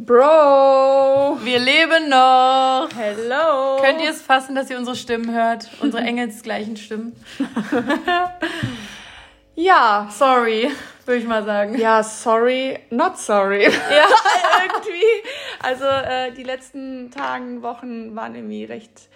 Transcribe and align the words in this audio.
Bro! 0.00 1.38
Wir 1.42 1.58
leben 1.58 2.08
noch! 2.08 2.88
Hello! 2.96 3.82
Könnt 3.82 4.00
ihr 4.00 4.10
es 4.10 4.22
fassen, 4.22 4.54
dass 4.54 4.70
ihr 4.70 4.78
unsere 4.78 4.94
Stimmen 4.94 5.34
hört? 5.34 5.68
Unsere 5.80 6.04
engelsgleichen 6.04 6.76
Stimmen? 6.76 7.16
ja. 9.56 10.08
Sorry, 10.12 10.70
würde 11.04 11.20
ich 11.20 11.26
mal 11.26 11.44
sagen. 11.44 11.76
Ja, 11.76 12.04
sorry, 12.04 12.78
not 12.90 13.18
sorry. 13.18 13.64
Ja. 13.90 14.06
irgendwie. 14.62 15.02
Also 15.64 15.86
äh, 15.86 16.30
die 16.30 16.44
letzten 16.44 17.10
Tagen, 17.10 17.62
Wochen 17.62 18.14
waren 18.14 18.36
irgendwie 18.36 18.66
recht 18.66 19.08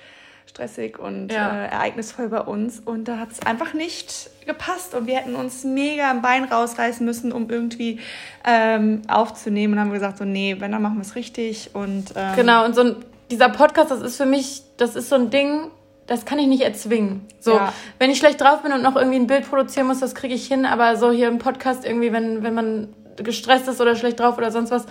stressig 0.53 0.99
und 0.99 1.33
Ja. 1.33 1.51
äh, 1.65 1.67
ereignisvoll 1.69 2.29
bei 2.29 2.41
uns. 2.41 2.81
Und 2.85 3.09
da 3.09 3.19
hat 3.19 3.33
es 3.33 3.41
einfach 3.45 3.73
nicht 3.75 4.31
gepasst. 4.47 4.95
Und 4.95 5.07
wir 5.07 5.17
hätten 5.17 5.35
uns 5.35 5.65
mega 5.65 6.11
am 6.11 6.21
Bein 6.23 6.45
rausreißen 6.45 7.05
müssen, 7.05 7.33
um 7.33 7.49
irgendwie 7.51 8.01
ähm, 8.45 9.03
aufzunehmen. 9.09 9.75
Und 9.75 9.81
haben 9.81 9.93
gesagt, 9.93 10.19
so, 10.19 10.25
nee, 10.25 10.57
wenn, 10.59 10.73
dann 10.73 10.83
machen 10.83 10.97
wir 10.97 11.03
es 11.03 11.15
richtig. 11.17 11.71
Und 11.75 12.13
ähm, 12.17 12.37
Genau, 12.37 12.65
und 12.65 12.75
so 12.75 12.83
ein, 12.83 12.97
dieser 13.31 13.49
Podcast, 13.49 13.91
das 13.91 14.03
ist 14.03 14.17
für 14.17 14.27
mich, 14.27 14.63
das 14.77 14.95
ist 14.95 15.09
so 15.09 15.15
ein 15.15 15.31
Ding, 15.31 15.71
das 16.07 16.27
kann 16.27 16.39
ich 16.39 16.47
nicht 16.49 16.63
erzwingen. 16.63 17.27
So, 17.41 17.53
Ja. 17.55 17.73
wenn 17.99 18.11
ich 18.11 18.19
schlecht 18.19 18.41
drauf 18.41 18.63
bin 18.63 18.73
und 18.73 18.83
noch 18.83 18.97
irgendwie 18.97 19.17
ein 19.19 19.27
Bild 19.27 19.49
produzieren 19.49 19.87
muss, 19.87 20.01
das 20.01 20.15
kriege 20.15 20.35
ich 20.35 20.47
hin, 20.47 20.67
aber 20.67 20.97
so 20.97 21.11
hier 21.11 21.29
im 21.29 21.39
Podcast 21.39 21.87
irgendwie, 21.87 22.13
wenn, 22.13 22.43
wenn 22.43 22.53
man 22.55 22.89
gestresst 23.17 23.69
ist 23.69 23.81
oder 23.81 23.97
schlecht 23.97 24.21
drauf 24.21 24.37
oder 24.37 24.51
sonst 24.51 24.71
was, 24.71 24.85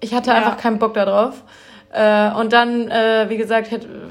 ich 0.00 0.12
hatte 0.14 0.30
Ja. 0.30 0.36
einfach 0.36 0.56
keinen 0.56 0.78
Bock 0.80 0.94
da 0.94 1.04
drauf. 1.04 1.44
Äh, 1.94 2.30
und 2.32 2.52
dann, 2.54 2.88
äh, 2.90 3.26
wie 3.28 3.36
gesagt, 3.36 3.68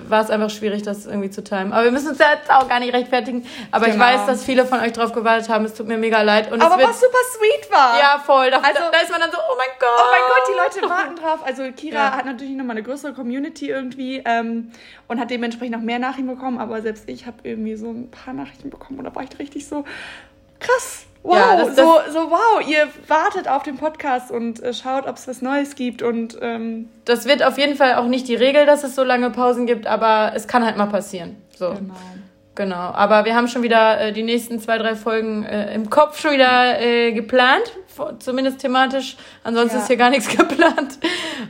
war 0.08 0.22
es 0.22 0.30
einfach 0.30 0.52
schwierig, 0.52 0.84
das 0.84 1.08
irgendwie 1.08 1.31
zu 1.31 1.44
timen. 1.44 1.73
Aber 1.73 1.84
wir 1.85 1.91
müssen 1.91 2.09
uns 2.09 2.20
jetzt 2.20 2.49
auch 2.52 2.67
gar 2.70 2.80
nicht 2.80 2.94
rechtfertigen. 2.94 3.45
Aber 3.72 3.88
ich 3.88 3.94
Genau. 3.94 4.05
weiß, 4.05 4.27
dass 4.27 4.44
viele 4.44 4.66
von 4.66 4.80
euch 4.81 4.91
drauf 4.94 5.13
gewartet 5.13 5.49
haben. 5.49 5.66
Es 5.66 5.73
tut 5.73 5.88
mir 5.88 5.98
mega 5.98 6.22
leid. 6.22 6.52
Und 6.52 6.62
Aber 6.62 6.77
wird, 6.77 6.89
was 6.89 6.99
super 6.99 7.17
sweet 7.38 7.72
war. 7.72 7.98
ja, 7.99 8.20
voll. 8.23 8.52
Da, 8.52 8.58
Also- 8.58 8.81
da 8.91 8.99
ist 8.99 9.09
man 9.09 9.20
dann 9.20 9.31
so, 9.31 9.38
oh 9.38 9.55
mein 9.58 9.67
Gott. 9.80 9.89
Oh 9.98 10.12
mein 10.12 10.22
Gott, 10.27 10.73
die 10.75 10.80
Leute 10.81 10.89
warten 10.94 11.16
drauf. 11.16 11.39
Also 11.44 11.63
Kira 11.75 11.95
Ja. 11.95 12.12
hat 12.17 12.25
natürlich 12.25 12.55
nochmal 12.55 12.75
eine 12.77 12.84
größere 12.84 13.13
Community 13.13 13.70
irgendwie 13.70 14.22
ähm, 14.25 14.72
und 15.08 15.20
hat 15.20 15.31
dementsprechend 15.31 15.75
noch 15.75 15.81
mehr 15.83 15.98
Nachrichten 15.98 16.27
bekommen. 16.27 16.59
Aber 16.59 16.81
selbst 16.83 17.09
ich 17.09 17.25
habe 17.25 17.38
irgendwie 17.44 17.75
so 17.77 17.89
ein 17.89 18.11
paar 18.11 18.33
Nachrichten 18.36 18.70
bekommen 18.70 19.00
und 19.00 19.05
da 19.05 19.16
war 19.16 19.23
ich 19.23 19.39
richtig 19.39 19.67
so 19.67 19.86
krass. 20.59 21.05
Wow, 21.23 21.36
Ja, 21.36 21.55
das- 21.58 21.75
so, 21.75 22.00
so 22.11 22.31
wow, 22.31 22.67
ihr 22.67 22.88
wartet 23.08 23.47
auf 23.47 23.64
den 23.64 23.77
Podcast 23.77 24.31
und 24.31 24.61
äh, 24.64 24.73
schaut, 24.73 25.08
ob 25.08 25.17
es 25.17 25.27
was 25.27 25.41
Neues 25.41 25.75
gibt 25.75 26.02
und 26.02 26.38
ähm, 26.41 26.89
Das 27.05 27.25
wird 27.25 27.44
auf 27.44 27.58
jeden 27.58 27.75
Fall 27.75 27.95
auch 27.95 28.08
nicht 28.08 28.27
die 28.27 28.36
Regel, 28.36 28.66
dass 28.66 28.83
es 28.83 28.95
so 28.95 29.03
lange 29.03 29.30
Pausen 29.30 29.67
gibt, 29.67 29.86
aber 29.86 30.31
es 30.36 30.47
kann 30.47 30.66
halt 30.66 30.77
mal 30.77 30.88
passieren. 30.88 31.38
So. 31.55 31.69
genau. 31.73 31.94
Genau, 32.53 32.75
aber 32.75 33.23
wir 33.23 33.33
haben 33.33 33.47
schon 33.47 33.63
wieder 33.63 33.99
äh, 34.02 34.11
die 34.11 34.23
nächsten 34.23 34.59
zwei, 34.59 34.77
drei 34.77 34.95
Folgen 34.95 35.44
äh, 35.45 35.73
im 35.73 35.89
Kopf 35.89 36.19
schon 36.19 36.31
wieder 36.33 36.81
äh, 36.81 37.13
geplant, 37.13 37.63
zumindest 38.19 38.59
thematisch. 38.59 39.16
Ansonsten 39.45 39.77
Ja. 39.77 39.81
ist 39.81 39.88
hier 39.88 39.95
gar 39.95 40.09
nichts 40.09 40.27
geplant. 40.38 40.99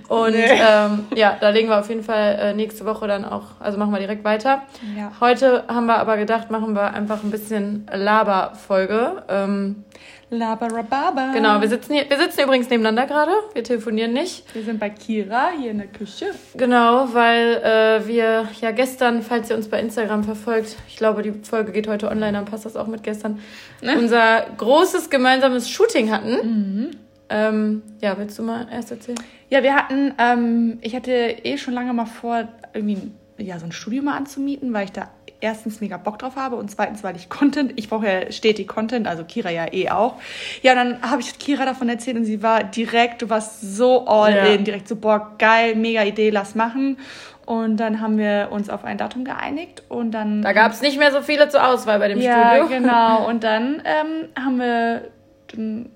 Und 0.09 0.31
Nee. 0.33 0.45
ähm, 0.47 1.08
ja, 1.16 1.38
da 1.41 1.49
legen 1.49 1.69
wir 1.69 1.80
auf 1.80 1.89
jeden 1.89 2.03
Fall 2.03 2.38
äh, 2.39 2.53
nächste 2.53 2.85
Woche 2.85 3.08
dann 3.08 3.25
auch, 3.25 3.45
also 3.59 3.80
machen 3.80 3.91
wir 3.91 3.99
direkt 3.99 4.23
weiter. 4.23 4.61
Ja. 4.95 5.11
Heute 5.19 5.63
haben 5.67 5.88
wir 5.88 5.97
aber 5.97 6.17
gedacht, 6.17 6.52
machen 6.52 6.73
wir 6.75 6.93
einfach 6.93 7.23
ein 7.23 7.31
bisschen 7.31 7.88
Laber-Folge. 7.91 9.23
Ähm, 9.27 9.83
Labarababa. 10.31 11.33
genau, 11.33 11.59
wir 11.59 11.67
sitzen 11.67 11.93
hier, 11.93 12.09
wir 12.09 12.17
sitzen 12.17 12.41
übrigens 12.41 12.69
nebeneinander 12.69 13.05
gerade, 13.05 13.31
wir 13.53 13.63
telefonieren 13.65 14.13
nicht. 14.13 14.43
Wir 14.55 14.63
sind 14.63 14.79
bei 14.79 14.89
Kira 14.89 15.49
hier 15.59 15.71
in 15.71 15.79
der 15.79 15.87
Küche. 15.87 16.27
Genau, 16.55 17.13
weil 17.13 17.57
äh, 17.57 18.07
wir 18.07 18.47
ja 18.61 18.71
gestern, 18.71 19.23
falls 19.23 19.49
ihr 19.49 19.57
uns 19.57 19.67
bei 19.67 19.79
Instagram 19.81 20.23
verfolgt, 20.23 20.77
ich 20.87 20.95
glaube, 20.95 21.21
die 21.21 21.33
Folge 21.43 21.73
geht 21.73 21.89
heute 21.89 22.09
online, 22.09 22.31
dann 22.31 22.45
passt 22.45 22.65
das 22.65 22.77
auch 22.77 22.87
mit 22.87 23.03
gestern, 23.03 23.39
unser 23.81 24.45
großes 24.57 25.09
gemeinsames 25.09 25.69
Shooting 25.69 26.11
hatten. 26.11 26.95
Ähm, 27.29 27.81
ja, 28.02 28.17
willst 28.17 28.39
du 28.39 28.43
mal 28.43 28.67
erst 28.71 28.91
erzählen? 28.91 29.19
Ja, 29.49 29.63
wir 29.63 29.75
hatten, 29.75 30.13
ähm, 30.17 30.77
ich 30.81 30.95
hatte 30.95 31.11
eh 31.11 31.57
schon 31.57 31.73
lange 31.73 31.93
mal 31.93 32.05
vor, 32.05 32.47
irgendwie 32.73 33.11
ja, 33.37 33.59
so 33.59 33.65
ein 33.65 33.71
Studio 33.71 34.03
mal 34.03 34.15
anzumieten, 34.17 34.73
weil 34.73 34.85
ich 34.85 34.91
da 34.91 35.09
erstens 35.42 35.81
mega 35.81 35.97
Bock 35.97 36.20
drauf 36.20 36.36
habe 36.36 36.55
und 36.55 36.71
zweitens, 36.71 37.04
weil 37.04 37.15
ich 37.15 37.30
Content, 37.30 37.73
ich 37.76 37.89
brauche 37.89 38.08
ja 38.08 38.32
stetig 38.32 38.67
Content, 38.67 39.08
also 39.08 39.23
Kira 39.23 39.49
ja 39.49 39.71
eh 39.71 39.89
auch. 39.89 40.15
Ja, 40.61 40.71
und 40.71 40.77
dann 40.77 41.02
habe 41.02 41.21
ich 41.21 41.38
Kira 41.39 41.65
davon 41.65 41.89
erzählt 41.89 42.17
und 42.17 42.26
sie 42.26 42.42
war 42.42 42.64
direkt, 42.64 43.21
du 43.21 43.30
warst 43.30 43.61
so 43.76 44.05
all 44.08 44.36
Ja. 44.36 44.45
in, 44.45 44.64
direkt 44.64 44.88
so, 44.88 44.95
boah, 44.95 45.33
geil, 45.38 45.76
mega 45.76 46.04
Idee, 46.04 46.30
lass 46.30 46.55
machen. 46.55 46.98
Und 47.45 47.77
dann 47.77 47.99
haben 47.99 48.17
wir 48.17 48.49
uns 48.52 48.70
auf 48.70 48.86
ein 48.86 48.98
Datum 48.98 49.26
geeinigt 49.26 49.83
und 49.89 50.11
dann... 50.11 50.42
Da 50.42 50.54
gab 50.54 50.71
es 50.71 50.82
nicht 50.82 50.98
mehr 50.98 51.11
so 51.11 51.21
viele 51.21 51.49
zur 51.49 51.67
Auswahl 51.67 51.99
bei 51.99 52.08
dem 52.08 52.21
ja, 52.21 52.55
Studio. 52.55 52.67
genau. 52.77 53.27
Und 53.27 53.44
dann 53.44 53.82
ähm, 53.83 54.30
haben 54.42 54.58
wir 54.60 55.10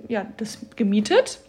ja, 0.08 0.26
das 0.38 0.60
gemietet. 0.76 1.40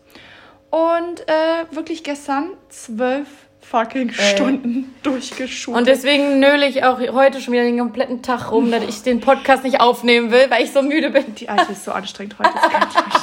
Und 0.71 1.23
äh, 1.27 1.75
wirklich 1.75 2.05
gestern 2.05 2.51
zwölf 2.69 3.46
fucking 3.71 4.13
Stunden 4.13 4.95
durchgeschult. 5.03 5.77
Und 5.77 5.87
deswegen 5.87 6.39
nöle 6.39 6.67
ich 6.67 6.85
auch 6.85 6.99
heute 6.99 7.41
schon 7.41 7.53
wieder 7.53 7.65
den 7.65 7.79
kompletten 7.79 8.23
Tag 8.23 8.51
rum, 8.53 8.71
dass 8.71 8.85
ich 8.85 9.03
den 9.03 9.21
Podcast 9.21 9.65
nicht 9.65 9.81
aufnehmen 9.81 10.31
will, 10.31 10.47
weil 10.51 10.65
ich 10.65 10.73
so 10.73 10.83
müde 10.83 11.11
bin. 11.11 11.35
die 11.35 11.49
Alte 11.49 11.73
ist 11.73 11.85
so 11.85 11.93
anstrengend 11.93 12.37
heute, 12.39 12.51
das 12.55 12.71
kann 12.71 12.89
ich 12.89 12.95
mir 12.95 13.05
nicht 13.05 13.17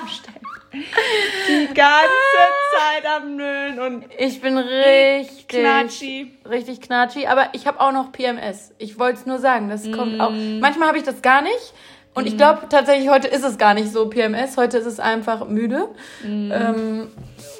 vorstellen. 0.00 0.36
Die 0.72 1.74
ganze 1.74 2.46
Zeit 2.78 3.06
am 3.16 3.36
Nölen 3.36 3.80
und 3.80 4.04
Ich 4.18 4.40
bin 4.40 4.56
richtig 4.56 5.48
Knatschi. 5.48 6.30
richtig 6.48 6.80
knatschi, 6.80 7.26
aber 7.26 7.48
ich 7.52 7.66
habe 7.66 7.80
auch 7.80 7.92
noch 7.92 8.12
PMS. 8.12 8.72
Ich 8.78 8.98
wollte 8.98 9.18
es 9.18 9.26
nur 9.26 9.38
sagen, 9.38 9.68
das 9.68 9.90
kommt 9.90 10.20
auch. 10.20 10.30
Mm. 10.30 10.60
Manchmal 10.60 10.88
habe 10.88 10.98
ich 10.98 11.04
das 11.04 11.22
gar 11.22 11.42
nicht. 11.42 11.74
Und 12.12 12.26
ich 12.26 12.36
glaube 12.36 12.62
tatsächlich, 12.68 13.08
heute 13.08 13.28
ist 13.28 13.44
es 13.44 13.56
gar 13.56 13.72
nicht 13.74 13.92
so 13.92 14.08
PMS. 14.08 14.56
Heute 14.56 14.78
ist 14.78 14.86
es 14.86 14.98
einfach 15.00 15.46
müde 15.48 15.88
Mm. 16.24 16.50
ähm, 16.52 17.06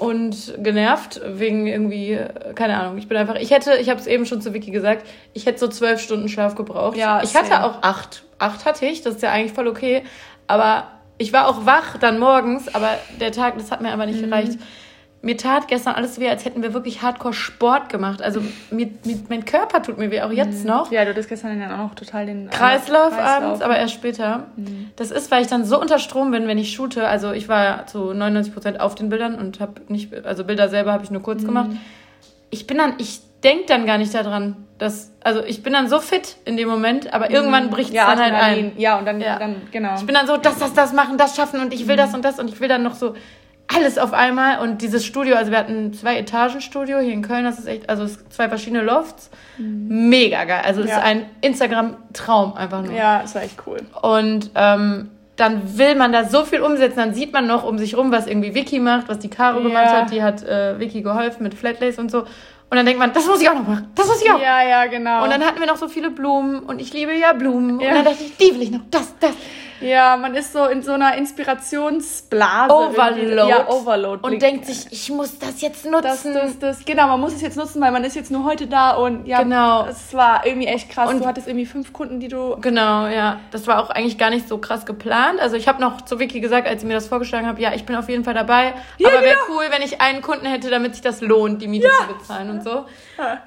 und 0.00 0.54
genervt 0.58 1.20
wegen 1.24 1.66
irgendwie, 1.66 2.18
keine 2.56 2.76
Ahnung. 2.78 2.98
Ich 2.98 3.06
bin 3.08 3.16
einfach, 3.16 3.36
ich 3.36 3.50
hätte, 3.52 3.74
ich 3.76 3.88
habe 3.88 4.00
es 4.00 4.06
eben 4.06 4.26
schon 4.26 4.40
zu 4.42 4.52
Vicky 4.52 4.70
gesagt, 4.72 5.06
ich 5.34 5.46
hätte 5.46 5.58
so 5.60 5.68
zwölf 5.68 6.00
Stunden 6.00 6.28
Schlaf 6.28 6.56
gebraucht. 6.56 6.96
Ja, 6.96 7.22
ich 7.22 7.36
hatte 7.36 7.62
auch 7.64 7.82
acht. 7.82 8.24
Acht 8.38 8.64
hatte 8.64 8.86
ich, 8.86 9.02
das 9.02 9.16
ist 9.16 9.22
ja 9.22 9.30
eigentlich 9.30 9.52
voll 9.52 9.68
okay. 9.68 10.02
Aber 10.46 10.84
ich 11.18 11.32
war 11.32 11.46
auch 11.48 11.64
wach 11.66 11.98
dann 11.98 12.18
morgens, 12.18 12.74
aber 12.74 12.88
der 13.20 13.30
Tag, 13.30 13.56
das 13.58 13.70
hat 13.70 13.80
mir 13.82 13.92
einfach 13.92 14.06
Mhm. 14.06 14.12
nicht 14.12 14.24
gereicht. 14.24 14.58
Mir 15.22 15.36
tat 15.36 15.68
gestern 15.68 15.94
alles 15.96 16.14
so 16.14 16.22
weh, 16.22 16.28
als 16.30 16.46
hätten 16.46 16.62
wir 16.62 16.72
wirklich 16.72 17.02
Hardcore 17.02 17.34
Sport 17.34 17.90
gemacht. 17.90 18.22
Also 18.22 18.40
mir, 18.70 18.88
mir, 19.04 19.18
mein 19.28 19.44
Körper 19.44 19.82
tut 19.82 19.98
mir 19.98 20.10
weh, 20.10 20.22
auch 20.22 20.30
jetzt 20.30 20.64
noch. 20.64 20.90
Ja, 20.90 21.04
du 21.04 21.10
hattest 21.10 21.28
gestern 21.28 21.60
dann 21.60 21.70
auch 21.72 21.76
noch 21.88 21.94
total 21.94 22.24
den 22.24 22.46
äh, 22.48 22.50
Kreislauf, 22.50 23.10
Kreislauf. 23.10 23.42
abends, 23.42 23.60
aber 23.60 23.76
erst 23.76 23.92
später. 23.92 24.46
Das 24.96 25.10
ist, 25.10 25.30
weil 25.30 25.42
ich 25.42 25.48
dann 25.48 25.66
so 25.66 25.78
unter 25.78 25.98
Strom 25.98 26.30
bin, 26.30 26.46
wenn 26.46 26.56
ich 26.56 26.72
shoote. 26.72 27.06
Also 27.06 27.32
ich 27.32 27.48
war 27.50 27.86
zu 27.86 28.14
99 28.14 28.54
Prozent 28.54 28.80
auf 28.80 28.94
den 28.94 29.10
Bildern 29.10 29.34
und 29.34 29.60
habe 29.60 29.74
nicht, 29.88 30.14
also 30.24 30.44
Bilder 30.44 30.70
selber 30.70 30.92
habe 30.92 31.04
ich 31.04 31.10
nur 31.10 31.22
kurz 31.22 31.44
gemacht. 31.44 31.68
Ich 32.48 32.66
bin 32.66 32.78
dann, 32.78 32.94
ich 32.96 33.20
denke 33.44 33.64
dann 33.68 33.84
gar 33.86 33.98
nicht 33.98 34.14
daran, 34.14 34.56
dass, 34.78 35.12
also 35.22 35.42
ich 35.44 35.62
bin 35.62 35.74
dann 35.74 35.88
so 35.88 35.98
fit 35.98 36.36
in 36.46 36.56
dem 36.56 36.68
Moment, 36.68 37.12
aber 37.12 37.30
irgendwann 37.30 37.68
bricht 37.68 37.90
es 37.90 37.94
ja, 37.96 38.14
dann 38.14 38.18
halt 38.18 38.34
ein. 38.34 38.72
Ja, 38.78 38.98
und 38.98 39.04
dann, 39.04 39.20
Ja. 39.20 39.38
dann 39.38 39.56
genau. 39.70 39.96
Ich 39.96 40.06
bin 40.06 40.14
dann 40.14 40.26
so, 40.26 40.38
das, 40.38 40.58
das, 40.58 40.72
das 40.72 40.92
machen, 40.94 41.18
das 41.18 41.36
schaffen 41.36 41.60
und 41.60 41.74
ich 41.74 41.86
will 41.88 41.96
das 41.96 42.14
und 42.14 42.24
das 42.24 42.38
und 42.38 42.48
ich 42.48 42.58
will 42.60 42.68
dann 42.68 42.82
noch 42.82 42.94
so 42.94 43.14
alles 43.76 43.98
auf 43.98 44.12
einmal 44.12 44.58
und 44.60 44.82
dieses 44.82 45.04
Studio, 45.06 45.36
also 45.36 45.50
wir 45.50 45.58
hatten 45.58 45.92
zwei 45.92 46.16
Etagen 46.18 46.60
Studio 46.60 46.98
hier 46.98 47.12
in 47.12 47.22
Köln, 47.22 47.44
das 47.44 47.58
ist 47.58 47.66
echt, 47.66 47.88
also 47.88 48.04
es 48.04 48.14
sind 48.14 48.32
zwei 48.32 48.48
verschiedene 48.48 48.82
Lofts, 48.82 49.30
mega 49.58 50.44
geil, 50.44 50.62
also 50.64 50.82
es 50.82 50.90
Ja. 50.90 50.98
ist 50.98 51.04
ein 51.04 51.26
Instagram-Traum 51.40 52.54
einfach 52.54 52.82
nur. 52.82 52.92
ja, 52.94 53.20
das 53.22 53.34
war 53.34 53.42
echt 53.42 53.56
cool. 53.66 53.78
Und 54.02 54.50
ähm, 54.54 55.10
dann 55.36 55.78
will 55.78 55.94
man 55.94 56.12
da 56.12 56.24
so 56.24 56.44
viel 56.44 56.60
umsetzen, 56.60 56.96
dann 56.98 57.14
sieht 57.14 57.32
man 57.32 57.46
noch 57.46 57.64
um 57.64 57.78
sich 57.78 57.96
rum, 57.96 58.12
was 58.12 58.26
irgendwie 58.26 58.54
Vicky 58.54 58.78
macht, 58.80 59.08
was 59.08 59.18
die 59.20 59.30
Caro 59.30 59.58
Ja. 59.60 59.62
gemacht 59.68 59.86
hat, 59.92 60.10
die 60.12 60.22
hat 60.22 60.42
äh, 60.42 60.78
Vicky 60.78 61.02
geholfen 61.02 61.42
mit 61.42 61.54
Flatlace 61.54 61.98
und 61.98 62.10
so. 62.10 62.20
Und 62.72 62.76
dann 62.76 62.86
denkt 62.86 63.00
man, 63.00 63.12
das 63.12 63.26
muss 63.26 63.40
ich 63.42 63.48
auch 63.48 63.54
noch 63.54 63.66
machen, 63.66 63.88
das 63.94 64.06
muss 64.06 64.22
ich 64.22 64.30
auch. 64.30 64.40
Ja, 64.40 64.62
ja, 64.62 64.86
genau. 64.86 65.24
Und 65.24 65.30
dann 65.30 65.42
hatten 65.42 65.58
wir 65.58 65.66
noch 65.66 65.76
so 65.76 65.88
viele 65.88 66.10
Blumen 66.10 66.60
und 66.60 66.80
ich 66.80 66.92
liebe 66.92 67.12
ja 67.14 67.32
Blumen. 67.32 67.80
Ja. 67.80 67.88
Und 67.88 67.94
dann 67.96 68.04
dachte 68.04 68.22
ich, 68.22 68.36
die 68.36 68.54
will 68.54 68.62
ich 68.62 68.70
noch, 68.70 68.80
das, 68.90 69.14
das. 69.18 69.32
Ja, 69.80 70.16
man 70.16 70.34
ist 70.34 70.52
so 70.52 70.66
in 70.66 70.82
so 70.82 70.92
einer 70.92 71.14
Inspirationsblase. 71.16 72.72
Overload. 72.74 73.48
Ja, 73.50 73.68
Overload. 73.68 74.26
Und 74.26 74.42
denkt 74.42 74.66
sich, 74.66 74.86
ich 74.90 75.10
muss 75.10 75.38
das 75.38 75.60
jetzt 75.60 75.84
nutzen. 75.84 76.02
das, 76.02 76.22
das, 76.22 76.58
das, 76.58 76.84
genau, 76.84 77.06
man 77.08 77.20
muss 77.20 77.32
es 77.34 77.40
jetzt 77.42 77.56
nutzen, 77.56 77.80
weil 77.80 77.90
man 77.92 78.04
ist 78.04 78.14
jetzt 78.16 78.30
nur 78.30 78.44
heute 78.44 78.66
da 78.66 78.92
und 78.92 79.26
ja, 79.26 79.42
Genau. 79.42 79.86
es 79.86 80.12
war 80.14 80.44
irgendwie 80.46 80.66
echt 80.66 80.90
krass. 80.90 81.10
Und- 81.10 81.20
du 81.20 81.26
hattest 81.26 81.48
irgendwie 81.48 81.66
fünf 81.66 81.92
Kunden, 81.92 82.20
die 82.20 82.28
du. 82.28 82.56
Genau, 82.60 83.06
ja. 83.06 83.40
Das 83.50 83.66
war 83.66 83.82
auch 83.82 83.90
eigentlich 83.90 84.18
gar 84.18 84.30
nicht 84.30 84.48
so 84.48 84.58
krass 84.58 84.86
geplant. 84.86 85.40
Also 85.40 85.56
ich 85.56 85.68
habe 85.68 85.80
noch 85.80 86.02
zu 86.02 86.18
Vicky 86.18 86.40
gesagt, 86.40 86.66
als 86.68 86.80
sie 86.82 86.86
mir 86.86 86.94
das 86.94 87.08
vorgeschlagen 87.08 87.46
hat, 87.46 87.58
ja, 87.58 87.72
ich 87.74 87.84
bin 87.86 87.96
auf 87.96 88.08
jeden 88.08 88.24
Fall 88.24 88.34
dabei. 88.34 88.74
Ja, 88.98 89.08
aber 89.08 89.22
wäre 89.22 89.36
genau. 89.46 89.58
cool, 89.58 89.64
wenn 89.70 89.82
ich 89.82 90.00
einen 90.00 90.22
Kunden 90.22 90.46
hätte, 90.46 90.70
damit 90.70 90.94
sich 90.94 91.02
das 91.02 91.20
lohnt, 91.20 91.62
die 91.62 91.68
Miete 91.68 91.88
zu 92.06 92.14
bezahlen 92.14 92.50
und 92.50 92.64
so. 92.64 92.84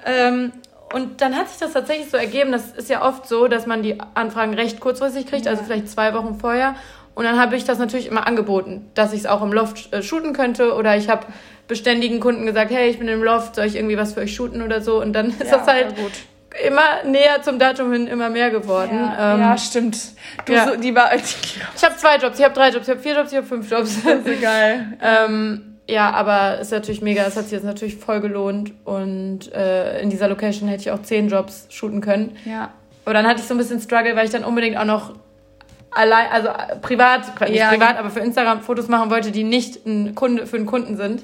Ähm, 0.06 0.52
und 0.94 1.20
dann 1.20 1.36
hat 1.36 1.48
sich 1.48 1.58
das 1.58 1.72
tatsächlich 1.72 2.08
so 2.08 2.16
ergeben, 2.16 2.52
das 2.52 2.70
ist 2.70 2.88
ja 2.88 3.02
oft 3.02 3.26
so, 3.26 3.48
dass 3.48 3.66
man 3.66 3.82
die 3.82 3.98
Anfragen 4.14 4.54
recht 4.54 4.78
kurzfristig 4.78 5.26
kriegt, 5.26 5.48
also 5.48 5.64
vielleicht 5.64 5.88
zwei 5.88 6.14
Wochen 6.14 6.36
vorher. 6.38 6.76
Und 7.16 7.24
dann 7.24 7.36
habe 7.40 7.56
ich 7.56 7.64
das 7.64 7.78
natürlich 7.78 8.06
immer 8.06 8.28
angeboten, 8.28 8.88
dass 8.94 9.12
ich 9.12 9.20
es 9.20 9.26
auch 9.26 9.42
im 9.42 9.52
Loft 9.52 9.92
äh, 9.92 10.04
shooten 10.04 10.32
könnte. 10.34 10.72
Oder 10.74 10.96
ich 10.96 11.08
habe 11.08 11.26
beständigen 11.66 12.20
Kunden 12.20 12.46
gesagt, 12.46 12.70
hey, 12.70 12.88
ich 12.90 13.00
bin 13.00 13.08
im 13.08 13.24
Loft, 13.24 13.56
soll 13.56 13.64
ich 13.64 13.74
irgendwie 13.74 13.98
was 13.98 14.14
für 14.14 14.20
euch 14.20 14.36
shooten 14.36 14.62
oder 14.62 14.80
so. 14.80 15.02
Und 15.02 15.14
dann 15.14 15.30
ist 15.30 15.50
Ja, 15.50 15.58
das 15.58 15.66
halt 15.66 15.94
immer 16.64 17.02
näher 17.04 17.42
zum 17.42 17.58
Datum 17.58 17.92
hin, 17.92 18.06
immer 18.06 18.30
mehr 18.30 18.50
geworden. 18.50 18.94
Ja, 18.94 19.34
Ähm, 19.34 19.40
ja, 19.40 19.58
stimmt. 19.58 19.98
Du, 20.44 20.52
ja. 20.52 20.68
So, 20.68 20.76
die 20.76 20.94
war. 20.94 21.10
Ich 21.76 21.84
habe 21.84 21.96
zwei 21.96 22.18
Jobs, 22.18 22.38
ich 22.38 22.44
habe 22.44 22.54
drei 22.54 22.70
Jobs, 22.70 22.86
ich 22.86 22.90
habe 22.90 23.00
vier 23.00 23.16
Jobs, 23.16 23.32
ich 23.32 23.36
habe 23.38 23.46
fünf 23.48 23.68
Jobs. 23.68 24.00
so 24.00 24.10
geil. 24.40 24.96
ähm, 25.02 25.73
ja, 25.88 26.10
aber 26.10 26.58
ist 26.60 26.72
natürlich 26.72 27.02
mega. 27.02 27.22
Es 27.24 27.36
hat 27.36 27.44
sich 27.44 27.52
jetzt 27.52 27.64
natürlich 27.64 27.96
voll 27.96 28.20
gelohnt. 28.20 28.72
Und 28.84 29.52
äh, 29.52 30.00
in 30.00 30.10
dieser 30.10 30.28
Location 30.28 30.68
hätte 30.68 30.82
ich 30.82 30.90
auch 30.90 31.02
zehn 31.02 31.28
Jobs 31.28 31.66
shooten 31.70 32.00
können. 32.00 32.36
Ja. 32.44 32.70
Aber 33.04 33.12
dann 33.14 33.26
hatte 33.26 33.40
ich 33.40 33.46
so 33.46 33.54
ein 33.54 33.58
bisschen 33.58 33.80
Struggle, 33.80 34.16
weil 34.16 34.24
ich 34.24 34.30
dann 34.32 34.44
unbedingt 34.44 34.78
auch 34.78 34.84
noch 34.86 35.12
allein, 35.90 36.26
also 36.32 36.48
äh, 36.48 36.76
privat, 36.80 37.38
nicht 37.40 37.56
Ja, 37.58 37.68
privat, 37.68 37.98
aber 37.98 38.10
für 38.10 38.20
Instagram 38.20 38.62
Fotos 38.62 38.88
machen 38.88 39.10
wollte, 39.10 39.30
die 39.30 39.44
nicht 39.44 39.84
ein 39.86 40.14
Kunde 40.14 40.46
für 40.46 40.56
einen 40.56 40.66
Kunden 40.66 40.96
sind. 40.96 41.22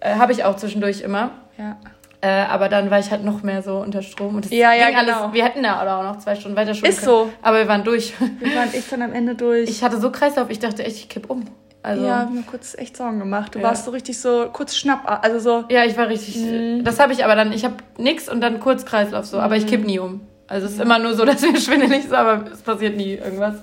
Äh, 0.00 0.16
Habe 0.16 0.32
ich 0.32 0.44
auch 0.44 0.56
zwischendurch 0.56 1.00
immer. 1.00 1.30
Ja. 1.56 1.76
Äh, 2.20 2.28
aber 2.46 2.68
dann 2.70 2.90
war 2.90 2.98
ich 2.98 3.10
halt 3.10 3.22
noch 3.22 3.42
mehr 3.42 3.62
so 3.62 3.76
unter 3.78 4.00
Strom. 4.02 4.36
Und 4.36 4.46
das 4.46 4.52
Ja, 4.52 4.72
ja, 4.72 4.88
ging 4.88 4.96
alles, 4.96 5.14
genau. 5.16 5.32
Wir 5.32 5.44
hätten 5.44 5.62
ja 5.64 5.98
auch 5.98 6.02
noch 6.02 6.18
zwei 6.18 6.34
Stunden 6.34 6.56
weiter 6.56 6.74
shooten 6.74 6.90
Ist 6.90 7.00
können. 7.00 7.10
so. 7.10 7.32
Aber 7.42 7.58
wir 7.58 7.68
waren 7.68 7.84
durch. 7.84 8.14
Wir 8.38 8.54
waren 8.54 8.72
echt 8.72 8.90
dann 8.92 9.02
am 9.02 9.12
Ende 9.12 9.34
durch. 9.34 9.68
Ich 9.68 9.82
hatte 9.82 10.00
so 10.00 10.10
Kreislauf, 10.10 10.48
ich 10.50 10.58
dachte 10.58 10.84
echt, 10.84 10.96
ich 10.96 11.08
kipp 11.08 11.28
um. 11.28 11.44
Also, 11.84 12.02
ja, 12.02 12.08
ja. 12.08 12.18
hab 12.20 12.30
mir 12.30 12.42
kurz 12.42 12.74
echt 12.78 12.96
Sorgen 12.96 13.18
gemacht. 13.18 13.54
Du 13.54 13.58
Ja. 13.58 13.66
warst 13.66 13.84
so 13.84 13.90
richtig 13.90 14.18
so 14.18 14.48
kurz 14.50 14.74
schnapp, 14.74 15.20
also 15.22 15.38
so. 15.38 15.64
ich 15.68 15.96
war 15.98 16.08
richtig. 16.08 16.36
Mhm. 16.36 16.82
Das 16.82 16.98
habe 16.98 17.12
ich 17.12 17.24
aber 17.26 17.36
dann, 17.36 17.52
ich 17.52 17.62
habe 17.64 17.74
nix 17.98 18.26
und 18.26 18.40
dann 18.40 18.58
kurz 18.58 18.86
Kreislauf 18.86 19.26
so. 19.26 19.38
Aber 19.38 19.56
ich 19.56 19.66
kipp 19.66 19.84
nie 19.84 19.98
um. 19.98 20.22
Also 20.46 20.66
es 20.66 20.72
ist 20.72 20.80
immer 20.80 20.98
nur 20.98 21.14
so, 21.14 21.24
dass 21.26 21.42
mir 21.42 21.60
schwindelig 21.60 22.06
ist, 22.06 22.12
aber 22.14 22.50
es 22.50 22.62
passiert 22.62 22.96
nie 22.96 23.14
irgendwas. 23.14 23.56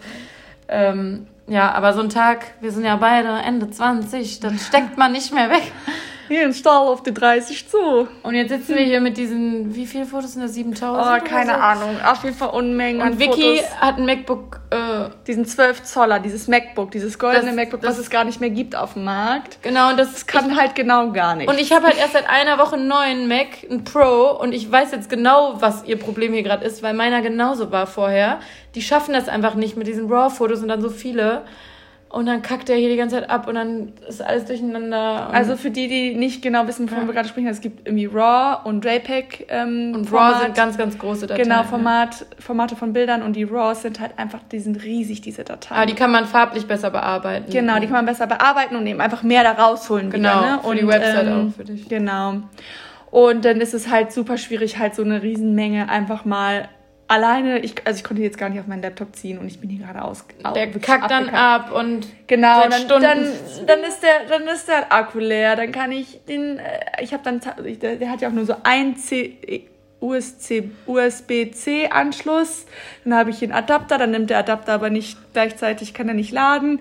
Ähm, 0.67 1.25
ja, 1.47 1.71
aber 1.71 1.93
so 1.93 2.01
ein 2.01 2.09
Tag, 2.09 2.45
wir 2.61 2.71
sind 2.71 2.85
ja 2.85 2.95
beide 2.95 3.29
Ende 3.29 3.71
20, 3.71 4.39
das 4.39 4.67
steckt 4.67 4.99
man 4.99 5.11
nicht 5.13 5.33
mehr 5.33 5.49
weg. 5.49 5.71
Hier 6.31 6.45
ein 6.45 6.53
Stahl 6.53 6.87
auf 6.87 7.03
die 7.03 7.13
30 7.13 7.67
zu. 7.67 8.07
Und 8.23 8.35
jetzt 8.35 8.49
sitzen 8.49 8.75
wir 8.77 8.85
hier 8.85 9.01
mit 9.01 9.17
diesen, 9.17 9.75
wie 9.75 9.85
viele 9.85 10.05
Fotos 10.05 10.31
sind 10.31 10.43
das? 10.43 10.53
7000? 10.53 11.21
Oh, 11.21 11.25
keine 11.27 11.51
so? 11.51 11.57
Ahnung. 11.59 11.97
Auf 12.05 12.23
jeden 12.23 12.37
Fall 12.37 12.51
Unmengen 12.51 13.01
Und 13.01 13.19
Vicky 13.19 13.57
Fotos. 13.57 13.81
hat 13.81 13.97
ein 13.97 14.05
MacBook, 14.05 14.61
äh, 14.69 15.09
Diesen 15.27 15.45
12 15.45 15.83
Zoller, 15.83 16.19
dieses 16.19 16.47
MacBook, 16.47 16.91
dieses 16.91 17.19
goldene 17.19 17.47
Das- 17.47 17.55
MacBook, 17.55 17.81
das- 17.81 17.91
was 17.95 17.99
es 17.99 18.09
gar 18.09 18.23
nicht 18.23 18.39
mehr 18.39 18.49
gibt 18.49 18.77
auf 18.77 18.93
dem 18.93 19.03
Markt. 19.03 19.61
genau, 19.61 19.89
und 19.89 19.99
das 19.99 20.13
Das 20.13 20.25
kann 20.25 20.55
halt 20.55 20.73
genau 20.75 21.11
gar 21.11 21.35
nicht. 21.35 21.49
Und 21.49 21.59
ich 21.59 21.73
habe 21.73 21.87
halt 21.87 21.97
erst 21.97 22.13
seit 22.13 22.29
einer 22.29 22.57
Woche 22.57 22.75
einen 22.75 22.87
neuen 22.87 23.27
Mac, 23.27 23.47
einen 23.69 23.83
Pro, 23.83 24.31
und 24.39 24.53
ich 24.53 24.71
weiß 24.71 24.91
jetzt 24.93 25.09
genau, 25.09 25.55
was 25.59 25.83
ihr 25.83 25.99
Problem 25.99 26.31
hier 26.31 26.43
gerade 26.43 26.63
ist, 26.65 26.81
weil 26.81 26.93
meiner 26.93 27.21
genauso 27.21 27.71
war 27.73 27.87
vorher. 27.87 28.39
Die 28.75 28.81
schaffen 28.81 29.13
das 29.13 29.27
einfach 29.27 29.55
nicht 29.55 29.75
mit 29.75 29.85
diesen 29.87 30.09
RAW-Fotos 30.09 30.61
und 30.61 30.69
dann 30.69 30.81
so 30.81 30.89
viele. 30.89 31.41
Und 32.11 32.25
dann 32.25 32.41
kackt 32.41 32.69
er 32.69 32.75
hier 32.75 32.89
die 32.89 32.97
ganze 32.97 33.15
Zeit 33.15 33.29
ab 33.29 33.47
und 33.47 33.55
dann 33.55 33.93
ist 34.07 34.21
alles 34.21 34.43
durcheinander. 34.43 35.29
Also 35.31 35.55
für 35.55 35.71
die, 35.71 35.87
die 35.87 36.13
nicht 36.13 36.41
genau 36.41 36.67
wissen, 36.67 36.89
wovon 36.89 37.03
Ja. 37.03 37.07
wir 37.07 37.13
gerade 37.13 37.29
sprechen, 37.29 37.47
es 37.47 37.61
gibt 37.61 37.87
irgendwie 37.87 38.05
RAW 38.05 38.67
und 38.67 38.83
JPEG 38.83 39.47
ähm, 39.49 39.93
und 39.95 40.09
Format. 40.09 40.33
RAW 40.33 40.43
sind 40.43 40.55
ganz, 40.55 40.77
ganz 40.77 40.97
große 40.97 41.27
Dateien. 41.27 41.47
Genau, 41.47 41.61
ja. 41.61 41.63
Format, 41.63 42.25
Formate 42.37 42.75
von 42.75 42.91
Bildern 42.91 43.21
und 43.21 43.37
die 43.37 43.45
RAWs 43.45 43.83
sind 43.83 44.01
halt 44.01 44.19
einfach, 44.19 44.39
die 44.51 44.59
sind 44.59 44.83
riesig, 44.83 45.21
diese 45.21 45.45
Dateien. 45.45 45.77
Aber 45.77 45.85
die 45.85 45.95
kann 45.95 46.11
man 46.11 46.25
farblich 46.25 46.67
besser 46.67 46.89
bearbeiten. 46.89 47.49
Genau, 47.49 47.75
die 47.79 47.85
kann 47.85 47.95
man 47.95 48.05
besser 48.05 48.27
bearbeiten 48.27 48.75
und 48.75 48.85
eben 48.85 48.99
einfach 48.99 49.23
mehr 49.23 49.43
da 49.43 49.53
rausholen. 49.53 50.09
Genau, 50.09 50.41
wieder, 50.41 50.41
ne? 50.41 50.59
für 50.61 50.67
und, 50.67 50.79
die 50.79 50.87
Website 50.87 51.27
ähm, 51.27 51.47
auch 51.47 51.55
für 51.55 51.63
dich. 51.63 51.87
Genau. 51.87 52.41
Und 53.09 53.45
dann 53.45 53.61
ist 53.61 53.73
es 53.73 53.89
halt 53.89 54.11
super 54.11 54.37
schwierig, 54.37 54.79
halt 54.79 54.95
so 54.95 55.03
eine 55.03 55.21
Riesenmenge 55.21 55.87
einfach 55.87 56.25
mal 56.25 56.67
alleine, 57.11 57.59
ich, 57.59 57.75
also 57.85 57.97
ich 57.97 58.03
konnte 58.03 58.21
jetzt 58.23 58.37
gar 58.37 58.49
nicht 58.49 58.59
auf 58.59 58.67
meinen 58.67 58.81
Laptop 58.81 59.15
ziehen 59.15 59.37
und 59.37 59.47
ich 59.47 59.59
bin 59.59 59.69
hier 59.69 59.85
gerade 59.85 60.01
aus. 60.03 60.23
au- 60.43 60.53
Der 60.53 60.71
kackt 60.71 61.11
dann 61.11 61.29
abgekackt. 61.29 61.71
ab 61.71 61.71
und 61.73 62.07
Genau, 62.27 62.61
seit 62.61 62.71
dann, 62.73 62.81
Stunden. 62.81 63.01
dann, 63.03 63.67
dann, 63.67 63.79
ist 63.83 64.01
der, 64.01 64.13
dann 64.29 64.47
ist 64.47 64.67
der 64.67 64.91
Akku 64.93 65.19
leer, 65.19 65.55
dann 65.55 65.71
kann 65.71 65.91
ich 65.91 66.19
den, 66.27 66.57
äh, 66.57 66.63
ich 67.03 67.13
habe 67.13 67.23
dann, 67.23 67.41
der, 67.81 67.97
der 67.97 68.09
hat 68.09 68.21
ja 68.21 68.29
auch 68.29 68.33
nur 68.33 68.45
so 68.45 68.55
ein 68.63 68.95
C, 68.95 69.67
USB, 69.99 70.63
USB-C-Anschluss, 70.87 72.65
dann 73.03 73.13
habe 73.15 73.29
ich 73.29 73.39
den 73.39 73.51
Adapter, 73.51 73.97
dann 73.97 74.11
nimmt 74.11 74.29
der 74.29 74.39
Adapter 74.39 74.73
aber 74.73 74.89
nicht 74.89 75.17
gleichzeitig, 75.33 75.93
kann 75.93 76.07
er 76.07 76.13
nicht 76.15 76.31
laden 76.31 76.79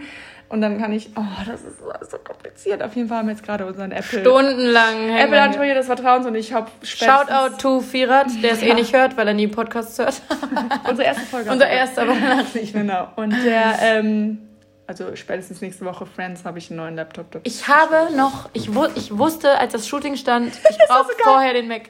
und 0.50 0.61
dann 0.61 0.79
kann 0.79 0.93
ich, 0.93 1.11
oh, 1.17 1.23
das 1.47 1.62
ist 1.62 1.79
so- 1.79 1.91
so 2.11 2.19
kompliziert. 2.19 2.82
Auf 2.82 2.94
jeden 2.94 3.08
Fall 3.08 3.19
haben 3.19 3.29
wir 3.29 3.35
jetzt 3.35 3.44
gerade 3.44 3.64
unseren 3.67 3.91
Apple, 3.93 4.20
stundenlang 4.20 5.08
Apple 5.17 5.32
wir 5.32 5.43
Android 5.43 5.75
des 5.76 5.87
Vertrauens 5.87 6.26
und 6.26 6.35
ich 6.35 6.52
habe 6.52 6.70
Shoutout 6.82 7.56
to 7.58 7.81
Firat, 7.81 8.26
der 8.43 8.52
es 8.52 8.62
eh 8.62 8.69
Ja. 8.69 8.75
nicht 8.75 8.93
hört, 8.94 9.17
weil 9.17 9.26
er 9.29 9.35
nie 9.35 9.47
Podcasts 9.49 9.99
hört. 9.99 10.20
unsere 10.88 11.06
erste 11.08 11.25
Folge. 11.26 11.50
Unser 11.50 11.69
erster, 11.69 12.02
aber 12.02 12.12
danach 12.14 12.52
nicht. 12.55 12.73
Genau. 12.73 13.08
Und 13.17 13.31
der, 13.44 13.75
ähm, 13.81 14.38
also 14.87 15.14
spätestens 15.14 15.61
nächste 15.61 15.85
Woche 15.85 16.05
Friends 16.05 16.44
habe 16.44 16.58
ich 16.58 16.69
einen 16.69 16.79
neuen 16.79 16.96
Laptop. 16.96 17.26
Ich 17.44 17.69
habe 17.69 18.08
noch, 18.17 18.50
ich, 18.53 18.75
wu 18.75 18.87
ich 18.96 19.17
wusste, 19.17 19.56
als 19.58 19.73
das 19.73 19.87
Shooting 19.87 20.17
stand, 20.17 20.49
ich 20.69 20.79
brauche 20.88 21.12
so 21.17 21.23
vorher 21.23 21.53
den 21.55 21.69
Mac. 21.69 21.82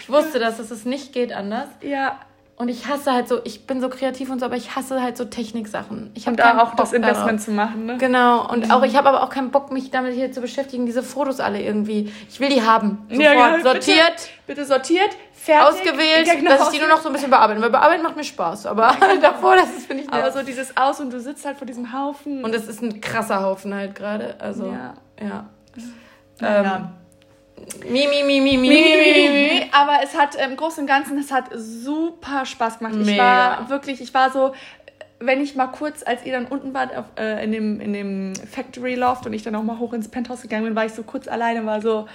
Ich 0.00 0.10
wusste, 0.10 0.38
dass 0.38 0.58
es 0.58 0.68
das 0.68 0.84
nicht 0.84 1.12
geht 1.14 1.32
anders. 1.32 1.68
ja, 1.80 2.18
Und 2.56 2.68
ich 2.68 2.86
hasse 2.86 3.12
halt 3.12 3.26
so, 3.26 3.40
ich 3.42 3.66
bin 3.66 3.80
so 3.80 3.88
kreativ 3.88 4.30
und 4.30 4.38
so, 4.38 4.46
aber 4.46 4.54
ich 4.54 4.76
hasse 4.76 5.02
halt 5.02 5.16
so 5.16 5.24
Techniksachen. 5.24 6.12
Ich 6.14 6.26
hab 6.26 6.34
und 6.34 6.38
keinen 6.40 6.56
da 6.56 6.62
auch 6.62 6.68
Bock 6.68 6.76
das 6.76 6.92
Investment 6.92 7.30
darauf. 7.40 7.44
zu 7.44 7.50
machen, 7.50 7.86
ne? 7.86 7.98
Genau, 7.98 8.48
und 8.48 8.70
auch 8.70 8.84
ich 8.84 8.94
habe 8.96 9.08
aber 9.08 9.24
auch 9.24 9.28
keinen 9.28 9.50
Bock, 9.50 9.72
mich 9.72 9.90
damit 9.90 10.14
hier 10.14 10.30
zu 10.30 10.40
beschäftigen, 10.40 10.86
diese 10.86 11.02
Fotos 11.02 11.40
alle 11.40 11.60
irgendwie. 11.60 12.12
Ich 12.28 12.38
will 12.38 12.48
die 12.50 12.62
haben. 12.62 12.98
Sofort. 13.08 13.20
Ja, 13.22 13.32
ja, 13.34 13.48
bitte. 13.56 13.62
Sortiert, 13.64 14.30
Bitte 14.46 14.64
sortiert, 14.64 15.10
fertig. 15.32 15.80
ausgewählt, 15.80 16.26
Ja, 16.28 16.34
genau. 16.36 16.50
dass 16.52 16.68
ich 16.68 16.74
die 16.74 16.78
nur 16.78 16.88
noch 16.94 17.00
so 17.00 17.08
ein 17.08 17.12
bisschen 17.12 17.30
bearbeiten. 17.30 17.60
Weil 17.60 17.70
bearbeiten 17.70 18.04
macht 18.04 18.14
mir 18.16 18.22
Spaß, 18.24 18.66
aber 18.66 18.94
davor, 19.20 19.56
das 19.56 19.70
ist, 19.76 19.86
finde 19.88 20.04
ich, 20.04 20.12
Aber 20.12 20.30
so 20.30 20.42
dieses 20.44 20.76
Aus 20.76 21.00
und 21.00 21.12
du 21.12 21.18
sitzt 21.20 21.44
halt 21.44 21.58
vor 21.58 21.66
diesem 21.66 21.92
Haufen. 21.92 22.44
Und 22.44 22.54
es 22.54 22.68
ist 22.68 22.80
ein 22.82 23.00
krasser 23.00 23.42
Haufen 23.42 23.74
halt 23.74 23.96
gerade. 23.96 24.36
Also, 24.38 24.66
Ja. 24.66 24.94
ja. 25.20 25.46
ja. 26.40 26.60
Ähm, 26.76 26.88
Mi, 27.88 28.06
mi, 28.06 28.22
mi, 28.22 28.40
mi, 28.40 28.56
mi, 28.56 28.68
Mi, 28.68 28.68
mi, 28.68 29.28
mi. 29.60 29.66
Aber 29.72 29.98
es 30.02 30.16
hat 30.16 30.34
im 30.36 30.56
Großen 30.56 30.82
und 30.82 30.86
Ganzen, 30.86 31.18
es 31.18 31.32
hat 31.32 31.46
super 31.54 32.44
Spaß 32.46 32.78
gemacht. 32.78 32.94
Ich 33.00 33.06
Mega. 33.06 33.22
war 33.22 33.68
wirklich, 33.70 34.00
ich 34.00 34.12
war 34.14 34.30
so, 34.30 34.54
wenn 35.20 35.40
ich 35.40 35.54
mal 35.56 35.68
kurz, 35.68 36.02
als 36.04 36.24
ihr 36.26 36.32
dann 36.32 36.46
unten 36.46 36.74
wart 36.74 36.94
auf, 36.96 37.04
äh, 37.18 37.42
in, 37.44 37.52
dem, 37.52 37.80
in 37.80 37.92
dem 37.92 38.32
Factory 38.36 38.94
Loft 38.94 39.26
und 39.26 39.32
ich 39.32 39.42
dann 39.42 39.54
auch 39.54 39.62
mal 39.62 39.78
hoch 39.78 39.92
ins 39.92 40.08
Penthouse 40.08 40.42
gegangen 40.42 40.64
bin, 40.64 40.74
war 40.76 40.84
ich 40.86 40.92
so 40.92 41.02
kurz 41.02 41.28
alleine 41.28 41.60
und 41.60 41.66
war 41.66 41.80
so, 41.80 42.06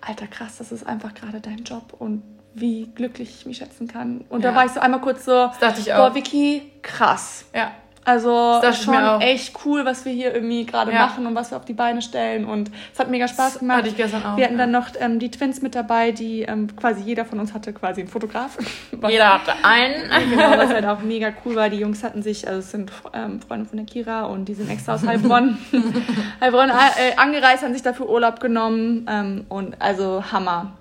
alter 0.00 0.26
krass, 0.26 0.58
das 0.58 0.70
ist 0.72 0.86
einfach 0.86 1.14
gerade 1.14 1.40
dein 1.40 1.64
Job 1.64 1.94
und 1.98 2.22
wie 2.54 2.86
glücklich 2.94 3.30
ich 3.40 3.46
mich 3.46 3.56
schätzen 3.58 3.88
kann. 3.88 4.24
Und 4.28 4.44
Ja. 4.44 4.50
da 4.50 4.56
war 4.56 4.66
ich 4.66 4.72
so 4.72 4.80
einmal 4.80 5.00
kurz 5.00 5.24
so, 5.24 5.32
Das 5.32 5.58
dachte 5.58 5.80
ich 5.80 5.92
auch. 5.92 6.08
boah, 6.10 6.14
Vicky, 6.14 6.70
krass. 6.82 7.46
Ja. 7.54 7.72
Also 8.04 8.60
ich 8.68 8.82
schon 8.82 9.20
echt 9.20 9.54
cool, 9.64 9.84
was 9.84 10.04
wir 10.04 10.12
hier 10.12 10.34
irgendwie 10.34 10.66
gerade 10.66 10.92
Ja. 10.92 11.06
machen 11.06 11.24
und 11.24 11.36
was 11.36 11.52
wir 11.52 11.56
auf 11.56 11.64
die 11.64 11.72
Beine 11.72 12.02
stellen. 12.02 12.44
Und 12.46 12.70
es 12.92 12.98
hat 12.98 13.08
mega 13.10 13.28
Spaß 13.28 13.52
Das 13.52 13.58
gemacht. 13.60 13.78
hatte 13.78 13.88
ich 13.90 13.96
gestern 13.96 14.24
auch, 14.24 14.36
Wir 14.36 14.44
hatten 14.46 14.54
ja. 14.58 14.60
dann 14.66 14.72
noch 14.72 14.88
ähm, 14.98 15.20
die 15.20 15.30
Twins 15.30 15.62
mit 15.62 15.76
dabei, 15.76 16.10
die 16.10 16.42
ähm, 16.42 16.74
quasi 16.74 17.02
jeder 17.02 17.24
von 17.24 17.38
uns 17.38 17.54
hatte 17.54 17.72
quasi 17.72 18.00
einen 18.00 18.10
Fotograf. 18.10 18.58
Jeder 19.08 19.34
hatte 19.34 19.52
einen. 19.62 20.10
genau, 20.30 20.58
was 20.58 20.70
halt 20.70 20.84
auch 20.86 21.00
mega 21.00 21.32
cool 21.44 21.54
war. 21.54 21.68
Die 21.70 21.78
Jungs 21.78 22.02
hatten 22.02 22.22
sich, 22.22 22.48
also 22.48 22.58
es 22.58 22.72
sind 22.72 22.90
ähm, 23.12 23.40
Freunde 23.40 23.66
von 23.66 23.76
der 23.76 23.86
Kira 23.86 24.24
und 24.24 24.46
die 24.46 24.54
sind 24.54 24.68
extra 24.68 24.94
aus 24.94 25.06
Heilbronn, 25.06 25.56
Heilbronn 26.40 26.70
äh, 26.70 27.16
angereist, 27.16 27.62
haben 27.62 27.72
sich 27.72 27.82
dafür 27.82 28.08
Urlaub 28.08 28.40
genommen 28.40 29.06
ähm, 29.08 29.44
und 29.48 29.80
also 29.80 30.24
Hammer. 30.32 30.72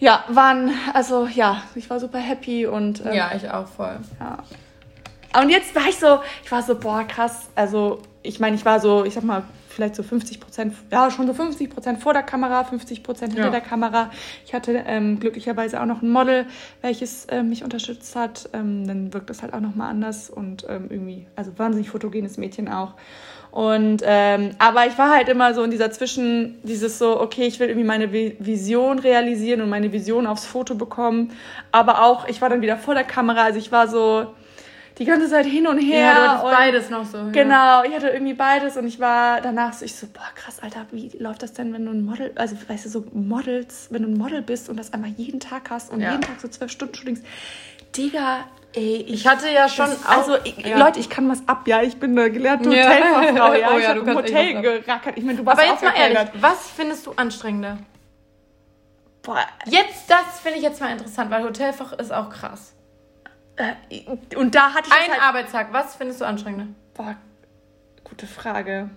Ja, 0.00 0.24
waren, 0.28 0.70
also 0.92 1.26
ja, 1.26 1.62
ich 1.74 1.88
war 1.90 1.98
super 2.00 2.18
happy 2.18 2.66
und 2.66 3.04
ähm, 3.04 3.12
Ja, 3.12 3.30
ich 3.36 3.48
auch 3.50 3.66
voll. 3.68 3.96
ja. 4.20 4.38
Und 5.40 5.50
jetzt 5.50 5.74
war 5.74 5.88
ich 5.88 5.96
so, 5.96 6.18
ich 6.44 6.50
war 6.50 6.62
so, 6.62 6.74
boah, 6.74 7.04
krass. 7.04 7.48
Also, 7.54 8.00
ich 8.22 8.40
meine, 8.40 8.56
ich 8.56 8.64
war 8.64 8.80
so, 8.80 9.04
ich 9.04 9.14
sag 9.14 9.24
mal, 9.24 9.42
vielleicht 9.68 9.94
so 9.94 10.02
50 10.02 10.40
Prozent, 10.40 10.74
ja, 10.90 11.08
schon 11.10 11.26
so 11.28 11.34
50 11.34 11.70
Prozent 11.70 12.02
vor 12.02 12.12
der 12.12 12.24
Kamera, 12.24 12.64
50 12.64 13.04
Prozent 13.04 13.32
hinter 13.32 13.46
Ja. 13.46 13.50
der 13.52 13.60
Kamera. 13.60 14.10
Ich 14.44 14.52
hatte 14.52 14.82
ähm, 14.86 15.20
glücklicherweise 15.20 15.80
auch 15.80 15.86
noch 15.86 16.02
ein 16.02 16.10
Model, 16.10 16.46
welches 16.82 17.26
ähm, 17.30 17.50
mich 17.50 17.62
unterstützt 17.62 18.16
hat. 18.16 18.48
Ähm, 18.52 18.86
dann 18.88 19.12
wirkt 19.14 19.30
das 19.30 19.42
halt 19.42 19.54
auch 19.54 19.60
nochmal 19.60 19.90
anders 19.90 20.30
und 20.30 20.66
ähm, 20.68 20.86
irgendwie, 20.90 21.26
also 21.36 21.52
wahnsinnig 21.58 21.90
fotogenes 21.90 22.38
Mädchen 22.38 22.68
auch. 22.68 22.94
Und, 23.52 24.02
ähm, 24.04 24.50
aber 24.58 24.86
ich 24.86 24.98
war 24.98 25.10
halt 25.10 25.28
immer 25.28 25.54
so 25.54 25.62
in 25.62 25.70
dieser 25.70 25.90
Zwischen, 25.90 26.58
dieses 26.64 26.98
so, 26.98 27.18
okay, 27.20 27.46
ich 27.46 27.60
will 27.60 27.68
irgendwie 27.68 27.86
meine 27.86 28.08
Vi- 28.08 28.36
Vision 28.40 28.98
realisieren 28.98 29.62
und 29.62 29.70
meine 29.70 29.92
Vision 29.92 30.26
aufs 30.26 30.44
Foto 30.44 30.74
bekommen. 30.74 31.30
Aber 31.72 32.02
auch, 32.04 32.26
ich 32.28 32.42
war 32.42 32.48
dann 32.50 32.60
wieder 32.62 32.76
vor 32.76 32.94
der 32.94 33.04
Kamera, 33.04 33.44
also 33.44 33.58
ich 33.58 33.70
war 33.72 33.86
so 33.88 34.26
die 34.98 35.04
ganze 35.04 35.28
Zeit 35.30 35.46
hin 35.46 35.66
und 35.66 35.78
her. 35.78 36.00
Ja, 36.00 36.14
du 36.14 36.20
hattest 36.28 36.44
und 36.44 36.50
beides 36.50 36.90
noch 36.90 37.04
so. 37.06 37.16
Ja. 37.18 37.30
Genau, 37.30 37.82
ich 37.84 37.94
hatte 37.94 38.08
irgendwie 38.08 38.34
beides 38.34 38.76
und 38.76 38.86
ich 38.86 38.98
war 39.00 39.40
danach 39.40 39.72
so, 39.72 39.84
ich 39.84 39.94
so, 39.94 40.06
boah, 40.08 40.22
krass, 40.34 40.58
Alter, 40.60 40.86
wie 40.90 41.10
läuft 41.18 41.42
das 41.42 41.52
denn, 41.52 41.72
wenn 41.72 41.84
du 41.86 41.92
ein 41.92 42.04
Model, 42.04 42.32
also 42.36 42.56
weißt 42.66 42.84
du, 42.86 42.88
so 42.88 43.04
Models, 43.12 43.88
wenn 43.90 44.02
du 44.02 44.08
ein 44.08 44.16
Model 44.18 44.42
bist 44.42 44.68
und 44.68 44.76
das 44.76 44.92
einmal 44.92 45.10
jeden 45.10 45.40
Tag 45.40 45.70
hast 45.70 45.90
und 45.92 46.00
Ja. 46.00 46.10
jeden 46.10 46.22
Tag 46.22 46.40
so 46.40 46.48
zwölf 46.48 46.70
Stunden 46.72 46.94
Shootings. 46.94 47.22
Digga, 47.96 48.44
ey, 48.74 49.04
Ich 49.08 49.26
hatte 49.26 49.48
ja 49.50 49.68
schon 49.68 49.86
das, 49.90 50.04
auch- 50.06 50.18
also 50.18 50.36
ich, 50.44 50.58
ja. 50.58 50.78
Leute, 50.78 51.00
ich 51.00 51.08
kann 51.08 51.28
was 51.28 51.46
ab, 51.46 51.66
ja, 51.68 51.80
ich 51.82 51.96
bin 51.98 52.18
eine 52.18 52.30
gelernte. 52.30 52.68
Hotelfachfrau, 52.68 53.54
ja, 53.54 53.70
Oh 53.74 53.78
ich 53.78 53.82
ja, 53.84 53.88
habe 53.90 54.00
du 54.00 54.06
im 54.10 54.14
kannst 54.16 54.32
Hotel 54.32 54.60
gerackert. 54.62 55.16
Ich 55.16 55.24
meine, 55.24 55.38
du 55.38 55.46
warst 55.46 55.58
Aber 55.60 55.68
auch 55.68 55.72
jetzt 55.80 55.84
mal 55.84 55.94
ehrlich, 55.96 56.18
was 56.40 56.70
findest 56.76 57.06
du 57.06 57.12
anstrengender? 57.16 57.78
Boah, 59.22 59.40
Jetzt, 59.66 60.08
das 60.08 60.40
finde 60.42 60.58
ich 60.58 60.64
jetzt 60.64 60.80
mal 60.80 60.90
interessant, 60.92 61.30
weil 61.30 61.42
Hotelfach 61.44 61.92
ist 61.94 62.12
auch 62.12 62.30
krass. 62.30 62.72
Äh, 63.58 64.36
und 64.36 64.54
da 64.54 64.72
hatte 64.74 64.88
ich 64.88 64.94
Ein 64.94 65.10
halt, 65.12 65.22
Arbeitstag, 65.22 65.72
was 65.72 65.96
findest 65.96 66.20
du 66.20 66.24
anstrengender? 66.24 66.66
boah, 66.94 67.16
gute 68.04 68.26
Frage. 68.26 68.90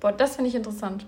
Boah, 0.00 0.12
das 0.12 0.36
finde 0.36 0.48
ich 0.48 0.54
interessant. 0.54 1.06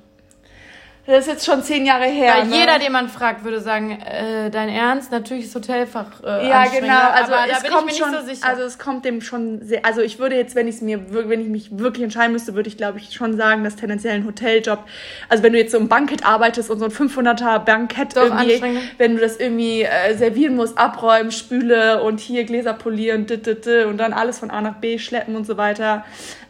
Das 1.05 1.27
ist 1.27 1.27
jetzt 1.27 1.47
schon 1.47 1.65
zehn 1.65 1.85
Jahre 1.85 2.05
her. 2.05 2.33
Weil 2.37 2.47
ne? 2.47 2.57
jeder, 2.59 2.79
den 2.79 2.93
man 2.93 3.09
fragt, 3.09 3.43
würde 3.43 3.61
sagen, 3.61 3.91
äh, 3.91 4.51
dein 4.51 4.69
Ernst? 4.69 5.11
Natürlich 5.11 5.47
ist 5.47 5.55
Hotelfach 5.55 6.23
äh, 6.23 6.49
Ja, 6.49 6.65
genau. 6.67 6.95
Also 7.13 7.33
aber 7.33 7.49
da 7.49 7.57
es 7.57 7.63
bin 7.63 7.73
kommt 7.73 7.91
ich 7.91 7.99
mir 7.99 8.05
schon, 8.05 8.11
nicht 8.13 8.21
so 8.21 8.35
sicher. 8.35 8.49
also 8.49 8.63
es 8.63 8.79
kommt 8.79 9.05
dem 9.05 9.21
schon 9.21 9.63
sehr. 9.63 9.85
Also 9.85 10.01
ich 10.01 10.21
würde 10.21 10.37
jetzt, 10.37 10.55
wenn 10.55 10.69
ich 10.69 10.77
es 10.77 10.81
mir, 10.81 11.01
wenn 11.11 11.41
ich 11.41 11.49
mich 11.49 11.77
wirklich 11.77 12.05
entscheiden 12.05 12.33
müsste, 12.33 12.55
würde 12.55 12.69
ich 12.69 12.77
glaube 12.77 12.99
ich 12.99 13.13
schon 13.13 13.37
sagen, 13.37 13.65
dass 13.65 13.75
tendenziell 13.75 14.15
ein 14.15 14.25
Hoteljob. 14.25 14.85
Also 15.29 15.43
wenn 15.43 15.53
du 15.53 15.59
jetzt 15.59 15.73
so 15.73 15.79
im 15.79 15.89
Bankett 15.89 16.25
arbeitest 16.25 16.71
und 16.71 16.79
so 16.79 16.85
ein 16.85 16.93
500er 16.93 17.59
Bankett 17.59 18.17
Doch, 18.17 18.23
irgendwie, 18.23 18.63
wenn 18.99 19.17
du 19.17 19.21
das 19.21 19.39
irgendwie 19.39 19.83
äh, 19.83 20.17
servieren 20.17 20.55
musst, 20.55 20.79
abräumen, 20.79 21.33
spüle 21.33 22.01
und 22.05 22.21
hier 22.21 22.45
Gläser 22.45 22.75
polieren, 22.75 23.27
dit, 23.27 23.45
dit, 23.45 23.67
dit, 23.67 23.87
und 23.87 23.99
dann 23.99 24.13
alles 24.13 24.39
von 24.39 24.53
A 24.53 24.61
nach 24.61 24.77
B 24.77 24.99
schleppen 24.99 25.35
und 25.35 25.49
so 25.49 25.57
weiter. 25.57 26.05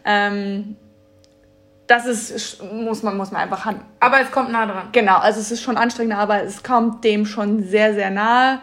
Ähm, 0.05 0.77
das 1.93 2.07
ist 2.07 2.63
muss 2.73 3.03
man 3.03 3.17
muss 3.17 3.31
man 3.31 3.43
einfach 3.43 3.67
han 3.67 3.81
aber 4.01 4.21
es 4.21 4.31
kommt 4.31 4.51
nah 4.51 4.65
dran. 4.67 4.89
Genau, 4.93 5.19
also 5.19 5.41
es 5.41 5.51
ist 5.51 5.63
schon 5.63 5.77
anstrengend, 5.77 6.17
aber 6.17 6.43
es 6.43 6.63
kommt 6.63 7.05
dem 7.05 7.27
schon 7.27 7.63
sehr, 7.63 7.93
sehr 7.93 8.11
nahe. 8.11 8.61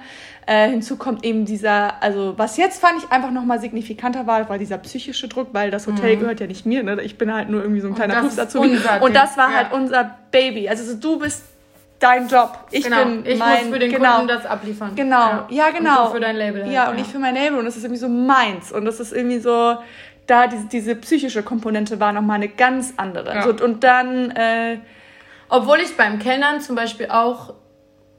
Äh, 0.48 0.70
hinzu 0.70 0.98
kommt 0.98 1.24
eben 1.24 1.46
dieser, 1.46 2.02
also 2.02 2.34
was 2.38 2.58
jetzt 2.58 2.82
fand 2.82 2.98
ich 2.98 3.12
einfach 3.12 3.30
nochmal 3.30 3.62
signifikanter 3.62 4.26
war, 4.26 4.50
war 4.50 4.58
dieser 4.58 4.80
psychische 4.80 5.28
Druck, 5.28 5.50
weil 5.52 5.70
das 5.70 5.86
Hotel 5.86 6.18
gehört 6.18 6.40
ja 6.40 6.48
nicht 6.48 6.66
mir, 6.66 6.82
ne? 6.82 7.00
Ich 7.04 7.20
bin 7.20 7.32
halt 7.32 7.50
nur 7.50 7.62
irgendwie 7.62 7.82
so 7.82 7.88
ein 7.88 7.94
kleiner 7.94 8.22
Pups 8.22 8.36
dazu. 8.36 8.60
Und 8.60 9.16
das 9.16 9.38
war 9.38 9.52
ja. 9.52 9.58
halt 9.58 9.74
unser 9.74 10.18
Baby. 10.32 10.68
Also 10.68 10.84
so, 10.84 10.96
du 10.98 11.20
bist 11.20 11.44
dein 12.00 12.28
Job. 12.28 12.66
Ich 12.72 12.84
genau. 12.84 13.04
bin 13.04 13.26
ich 13.26 13.38
mein, 13.38 13.66
muss 13.66 13.74
für 13.74 13.80
den 13.80 13.92
genau. 13.92 14.16
Kunden 14.16 14.28
das 14.30 14.46
abliefern. 14.46 14.96
Genau, 14.96 15.46
ja, 15.50 15.70
genau. 15.70 16.08
Und 16.08 16.14
für 16.14 16.20
dein 16.20 16.36
Label. 16.36 16.64
Halt, 16.64 16.74
Ja, 16.74 16.90
und 16.90 17.00
ich 17.00 17.08
für 17.08 17.20
mein 17.20 17.36
Label 17.36 17.60
und 17.60 17.66
das 17.66 17.78
ist 17.78 17.84
irgendwie 17.84 18.00
so 18.00 18.10
meins. 18.10 18.72
Und 18.72 18.86
das 18.86 19.00
ist 19.00 19.14
irgendwie 19.14 19.40
so, 19.40 19.78
da 20.30 20.48
diese, 20.48 20.66
diese 20.66 20.96
psychische 20.96 21.44
Komponente 21.44 22.00
war 22.00 22.14
nochmal 22.14 22.36
eine 22.36 22.50
ganz 22.50 22.94
andere. 22.98 23.36
Ja. 23.36 23.44
So, 23.44 23.64
und 23.64 23.84
dann, 23.84 24.32
äh, 24.32 24.78
Obwohl 25.50 25.80
ich 25.80 25.98
beim 25.98 26.20
Kellnern 26.20 26.62
zum 26.62 26.76
Beispiel 26.76 27.08
auch 27.10 27.54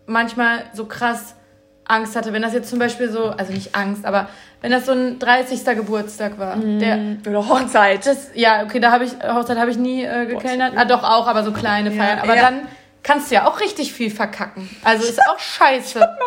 manchmal 0.07 0.64
so 0.73 0.87
krass 0.87 1.37
Angst 1.85 2.17
hatte, 2.17 2.33
wenn 2.33 2.43
das 2.43 2.52
jetzt 2.52 2.69
zum 2.69 2.79
Beispiel 2.79 3.11
so, 3.11 3.26
also 3.31 3.52
nicht 3.52 3.75
Angst, 3.75 4.05
aber 4.05 4.29
wenn 4.61 4.71
das 4.71 4.87
so 4.87 4.93
ein 4.93 5.19
30. 5.19 5.64
Geburtstag 5.76 6.38
war, 6.38 6.57
der 6.57 7.17
oder 7.26 7.49
Hochzeit. 7.49 8.07
das, 8.07 8.31
ja, 8.35 8.62
okay, 8.62 8.79
da 8.79 8.93
habe 8.93 9.05
ich, 9.05 9.12
Hochzeit 9.12 9.59
habe 9.59 9.71
ich 9.71 9.79
nie 9.79 10.05
äh, 10.05 10.26
gekellnert. 10.26 10.75
Ah, 10.76 10.85
doch 10.85 11.02
auch, 11.02 11.26
aber 11.26 11.43
so 11.43 11.52
kleine 11.52 11.90
Feiern. 11.90 12.19
Aber 12.21 12.37
ja. 12.37 12.43
dann 12.43 12.61
kannst 13.02 13.31
du 13.31 13.37
ja 13.37 13.47
auch 13.47 13.61
richtig 13.61 13.93
viel 13.93 14.11
verkacken. 14.11 14.69
Also 14.85 15.09
ist 15.09 15.21
auch 15.29 15.38
scheiße. 15.38 16.00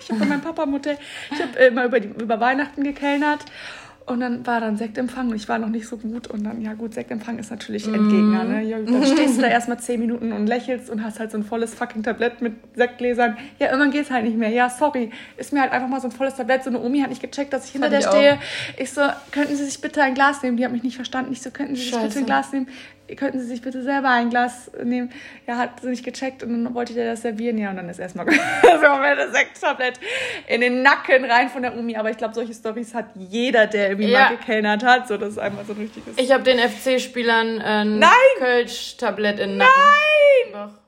Ich 0.00 0.08
habe 0.10 0.20
bei 0.20 0.26
meinem 0.26 0.40
Papa 0.40 0.64
im 0.64 0.72
Hotel, 0.72 0.96
ich 1.30 1.40
habe 1.40 1.56
äh, 1.58 1.68
immer 1.68 1.84
über, 1.84 2.00
die, 2.00 2.08
über 2.08 2.40
Weihnachten 2.40 2.82
gekellnert 2.82 3.40
und 4.06 4.20
dann 4.20 4.46
war 4.46 4.60
dann 4.60 4.76
Sektempfang 4.76 5.28
und 5.30 5.36
ich 5.36 5.48
war 5.48 5.58
noch 5.58 5.68
nicht 5.68 5.86
so 5.86 5.96
gut 5.96 6.26
und 6.26 6.44
dann, 6.44 6.60
ja 6.60 6.74
gut, 6.74 6.94
Sektempfang 6.94 7.38
ist 7.38 7.50
natürlich 7.50 7.86
Endgegner, 7.86 8.44
ne? 8.44 8.62
Ja, 8.62 8.78
dann 8.80 9.04
stehst 9.06 9.38
du 9.38 9.42
da 9.42 9.48
erstmal 9.48 9.78
zehn 9.78 10.00
Minuten 10.00 10.32
und 10.32 10.46
lächelst 10.46 10.90
und 10.90 11.04
hast 11.04 11.20
halt 11.20 11.30
so 11.30 11.38
ein 11.38 11.44
volles 11.44 11.74
fucking 11.74 12.02
Tablett 12.02 12.40
mit 12.42 12.54
Sektgläsern. 12.74 13.36
Ja, 13.58 13.68
irgendwann 13.68 13.90
geht's 13.90 14.10
halt 14.10 14.24
nicht 14.24 14.36
mehr. 14.36 14.48
Ja, 14.48 14.68
sorry, 14.68 15.10
ist 15.36 15.52
mir 15.52 15.60
halt 15.60 15.72
einfach 15.72 15.88
mal 15.88 16.00
so 16.00 16.08
ein 16.08 16.12
volles 16.12 16.34
Tablett. 16.34 16.64
So 16.64 16.70
eine 16.70 16.80
Omi 16.80 17.00
hat 17.00 17.10
nicht 17.10 17.22
gecheckt, 17.22 17.52
dass 17.52 17.66
ich 17.66 17.72
hinter 17.72 17.90
Fand 17.90 18.02
der 18.02 18.10
ich 18.10 18.16
stehe. 18.16 18.38
Ich 18.76 18.92
so, 18.92 19.02
könnten 19.30 19.56
Sie 19.56 19.64
sich 19.64 19.80
bitte 19.80 20.02
ein 20.02 20.14
Glas 20.14 20.42
nehmen? 20.42 20.56
Die 20.56 20.64
hat 20.64 20.72
mich 20.72 20.82
nicht 20.82 20.96
verstanden. 20.96 21.32
Ich 21.32 21.42
so, 21.42 21.50
könnten 21.50 21.76
Sie 21.76 21.82
sich 21.82 21.92
bitte 21.92 22.04
Scheiße. 22.04 22.18
ein 22.20 22.26
Glas 22.26 22.52
nehmen? 22.52 22.68
Könnten 23.16 23.40
Sie 23.40 23.46
sich 23.46 23.62
bitte 23.62 23.82
selber 23.82 24.10
ein 24.10 24.30
Glas 24.30 24.70
nehmen? 24.82 25.10
Ja, 25.46 25.56
hat 25.58 25.80
sie 25.80 25.88
nicht 25.88 26.04
gecheckt 26.04 26.42
und 26.42 26.64
dann 26.64 26.74
wollte 26.74 26.94
der 26.94 27.10
das 27.12 27.22
servieren. 27.22 27.58
Ja, 27.58 27.70
und 27.70 27.76
dann 27.76 27.88
ist 27.88 27.98
erstmal 27.98 28.26
das 28.62 28.80
komplette 28.82 29.30
Sekttablett 29.32 30.00
in 30.46 30.60
den 30.60 30.82
Nacken 30.82 31.24
rein 31.24 31.48
von 31.48 31.62
der 31.62 31.76
Omi. 31.76 31.96
Aber 31.96 32.10
ich 32.10 32.16
glaube, 32.16 32.34
solche 32.34 32.54
Stories 32.54 32.94
hat 32.94 33.06
jeder, 33.14 33.66
der 33.66 33.90
irgendwie 33.90 34.10
Ja. 34.10 34.20
mal 34.30 34.36
gekellnert 34.36 34.84
hat. 34.84 35.08
So, 35.08 35.16
das 35.16 35.30
ist 35.30 35.38
einmal 35.38 35.64
so 35.64 35.72
ein 35.72 35.78
richtiges. 35.78 36.14
Ich 36.16 36.32
habe 36.32 36.42
den 36.42 36.58
FC-Spielern 36.58 37.60
ein! 37.60 38.04
Kölsch-Tablett 38.38 39.38
in 39.38 39.50
den 39.50 39.58
Nacken. 39.58 39.72
Nein! 40.52 40.68
Doch. 40.68 40.82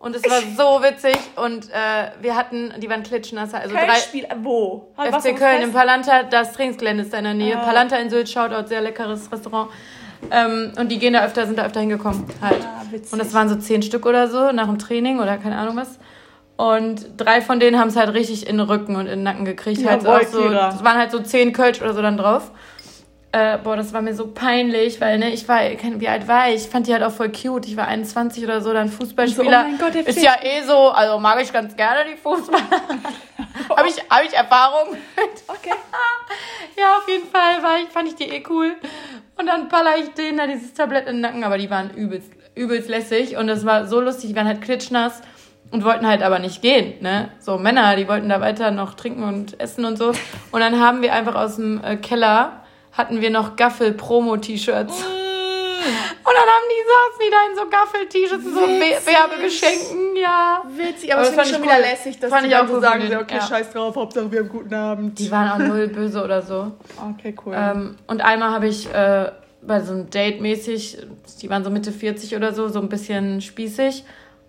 Und 0.00 0.14
es 0.14 0.22
war 0.30 0.40
so 0.40 0.80
witzig 0.84 1.16
und 1.34 1.70
äh, 1.70 2.10
wir 2.20 2.36
hatten, 2.36 2.72
die 2.78 2.88
waren 2.88 3.02
klitschnass, 3.02 3.52
also 3.52 3.74
drei, 3.74 3.96
Spiel, 3.96 4.28
wo? 4.42 4.92
Was 4.94 5.12
war 5.12 5.20
FC 5.20 5.36
Köln 5.36 5.62
im 5.62 5.72
Palanta, 5.72 6.22
das 6.22 6.52
Trainingsgelände 6.52 7.02
ist 7.02 7.12
da 7.12 7.18
in 7.18 7.24
der 7.24 7.34
Nähe. 7.34 7.56
Ah. 7.58 7.64
Palanta 7.64 7.96
in 7.96 8.08
Sylt, 8.08 8.28
Shoutout, 8.28 8.68
sehr 8.68 8.80
leckeres 8.80 9.30
Restaurant. 9.32 9.70
Ähm, 10.30 10.72
und 10.78 10.90
die 10.90 10.98
gehen 10.98 11.12
da 11.12 11.24
öfter, 11.24 11.46
sind 11.46 11.58
da 11.58 11.66
öfter 11.66 11.80
hingekommen 11.80 12.24
halt. 12.40 12.64
Ah, 12.64 12.82
und 13.12 13.18
das 13.18 13.32
waren 13.34 13.48
so 13.48 13.56
zehn 13.56 13.82
Stück 13.82 14.06
oder 14.06 14.28
so 14.28 14.52
nach 14.52 14.66
dem 14.66 14.78
Training 14.78 15.20
oder 15.20 15.38
keine 15.38 15.56
Ahnung 15.56 15.76
was. 15.76 15.98
Und 16.56 17.06
drei 17.16 17.40
von 17.40 17.60
denen 17.60 17.78
haben 17.78 17.88
es 17.88 17.96
halt 17.96 18.12
richtig 18.14 18.48
in 18.48 18.58
den 18.58 18.66
Rücken 18.66 18.96
und 18.96 19.02
in 19.02 19.20
den 19.20 19.22
Nacken 19.22 19.44
gekriegt. 19.44 19.86
halt 19.86 20.02
Jawohl, 20.02 20.22
auch 20.22 20.26
so, 20.26 20.44
es 20.44 20.84
waren 20.84 20.98
halt 20.98 21.12
so 21.12 21.20
zehn 21.20 21.52
Kölsch 21.52 21.80
oder 21.80 21.94
so 21.94 22.02
dann 22.02 22.16
drauf. 22.16 22.50
Äh, 23.30 23.58
boah, 23.58 23.76
das 23.76 23.92
war 23.92 24.00
mir 24.00 24.14
so 24.14 24.28
peinlich, 24.28 25.00
weil 25.00 25.18
ne, 25.18 25.30
ich 25.30 25.46
war, 25.48 25.60
wie 25.60 26.08
alt 26.08 26.26
war 26.26 26.48
ich? 26.48 26.62
Ich 26.64 26.68
fand 26.68 26.86
die 26.86 26.94
halt 26.94 27.02
auch 27.02 27.12
voll 27.12 27.30
cute. 27.30 27.66
Ich 27.66 27.76
war 27.76 27.86
21 27.86 28.42
oder 28.42 28.62
so, 28.62 28.72
dann 28.72 28.88
Fußballspieler. 28.88 29.66
oh 29.66 29.68
mein 29.68 29.78
Gott, 29.78 29.94
ist 29.94 30.22
ja 30.22 30.36
eh 30.42 30.62
so, 30.62 30.88
also 30.88 31.18
mag 31.18 31.40
ich 31.42 31.52
ganz 31.52 31.76
gerne 31.76 32.10
die 32.10 32.16
Fußballer. 32.16 32.64
Habe 33.76 33.88
ich, 33.88 33.96
hab 34.10 34.24
ich 34.24 34.32
Erfahrung 34.34 34.92
mit. 34.92 35.42
Okay. 35.46 35.74
Ja, 36.76 36.98
auf 36.98 37.08
jeden 37.08 37.26
Fall 37.28 37.60
war 37.60 37.80
ich, 37.82 37.88
fand 37.88 38.06
ich 38.08 38.14
die 38.14 38.30
eh 38.30 38.44
cool. 38.48 38.76
Und 39.38 39.46
dann 39.46 39.68
baller 39.68 39.96
ich 39.98 40.10
denen 40.14 40.38
da 40.38 40.46
dieses 40.46 40.74
Tablett 40.74 41.06
in 41.06 41.16
den 41.16 41.20
Nacken, 41.20 41.44
aber 41.44 41.58
die 41.58 41.70
waren 41.70 41.90
übelst, 41.90 42.32
übelst 42.54 42.88
lässig 42.88 43.36
und 43.36 43.46
das 43.46 43.64
war 43.64 43.86
so 43.86 44.00
lustig, 44.00 44.30
die 44.30 44.36
waren 44.36 44.48
halt 44.48 44.62
klitschnass 44.62 45.22
und 45.70 45.84
wollten 45.84 46.06
halt 46.06 46.22
aber 46.22 46.40
nicht 46.40 46.60
gehen, 46.60 46.94
ne? 47.02 47.30
So 47.38 47.56
Männer, 47.56 47.94
die 47.94 48.08
wollten 48.08 48.28
da 48.28 48.40
weiter 48.40 48.70
noch 48.72 48.94
trinken 48.94 49.22
und 49.22 49.60
essen 49.60 49.84
und 49.84 49.96
so. 49.96 50.08
Und 50.50 50.60
dann 50.60 50.80
haben 50.80 51.02
wir 51.02 51.12
einfach 51.12 51.36
aus 51.36 51.56
dem 51.56 51.82
äh, 51.84 51.96
Keller, 51.96 52.64
hatten 52.92 53.20
wir 53.20 53.30
noch 53.30 53.54
Gaffel-Promo-T-Shirts. 53.54 55.04
Und 55.78 56.34
dann 56.34 56.48
haben 56.48 56.66
die, 56.68 56.82
saßen 56.88 57.20
die 57.24 57.30
da 57.30 57.50
in 57.50 57.56
so 57.56 57.68
Gaffel-T-Shirts 57.68 58.46
und 58.46 58.54
so 58.54 58.60
Werbegeschenken, 58.60 60.16
ja. 60.16 60.62
Witzig, 60.68 61.12
aber, 61.12 61.22
Aber 61.22 61.30
das 61.30 61.30
finde 61.30 61.30
ich 61.30 61.34
fand 61.34 61.48
schon 61.48 61.62
wieder 61.62 61.80
lässig, 61.80 62.18
dass 62.18 62.30
Fand 62.30 62.44
die 62.44 62.48
ich 62.50 62.56
auch 62.56 62.66
so 62.66 62.74
cool 62.74 62.80
sagen, 62.80 63.00
denen, 63.00 63.20
okay, 63.20 63.36
ja. 63.36 63.46
scheiß 63.46 63.70
drauf, 63.72 63.96
Hauptsache 63.96 64.30
wir 64.30 64.40
haben 64.40 64.50
einen 64.50 64.58
guten 64.58 64.74
Abend. 64.74 65.18
Die 65.18 65.30
waren 65.30 65.50
auch 65.50 65.66
null 65.66 65.88
böse 65.88 66.22
oder 66.22 66.42
so. 66.42 66.72
Okay, 67.14 67.34
cool. 67.44 67.54
Ähm, 67.56 67.96
und 68.06 68.20
einmal 68.20 68.50
habe 68.50 68.68
ich 68.68 68.92
äh, 68.92 69.30
bei 69.62 69.80
so 69.80 69.92
einem 69.92 70.10
Date 70.10 70.40
mäßig, 70.40 70.98
die 71.42 71.50
waren 71.50 71.64
so 71.64 71.70
Mitte 71.70 71.92
40 71.92 72.36
oder 72.36 72.52
so, 72.52 72.68
so 72.68 72.80
ein 72.80 72.88
bisschen 72.88 73.40
spießig. 73.40 74.04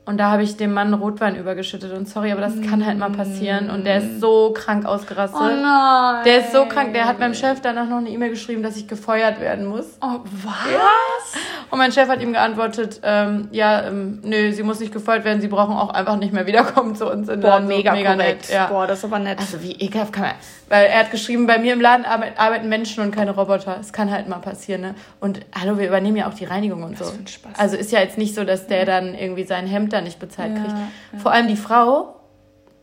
Und 0.09 0.17
da 0.17 0.31
habe 0.31 0.41
ich 0.41 0.57
dem 0.57 0.73
Mann 0.73 0.91
Rotwein 0.95 1.35
übergeschüttet. 1.35 1.93
Und 1.93 2.09
sorry, 2.09 2.31
aber 2.31 2.41
das 2.41 2.59
kann 2.67 2.83
halt 2.83 2.97
mal 2.97 3.11
passieren. 3.11 3.69
Und 3.69 3.85
der 3.85 3.99
ist 3.99 4.19
so 4.19 4.51
krank 4.53 4.83
ausgerastet. 4.83 5.39
oh 5.39 5.43
nein. 5.43 6.23
Der 6.25 6.39
ist 6.39 6.51
so 6.51 6.65
krank, 6.65 6.93
der 6.93 7.05
hat 7.05 7.19
meinem 7.19 7.35
Chef 7.35 7.61
danach 7.61 7.87
noch 7.87 7.97
eine 7.97 8.09
E-Mail 8.09 8.31
geschrieben, 8.31 8.63
dass 8.63 8.75
ich 8.75 8.87
gefeuert 8.87 9.39
werden 9.39 9.67
muss. 9.67 9.85
Oh, 10.01 10.21
was? 10.23 11.39
Und 11.69 11.77
mein 11.77 11.91
Chef 11.91 12.09
hat 12.09 12.23
ihm 12.23 12.33
geantwortet, 12.33 13.01
ähm, 13.03 13.49
ja, 13.51 13.83
ähm, 13.83 14.19
nö, 14.23 14.51
sie 14.51 14.63
muss 14.63 14.79
nicht 14.79 14.91
gefeuert 14.91 15.23
werden, 15.25 15.41
sie 15.41 15.47
brauchen 15.47 15.75
auch 15.75 15.91
einfach 15.91 16.17
nicht 16.17 16.33
mehr 16.33 16.47
wiederkommen 16.47 16.95
zu 16.95 17.07
uns 17.07 17.29
in 17.29 17.41
Boah. 17.41 17.61
So 17.61 17.67
mega, 17.67 17.91
korrekt. 17.91 18.17
nett, 18.17 18.49
ja. 18.51 18.65
Boah, 18.65 18.87
das 18.87 18.99
ist 18.99 19.05
aber 19.05 19.19
nett. 19.19 19.37
Also 19.37 19.61
wie 19.61 19.73
ekelhaft 19.73 20.11
kann 20.11 20.23
man. 20.23 20.33
Weil 20.69 20.87
er 20.87 20.99
hat 20.99 21.11
geschrieben, 21.11 21.45
bei 21.45 21.59
mir 21.59 21.73
im 21.73 21.81
Laden 21.81 22.05
arbeit, 22.05 22.39
arbeiten 22.39 22.69
Menschen 22.69 23.03
und 23.03 23.11
keine 23.11 23.31
Roboter. 23.31 23.77
Es 23.79 23.93
kann 23.93 24.09
halt 24.09 24.27
mal 24.27 24.37
passieren, 24.37 24.81
ne? 24.81 24.95
Und 25.19 25.41
hallo, 25.59 25.77
wir 25.77 25.87
übernehmen 25.87 26.17
ja 26.17 26.27
auch 26.27 26.33
die 26.33 26.45
Reinigung 26.45 26.83
und 26.83 26.97
so. 26.97 27.05
für 27.05 27.17
ein 27.17 27.27
Spaß. 27.27 27.53
Also 27.57 27.75
ist 27.75 27.91
ja 27.91 27.99
jetzt 27.99 28.17
nicht 28.17 28.33
so, 28.33 28.43
dass 28.43 28.67
der 28.67 28.85
dann 28.85 29.15
irgendwie 29.15 29.43
sein 29.43 29.67
Hemd 29.67 29.93
da 29.93 29.98
nicht 30.01 30.19
bezahlt 30.19 30.51
Ja, 30.55 30.63
kriegt. 30.63 30.75
ja. 31.13 31.19
Vor 31.19 31.31
allem 31.31 31.47
die 31.47 31.55
Frau, 31.55 32.15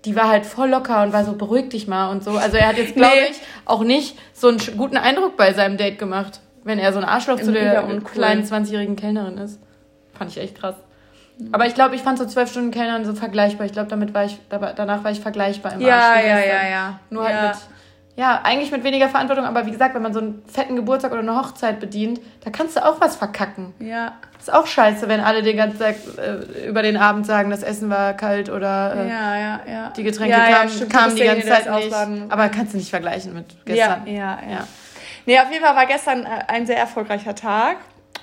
die 0.05 0.15
war 0.17 0.29
halt 0.29 0.47
voll 0.47 0.69
locker 0.71 1.03
und 1.03 1.13
war 1.13 1.25
so, 1.25 1.33
beruhig 1.35 1.69
dich 1.71 1.89
mal 1.89 2.11
und 2.11 2.23
so. 2.23 2.33
Also 2.33 2.57
er 2.57 2.69
hat 2.69 2.77
jetzt, 2.79 2.95
glaube 2.95 3.15
Nee. 3.17 3.31
ich, 3.31 3.41
auch 3.65 3.83
nicht 3.83 4.17
so 4.33 4.49
einen 4.49 4.59
guten 4.77 4.97
Eindruck 4.97 5.37
bei 5.37 5.53
seinem 5.53 5.77
Date 5.77 5.99
gemacht, 5.99 6.41
wenn 6.65 6.79
er 6.79 6.93
so 6.93 6.99
ein 6.99 7.05
Arschloch 7.05 7.41
zu 7.41 7.51
Mega 7.53 7.71
der 7.73 7.85
uncool. 7.85 8.13
kleinen 8.13 8.45
20-jährigen 8.45 8.97
Kellnerin 8.97 9.39
ist. 9.39 9.61
Fand 10.17 10.31
ich 10.31 10.39
echt 10.39 10.59
krass. 10.59 10.77
Aber 11.53 11.67
ich 11.67 11.75
glaube, 11.75 11.95
ich 11.95 12.01
fand 12.03 12.19
so 12.19 12.25
zwölf 12.25 12.51
Stunden 12.51 12.71
Kellnern 12.71 13.05
so 13.05 13.13
vergleichbar. 13.15 13.67
Ich 13.67 13.73
glaube, 13.73 13.89
damit 13.89 14.15
war 14.15 14.25
ich, 14.25 14.39
danach 14.49 15.05
war 15.05 15.11
ich 15.11 15.21
vergleichbar 15.21 15.75
im 15.75 15.81
Ja, 15.83 15.97
Arsch 15.99 16.25
ja, 16.25 16.37
gestern. 16.37 16.49
ja, 16.65 16.69
ja. 16.71 17.01
Nur 17.11 17.25
halt 17.25 17.35
Ja. 17.35 17.49
mit, 17.49 17.57
ja, 18.17 18.41
eigentlich 18.45 18.71
mit 18.71 18.83
weniger 18.83 19.09
Verantwortung, 19.11 19.45
aber 19.45 19.67
wie 19.67 19.71
gesagt, 19.71 19.95
wenn 19.95 20.01
man 20.03 20.15
so 20.15 20.21
einen 20.21 20.43
fetten 20.51 20.75
Geburtstag 20.75 21.13
oder 21.13 21.21
eine 21.21 21.37
Hochzeit 21.37 21.81
bedient, 21.81 22.19
da 22.43 22.51
kannst 22.51 22.75
du 22.77 22.85
auch 22.85 22.99
was 23.01 23.15
verkacken. 23.17 23.75
Ja, 23.79 24.15
Ist 24.39 24.51
auch 24.53 24.67
scheiße, 24.67 25.07
wenn 25.09 25.21
alle 25.21 25.43
den 25.43 25.57
ganzen 25.59 25.79
Tag 25.79 25.97
äh, 26.17 26.67
über 26.67 26.81
den 26.83 26.97
Abend 26.97 27.27
sagen, 27.27 27.51
das 27.51 27.63
Essen 27.63 27.91
war 27.91 28.15
kalt 28.15 28.49
oder 28.49 28.95
äh, 28.97 29.09
ja, 29.09 29.37
ja, 29.39 29.61
ja. 29.71 29.93
die 29.95 30.03
Getränke 30.03 30.37
ja, 30.37 30.49
ja, 30.49 30.57
kamen, 30.57 30.71
stimmt, 30.71 30.93
kamen 30.93 31.17
die 31.17 31.25
ganze 31.25 31.47
Zeit 31.47 31.67
nicht. 31.67 31.71
ausladen. 31.71 32.31
Aber 32.31 32.49
kannst 32.49 32.73
du 32.73 32.79
nicht 32.79 32.91
vergleichen 32.91 33.35
mit 33.35 33.53
Ja, 33.53 33.59
gestern. 33.65 34.07
ja, 34.07 34.15
ja. 34.15 34.39
Ja. 34.51 34.67
Nee, 35.27 35.39
auf 35.41 35.51
jeden 35.53 35.65
Fall 35.65 35.77
war 35.77 35.87
gestern 35.87 36.25
äh, 36.25 36.29
ein 36.49 36.67
sehr 36.67 36.79
erfolgreicher 36.79 37.35
Tag. 37.35 37.77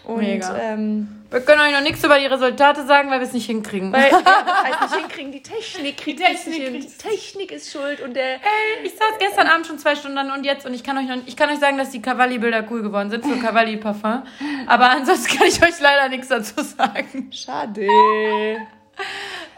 Und, 0.05 0.17
Mega. 0.19 0.55
Ähm, 0.57 1.07
Wir 1.31 1.39
können 1.41 1.61
euch 1.61 1.71
noch 1.71 1.81
nichts 1.81 2.03
über 2.03 2.19
die 2.19 2.25
Resultate 2.25 2.85
sagen, 2.85 3.09
weil 3.09 3.19
wir 3.19 3.27
es 3.27 3.33
nicht 3.33 3.45
hinkriegen. 3.45 3.91
weil, 3.93 4.11
ja, 4.11 4.19
das 4.21 4.63
heißt 4.63 4.81
nicht 4.81 4.95
hinkriegen, 5.01 5.31
die 5.31 5.41
Technik 5.41 5.97
kriegt 5.97 6.19
Die 6.19 6.23
Technik 6.23 6.37
es 6.39 6.47
nicht 6.47 6.61
hin. 6.61 6.73
Die. 6.81 7.09
Technik 7.09 7.51
ist 7.51 7.71
schuld 7.71 8.01
und 8.01 8.13
der... 8.15 8.35
ich 8.83 8.91
saß 8.91 9.17
gestern 9.19 9.47
Abend 9.47 9.65
schon 9.65 9.77
zwei 9.79 9.95
Stunden 9.95 10.29
und 10.31 10.43
jetzt 10.45 10.65
und 10.65 10.73
ich 10.73 10.83
kann 10.83 10.97
euch 10.97 11.07
noch, 11.07 11.17
ich 11.25 11.37
kann 11.37 11.49
euch 11.49 11.59
sagen, 11.59 11.77
dass 11.77 11.91
die 11.91 12.01
Cavalli-Bilder 12.01 12.65
cool 12.69 12.81
geworden 12.83 13.09
sind 13.09 13.25
für 13.25 13.37
Cavalli-Parfum. 13.39 14.23
Aber 14.67 14.89
ansonsten 14.91 15.37
kann 15.37 15.47
ich 15.47 15.61
euch 15.63 15.79
leider 15.79 16.09
nichts 16.09 16.27
dazu 16.27 16.61
sagen. 16.61 17.29
Schade. 17.31 17.87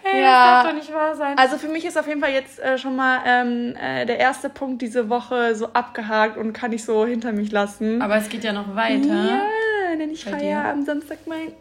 Hey, 0.04 0.22
Ja. 0.22 0.62
das 0.62 0.64
darf 0.64 0.68
doch 0.68 0.74
nicht 0.80 0.94
wahr 0.94 1.16
sein. 1.16 1.38
Also 1.38 1.58
für 1.58 1.68
mich 1.68 1.84
ist 1.84 1.98
auf 1.98 2.08
jeden 2.08 2.22
Fall 2.22 2.32
jetzt 2.32 2.60
äh, 2.60 2.78
schon 2.78 2.96
mal 2.96 3.20
ähm, 3.26 3.76
äh, 3.76 4.06
der 4.06 4.20
erste 4.20 4.50
Punkt 4.50 4.82
diese 4.84 5.10
Woche 5.10 5.56
so 5.56 5.70
abgehakt 5.74 6.38
und 6.38 6.54
kann 6.54 6.72
ich 6.72 6.86
so 6.86 7.06
hinter 7.06 7.32
mich 7.32 7.52
lassen. 7.52 8.02
Aber 8.02 8.16
es 8.16 8.30
geht 8.30 8.44
ja 8.44 8.54
noch 8.54 8.76
weiter. 8.76 9.08
Ja, 9.08 9.42
denn 10.00 10.12
ich 10.12 10.26
feiere 10.26 10.66
am 10.66 10.84
Samstag 10.84 11.20
mein 11.26 11.54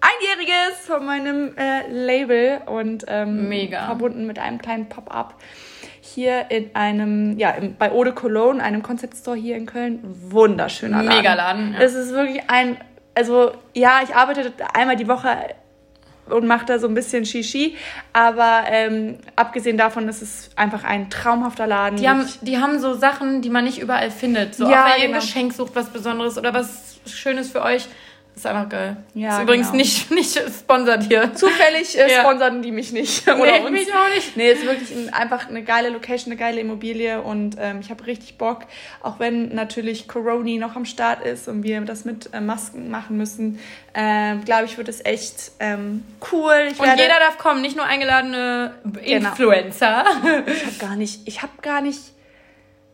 Einjähriges 0.00 0.80
von 0.86 1.04
meinem 1.06 1.56
äh, 1.56 1.88
Label 1.88 2.62
und 2.66 3.04
ähm, 3.08 3.48
Mega. 3.48 3.86
verbunden 3.86 4.26
mit 4.26 4.38
einem 4.38 4.58
kleinen 4.58 4.88
Pop-up 4.88 5.34
hier 6.00 6.50
in 6.50 6.74
einem, 6.74 7.38
ja, 7.38 7.50
im, 7.50 7.76
bei 7.76 7.92
Eau 7.92 8.02
de 8.04 8.12
Cologne, 8.12 8.62
einem 8.62 8.82
Concept 8.82 9.16
Store 9.16 9.36
hier 9.36 9.56
in 9.56 9.66
Köln. 9.66 10.00
Wunderschöner 10.02 11.02
Laden. 11.02 11.16
Mega 11.18 11.34
Laden, 11.34 11.72
ja. 11.74 11.80
Es 11.80 11.94
ist 11.94 12.12
wirklich 12.12 12.42
ein, 12.48 12.76
also 13.14 13.52
ja, 13.74 14.00
ich 14.02 14.14
arbeite 14.14 14.52
einmal 14.74 14.96
die 14.96 15.06
Woche 15.06 15.28
und 16.28 16.46
mache 16.46 16.66
da 16.66 16.78
so 16.78 16.88
ein 16.88 16.94
bisschen 16.94 17.24
Shishi, 17.24 17.76
aber 18.12 18.64
ähm, 18.66 19.18
abgesehen 19.36 19.76
davon 19.76 20.08
ist 20.08 20.22
es 20.22 20.50
einfach 20.56 20.84
ein 20.84 21.10
traumhafter 21.10 21.66
Laden. 21.66 21.96
Die 21.96 22.08
haben, 22.08 22.28
die 22.42 22.58
haben 22.58 22.78
so 22.80 22.94
Sachen, 22.94 23.42
die 23.42 23.50
man 23.50 23.64
nicht 23.64 23.80
überall 23.80 24.10
findet. 24.10 24.54
So, 24.54 24.68
Ja, 24.68 24.86
wenn 24.86 24.98
ihr 25.00 25.04
ein 25.04 25.12
genau. 25.12 25.20
Geschenk 25.20 25.52
sucht, 25.52 25.74
was 25.74 25.90
Besonderes 25.90 26.38
oder 26.38 26.54
was 26.54 26.91
Schönes 27.06 27.50
für 27.50 27.62
euch. 27.62 27.86
Ist 28.34 28.46
einfach 28.46 28.70
geil. 28.70 28.96
Ja, 29.12 29.36
ist 29.36 29.42
übrigens 29.42 29.66
genau. 29.66 29.76
nicht, 29.82 30.10
nicht 30.10 30.40
sponsert 30.58 31.02
hier. 31.02 31.34
Zufällig 31.34 31.98
äh, 31.98 32.10
Ja. 32.10 32.20
sponsern 32.20 32.62
die 32.62 32.72
mich 32.72 32.90
nicht. 32.90 33.28
Oder 33.28 33.36
Nee, 33.44 33.60
uns. 33.60 33.70
mich 33.72 33.88
auch 33.92 34.08
nicht. 34.14 34.36
Nee, 34.38 34.52
ist 34.52 34.64
wirklich 34.64 34.90
ein, 34.90 35.12
einfach 35.12 35.50
eine 35.50 35.62
geile 35.62 35.90
Location, 35.90 36.32
eine 36.32 36.40
geile 36.40 36.58
Immobilie 36.58 37.20
und 37.20 37.56
ähm, 37.60 37.80
ich 37.82 37.90
habe 37.90 38.06
richtig 38.06 38.38
Bock, 38.38 38.60
auch 39.02 39.18
wenn 39.20 39.54
natürlich 39.54 40.08
Corona 40.08 40.58
noch 40.58 40.76
am 40.76 40.86
Start 40.86 41.22
ist 41.26 41.46
und 41.46 41.62
wir 41.62 41.78
das 41.82 42.06
mit 42.06 42.30
äh, 42.32 42.40
Masken 42.40 42.88
machen 42.90 43.18
müssen, 43.18 43.58
ähm, 43.92 44.42
glaube 44.46 44.64
ich, 44.64 44.78
wird 44.78 44.88
es 44.88 45.04
echt 45.04 45.52
ähm, 45.60 46.02
cool. 46.32 46.68
Ich 46.72 46.80
Und 46.80 46.86
jeder 46.86 47.18
darf 47.20 47.36
kommen, 47.36 47.60
nicht 47.60 47.76
nur 47.76 47.84
eingeladene 47.84 48.72
Genau. 49.04 49.28
Influencer. 49.28 50.06
ich 50.46 50.64
habe 50.64 50.76
gar 50.78 50.96
nicht, 50.96 51.20
ich 51.28 51.42
habe 51.42 51.52
gar 51.60 51.82
nicht, 51.82 52.00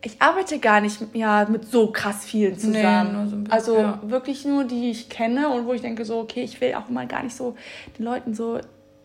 ich 0.03 0.21
arbeite 0.23 0.59
gar 0.61 0.81
nicht 0.81 0.99
ja, 1.13 1.45
mit 1.51 1.71
so 1.71 1.91
krass 1.91 2.25
vielen 2.25 2.57
zusammen. 2.59 3.13
nur 3.15 3.27
so 3.27 3.37
bisschen, 3.37 3.51
also 3.53 3.79
ja. 3.79 4.01
wirklich 4.05 4.45
nur 4.45 4.65
die, 4.65 4.81
die 4.81 4.91
ich 4.91 5.09
kenne 5.09 5.49
und 5.49 5.67
wo 5.67 5.73
ich 5.73 5.81
denke 5.83 6.05
so, 6.05 6.19
okay, 6.21 6.43
ich 6.43 6.61
will 6.61 6.75
auch 6.75 6.89
mal 6.89 7.07
gar 7.07 7.23
nicht 7.25 7.35
so 7.37 7.57
den 7.99 8.05
Leuten 8.05 8.33
so, 8.35 8.61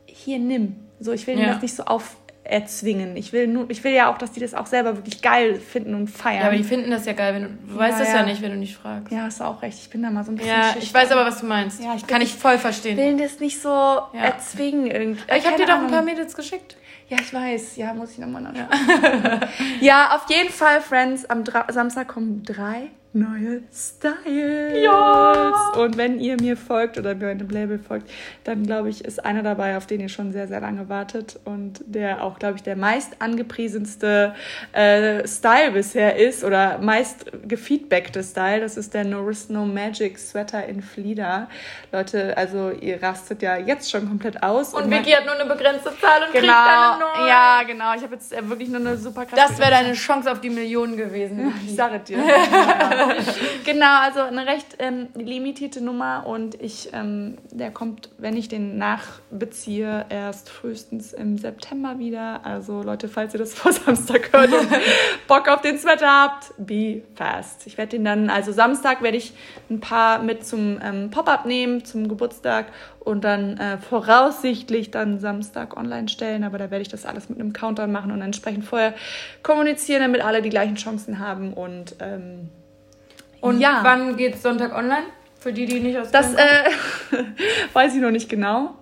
hier 0.05 0.37
nimm. 0.39 0.75
So, 0.99 1.11
ich 1.11 1.25
will 1.25 1.39
Ja. 1.39 1.53
das 1.53 1.61
nicht 1.63 1.75
so 1.75 1.83
auferzwingen. 1.85 3.17
Ich 3.17 3.33
will 3.33 3.47
nur, 3.47 3.69
ich 3.69 3.83
will 3.83 3.91
ja 3.91 4.11
auch, 4.13 4.17
dass 4.19 4.31
die 4.33 4.39
das 4.39 4.53
auch 4.53 4.67
selber 4.67 4.95
wirklich 4.95 5.21
geil 5.23 5.55
finden 5.59 5.95
und 5.95 6.07
feiern. 6.09 6.41
Ja, 6.41 6.47
aber 6.47 6.55
die 6.57 6.63
finden 6.63 6.91
das 6.91 7.05
ja 7.05 7.13
geil, 7.13 7.33
wenn 7.33 7.43
du, 7.43 7.49
du 7.73 7.75
weißt 7.79 7.99
Ja, 7.99 8.05
das 8.05 8.13
ja. 8.13 8.23
nicht, 8.25 8.41
wenn 8.43 8.51
du 8.51 8.57
nicht 8.57 8.75
fragst. 8.75 9.11
ja, 9.11 9.23
hast 9.23 9.39
du 9.39 9.43
auch 9.45 9.61
recht. 9.63 9.79
Ich 9.79 9.89
bin 9.89 10.03
da 10.03 10.11
mal 10.11 10.23
so 10.23 10.31
ein 10.31 10.35
bisschen 10.35 10.51
Ja, 10.51 10.67
ich 10.69 10.83
schüchtern. 10.83 11.01
weiß 11.01 11.11
aber, 11.11 11.25
was 11.25 11.39
du 11.39 11.45
meinst. 11.47 11.83
Ja, 11.83 11.95
ich 11.95 12.05
Kann 12.05 12.21
ich 12.21 12.33
voll 12.35 12.57
verstehen. 12.59 12.97
will 12.97 13.17
das 13.17 13.39
nicht 13.39 13.59
so 13.61 13.69
erzwingen 14.13 14.87
irgendwie. 14.91 15.23
ich 15.35 15.45
habe 15.45 15.57
dir 15.57 15.65
doch 15.65 15.79
ein 15.79 15.87
paar 15.87 16.03
Mädels 16.03 16.35
geschickt. 16.35 16.77
Ja, 17.09 17.17
ich 17.19 17.33
weiß. 17.33 17.75
Ja, 17.77 17.93
muss 17.93 18.11
ich 18.11 18.17
nochmal 18.19 18.41
nachschauen. 18.41 18.69
Ja. 19.81 20.15
auf 20.15 20.29
jeden 20.29 20.49
Fall, 20.49 20.81
Friends. 20.81 21.25
Am 21.25 21.43
Dra 21.43 21.65
Samstag 21.71 22.07
kommen 22.07 22.43
drei 22.43 22.91
neue 23.13 23.61
Styles. 23.71 24.83
Ja. 24.83 25.51
Und 25.77 25.97
wenn 25.97 26.19
ihr 26.19 26.35
mir 26.41 26.57
folgt 26.57 26.97
oder 26.97 27.13
mir 27.15 27.27
meinem 27.27 27.49
Label 27.49 27.79
folgt, 27.79 28.09
dann 28.43 28.63
glaube 28.63 28.89
ich, 28.89 29.05
ist 29.05 29.23
einer 29.23 29.43
dabei, 29.43 29.77
auf 29.77 29.85
den 29.85 29.99
ihr 30.01 30.09
schon 30.09 30.31
sehr, 30.31 30.47
sehr 30.47 30.59
lange 30.61 30.89
wartet 30.89 31.39
und 31.45 31.83
der 31.85 32.23
auch, 32.23 32.39
glaube 32.39 32.55
ich, 32.57 32.63
der 32.63 32.75
meist 32.75 33.21
angepriesenste 33.21 34.33
äh, 34.71 35.27
Style 35.27 35.71
bisher 35.71 36.15
ist 36.17 36.43
oder 36.43 36.79
meist 36.79 37.25
gefeedbackte 37.47 38.23
Style. 38.23 38.61
Das 38.61 38.77
ist 38.77 38.93
der 38.93 39.03
No 39.05 39.19
Risk 39.21 39.49
No 39.49 39.65
Magic 39.65 40.17
Sweater 40.17 40.65
in 40.65 40.81
Flieder. 40.81 41.47
Leute, 41.91 42.35
also 42.37 42.71
ihr 42.71 43.01
rastet 43.01 43.41
ja 43.43 43.57
jetzt 43.57 43.91
schon 43.91 44.07
komplett 44.07 44.41
aus. 44.41 44.73
Und 44.73 44.89
man- 44.89 44.99
Vicky 44.99 45.11
hat 45.11 45.25
nur 45.25 45.35
eine 45.35 45.45
begrenzte 45.45 45.91
Zahl 45.99 46.23
und 46.23 46.31
kriegt 46.31 46.41
Genau, 46.43 46.53
eine 46.53 46.99
neue. 46.99 47.29
ja, 47.29 47.61
genau. 47.65 47.93
Ich 47.95 48.01
habe 48.03 48.13
jetzt 48.15 48.33
äh, 48.33 48.47
wirklich 48.49 48.69
nur 48.69 48.79
eine 48.81 48.97
super 48.97 49.25
krasse 49.25 49.41
Das 49.49 49.59
wäre 49.59 49.71
deine 49.71 49.93
Chance 49.93 50.31
auf 50.31 50.41
die 50.41 50.49
Millionen 50.49 50.97
gewesen. 50.97 51.53
Ich 51.65 51.75
sage 51.75 51.99
dir. 51.99 52.17
genau. 53.65 54.01
also 54.01 54.21
eine 54.21 54.45
recht 54.45 54.77
ähm, 54.79 55.07
limitierte 55.15 55.83
Nummer 55.83 56.25
und 56.25 56.61
ich, 56.61 56.89
ähm, 56.93 57.37
der 57.51 57.71
kommt, 57.71 58.09
wenn 58.17 58.37
ich 58.37 58.47
den 58.47 58.77
nachbeziehe, 58.77 60.05
erst 60.09 60.49
frühestens 60.49 61.13
im 61.13 61.37
September 61.37 61.99
wieder. 61.99 62.45
Also 62.45 62.83
Leute, 62.83 63.07
falls 63.07 63.33
ihr 63.33 63.39
das 63.39 63.53
vor 63.53 63.71
Samstag 63.71 64.31
hört 64.33 64.51
und 64.53 64.67
Bock 65.27 65.47
auf 65.47 65.61
den 65.61 65.77
Sweater 65.77 66.07
habt, 66.07 66.53
be 66.57 67.03
fast. 67.15 67.67
Ich 67.67 67.77
werde 67.77 67.91
den 67.91 68.05
dann, 68.05 68.29
also 68.29 68.51
Samstag 68.51 69.01
werde 69.01 69.17
ich 69.17 69.33
ein 69.69 69.79
paar 69.79 70.19
mit 70.19 70.45
zum 70.45 70.79
ähm, 70.83 71.09
Pop-up 71.09 71.45
nehmen, 71.45 71.85
zum 71.85 72.07
Geburtstag 72.07 72.67
und 72.99 73.23
dann 73.23 73.57
äh, 73.57 73.77
voraussichtlich 73.77 74.91
dann 74.91 75.19
Samstag 75.19 75.77
online 75.77 76.07
stellen. 76.07 76.43
Aber 76.43 76.57
da 76.57 76.71
werde 76.71 76.81
ich 76.81 76.89
das 76.89 77.05
alles 77.05 77.29
mit 77.29 77.39
einem 77.39 77.53
Countdown 77.53 77.91
machen 77.91 78.11
und 78.11 78.21
entsprechend 78.21 78.65
vorher 78.65 78.93
kommunizieren, 79.41 80.01
damit 80.01 80.21
alle 80.21 80.41
die 80.41 80.49
gleichen 80.49 80.75
Chancen 80.75 81.19
haben 81.19 81.53
und 81.53 81.95
ähm, 81.99 82.49
Und 83.43 83.59
ja. 83.59 83.79
wann 83.83 84.15
geht's 84.15 84.41
Sonntag 84.41 84.73
online? 84.73 85.03
Für 85.39 85.51
die, 85.51 85.65
die 85.65 85.81
nicht 85.81 85.97
aus 85.97 86.11
Das 86.11 86.33
äh, 86.33 86.39
weiß 87.73 87.93
ich 87.93 88.01
noch 88.01 88.11
nicht 88.11 88.29
genau. 88.29 88.75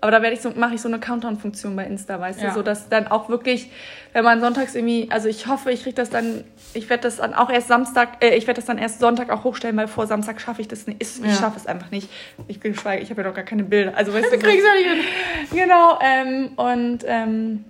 Aber 0.00 0.10
da 0.10 0.22
werde 0.22 0.34
ich 0.34 0.40
so, 0.40 0.50
mache 0.50 0.74
ich 0.74 0.80
so 0.80 0.88
eine 0.88 0.98
Countdown-Funktion 0.98 1.76
bei 1.76 1.84
Insta, 1.84 2.18
weißt 2.18 2.40
Ja. 2.40 2.48
du, 2.48 2.54
so 2.54 2.62
dass 2.62 2.88
dann 2.88 3.06
auch 3.06 3.28
wirklich, 3.28 3.70
wenn 4.14 4.24
man 4.24 4.40
sonntags 4.40 4.74
irgendwie, 4.74 5.08
also 5.12 5.28
ich 5.28 5.46
hoffe, 5.46 5.70
ich 5.70 5.82
kriege 5.82 5.94
das 5.94 6.08
dann, 6.10 6.42
ich 6.74 6.88
werde 6.90 7.02
das 7.04 7.18
dann 7.18 7.34
auch 7.34 7.50
erst 7.50 7.68
Samstag, 7.68 8.24
äh, 8.24 8.34
ich 8.34 8.46
werde 8.48 8.58
das 8.60 8.64
dann 8.64 8.78
erst 8.78 8.98
Sonntag 8.98 9.30
auch 9.30 9.44
hochstellen, 9.44 9.76
weil 9.76 9.86
vor 9.88 10.06
Samstag 10.08 10.40
schaffe 10.40 10.62
ich 10.62 10.68
das 10.68 10.86
nicht. 10.88 11.00
Ich, 11.02 11.18
Ja. 11.18 11.30
schaffe 11.34 11.58
es 11.58 11.66
einfach 11.66 11.90
nicht. 11.92 12.08
Ich 12.48 12.58
bin 12.58 12.72
geschweige, 12.72 13.02
ich 13.02 13.10
habe 13.10 13.22
ja 13.22 13.28
noch 13.28 13.34
gar 13.36 13.44
keine 13.44 13.62
Bilder. 13.62 13.92
Also 13.94 14.12
weißt 14.14 14.24
Du 14.32 14.38
du, 14.38 14.42
kriegst 14.42 14.66
ja 14.66 14.74
nicht 14.74 15.04
hin. 15.04 15.04
Genau, 15.64 15.98
ähm, 16.02 16.52
und 16.56 17.04
ähm, 17.06 17.64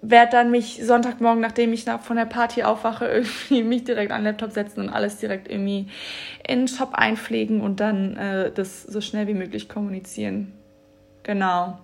werde 0.00 0.30
dann 0.32 0.50
mich 0.50 0.80
Sonntagmorgen, 0.84 1.40
nachdem 1.40 1.72
ich 1.72 1.84
nach, 1.86 2.00
von 2.00 2.16
der 2.16 2.24
Party 2.26 2.62
aufwache, 2.62 3.06
irgendwie 3.08 3.62
mich 3.62 3.84
direkt 3.84 4.12
an 4.12 4.18
den 4.20 4.26
Laptop 4.26 4.52
setzen 4.52 4.80
und 4.80 4.88
alles 4.90 5.18
direkt 5.18 5.50
irgendwie 5.50 5.88
in 6.46 6.60
den 6.60 6.68
Shop 6.68 6.94
einpflegen 6.94 7.60
und 7.60 7.80
dann 7.80 8.16
äh, 8.16 8.52
das 8.52 8.82
so 8.84 9.00
schnell 9.00 9.26
wie 9.26 9.34
möglich 9.34 9.68
kommunizieren. 9.68 10.52
Genau. 11.24 11.78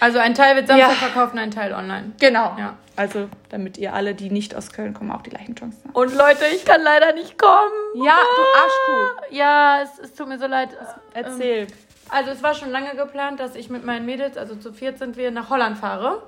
Also 0.00 0.18
ein 0.18 0.34
Teil 0.34 0.56
wird 0.56 0.68
Samstag 0.68 0.88
Ja. 0.90 0.94
verkauft 0.94 1.32
und 1.34 1.38
ein 1.38 1.50
Teil 1.50 1.72
online. 1.72 2.12
Genau. 2.20 2.56
Ja. 2.58 2.76
Also, 2.98 3.28
damit 3.50 3.76
ihr 3.76 3.92
alle, 3.92 4.14
die 4.14 4.30
nicht 4.30 4.54
aus 4.54 4.72
Köln 4.72 4.94
kommen, 4.94 5.10
auch 5.12 5.20
die 5.20 5.28
gleichen 5.28 5.54
Chancen 5.54 5.82
habt. 5.84 5.94
Und 5.96 6.14
Leute, 6.14 6.46
ich 6.54 6.64
kann 6.64 6.80
leider 6.82 7.12
nicht 7.12 7.38
kommen. 7.38 7.72
Ja, 8.06 8.16
du 8.16 8.42
Arschkuh. 8.58 9.34
Ja, 9.36 9.82
es, 9.82 9.98
es 9.98 10.14
tut 10.14 10.28
mir 10.28 10.38
so 10.38 10.46
leid. 10.46 10.70
Erzähl. 11.12 11.66
Also 12.08 12.30
es 12.30 12.42
war 12.42 12.54
schon 12.54 12.70
lange 12.70 12.94
geplant, 12.96 13.40
dass 13.40 13.56
ich 13.56 13.68
mit 13.68 13.84
meinen 13.84 14.06
Mädels, 14.06 14.36
also 14.36 14.54
zu 14.54 14.72
viert 14.72 14.98
sind 14.98 15.16
wir, 15.16 15.30
nach 15.32 15.50
Holland 15.50 15.76
fahre. 15.78 16.22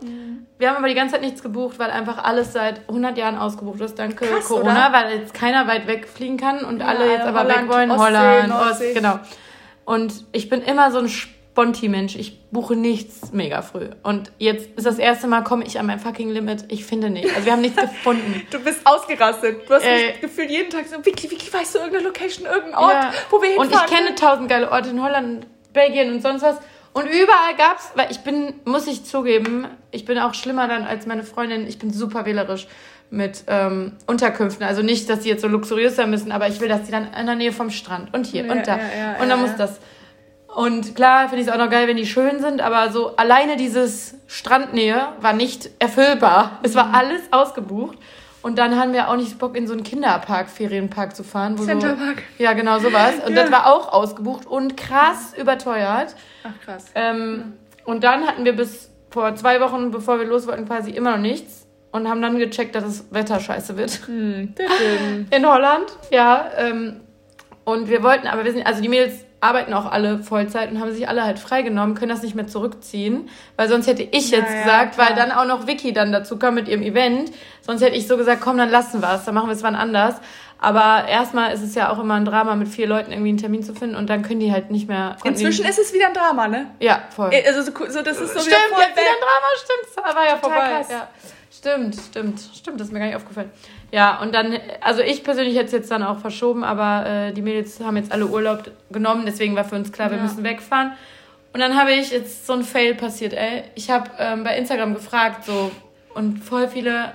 Wir 0.59 0.69
haben 0.71 0.77
aber 0.77 0.89
die 0.89 0.95
ganze 0.95 1.13
Zeit 1.15 1.23
nichts 1.23 1.43
gebucht, 1.43 1.79
weil 1.79 1.91
einfach 1.91 2.23
alles 2.25 2.53
seit 2.53 2.81
100 2.89 3.17
Jahren 3.17 3.39
ausgebucht 3.39 3.81
ist, 3.81 3.99
danke 3.99 4.27
Krass, 4.27 4.47
Corona, 4.49 4.89
oder? 4.89 4.93
weil 4.99 5.19
jetzt 5.19 5.35
keiner 5.35 5.67
weit 5.69 5.87
wegfliegen 5.87 6.37
kann 6.37 6.65
und 6.65 6.81
Ja, 6.81 6.87
alle 6.87 7.11
jetzt 7.13 7.23
aber 7.27 7.41
Holland, 7.45 7.63
weg 7.69 7.75
wollen. 7.75 7.91
Ostsee, 7.93 8.05
Holland, 8.07 8.49
Nordsee. 8.49 8.87
Ost, 8.89 8.95
genau. 8.97 9.21
Und 9.85 10.25
ich 10.33 10.49
bin 10.49 10.63
immer 10.63 10.91
so 10.91 10.99
ein 10.99 11.09
Sponti-Mensch. 11.09 12.17
Ich 12.17 12.41
buche 12.51 12.77
nichts 12.77 13.33
mega 13.33 13.63
früh. 13.63 13.89
Und 14.03 14.33
jetzt 14.39 14.69
ist 14.77 14.85
das 14.87 14.99
erste 14.99 15.27
Mal, 15.29 15.43
komme 15.45 15.65
ich 15.65 15.79
an 15.79 15.87
mein 15.87 15.99
fucking 15.99 16.29
Limit. 16.31 16.65
Ich 16.69 16.85
finde 16.85 17.09
nicht. 17.11 17.29
Also 17.35 17.47
wir 17.47 17.53
haben 17.53 17.63
nichts 17.63 17.81
gefunden. 17.81 18.43
Du 18.51 18.59
bist 18.59 18.81
ausgerastet. 18.85 19.69
Du 19.69 19.75
hast 19.75 19.85
Äh, 19.85 20.09
mich 20.09 20.21
gefühlt 20.21 20.51
jeden 20.51 20.71
Tag 20.71 20.87
so, 20.87 21.05
Vicky, 21.05 21.31
Vicky, 21.31 21.53
weißt 21.53 21.75
du 21.77 21.79
irgendeine 21.79 22.05
Location, 22.07 22.47
irgendeinen 22.47 22.75
Ort, 22.75 22.93
Ja. 22.93 23.13
wo 23.31 23.41
wir 23.41 23.57
Und 23.59 23.69
hinfahren 23.69 23.89
ich 23.91 23.97
kenne 23.97 24.15
tausend 24.15 24.49
geile 24.49 24.71
Orte 24.71 24.91
in 24.91 25.03
Holland, 25.03 25.47
Belgien 25.73 26.13
und 26.13 26.23
sonst 26.23 26.43
was. 26.43 26.57
Und 26.93 27.05
überall 27.07 27.55
gab's, 27.57 27.93
weil 27.95 28.11
ich 28.11 28.21
bin, 28.21 28.55
muss 28.65 28.87
ich 28.87 29.05
zugeben, 29.05 29.67
ich 29.91 30.05
bin 30.05 30.19
auch 30.19 30.35
schlimmer 30.35 30.67
dann 30.69 30.85
als 30.85 31.07
meine 31.07 31.23
Freundin. 31.23 31.67
Ich 31.67 31.79
bin 31.79 31.93
super 31.93 32.25
wählerisch 32.27 32.67
mit 33.11 33.45
ähm, 33.47 33.93
Unterkünften. 34.07 34.67
Also 34.67 34.83
nicht, 34.83 35.09
dass 35.09 35.21
die 35.21 35.29
jetzt 35.29 35.43
so 35.43 35.49
luxuriös 35.49 35.97
sein 35.97 36.11
müssen, 36.11 36.33
aber 36.33 36.49
ich 36.49 36.61
will, 36.61 36.69
dass 36.69 36.83
die 36.85 36.91
dann 36.91 37.13
in 37.13 37.27
der 37.27 37.37
Nähe 37.37 37.53
vom 37.53 37.71
Strand 37.71 38.13
und 38.15 38.27
hier 38.27 38.45
Ja, 38.47 38.53
und 38.53 38.67
da. 38.67 38.77
ja, 38.77 38.83
ja, 38.99 39.23
und 39.23 39.29
dann 39.29 39.41
muss 39.41 39.55
das. 39.57 39.79
Und 40.55 40.97
klar 40.97 41.29
finde 41.29 41.43
ich 41.43 41.47
es 41.49 41.53
auch 41.53 41.59
noch 41.59 41.71
geil, 41.71 41.87
wenn 41.87 41.97
die 41.97 42.07
schön 42.07 42.41
sind, 42.41 42.61
aber 42.61 42.91
so 42.91 43.15
alleine 43.17 43.57
dieses 43.57 44.15
Strandnähe 44.27 45.09
war 45.21 45.33
nicht 45.35 45.71
erfüllbar. 45.79 46.59
Es 46.63 46.73
Mhm. 46.75 46.79
war 46.79 46.95
alles 46.95 47.21
ausgebucht. 47.31 47.97
Und 48.49 48.57
dann 48.57 48.81
haben 48.81 48.95
wir 48.95 49.11
auch 49.11 49.17
nicht 49.17 49.39
Bock, 49.39 49.55
in 49.55 49.67
so 49.67 49.75
einen 49.75 49.83
Kinderpark, 49.83 50.49
Ferienpark 50.49 51.15
zu 51.15 51.23
fahren. 51.23 51.59
Wo 51.59 51.65
Centerpark. 51.65 52.23
So, 52.39 52.43
ja, 52.45 52.55
genau 52.55 52.79
sowas. 52.79 53.17
Und 53.27 53.35
Ja. 53.37 53.43
das 53.43 53.53
war 53.53 53.67
auch 53.67 53.93
ausgebucht 53.93 54.47
und 54.47 54.75
krass 54.75 55.35
überteuert. 55.39 56.15
Ach, 56.45 56.65
krass. 56.65 56.87
Ähm, 56.95 57.53
Und 57.85 58.05
dann 58.05 58.27
hatten 58.27 58.47
wir 58.47 58.57
bis 58.57 58.91
vor 59.11 59.35
zwei 59.35 59.61
Wochen, 59.61 59.91
bevor 59.91 60.19
wir 60.19 60.25
los 60.27 60.47
wollten, 60.47 60.65
quasi 60.67 60.91
immer 60.93 61.11
noch 61.13 61.19
nichts. 61.23 61.67
Und 61.93 62.09
haben 62.09 62.23
dann 62.23 62.39
gecheckt, 62.39 62.75
dass 62.75 62.85
das 62.85 63.13
Wetter 63.13 63.39
scheiße 63.39 63.77
wird. 63.77 63.91
Hm. 64.07 64.55
In 65.31 65.47
Holland, 65.47 65.87
ja. 66.11 66.51
Ähm, 66.57 67.01
und 67.65 67.91
wir 67.91 68.03
wollten, 68.03 68.27
aber 68.29 68.45
wir 68.47 68.53
sind, 68.53 68.67
also 68.67 68.81
die 68.81 68.89
Mädels 68.89 69.25
arbeiten 69.41 69.73
auch 69.73 69.91
alle 69.91 70.19
Vollzeit 70.19 70.71
und 70.71 70.81
haben 70.81 70.93
sich 70.93 71.09
alle 71.09 71.25
halt 71.25 71.39
freigenommen, 71.39 71.95
können 71.95 72.11
das 72.11 72.23
nicht 72.23 72.35
mehr 72.35 72.49
zurückziehen, 72.49 73.29
weil 73.57 73.69
sonst 73.69 73.87
hätte 73.87 74.03
ich 74.03 74.31
jetzt 74.31 74.51
Ja, 74.51 74.57
ja, 74.57 74.63
gesagt, 74.63 74.95
klar. 74.95 75.09
weil 75.09 75.17
dann 75.17 75.31
auch 75.33 75.45
noch 75.45 75.67
Vicky 75.67 75.93
dann 75.93 76.11
dazu 76.11 76.39
kam 76.39 76.55
mit 76.55 76.67
ihrem 76.69 76.83
Event, 76.83 77.31
sonst 77.63 77.81
hätte 77.83 77.97
ich 77.97 78.09
so 78.09 78.17
gesagt, 78.17 78.41
komm, 78.41 78.59
dann 78.59 78.71
lassen 78.71 79.01
wir 79.01 79.15
es, 79.15 79.25
dann 79.25 79.35
machen 79.35 79.49
wir 79.49 79.55
es 79.55 79.63
wann 79.63 79.77
anders. 79.77 80.17
Aber 80.61 81.07
erstmal 81.09 81.53
ist 81.53 81.63
es 81.63 81.77
ja 81.77 81.89
auch 81.93 82.01
immer 82.01 82.15
ein 82.15 82.25
Drama, 82.25 82.57
mit 82.57 82.67
vier 82.67 82.89
Leuten 82.89 83.13
irgendwie 83.13 83.29
einen 83.29 83.39
Termin 83.39 83.63
zu 83.63 83.75
finden 83.75 83.95
und 83.95 84.11
dann 84.11 84.23
können 84.23 84.41
die 84.41 84.51
halt 84.51 84.73
nicht 84.73 84.89
mehr. 84.89 85.17
Inzwischen 85.23 85.65
ist 85.65 85.79
es 85.79 85.93
wieder 85.95 86.09
ein 86.09 86.15
Drama, 86.15 86.49
ne? 86.49 86.67
ja 86.81 87.03
voll. 87.15 87.31
Also 87.47 87.63
so, 87.63 87.71
so 87.89 88.03
das 88.03 88.21
ist 88.21 88.35
so 88.35 88.41
stimmt, 88.41 88.47
wieder 88.47 88.57
voll 88.71 88.83
jetzt 88.83 88.97
wieder 88.97 89.07
ein 89.07 89.23
Drama, 89.23 89.47
stimmt, 89.63 90.17
war 90.17 90.25
ja 90.25 90.37
Total 90.37 90.41
vorbei. 90.41 90.87
Ja. 90.91 91.09
Stimmt, 91.51 91.97
stimmt, 92.11 92.41
stimmt, 92.55 92.81
das 92.81 92.89
ist 92.89 92.93
mir 92.93 92.99
gar 92.99 93.07
nicht 93.07 93.17
aufgefallen. 93.17 93.51
Ja, 93.91 94.21
und 94.21 94.35
dann, 94.35 94.59
also 94.83 95.01
ich 95.01 95.25
persönlich 95.25 95.55
hätte 95.57 95.67
es 95.67 95.73
jetzt 95.73 95.91
dann 95.91 96.03
auch 96.03 96.19
verschoben, 96.19 96.63
aber 96.63 97.07
äh, 97.07 97.33
die 97.33 97.41
Mädels 97.43 97.81
haben 97.81 97.97
jetzt 97.97 98.13
alle 98.13 98.27
Urlaub 98.27 98.71
genommen, 98.91 99.25
deswegen 99.25 99.57
war 99.57 99.65
für 99.65 99.77
uns 99.77 99.91
klar, 99.93 100.11
wir 100.11 100.19
Ja. 100.19 100.23
müssen 100.25 100.45
wegfahren. 100.45 100.93
Und 101.55 101.61
dann 101.61 101.75
habe 101.79 101.93
ich 101.93 102.11
jetzt 102.11 102.47
so 102.47 102.53
ein 102.53 102.63
Fail 102.63 102.95
passiert, 102.95 103.33
ey. 103.33 103.65
Ich 103.75 103.91
habe 103.91 104.11
ähm, 104.19 104.45
bei 104.45 104.57
Instagram 104.59 104.95
gefragt, 104.95 105.45
so, 105.47 105.71
und 106.15 106.45
voll 106.45 106.69
viele 106.69 107.13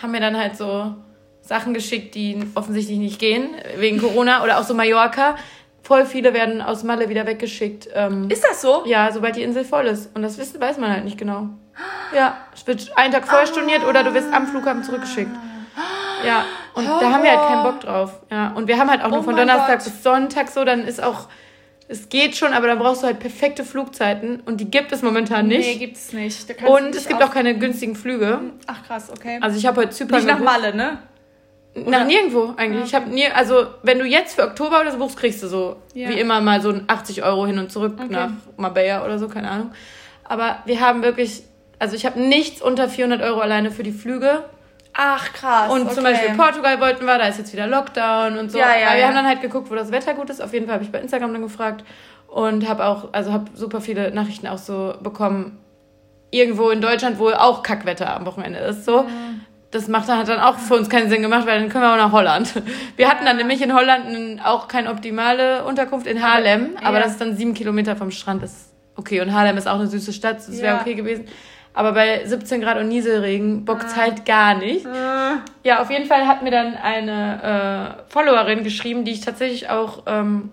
haben 0.00 0.10
mir 0.10 0.20
dann 0.20 0.36
halt 0.36 0.56
so 0.56 0.94
Sachen 1.40 1.72
geschickt, 1.72 2.14
die 2.14 2.40
offensichtlich 2.54 2.98
nicht 2.98 3.18
gehen, 3.18 3.48
wegen 3.78 3.98
Corona 3.98 4.44
oder 4.44 4.58
auch 4.58 4.64
so 4.64 4.74
Mallorca. 4.74 5.36
Voll 5.82 6.04
viele 6.04 6.34
werden 6.34 6.60
aus 6.60 6.82
Malle 6.82 7.08
wieder 7.08 7.26
weggeschickt. 7.26 7.88
Ähm, 7.94 8.28
Ist 8.28 8.44
das 8.44 8.60
so? 8.60 8.82
Ja, 8.86 9.10
sobald 9.12 9.36
die 9.36 9.42
Insel 9.44 9.64
voll 9.64 9.86
ist. 9.86 10.14
Und 10.14 10.22
das 10.22 10.36
wissen, 10.36 10.60
weiß 10.60 10.76
man 10.78 10.90
halt 10.92 11.04
nicht 11.04 11.16
genau. 11.16 11.48
Ja, 12.14 12.36
es 12.54 12.66
wird 12.66 12.90
einen 12.98 13.12
Tag 13.12 13.26
vorher 13.28 13.46
storniert 13.46 13.84
oder 13.88 14.02
du 14.02 14.12
wirst 14.12 14.32
am 14.34 14.46
Flughafen 14.48 14.82
zurückgeschickt. 14.82 15.30
Ja, 16.24 16.44
und 16.74 16.86
da 16.86 17.10
haben 17.12 17.22
wir 17.22 17.30
halt 17.30 17.48
keinen 17.48 17.62
Bock 17.64 17.80
drauf. 17.80 18.20
Ja, 18.30 18.52
und 18.54 18.68
wir 18.68 18.78
haben 18.78 18.90
halt 18.90 19.02
auch 19.02 19.10
nur 19.10 19.20
Oh 19.20 19.22
von 19.22 19.36
Donnerstag 19.36 19.78
Gott. 19.78 19.84
bis 19.84 20.02
Sonntag 20.02 20.48
so, 20.48 20.64
dann 20.64 20.84
ist 20.86 21.02
auch, 21.02 21.28
es 21.88 22.08
geht 22.08 22.36
schon, 22.36 22.52
aber 22.52 22.66
dann 22.66 22.78
brauchst 22.78 23.02
du 23.02 23.06
halt 23.06 23.18
perfekte 23.20 23.64
Flugzeiten 23.64 24.40
und 24.46 24.60
die 24.60 24.70
gibt 24.70 24.92
es 24.92 25.02
momentan 25.02 25.46
nicht. 25.48 25.78
Nee, 26.12 26.20
nicht. 26.20 26.48
Da 26.48 26.54
kannst 26.54 26.68
du 26.68 26.76
und 26.76 26.84
nicht 26.86 26.96
es 26.96 27.08
gibt 27.08 27.22
auch 27.22 27.30
keine 27.30 27.56
günstigen 27.58 27.94
Flüge. 27.96 28.40
Ach 28.66 28.82
krass, 28.86 29.10
okay. 29.10 29.38
Also 29.40 29.56
ich 29.58 29.66
habe 29.66 29.80
heute 29.82 29.90
Zypern 29.90 30.24
nicht 30.24 30.28
nach. 30.28 30.38
Malle, 30.40 30.74
ne? 30.74 30.98
Nach 31.74 32.06
nirgendwo 32.06 32.54
eigentlich. 32.56 32.86
Ich 32.86 32.94
habe 32.94 33.10
nie, 33.10 33.26
also 33.26 33.66
wenn 33.82 33.98
du 33.98 34.06
jetzt 34.06 34.34
für 34.36 34.44
Oktober 34.44 34.80
oder 34.80 34.92
so 34.92 34.98
buchst, 34.98 35.18
kriegst 35.18 35.42
du 35.42 35.46
so 35.48 35.76
Ja. 35.92 36.08
wie 36.08 36.14
immer 36.18 36.40
mal 36.40 36.62
so 36.62 36.70
ein 36.70 36.84
80 36.86 37.22
Euro 37.22 37.46
hin 37.46 37.58
und 37.58 37.70
zurück 37.70 37.94
Okay. 37.98 38.08
nach 38.10 38.30
Marbella 38.56 39.04
oder 39.04 39.18
so, 39.18 39.28
keine 39.28 39.50
Ahnung. 39.50 39.72
Aber 40.24 40.56
wir 40.64 40.80
haben 40.80 41.02
wirklich, 41.02 41.42
also 41.78 41.94
ich 41.94 42.06
habe 42.06 42.18
nichts 42.18 42.62
unter 42.62 42.88
400 42.88 43.20
Euro 43.22 43.40
alleine 43.40 43.70
für 43.70 43.82
die 43.82 43.92
Flüge. 43.92 44.44
Ach 44.98 45.32
krass. 45.32 45.70
Und 45.70 45.92
zum 45.92 46.04
Beispiel 46.04 46.34
Portugal 46.36 46.80
wollten 46.80 47.04
wir, 47.04 47.18
da 47.18 47.26
ist 47.26 47.38
jetzt 47.38 47.52
wieder 47.52 47.66
Lockdown 47.66 48.38
und 48.38 48.50
so. 48.50 48.58
Ja, 48.58 48.76
ja, 48.76 48.86
Aber 48.86 48.94
wir 48.94 49.00
ja. 49.00 49.06
haben 49.08 49.14
dann 49.14 49.26
halt 49.26 49.42
geguckt, 49.42 49.70
wo 49.70 49.74
das 49.74 49.92
Wetter 49.92 50.14
gut 50.14 50.30
ist. 50.30 50.40
Auf 50.42 50.52
jeden 50.54 50.66
Fall 50.66 50.74
habe 50.76 50.84
ich 50.84 50.90
bei 50.92 51.00
Instagram 51.00 51.32
dann 51.32 51.42
gefragt 51.42 51.84
und 52.28 52.66
habe 52.68 52.84
auch, 52.86 53.12
also 53.12 53.32
habe 53.32 53.44
super 53.54 53.80
viele 53.80 54.10
Nachrichten 54.12 54.46
auch 54.46 54.58
so 54.58 54.94
bekommen. 55.02 55.58
Irgendwo 56.30 56.70
in 56.70 56.80
Deutschland, 56.80 57.18
wo 57.18 57.28
auch 57.30 57.62
Kackwetter 57.62 58.14
am 58.16 58.26
Wochenende 58.26 58.58
ist, 58.58 58.84
so. 58.84 59.04
Das 59.70 59.88
macht 59.88 60.08
dann, 60.08 60.18
hat 60.18 60.28
dann 60.28 60.40
auch 60.40 60.58
für 60.58 60.74
uns 60.74 60.88
keinen 60.88 61.08
Sinn 61.10 61.22
gemacht, 61.22 61.46
weil 61.46 61.60
dann 61.60 61.68
können 61.68 61.84
wir 61.84 61.92
auch 61.92 61.96
nach 61.98 62.12
Holland. 62.12 62.62
Wir 62.96 63.08
hatten 63.10 63.24
dann 63.24 63.36
nämlich 63.36 63.60
in 63.62 63.74
Holland 63.74 64.40
auch 64.44 64.68
keine 64.68 64.90
optimale 64.90 65.64
Unterkunft 65.64 66.06
in 66.06 66.22
Haarlem, 66.22 66.76
aber 66.82 66.96
Ja. 66.98 67.02
das 67.04 67.12
ist 67.12 67.20
dann 67.20 67.36
sieben 67.36 67.52
Kilometer 67.54 67.96
vom 67.96 68.10
Strand. 68.10 68.42
Das 68.42 68.50
ist 68.52 68.72
okay. 68.96 69.20
Und 69.20 69.32
Haarlem 69.34 69.56
ist 69.56 69.68
auch 69.68 69.74
eine 69.74 69.86
süße 69.88 70.12
Stadt, 70.12 70.36
das 70.38 70.60
wäre 70.62 70.80
okay 70.80 70.94
gewesen. 70.94 71.26
Aber 71.76 71.92
bei 71.92 72.24
17 72.24 72.62
Grad 72.62 72.78
und 72.78 72.88
Nieselregen 72.88 73.66
bockt's 73.66 73.96
halt 73.96 74.24
gar 74.24 74.54
nicht. 74.54 74.86
Ja, 75.62 75.82
auf 75.82 75.90
jeden 75.90 76.06
Fall 76.06 76.26
hat 76.26 76.42
mir 76.42 76.50
dann 76.50 76.74
eine 76.74 77.98
äh, 78.08 78.10
Followerin 78.10 78.64
geschrieben, 78.64 79.04
die 79.04 79.12
ich 79.12 79.20
tatsächlich 79.20 79.68
auch 79.68 80.04
ähm, 80.06 80.52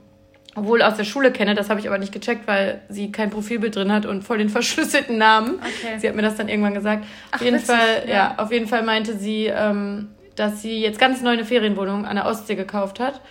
wohl 0.53 0.81
aus 0.81 0.97
der 0.97 1.05
Schule 1.05 1.31
kenne. 1.31 1.55
Das 1.55 1.69
habe 1.69 1.79
ich 1.79 1.87
aber 1.87 1.97
nicht 1.97 2.11
gecheckt, 2.11 2.45
weil 2.45 2.81
sie 2.89 3.09
kein 3.13 3.29
Profilbild 3.29 3.73
drin 3.73 3.93
hat 3.93 4.05
und 4.05 4.23
voll 4.25 4.37
den 4.37 4.49
verschlüsselten 4.57 5.17
Namen. 5.17 5.55
Okay. 5.59 5.97
Sie 5.97 6.09
hat 6.09 6.15
mir 6.15 6.23
das 6.23 6.35
dann 6.35 6.49
irgendwann 6.49 6.73
gesagt. 6.73 7.05
Ach, 7.31 7.35
auf 7.35 7.41
jeden 7.41 7.55
witzig, 7.55 7.73
Fall, 7.73 8.03
ja. 8.05 8.13
ja. 8.13 8.33
auf 8.35 8.51
jeden 8.51 8.67
Fall 8.67 8.83
meinte 8.83 9.17
sie, 9.17 9.45
ähm, 9.45 10.09
dass 10.35 10.61
sie 10.61 10.81
jetzt 10.81 10.99
ganz 10.99 11.21
neu 11.21 11.29
eine 11.29 11.45
Ferienwohnung 11.45 12.05
an 12.05 12.17
der 12.17 12.25
Ostsee 12.25 12.55
gekauft 12.55 12.99
hat 12.99 13.21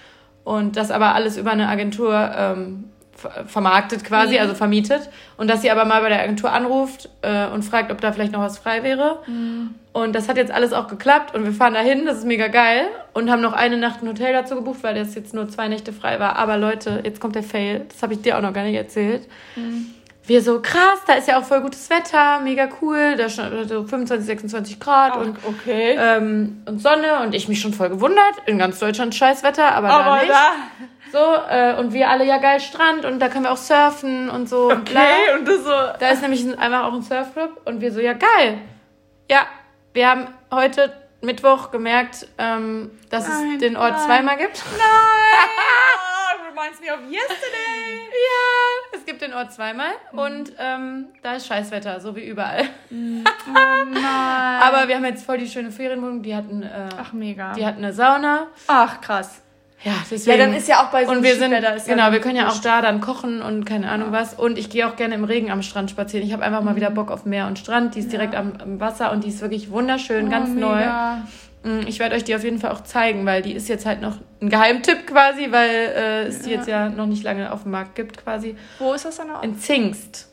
und 0.45 0.79
das 0.79 0.91
aber 0.91 1.15
alles 1.15 1.37
über 1.37 1.51
eine 1.51 1.69
Agentur 1.69 2.33
ähm, 2.35 2.85
vermarktet 3.47 4.05
quasi, 4.05 4.35
Mhm. 4.35 4.41
also 4.41 4.55
vermietet. 4.55 5.09
Und 5.37 5.49
dass 5.49 5.63
sie 5.63 5.71
aber 5.71 5.85
mal 5.85 6.01
bei 6.03 6.09
der 6.09 6.21
Agentur 6.23 6.53
anruft 6.53 7.09
äh, 7.23 7.47
und 7.47 7.63
fragt, 7.63 7.91
ob 7.93 8.01
da 8.01 8.13
vielleicht 8.13 8.33
noch 8.33 8.41
was 8.41 8.59
frei 8.59 8.83
wäre. 8.83 9.19
Mhm. 9.27 9.75
Und 9.93 10.15
das 10.15 10.29
hat 10.29 10.37
jetzt 10.39 10.51
alles 10.51 10.73
auch 10.73 10.89
geklappt 10.89 11.35
und 11.35 11.45
wir 11.45 11.53
fahren 11.53 11.75
dahin, 11.75 12.07
das 12.07 12.19
ist 12.19 12.25
mega 12.27 12.49
geil 12.49 12.87
und 13.13 13.31
haben 13.31 13.43
noch 13.43 13.53
eine 13.53 13.77
Nacht 13.77 14.03
ein 14.03 14.09
Hotel 14.09 14.33
dazu 14.33 14.55
gebucht, 14.55 14.79
weil 14.83 14.95
das 14.95 15.15
jetzt 15.15 15.35
nur 15.35 15.49
zwei 15.51 15.69
Nächte 15.69 15.93
frei 15.93 16.19
war. 16.19 16.37
Aber 16.37 16.57
Leute, 16.57 17.01
jetzt 17.05 17.21
kommt 17.21 17.35
der 17.35 17.43
Fail, 17.43 17.83
das 17.91 18.03
habe 18.03 18.15
ich 18.15 18.23
dir 18.23 18.39
auch 18.39 18.43
noch 18.43 18.55
gar 18.55 18.65
nicht 18.65 18.77
erzählt. 18.77 19.29
Wir 20.25 20.41
so, 20.41 20.61
krass, 20.63 21.01
da 21.07 21.15
ist 21.15 21.27
ja 21.27 21.39
auch 21.39 21.45
voll 21.45 21.61
gutes 21.63 21.91
Wetter, 21.91 22.39
mega 22.41 22.69
cool, 22.81 23.17
da 23.17 23.29
stand 23.29 23.69
so 23.69 23.85
25, 23.85 24.25
26 24.25 24.79
Grad 24.81 25.17
und, 25.17 25.37
okay. 25.45 25.97
ähm, 25.99 26.63
und 26.65 26.81
Sonne 26.81 27.21
und 27.23 27.35
ich 27.35 27.49
mich 27.49 27.61
schon 27.61 27.75
voll 27.75 27.89
gewundert. 27.89 28.35
In 28.47 28.57
ganz 28.57 28.79
Deutschland 28.79 29.15
scheiß 29.17 29.43
Wetter, 29.43 29.73
aber, 29.75 29.89
da 29.89 29.95
Aber 29.99 30.17
nicht. 30.19 30.31
da. 30.31 30.53
So, 31.11 31.19
äh, 31.51 31.75
und 31.75 31.93
wir 31.93 32.09
alle 32.09 32.25
ja 32.25 32.39
geil 32.39 32.61
Strand 32.61 33.05
und 33.05 33.19
da 33.19 33.29
können 33.29 33.45
wir 33.45 33.53
auch 33.53 33.57
surfen 33.57 34.31
und 34.31 34.49
so. 34.49 34.71
und 34.71 34.85
bla. 34.85 35.01
Okay, 35.01 35.39
und 35.39 35.49
das 35.49 35.65
so. 35.65 35.71
Da 35.99 36.09
ist 36.11 36.23
nämlich 36.23 36.43
ein- 36.45 36.59
einmal 36.59 36.85
auch 36.85 36.95
ein 36.95 37.03
Surfclub 37.03 37.61
und 37.65 37.81
wir 37.81 37.93
so, 37.93 37.99
ja 38.01 38.13
geil. 38.13 38.59
Ja, 39.29 39.41
wir 39.93 40.09
haben 40.09 40.29
heute 40.53 40.93
Mittwoch 41.21 41.71
gemerkt, 41.73 42.27
ähm, 42.39 42.93
dass 43.11 43.29
Nein, 43.29 43.53
es 43.55 43.59
den 43.59 43.77
Ort 43.77 43.93
nein. 43.93 44.07
zweimal 44.07 44.37
gibt. 44.39 44.63
Nein! 44.71 44.79
Oh, 46.63 46.65
reminds 46.65 46.81
me 46.81 46.93
of 46.93 47.01
yesterday. 47.11 48.09
Ja, 48.13 48.99
es 48.99 49.07
gibt 49.07 49.23
den 49.23 49.33
Ort 49.33 49.53
zweimal 49.53 49.93
und 50.13 50.53
ähm, 50.59 51.07
da 51.23 51.35
ist 51.35 51.47
Scheißwetter, 51.47 52.01
so 52.01 52.15
wie 52.15 52.25
überall. 52.25 52.65
Oh 52.91 53.85
nein. 53.91 54.63
Aber 54.63 54.87
wir 54.87 54.97
haben 54.97 55.05
jetzt 55.05 55.25
voll 55.25 55.39
die 55.39 55.49
schöne 55.49 55.73
Ferienwohnung, 55.73 56.23
die 56.23 56.35
hatten, 56.37 56.63
äh, 56.63 56.89
Ach, 57.01 57.13
mega. 57.13 57.53
die 57.55 57.67
hatten 57.67 57.83
eine 57.83 57.93
Sauna. 57.93 58.47
Ach, 58.69 59.01
krass. 59.01 59.41
Ja, 59.83 59.95
deswegen. 60.11 60.39
Ja, 60.39 60.47
dann 60.47 60.55
ist 60.55 60.69
ja 60.69 60.85
auch 60.85 60.91
bei 60.91 61.05
so 61.05 61.11
und 61.11 61.17
einem 61.17 61.25
wir 61.25 61.37
sind, 61.37 61.53
ist 61.53 61.87
genau, 61.87 62.05
ja 62.05 62.13
wir 62.13 62.21
können 62.21 62.37
ja 62.37 62.49
auch 62.49 62.61
da 62.61 62.81
dann 62.81 63.01
kochen 63.01 63.43
und 63.43 63.65
keine 63.65 63.91
Ahnung 63.91 64.13
was. 64.13 64.35
Und 64.35 64.59
ich 64.59 64.71
gehe 64.71 64.89
auch 64.89 64.95
gerne 64.95 65.17
im 65.17 65.25
Regen 65.25 65.51
am 65.51 65.63
Strand 65.63 65.91
spazieren. 65.91 66.25
Ich 66.25 66.33
habe 66.33 66.45
einfach 66.45 66.63
mal 66.63 66.77
wieder 66.77 66.91
Bock 66.91 67.11
auf 67.11 67.25
Meer 67.25 67.49
und 67.49 67.59
Strand. 67.59 67.97
Die 67.97 68.01
ist 68.01 68.13
direkt 68.13 68.37
am, 68.37 68.53
am 68.63 68.79
Wasser 68.79 69.11
und 69.11 69.25
die 69.25 69.29
ist 69.29 69.41
wirklich 69.41 69.71
wunderschön, 69.71 70.31
ganz 70.31 70.51
oh, 70.51 70.61
neu. 70.61 70.77
mega. 70.77 71.17
Mm, 71.17 71.52
Ich 71.87 72.01
werde 72.01 72.17
euch 72.17 72.25
die 72.25 72.35
auf 72.35 72.43
jeden 72.43 72.59
Fall 72.59 72.73
auch 72.73 72.83
zeigen, 72.83 73.25
weil 73.25 73.41
die 73.41 73.53
ist 73.53 73.69
jetzt 73.69 73.87
halt 73.87 74.01
noch 74.01 74.19
ein 74.41 74.49
Geheimtipp 74.49 75.07
quasi, 75.07 75.53
weil 75.53 75.71
äh, 75.71 76.23
es 76.25 76.41
die 76.43 76.51
jetzt 76.51 76.67
ja 76.67 76.89
noch 76.89 77.07
nicht 77.07 77.23
lange 77.23 77.53
auf 77.53 77.63
dem 77.63 77.71
Markt 77.71 77.95
gibt 77.95 78.19
quasi. 78.19 78.57
Wo 78.81 78.93
ist 78.95 79.05
das 79.05 79.17
dann 79.19 79.31
auch? 79.31 79.43
In 79.45 79.59
Zingst. 79.59 80.32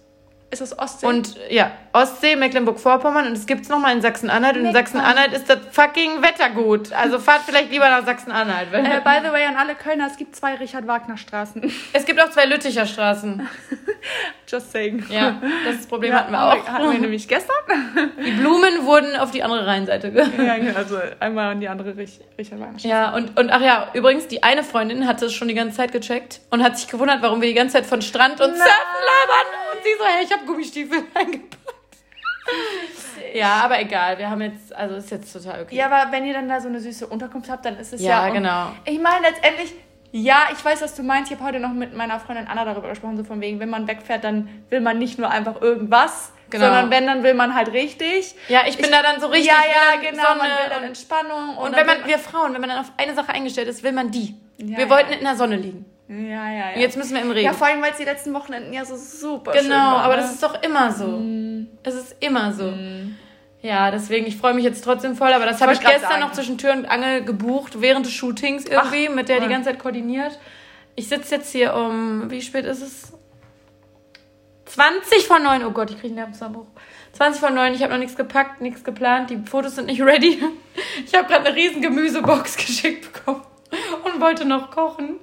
Ist 0.52 0.62
das 0.62 0.78
Ostsee? 0.80 1.06
Und 1.06 1.36
ja, 1.50 1.72
Ostsee, 1.94 2.36
Mecklenburg-Vorpommern 2.36 3.28
und 3.28 3.34
es 3.34 3.46
gibt's 3.46 3.70
noch 3.70 3.78
mal 3.78 3.92
in 3.94 4.02
Sachsen-Anhalt. 4.02 4.58
Und 4.58 4.66
in. 4.66 4.74
Sachsen-Anhalt 4.74 5.32
ist 5.34 5.48
das 5.50 5.60
fucking 5.72 6.24
Wetter 6.24 6.50
gut. 6.50 6.92
Also 6.92 7.20
fahrt 7.20 7.42
vielleicht 7.46 7.70
lieber 7.72 7.88
nach 7.88 8.04
Sachsen-Anhalt. 8.06 8.70
äh, 8.74 9.02
by 9.04 9.26
the 9.26 9.32
way, 9.32 9.46
an 9.46 9.56
alle 9.56 9.76
Kölner, 9.76 10.08
es 10.08 10.18
gibt 10.18 10.36
zwei 10.36 10.56
Richard-Wagner-Straßen. 10.56 11.72
Es 11.94 12.06
gibt 12.06 12.22
auch 12.22 12.30
zwei 12.30 12.46
Lütticher 12.46 12.86
Straßen. 12.86 13.48
Just 14.48 14.72
saying. 14.72 15.06
Ja, 15.10 15.42
das 15.66 15.86
Problem 15.86 16.12
Ja, 16.12 16.20
hatten 16.20 16.32
wir 16.32 16.44
auch. 16.44 16.68
Hatten 16.68 16.92
wir 16.92 17.00
nämlich 17.00 17.28
gestern. 17.28 17.56
Die 18.26 18.32
Blumen 18.32 18.86
wurden 18.86 19.16
auf 19.16 19.32
die 19.32 19.44
andere 19.44 19.66
Rheinseite 19.68 20.08
ja, 20.10 20.58
genau, 20.58 20.76
also 20.78 20.98
einmal 21.20 21.52
an 21.52 21.60
die 21.60 21.68
andere 21.68 21.96
Rich 21.96 22.20
Richard-Wagner-Straße. 22.38 22.88
Ja, 22.88 23.14
und, 23.14 23.38
und 23.40 23.52
ach 23.52 23.62
ja, 23.62 23.90
übrigens, 23.94 24.28
die 24.28 24.42
eine 24.44 24.64
Freundin 24.64 25.08
hatte 25.08 25.26
es 25.26 25.34
schon 25.34 25.48
die 25.48 25.54
ganze 25.54 25.78
Zeit 25.78 25.92
gecheckt 25.92 26.42
und 26.50 26.64
hat 26.64 26.78
sich 26.78 26.88
gewundert, 26.88 27.22
warum 27.22 27.42
wir 27.42 27.48
die 27.48 27.54
ganze 27.54 27.74
Zeit 27.74 27.86
von 27.86 28.02
Strand 28.02 28.42
und. 28.42 28.56
Surfen 28.56 28.60
labern. 28.60 29.48
Und 29.74 29.84
sie 29.84 29.90
so, 29.98 30.06
hey, 30.06 30.24
ich 30.26 30.32
habe 30.40 30.46
Gummistiefel 30.48 31.04
eingepackt. 31.14 31.58
Ja, 33.34 33.62
aber 33.64 33.80
egal, 33.80 34.18
wir 34.18 34.30
haben 34.30 34.42
jetzt, 34.42 34.76
also 34.76 34.96
ist 34.96 35.12
jetzt 35.12 35.32
total 35.32 35.62
okay. 35.62 35.76
Ja, 35.76 35.86
aber 35.90 36.12
wenn 36.12 36.26
ihr 36.26 36.34
dann 36.34 36.50
da 36.50 36.60
so 36.60 36.68
eine 36.68 36.80
süße 36.80 37.06
Unterkunft 37.06 37.50
habt, 37.50 37.64
dann 37.66 37.78
ist 37.78 37.94
es 37.94 38.02
Ja, 38.02 38.22
ja. 38.22 38.28
und 38.28 38.34
genau. 38.34 38.72
Ich 38.86 39.00
meine, 39.00 39.28
letztendlich, 39.28 39.74
ja, 40.12 40.48
ich 40.52 40.64
weiß, 40.64 40.82
was 40.82 40.96
du 40.96 41.04
meinst. 41.04 41.32
Ich 41.32 41.38
habe 41.38 41.48
heute 41.48 41.60
noch 41.60 41.72
mit 41.74 41.96
meiner 41.96 42.20
Freundin 42.20 42.48
Anna 42.48 42.66
darüber 42.66 42.90
gesprochen, 42.90 43.18
so 43.18 43.24
von 43.24 43.40
wegen, 43.42 43.60
wenn 43.60 43.70
man 43.70 43.88
wegfährt, 43.88 44.24
dann 44.24 44.50
will 44.70 44.82
man 44.82 44.98
nicht 44.98 45.20
nur 45.20 45.30
einfach 45.30 45.62
irgendwas, 45.62 46.32
Genau. 46.50 46.66
sondern 46.66 46.90
wenn, 46.90 47.06
dann 47.06 47.22
will 47.22 47.36
man 47.36 47.54
halt 47.54 47.72
richtig. 47.74 48.34
Ja, 48.48 48.62
ich 48.68 48.78
bin 48.78 48.90
da 48.90 49.04
dann 49.04 49.22
so 49.22 49.28
richtig. 49.28 49.48
ja, 49.52 49.58
ja, 49.70 50.10
genau. 50.10 50.24
Sonne 50.24 50.38
man 50.40 50.48
will 50.48 50.70
dann 50.70 50.80
und, 50.80 50.88
Entspannung. 50.88 51.58
und 51.58 51.72
dann 51.74 51.80
wenn 51.82 51.86
man, 52.00 52.08
wir 52.08 52.18
Frauen, 52.18 52.54
wenn 52.56 52.62
man 52.62 52.72
dann 52.72 52.80
auf 52.80 52.92
eine 52.98 53.14
Sache 53.14 53.30
eingestellt 53.30 53.68
ist, 53.68 53.84
will 53.84 53.92
man 53.92 54.10
die. 54.10 54.36
Ja, 54.58 54.78
wir 54.78 54.86
ja. 54.86 54.90
wollten 54.90 55.14
in 55.14 55.24
der 55.24 55.36
Sonne 55.36 55.58
liegen. 55.58 55.86
Ja, 56.10 56.16
ja, 56.18 56.72
ja. 56.72 56.78
Jetzt 56.80 56.98
müssen 56.98 57.14
wir 57.14 57.22
im 57.22 57.30
Regen. 57.30 57.46
ja, 57.46 57.54
vor 57.54 57.68
allem, 57.68 57.82
weil 57.84 57.92
es 57.92 57.98
die 57.98 58.04
letzten 58.04 58.34
Wochenenden 58.34 58.74
ja 58.74 58.84
so 58.84 58.96
super 58.96 59.54
schön 59.54 59.66
Genau, 59.66 59.98
aber 59.98 60.16
ne? 60.16 60.22
das 60.24 60.34
ist 60.34 60.42
doch 60.42 60.62
immer 60.64 60.92
so. 60.92 61.06
Mm. 61.06 61.68
Es 61.84 61.94
ist 61.94 62.16
immer 62.20 62.52
so. 62.52 62.74
Ja, 63.62 63.92
deswegen, 63.92 64.26
ich 64.26 64.36
freue 64.38 64.54
mich 64.56 64.64
jetzt 64.64 64.84
trotzdem 64.84 65.16
voll, 65.16 65.32
aber 65.34 65.46
das 65.46 65.62
habe 65.62 65.72
ich 65.74 65.78
wollte 65.78 65.92
grad 65.92 66.02
gestern 66.02 66.20
sagen. 66.20 66.22
noch 66.24 66.32
zwischen 66.32 66.58
Tür 66.58 66.72
und 66.74 66.86
Angel 66.90 67.24
gebucht, 67.24 67.80
während 67.82 68.06
des 68.06 68.14
Shootings 68.14 68.66
irgendwie, 68.66 69.08
Ach, 69.10 69.16
mit 69.16 69.30
der 69.30 69.38
die 69.38 69.44
cool. 69.44 69.50
ganze 69.50 69.70
Zeit 69.70 69.80
koordiniert. 69.80 70.40
Ich 70.96 71.08
sitze 71.10 71.36
jetzt 71.36 71.52
hier 71.52 71.76
um, 71.76 72.32
wie 72.32 72.42
spät 72.42 72.66
ist 72.66 72.82
es? 72.82 73.14
20 74.66 75.28
vor 75.28 75.40
9. 75.40 75.64
Oh 75.66 75.72
Gott, 75.72 75.90
ich 75.90 75.96
kriege 75.98 76.08
einen 76.08 76.16
Nervenzusammenbruch. 76.16 76.68
20 77.14 77.40
vor 77.40 77.50
9, 77.50 77.74
ich 77.74 77.82
habe 77.84 77.92
noch 77.94 78.00
nichts 78.00 78.16
gepackt, 78.16 78.62
nichts 78.62 78.84
geplant, 78.84 79.30
die 79.30 79.38
Fotos 79.38 79.76
sind 79.76 79.86
nicht 79.88 80.02
ready. 80.02 80.42
Ich 81.06 81.14
habe 81.16 81.28
gerade 81.28 81.46
eine 81.48 81.56
riesen 81.56 81.82
Gemüsebox 81.82 82.56
geschickt 82.66 83.12
bekommen 83.14 83.42
und 84.04 84.22
wollte 84.22 84.46
noch 84.46 84.72
kochen. 84.72 85.20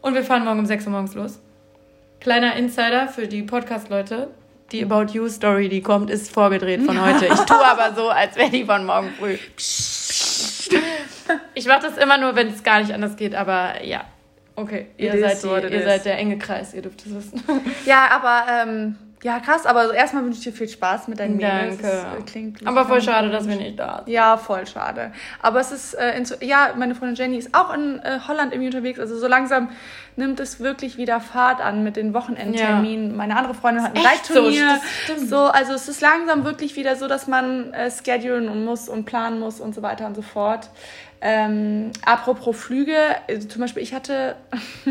Und 0.00 0.14
wir 0.14 0.22
fahren 0.22 0.44
morgen 0.44 0.60
um 0.60 0.66
6 0.66 0.86
Uhr 0.86 0.92
morgens 0.92 1.14
los. 1.14 1.40
Kleiner 2.20 2.56
Insider 2.56 3.08
für 3.08 3.26
die 3.26 3.42
Podcast-Leute. 3.42 4.28
Die 4.72 4.84
About 4.84 5.12
You 5.12 5.28
Story, 5.28 5.68
die 5.68 5.80
kommt, 5.80 6.10
ist 6.10 6.30
vorgedreht 6.30 6.82
von 6.82 7.00
heute. 7.00 7.26
Ich 7.26 7.40
tue 7.40 7.64
aber 7.64 7.94
so, 7.94 8.08
als 8.08 8.36
wäre 8.36 8.50
die 8.50 8.64
von 8.64 8.84
morgen 8.84 9.10
früh. 9.18 9.38
Ich 11.54 11.66
mache 11.66 11.82
das 11.82 11.96
immer 11.96 12.18
nur, 12.18 12.36
wenn 12.36 12.48
es 12.48 12.62
gar 12.62 12.80
nicht 12.80 12.92
anders 12.92 13.16
geht, 13.16 13.34
aber 13.34 13.82
ja. 13.84 14.04
Okay, 14.56 14.86
ihr, 14.96 15.12
seid, 15.18 15.42
die, 15.42 15.74
ihr 15.74 15.82
seid 15.84 16.04
der 16.04 16.18
enge 16.18 16.36
Kreis, 16.38 16.74
ihr 16.74 16.82
dürft 16.82 17.06
es 17.06 17.14
wissen. 17.14 17.42
Ja, 17.86 18.08
aber 18.10 18.44
ähm, 18.50 18.96
ja, 19.22 19.40
krass, 19.40 19.66
aber 19.66 19.80
also 19.80 19.92
erstmal 19.92 20.24
wünsche 20.24 20.38
ich 20.38 20.44
dir 20.44 20.52
viel 20.52 20.68
Spaß 20.68 21.08
mit 21.08 21.18
deinen 21.18 21.36
Mädels. 21.36 21.78
Danke. 21.80 22.06
Das, 22.16 22.24
klingt 22.26 22.66
Aber 22.66 22.84
voll 22.84 23.02
schade, 23.02 23.30
dass 23.30 23.48
wir 23.48 23.56
nicht 23.56 23.78
da 23.78 24.02
sind. 24.04 24.12
Ja, 24.12 24.36
voll 24.36 24.66
schade. 24.66 25.12
Aber 25.42 25.58
es 25.58 25.72
ist, 25.72 25.94
äh, 25.94 26.16
in, 26.16 26.26
ja, 26.40 26.74
meine 26.76 26.94
Freundin 26.94 27.16
Jenny 27.16 27.36
ist 27.36 27.54
auch 27.54 27.74
in 27.74 27.98
äh, 27.98 28.20
Holland 28.28 28.52
irgendwie 28.52 28.68
unterwegs. 28.68 29.00
Also 29.00 29.18
so 29.18 29.26
langsam 29.26 29.70
nimmt 30.14 30.38
es 30.40 30.60
wirklich 30.60 30.98
wieder 30.98 31.20
Fahrt 31.20 31.60
an 31.60 31.82
mit 31.82 31.96
den 31.96 32.14
Wochenendterminen. 32.14 33.16
Meine 33.16 33.36
andere 33.36 33.54
Freundin 33.54 33.82
hat 33.84 33.96
ein 33.96 34.02
so, 34.02 34.08
Reitturnier. 34.08 34.80
stimmt. 35.04 35.28
So, 35.28 35.38
also 35.38 35.72
es 35.72 35.88
ist 35.88 36.00
langsam 36.00 36.44
wirklich 36.44 36.76
wieder 36.76 36.96
so, 36.96 37.08
dass 37.08 37.26
man 37.26 37.72
äh, 37.72 37.90
schedulen 37.90 38.48
und 38.48 38.64
muss 38.64 38.88
und 38.88 39.04
planen 39.04 39.40
muss 39.40 39.60
und 39.60 39.74
so 39.74 39.82
weiter 39.82 40.06
und 40.06 40.14
so 40.14 40.22
fort. 40.22 40.70
Ähm, 41.20 41.90
apropos 42.04 42.56
Flüge, 42.56 42.96
also 43.28 43.48
zum 43.48 43.60
Beispiel 43.60 43.82
ich 43.82 43.92
hatte, 43.92 44.36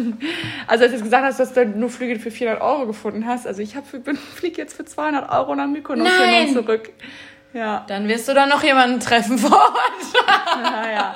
also 0.67 0.83
als 0.83 0.91
du 0.91 0.97
jetzt 0.97 1.03
gesagt 1.03 1.23
hast, 1.23 1.39
dass 1.39 1.53
du 1.53 1.65
nur 1.65 1.89
Flüge 1.89 2.19
für 2.19 2.31
400 2.31 2.61
Euro 2.61 2.87
gefunden 2.87 3.25
hast, 3.25 3.47
also 3.47 3.61
ich 3.61 3.75
fliege 4.35 4.61
jetzt 4.61 4.75
für 4.75 4.83
200 4.83 5.31
Euro 5.31 5.55
nach 5.55 5.67
Mykonos 5.67 6.07
hin 6.07 6.17
Nein. 6.19 6.47
und 6.47 6.53
zurück. 6.53 6.89
Ja. 7.53 7.85
Dann 7.87 8.07
wirst 8.07 8.27
du 8.27 8.33
da 8.33 8.45
noch 8.45 8.61
jemanden 8.61 8.99
treffen 8.99 9.37
vor 9.37 9.51
Ort. 9.51 9.73
Ja, 10.57 10.89
ja. 10.89 11.15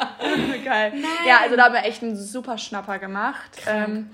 Geil. 0.64 0.94
Ja, 1.28 1.40
also 1.42 1.56
da 1.56 1.66
haben 1.66 1.74
wir 1.74 1.84
echt 1.84 2.04
einen 2.04 2.16
super 2.16 2.58
Schnapper 2.60 3.00
gemacht. 3.00 3.50
Ähm, 3.66 4.10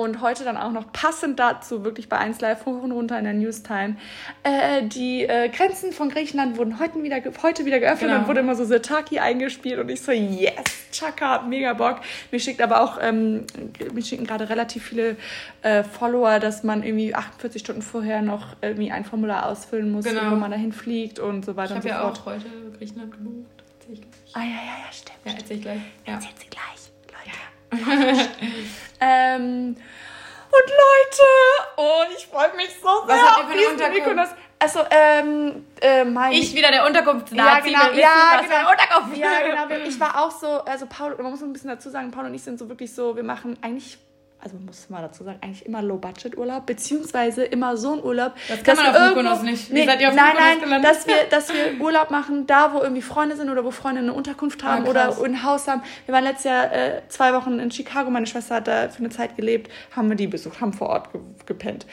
und 0.00 0.20
heute 0.22 0.44
dann 0.44 0.56
auch 0.56 0.72
noch 0.72 0.90
passend 0.92 1.38
dazu, 1.38 1.84
wirklich 1.84 2.08
bei 2.08 2.16
1 2.18 2.40
Live 2.40 2.64
hoch 2.64 2.82
und 2.82 2.90
runter 2.92 3.18
in 3.18 3.24
der 3.24 3.34
Newstime. 3.34 3.96
Äh, 4.42 4.84
die 4.84 5.24
äh, 5.24 5.48
Grenzen 5.50 5.92
von 5.92 6.08
Griechenland 6.08 6.56
wurden 6.56 6.78
heute 6.80 7.02
wieder, 7.02 7.16
heute 7.42 7.64
wieder 7.66 7.80
geöffnet 7.80 8.08
Genau. 8.10 8.22
und 8.22 8.28
wurde 8.28 8.40
immer 8.40 8.54
so 8.54 8.64
Sirtaki 8.64 9.18
eingespielt 9.18 9.78
und 9.78 9.88
ich 9.90 10.00
so, 10.00 10.12
yes, 10.12 10.54
Chaka, 10.90 11.42
mega 11.42 11.74
Bock. 11.74 12.00
Mir 12.30 12.40
schickt 12.40 12.62
aber 12.62 12.80
auch, 12.82 12.98
ähm, 13.00 13.44
mir 13.92 14.02
schicken 14.02 14.26
gerade 14.26 14.48
relativ 14.48 14.84
viele 14.86 15.16
äh, 15.62 15.84
Follower, 15.84 16.38
dass 16.38 16.64
man 16.64 16.82
irgendwie 16.82 17.14
48 17.14 17.60
Stunden 17.60 17.82
vorher 17.82 18.22
noch 18.22 18.56
irgendwie 18.62 18.90
ein 18.90 19.04
Formular 19.04 19.46
ausfüllen 19.46 19.90
muss, 19.92 20.04
Genau. 20.06 20.30
wo 20.30 20.36
man 20.36 20.50
dahin 20.50 20.72
fliegt 20.72 21.18
und 21.18 21.44
so 21.44 21.56
weiter 21.56 21.76
Ich 21.76 21.84
und 21.84 21.90
habe 21.92 21.94
so 21.94 21.94
ja 21.94 22.00
fort. 22.00 22.20
auch 22.20 22.26
heute 22.26 22.46
Griechenland 22.78 23.12
gebucht. 23.12 23.62
Erzähl. 23.80 24.04
Ah, 24.32 24.40
ja, 24.40 24.46
ja, 24.46 24.84
ja, 24.86 24.92
stimmt. 24.92 25.18
Ja, 25.26 25.32
erzähl 25.36 25.56
ich 25.58 25.62
gleich. 25.62 25.80
Ja. 26.06 26.14
Erzählt 26.14 26.38
sie 26.38 26.46
gleich. 26.48 26.89
Ähm, 29.00 29.76
und 30.52 30.66
Leute, 30.66 31.22
oh, 31.76 32.02
ich 32.16 32.26
freue 32.26 32.54
mich 32.56 32.70
so 32.82 33.06
sehr 33.06 33.16
Was 33.16 33.36
habt 33.36 33.54
ihr 33.54 33.68
auf 33.68 33.76
für 33.76 33.84
eine 33.84 34.10
Unterkunft? 34.10 34.36
Also, 34.62 34.80
ähm, 34.90 35.66
äh, 35.80 36.04
mein... 36.04 36.32
Ich 36.32 36.54
wieder 36.54 36.70
der 36.70 36.84
Unterkunft. 36.84 37.32
ja, 37.32 37.60
genau, 37.60 37.92
ja, 37.92 38.42
genau. 38.42 38.70
Unterkunft. 38.70 39.16
Ja, 39.16 39.40
genau. 39.40 39.88
Ich 39.88 39.98
war 39.98 40.22
auch 40.22 40.30
so, 40.30 40.62
also 40.64 40.86
Paul, 40.86 41.16
man 41.16 41.30
muss 41.30 41.42
ein 41.42 41.52
bisschen 41.52 41.70
dazu 41.70 41.88
sagen, 41.88 42.10
Paul 42.10 42.26
und 42.26 42.34
ich 42.34 42.42
sind 42.42 42.58
so 42.58 42.68
wirklich 42.68 42.94
so, 42.94 43.16
wir 43.16 43.22
machen 43.22 43.56
eigentlich, 43.62 43.96
also 44.42 44.56
man 44.56 44.66
muss 44.66 44.88
mal 44.88 45.02
dazu 45.02 45.24
sagen, 45.24 45.38
eigentlich 45.42 45.66
immer 45.66 45.82
Low-Budget-Urlaub, 45.82 46.66
beziehungsweise 46.66 47.44
immer 47.44 47.76
so 47.76 47.92
ein 47.94 48.02
Urlaub. 48.02 48.32
Das 48.48 48.62
kann 48.62 48.76
dass 48.76 48.76
man 48.78 48.86
auf 48.88 48.94
irgendwo- 49.00 49.22
Mykonos 49.22 49.42
nicht. 49.42 49.70
Nee, 49.72 49.86
seid 49.86 50.00
ihr 50.00 50.08
auf 50.08 50.14
nein, 50.14 50.26
Mykonos 50.56 50.70
nein, 50.70 50.82
dass 50.82 51.06
wir, 51.06 51.14
dass 51.30 51.48
wir 51.52 51.80
Urlaub 51.80 52.10
machen, 52.10 52.46
da 52.46 52.72
wo 52.72 52.80
irgendwie 52.80 53.02
Freunde 53.02 53.36
sind 53.36 53.50
oder 53.50 53.64
wo 53.64 53.70
Freunde 53.70 54.00
eine 54.00 54.12
Unterkunft 54.12 54.62
haben 54.64 54.86
Ah, 54.86 54.90
oder 54.90 55.22
ein 55.24 55.42
Haus 55.44 55.68
haben. 55.68 55.82
Wir 56.06 56.14
waren 56.14 56.24
letztes 56.24 56.44
Jahr 56.44 56.72
äh, 56.72 57.02
zwei 57.08 57.32
Wochen 57.34 57.58
in 57.58 57.70
Chicago, 57.70 58.10
meine 58.10 58.26
Schwester 58.26 58.56
hat 58.56 58.68
da 58.68 58.88
für 58.88 58.98
eine 59.00 59.10
Zeit 59.10 59.36
gelebt, 59.36 59.70
haben 59.94 60.08
wir 60.08 60.16
die 60.16 60.26
besucht, 60.26 60.60
haben 60.60 60.72
vor 60.72 60.88
Ort 60.88 61.12
ge 61.12 61.20
gepennt. 61.46 61.86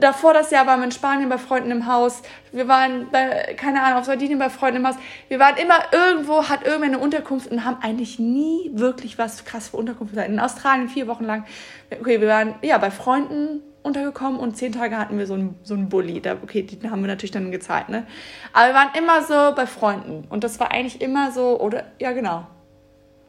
Davor 0.00 0.32
das 0.32 0.50
Jahr 0.50 0.66
waren 0.66 0.80
wir 0.80 0.86
in 0.86 0.92
Spanien 0.92 1.28
bei 1.28 1.36
Freunden 1.36 1.70
im 1.70 1.86
Haus. 1.86 2.22
Wir 2.52 2.68
waren 2.68 3.10
bei, 3.10 3.54
keine 3.56 3.82
Ahnung, 3.82 3.98
auf 3.98 4.06
Sardinien 4.06 4.38
bei 4.38 4.48
Freunden 4.48 4.78
im 4.78 4.86
Haus. 4.86 4.96
Wir 5.28 5.38
waren 5.38 5.56
immer 5.56 5.78
irgendwo, 5.92 6.48
hat 6.48 6.64
irgendwer 6.64 6.88
eine 6.88 6.98
Unterkunft 6.98 7.50
und 7.50 7.64
haben 7.64 7.76
eigentlich 7.82 8.18
nie 8.18 8.70
wirklich 8.72 9.18
was 9.18 9.44
krass 9.44 9.68
für 9.68 9.76
Unterkunft 9.76 10.12
gesagt. 10.14 10.30
In 10.30 10.40
Australien 10.40 10.88
vier 10.88 11.06
Wochen 11.06 11.24
lang. 11.24 11.44
Okay, 11.90 12.20
wir 12.20 12.28
waren 12.28 12.54
ja 12.62 12.78
bei 12.78 12.90
Freunden 12.90 13.62
untergekommen 13.82 14.40
und 14.40 14.56
zehn 14.56 14.72
Tage 14.72 14.96
hatten 14.96 15.18
wir 15.18 15.26
so 15.26 15.34
einen, 15.34 15.58
so 15.62 15.74
einen 15.74 15.90
Bulli. 15.90 16.20
Da, 16.22 16.38
okay, 16.42 16.62
den 16.62 16.90
haben 16.90 17.02
wir 17.02 17.08
natürlich 17.08 17.32
dann 17.32 17.50
gezahlt, 17.50 17.90
ne? 17.90 18.06
Aber 18.54 18.68
wir 18.68 18.74
waren 18.74 18.88
immer 18.96 19.22
so 19.22 19.54
bei 19.54 19.66
Freunden. 19.66 20.26
Und 20.30 20.42
das 20.42 20.58
war 20.58 20.72
eigentlich 20.72 21.02
immer 21.02 21.30
so, 21.30 21.60
oder, 21.60 21.84
ja, 22.00 22.12
genau. 22.12 22.46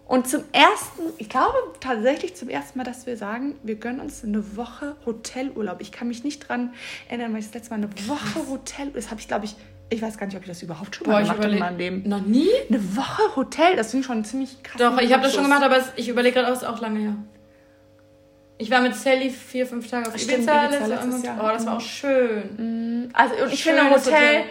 Und 0.06 0.28
zum 0.28 0.44
ersten, 0.52 1.02
ich 1.18 1.30
glaube 1.30 1.58
tatsächlich 1.80 2.36
zum 2.36 2.50
ersten 2.50 2.78
Mal, 2.78 2.84
dass 2.84 3.08
wir 3.08 3.18
sagen, 3.18 3.56
wir 3.64 3.76
gönnen 3.76 4.00
uns 4.00 4.24
eine 4.24 4.56
Woche 4.56 4.96
Hotelurlaub. 5.06 5.82
Ich 5.82 5.92
kann 5.92 6.08
mich 6.08 6.24
nicht 6.24 6.48
dran 6.48 6.74
erinnern, 7.10 7.34
weil 7.34 7.40
ich 7.40 7.48
das 7.48 7.56
letzte 7.56 7.72
Mal 7.72 7.78
eine 7.78 7.90
Woche 8.08 8.48
Hotel, 8.50 8.92
das 8.92 9.10
habe 9.10 9.20
ich 9.20 9.28
glaube 9.28 9.46
ich, 9.46 9.56
ich 9.90 10.02
weiß 10.02 10.18
gar 10.18 10.28
nicht, 10.28 10.36
ob 10.36 10.44
ich 10.44 10.50
das 10.50 10.62
überhaupt 10.62 10.96
schon 10.96 11.08
mal 11.08 11.14
Boah, 11.14 11.22
gemacht 11.22 11.38
habe 11.40 11.54
in 11.54 11.60
meinem 11.60 11.78
Leben. 11.78 12.04
Noch 12.10 12.22
nie? 12.22 12.50
Eine 12.70 12.96
Woche 12.96 13.36
Hotel, 13.36 13.76
das 13.76 13.92
finde 13.92 14.02
ich 14.02 14.06
schon 14.06 14.24
ziemlich 14.26 14.62
krass. 14.62 14.80
Doch, 14.80 14.98
ich 15.00 15.12
habe 15.12 15.24
das 15.24 15.34
schon 15.34 15.44
gemacht, 15.44 15.64
aber 15.64 15.80
ich 15.96 16.08
überlege 16.08 16.36
gerade, 16.36 16.50
auch, 16.50 16.56
es 16.56 16.62
ist 16.62 16.68
auch 16.68 16.82
lange 16.82 17.00
her. 17.00 17.16
Ich 18.58 18.72
war 18.72 18.82
mit 18.82 18.96
Sally 18.96 19.30
vier, 19.32 19.66
fünf 19.66 19.90
Tage 19.90 20.08
auf 20.08 20.18
Stimmt, 20.18 20.44
Ibiza. 20.44 20.66
Ibiza 20.68 20.86
letztes 20.86 21.24
Jahr. 21.24 21.38
Oh, 21.44 21.48
das 21.48 21.66
war 21.66 21.78
auch 21.78 21.82
schön. 21.82 23.10
Also 23.14 23.44
und 23.44 23.54
ich 23.54 23.64
finde 23.64 23.82
Schönes 23.82 24.06
Hotel, 24.06 24.18
Hotel. 24.18 24.44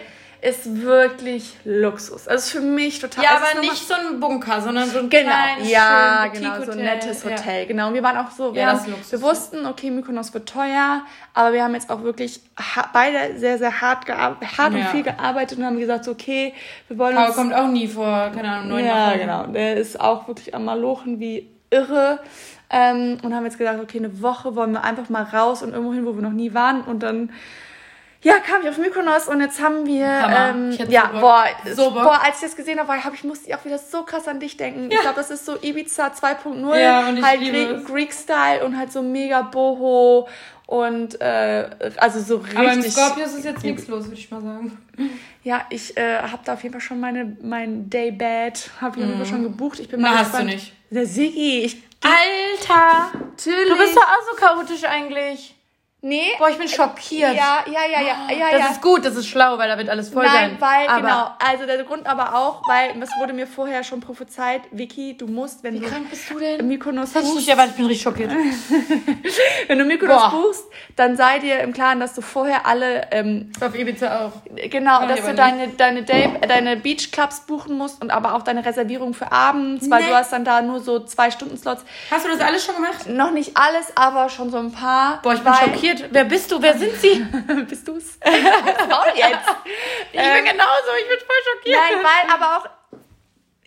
Ist 0.45 0.81
wirklich 0.81 1.55
Luxus. 1.65 2.27
Also 2.27 2.59
für 2.59 2.63
mich 2.63 2.99
total. 2.99 3.23
Ja, 3.23 3.31
ist 3.37 3.51
aber 3.51 3.61
nicht 3.61 3.87
so 3.87 3.93
ein 3.95 4.19
Bunker, 4.19 4.61
sondern 4.61 4.87
so 4.87 4.99
ein 4.99 5.09
Genau, 5.09 5.31
kleines, 5.31 5.71
ja, 5.71 6.27
genau, 6.27 6.63
so 6.63 6.71
ein 6.73 6.77
nettes 6.77 7.23
Ja. 7.23 7.31
Hotel. 7.31 7.65
Genau, 7.65 7.87
und 7.87 7.95
wir 7.95 8.03
waren 8.03 8.17
auch 8.17 8.29
so, 8.29 8.53
wir, 8.53 8.61
Ja, 8.61 8.67
haben, 8.79 8.93
wir 9.09 9.21
wussten, 9.21 9.65
okay, 9.65 9.89
Mykonos 9.89 10.33
wird 10.35 10.47
teuer, 10.47 11.01
aber 11.33 11.53
wir 11.53 11.63
haben 11.63 11.73
jetzt 11.73 11.89
auch 11.89 12.03
wirklich 12.03 12.41
beide 12.93 13.39
sehr, 13.39 13.57
sehr 13.57 13.81
hart, 13.81 14.07
hart 14.07 14.73
und 14.73 14.77
Ja. 14.77 14.85
viel 14.85 15.03
gearbeitet 15.03 15.57
und 15.57 15.65
haben 15.65 15.79
gesagt, 15.79 16.07
okay, 16.07 16.53
wir 16.89 16.97
wollen 16.99 17.15
Paul 17.15 17.27
uns... 17.27 17.35
kommt 17.35 17.53
auch 17.55 17.67
nie 17.67 17.87
vor, 17.87 18.31
keine 18.33 18.49
Ahnung, 18.49 18.69
neun 18.69 18.85
ja, 18.85 19.09
Wochen. 19.09 19.19
genau, 19.19 19.47
der 19.47 19.77
ist 19.77 19.99
auch 19.99 20.27
wirklich 20.27 20.53
am 20.53 20.65
Malochen 20.65 21.19
wie 21.19 21.49
irre 21.71 22.19
ähm, 22.69 23.17
und 23.23 23.33
haben 23.33 23.45
jetzt 23.45 23.57
gesagt, 23.57 23.81
okay, 23.81 23.97
eine 23.97 24.21
Woche 24.21 24.55
wollen 24.55 24.73
wir 24.73 24.83
einfach 24.83 25.09
mal 25.09 25.23
raus 25.23 25.63
und 25.63 25.73
irgendwo 25.73 25.93
hin, 25.93 26.05
wo 26.05 26.13
wir 26.13 26.21
noch 26.21 26.31
nie 26.31 26.53
waren 26.53 26.81
und 26.81 27.01
dann... 27.01 27.31
Ja, 28.25 28.39
kam 28.39 28.61
ich 28.63 28.69
auf 28.69 28.77
Mykonos 28.77 29.27
und 29.27 29.39
jetzt 29.39 29.61
haben 29.61 29.85
wir, 29.85 30.07
Hammer. 30.07 30.49
ähm, 30.49 30.71
ja, 30.89 31.11
so 31.13 31.19
boah, 31.19 31.45
So 31.75 31.91
boah, 31.91 32.21
als 32.23 32.37
ich 32.37 32.41
das 32.41 32.55
gesehen 32.55 32.79
habe, 32.79 32.87
war- 32.89 33.03
hab 33.03 33.13
ich 33.13 33.23
musste 33.23 33.47
ich 33.47 33.55
auch 33.55 33.63
wieder 33.65 33.77
so 33.77 34.03
krass 34.03 34.27
an 34.27 34.39
dich 34.39 34.57
denken. 34.57 34.89
Ich 34.91 34.99
glaube, 34.99 35.15
das 35.15 35.29
ist 35.29 35.45
so 35.45 35.55
Ibiza 35.61 36.07
2.0, 36.07 36.75
Ja, 36.79 37.07
und 37.07 37.17
ich 37.17 37.23
halt 37.23 37.39
Gre. 37.41 37.83
Greek-Style 37.85 38.65
und 38.65 38.77
halt 38.77 38.91
so 38.91 39.01
mega 39.03 39.43
boho 39.43 40.27
und 40.65 41.21
äh, 41.21 41.69
also 41.97 42.19
so 42.19 42.37
richtig. 42.37 42.57
Aber 42.57 42.73
im 42.73 42.81
Scorpius 42.81 43.33
ist 43.35 43.45
jetzt 43.45 43.63
nichts 43.63 43.87
los, 43.87 44.05
würde 44.05 44.15
ich 44.17 44.29
mal 44.31 44.41
sagen. 44.41 44.77
Ja, 45.43 45.61
ich 45.69 45.95
äh, 45.95 46.17
habe 46.23 46.39
da 46.43 46.53
auf 46.55 46.63
jeden 46.63 46.73
Fall 46.73 46.81
schon 46.81 46.99
meine 46.99 47.37
mein 47.43 47.87
Daybed, 47.87 48.71
habe 48.81 48.99
ich 48.99 49.05
Fall 49.17 49.25
schon 49.27 49.43
gebucht. 49.43 49.79
Ich 49.79 49.87
bin 49.89 50.01
mal 50.01 50.09
Na, 50.11 50.17
hast 50.17 50.33
du 50.33 50.37
gespannt. 50.39 50.49
nicht. 50.49 50.73
Der 50.89 51.05
Siggi, 51.05 51.59
ich 51.65 51.83
Alter! 52.01 53.11
natürlich. 53.13 53.69
Du 53.69 53.77
bist 53.77 53.95
doch 53.95 54.01
auch 54.01 54.23
so 54.31 54.35
chaotisch 54.43 54.83
eigentlich. 54.85 55.54
Nee. 56.01 56.21
Boah, 56.37 56.49
ich 56.49 56.57
bin 56.57 56.67
schockiert. 56.67 57.33
Ja, 57.35 57.63
ja, 57.65 57.81
ja, 57.91 58.01
ja, 58.01 58.31
ja, 58.37 58.51
das 58.51 58.59
ja. 58.59 58.67
ist 58.71 58.81
gut, 58.81 59.03
das 59.05 59.15
ist 59.15 59.27
schlau, 59.27 59.57
weil 59.57 59.67
da 59.69 59.77
wird 59.77 59.89
alles 59.89 60.09
voll 60.09 60.23
Nein, 60.25 60.57
sein. 60.59 60.61
weil, 60.61 60.87
Aber 60.87 61.01
genau, 61.01 61.31
also 61.39 61.65
der 61.65 61.83
Grund 61.83 62.05
aber 62.07 62.35
auch, 62.35 62.61
weil, 62.67 62.93
das 62.99 63.09
wurde 63.19 63.33
mir 63.33 63.47
vorher 63.47 63.83
schon 63.83 63.99
prophezeit, 64.01 64.61
Vicky, 64.71 65.17
du 65.17 65.27
musst, 65.27 65.63
wenn 65.63 65.75
Wie 65.75 65.79
du 65.79 65.87
krank 65.87 66.09
bist 66.09 66.29
du 66.29 66.39
denn? 66.39 66.67
Mykonos 66.67 67.11
Das 67.13 67.23
ich 67.23 67.27
buchst, 67.29 67.39
nicht 67.39 67.49
erwartet, 67.49 67.71
ich 67.71 67.77
bin 67.77 67.85
richtig 67.87 68.03
schockiert. 68.03 68.31
wenn 69.67 69.79
du 69.79 69.85
Mykonos 69.85 70.21
Boah. 70.21 70.31
buchst, 70.31 70.63
dann 70.95 71.17
sei 71.17 71.39
dir 71.39 71.59
im 71.59 71.73
Klaren, 71.73 71.99
dass 71.99 72.13
du 72.13 72.21
vorher 72.21 72.65
alle, 72.65 73.07
ähm, 73.11 73.51
Auf 73.61 73.75
Ibiza 73.75 74.25
auch. 74.27 74.31
genau, 74.69 74.99
Mach 75.01 75.07
dass 75.07 75.19
ich 75.19 75.23
du 75.25 75.29
aber 75.31 75.37
deine, 75.37 75.67
deine, 75.69 76.03
Day, 76.03 76.29
äh, 76.41 76.47
deine 76.47 76.77
Beachclubs 76.77 77.41
buchen 77.41 77.77
musst 77.77 78.01
und 78.01 78.11
aber 78.11 78.35
auch 78.35 78.43
deine 78.43 78.65
Reservierung 78.65 79.13
für 79.13 79.31
abends, 79.31 79.89
weil 79.89 80.03
Nee. 80.03 80.09
du 80.09 80.15
hast 80.15 80.31
dann 80.31 80.45
da 80.45 80.61
nur 80.61 80.79
so 80.79 80.99
zwei 80.99 81.31
Stunden 81.31 81.57
Slots. 81.57 81.83
Hast 82.11 82.25
du 82.25 82.29
das 82.29 82.39
alles 82.41 82.63
schon 82.65 82.75
gemacht? 82.75 83.07
Noch 83.07 83.31
nicht 83.31 83.57
alles, 83.57 83.91
aber 83.95 84.29
schon 84.29 84.49
so 84.51 84.57
ein 84.57 84.71
paar. 84.71 85.19
Boah, 85.21 85.33
ich 85.33 85.41
bin 85.41 85.51
weil, 85.51 85.69
schockiert. 85.97 86.13
Wer 86.13 86.25
bist 86.25 86.51
du? 86.51 86.61
Wer 86.61 86.77
sind 86.77 86.95
sie? 86.95 87.25
Bist 87.69 87.87
du's? 87.87 88.17
Paul 88.19 89.07
jetzt. 89.15 89.49
Ich 90.11 90.19
bin 90.19 90.45
genauso, 90.45 90.89
ich 90.99 91.07
bin 91.07 91.19
voll 91.19 91.41
schockiert. 91.53 91.77
Nein, 91.77 92.03
weil 92.03 92.33
aber 92.33 92.57
auch 92.57 92.69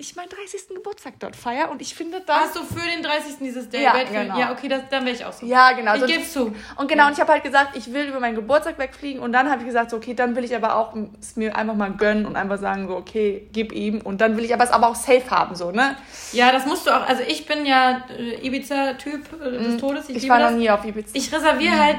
ich 0.00 0.14
meinen 0.14 0.28
30. 0.28 0.68
Geburtstag 0.76 1.14
dort 1.18 1.34
feier 1.34 1.70
und 1.72 1.82
ich 1.82 1.92
finde 1.92 2.20
das. 2.24 2.36
Hast 2.36 2.56
du 2.56 2.62
für 2.62 2.88
den 2.88 3.02
30. 3.02 3.38
dieses 3.40 3.68
Day 3.68 3.82
Ja, 3.82 3.94
genau. 4.04 4.38
Ja, 4.38 4.52
okay, 4.52 4.68
das, 4.68 4.82
dann 4.90 5.04
wäre 5.04 5.16
ich 5.16 5.24
auch 5.24 5.32
so. 5.32 5.44
Ja, 5.44 5.72
genau. 5.72 5.94
Ich 5.94 6.00
Sonst- 6.00 6.12
geb's 6.12 6.32
zu. 6.32 6.54
Und 6.76 6.88
genau, 6.88 7.08
und 7.08 7.14
ich 7.14 7.20
habe 7.20 7.32
halt 7.32 7.42
gesagt, 7.42 7.76
ich 7.76 7.92
will 7.92 8.06
über 8.06 8.20
meinen 8.20 8.36
Geburtstag 8.36 8.78
wegfliegen 8.78 9.20
und 9.20 9.32
dann 9.32 9.50
habe 9.50 9.60
ich 9.62 9.66
gesagt, 9.66 9.90
so, 9.90 9.96
okay, 9.96 10.14
dann 10.14 10.36
will 10.36 10.44
ich 10.44 10.54
aber 10.54 10.76
auch 10.76 10.94
es 11.20 11.34
mir 11.34 11.56
einfach 11.56 11.74
mal 11.74 11.90
gönnen 11.90 12.26
und 12.26 12.36
einfach 12.36 12.58
sagen, 12.58 12.86
so, 12.86 12.96
okay, 12.96 13.48
gib 13.52 13.72
ihm 13.72 14.00
und 14.00 14.20
dann 14.20 14.36
will 14.36 14.44
ich 14.44 14.54
aber 14.54 14.62
es 14.62 14.70
aber 14.70 14.86
auch 14.88 14.94
safe 14.94 15.28
haben, 15.30 15.56
so, 15.56 15.72
ne? 15.72 15.96
Ja, 16.32 16.52
das 16.52 16.64
musst 16.64 16.86
du 16.86 16.90
auch. 16.92 17.06
Also 17.08 17.24
ich 17.26 17.46
bin 17.46 17.66
ja 17.66 18.04
äh, 18.16 18.46
Ibiza-Typ 18.46 19.42
äh, 19.42 19.50
des 19.50 19.76
Todes. 19.78 20.04
Ich, 20.08 20.10
Mhm. 20.10 20.16
Ich, 20.22 20.28
war 20.28 20.38
noch 20.50 20.56
nie 20.56 20.70
auf 20.70 20.84
Ibiza. 20.84 21.08
Ich 21.14 21.32
reserviere 21.34 21.76
halt, 21.76 21.96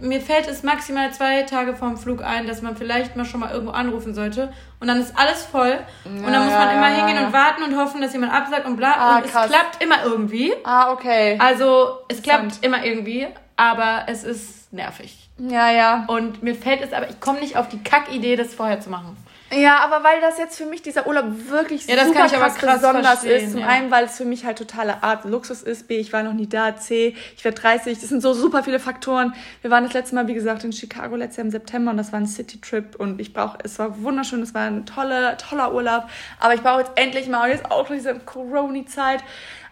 mir 0.00 0.20
fällt 0.20 0.46
es 0.48 0.62
maximal 0.62 1.12
zwei 1.12 1.42
Tage 1.42 1.74
vorm 1.74 1.96
Flug 1.96 2.22
ein, 2.22 2.46
dass 2.46 2.62
man 2.62 2.76
vielleicht 2.76 3.16
mal 3.16 3.24
schon 3.24 3.40
mal 3.40 3.50
irgendwo 3.50 3.72
anrufen 3.72 4.14
sollte. 4.14 4.52
Und 4.84 4.88
dann 4.88 5.00
ist 5.00 5.16
alles 5.16 5.46
voll. 5.46 5.78
und 6.04 6.30
dann 6.30 6.44
muss 6.44 6.52
man 6.52 6.76
immer 6.76 6.88
hingehen 6.88 7.24
und 7.24 7.32
warten 7.32 7.62
und 7.62 7.74
hoffen, 7.74 8.02
dass 8.02 8.12
jemand 8.12 8.34
absagt 8.34 8.66
und 8.66 8.76
bla. 8.76 8.92
Ah, 8.92 9.16
und 9.16 9.24
krass. 9.24 9.46
es 9.46 9.50
klappt 9.50 9.82
immer 9.82 10.04
irgendwie. 10.04 10.52
ah, 10.62 10.92
okay. 10.92 11.38
Also 11.40 12.00
es 12.08 12.20
klappt 12.20 12.62
immer 12.62 12.84
irgendwie, 12.84 13.26
aber 13.56 14.02
es 14.08 14.24
ist 14.24 14.70
nervig. 14.74 15.30
Ja, 15.38 15.70
ja. 15.70 16.04
Und 16.06 16.42
mir 16.42 16.54
fällt 16.54 16.82
es 16.82 16.92
aber, 16.92 17.08
ich 17.08 17.18
komme 17.18 17.40
nicht 17.40 17.56
auf 17.56 17.70
die 17.70 17.82
Kackidee, 17.82 18.36
das 18.36 18.52
vorher 18.52 18.78
zu 18.78 18.90
machen. 18.90 19.16
Ja, 19.56 19.78
aber 19.84 20.04
weil 20.04 20.20
das 20.20 20.38
jetzt 20.38 20.56
für 20.56 20.66
mich 20.66 20.82
dieser 20.82 21.06
Urlaub 21.06 21.26
wirklich 21.48 21.86
Ja, 21.86 21.96
das 21.96 22.06
super 22.06 22.20
kann 22.20 22.26
ich 22.28 22.36
aber 22.36 22.46
krass, 22.46 22.58
krass 22.58 22.80
besonders 22.80 23.24
ist. 23.24 23.52
Zum 23.52 23.60
ja. 23.60 23.66
einen, 23.68 23.90
weil 23.90 24.04
es 24.04 24.16
für 24.16 24.24
mich 24.24 24.44
halt 24.44 24.58
totale 24.58 25.02
Art 25.02 25.24
Luxus 25.24 25.62
ist. 25.62 25.88
B, 25.88 25.98
ich 25.98 26.12
war 26.12 26.22
noch 26.22 26.32
nie 26.32 26.48
da. 26.48 26.76
C, 26.76 27.14
ich 27.36 27.44
werde 27.44 27.60
30. 27.60 27.98
Das 27.98 28.08
sind 28.08 28.20
so 28.20 28.34
super 28.34 28.62
viele 28.62 28.80
Faktoren. 28.80 29.34
Wir 29.62 29.70
waren 29.70 29.84
das 29.84 29.92
letzte 29.92 30.14
Mal, 30.14 30.26
wie 30.26 30.34
gesagt, 30.34 30.64
in 30.64 30.72
Chicago 30.72 31.16
letztes 31.16 31.38
Jahr 31.38 31.44
im 31.46 31.50
September 31.50 31.90
und 31.90 31.96
das 31.96 32.12
war 32.12 32.20
ein 32.20 32.26
City-Trip 32.26 32.96
und 32.96 33.20
ich 33.20 33.32
brauche, 33.32 33.58
es 33.62 33.78
war 33.78 34.02
wunderschön, 34.02 34.42
es 34.42 34.54
war 34.54 34.62
ein 34.62 34.86
toller, 34.86 35.36
toller 35.36 35.74
Urlaub. 35.74 36.04
Aber 36.40 36.54
ich 36.54 36.62
brauche 36.62 36.80
jetzt 36.80 36.92
endlich 36.96 37.28
mal, 37.28 37.44
und 37.44 37.50
jetzt 37.50 37.70
auch 37.70 37.86
durch 37.86 38.00
diese 38.00 38.18
Corona-Zeit, 38.18 39.22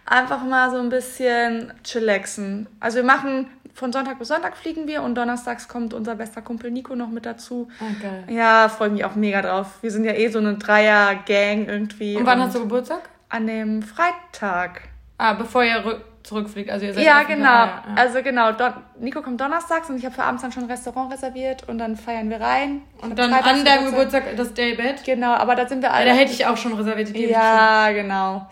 einfach 0.05 0.43
mal 0.43 0.69
so 0.71 0.77
ein 0.77 0.89
bisschen 0.89 1.73
chillaxen. 1.83 2.67
Also 2.79 2.97
wir 2.97 3.03
machen 3.03 3.47
von 3.73 3.91
Sonntag 3.91 4.19
bis 4.19 4.27
Sonntag 4.27 4.55
fliegen 4.55 4.87
wir 4.87 5.01
und 5.01 5.15
donnerstags 5.15 5.67
kommt 5.67 5.93
unser 5.93 6.15
bester 6.15 6.41
Kumpel 6.41 6.69
Nico 6.71 6.95
noch 6.95 7.09
mit 7.09 7.25
dazu. 7.25 7.67
Ah, 7.79 7.85
geil. 8.01 8.23
Ja, 8.35 8.69
freue 8.69 8.89
mich 8.89 9.03
auch 9.05 9.15
mega 9.15 9.41
drauf. 9.41 9.67
Wir 9.81 9.91
sind 9.91 10.05
ja 10.05 10.13
eh 10.13 10.27
so 10.29 10.39
eine 10.39 10.55
Dreier-Gang 10.55 11.67
irgendwie. 11.67 12.15
Und 12.15 12.25
wann 12.25 12.41
hast 12.41 12.55
du 12.55 12.59
Geburtstag? 12.59 13.01
An 13.29 13.47
dem 13.47 13.81
Freitag. 13.81 14.81
Ah, 15.17 15.33
bevor 15.33 15.63
ihr 15.63 15.83
rück- 15.85 16.01
zurückfliegt. 16.23 16.69
Also 16.71 16.85
ihr 16.85 16.93
seid 16.93 17.03
Ja, 17.03 17.23
genau. 17.23 17.43
ja, 17.45 17.65
ja. 17.87 17.95
Also 17.95 18.21
genau, 18.23 18.51
Don 18.53 18.71
Nico 18.99 19.21
kommt 19.21 19.41
donnerstags 19.41 19.89
und 19.89 19.97
ich 19.97 20.05
habe 20.05 20.15
für 20.15 20.23
abends 20.23 20.41
dann 20.41 20.51
schon 20.53 20.63
ein 20.63 20.69
Restaurant 20.69 21.11
reserviert 21.11 21.67
und 21.67 21.79
dann 21.79 21.97
feiern 21.97 22.29
wir 22.29 22.39
rein. 22.39 22.81
Und 23.01 23.09
hab 23.09 23.15
dann 23.17 23.31
freitags 23.31 23.59
an 23.59 23.65
deinem 23.65 23.85
Geburtstag 23.87 24.23
das 24.37 24.53
Daybed. 24.53 25.03
Genau, 25.03 25.33
aber 25.33 25.55
da 25.55 25.67
sind 25.67 25.81
wir 25.81 25.89
Ja, 25.89 25.95
alle. 25.95 26.05
da 26.05 26.13
hätte 26.13 26.31
ich 26.31 26.45
auch 26.45 26.55
schon 26.57 26.73
reserviert. 26.73 27.09
Ja, 27.29 27.91
genau. 27.91 28.47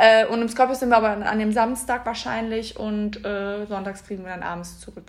Äh, 0.00 0.26
und 0.26 0.40
im 0.42 0.48
Scorpio 0.48 0.74
sind 0.74 0.90
wir 0.90 0.96
aber 0.96 1.10
an 1.26 1.38
dem 1.38 1.52
Samstag 1.52 2.04
wahrscheinlich 2.06 2.76
und 2.78 3.24
äh, 3.24 3.66
sonntags 3.66 4.00
fliegen 4.02 4.24
wir 4.24 4.30
dann 4.32 4.42
abends 4.42 4.80
zurück. 4.80 5.04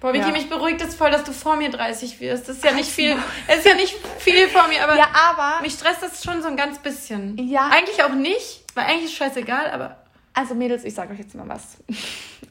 Boah, 0.00 0.14
Vicky, 0.14 0.24
Ja. 0.26 0.32
mich 0.32 0.48
beruhigt 0.48 0.80
es 0.80 0.94
voll, 0.94 1.10
dass 1.10 1.24
du 1.24 1.32
vor 1.32 1.56
mir 1.56 1.70
30 1.70 2.20
wirst. 2.20 2.48
Das 2.48 2.56
ist 2.56 2.64
ja 2.64 2.72
nicht 2.72 2.90
viel. 2.90 3.14
Es 3.46 3.58
ist 3.58 3.66
ja 3.66 3.74
nicht 3.74 3.94
viel 4.18 4.48
vor 4.48 4.66
mir, 4.68 4.82
aber 4.82 4.96
Ja, 4.96 5.08
aber 5.30 5.60
mich 5.62 5.74
stresst 5.74 6.02
das 6.02 6.24
schon 6.24 6.40
so 6.40 6.48
ein 6.48 6.56
ganz 6.56 6.78
bisschen. 6.78 7.36
Ja. 7.36 7.68
Eigentlich 7.70 8.02
auch 8.02 8.14
nicht, 8.14 8.64
weil 8.74 8.84
eigentlich 8.86 9.04
ist 9.06 9.14
scheißegal, 9.16 9.70
aber 9.70 9.96
Also 10.32 10.54
Mädels, 10.54 10.84
ich 10.84 10.94
sage 10.94 11.12
euch 11.12 11.18
jetzt 11.18 11.34
mal 11.34 11.48
was. 11.48 11.76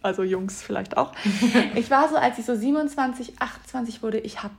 Also 0.02 0.24
Jungs 0.24 0.62
vielleicht 0.64 0.96
auch. 0.96 1.12
Ich 1.76 1.90
war 1.92 2.08
so, 2.08 2.16
als 2.16 2.38
ich 2.38 2.46
so 2.46 2.56
27, 2.56 3.42
28 3.42 4.02
wurde, 4.02 4.18
ich 4.20 4.42
habe 4.44 4.54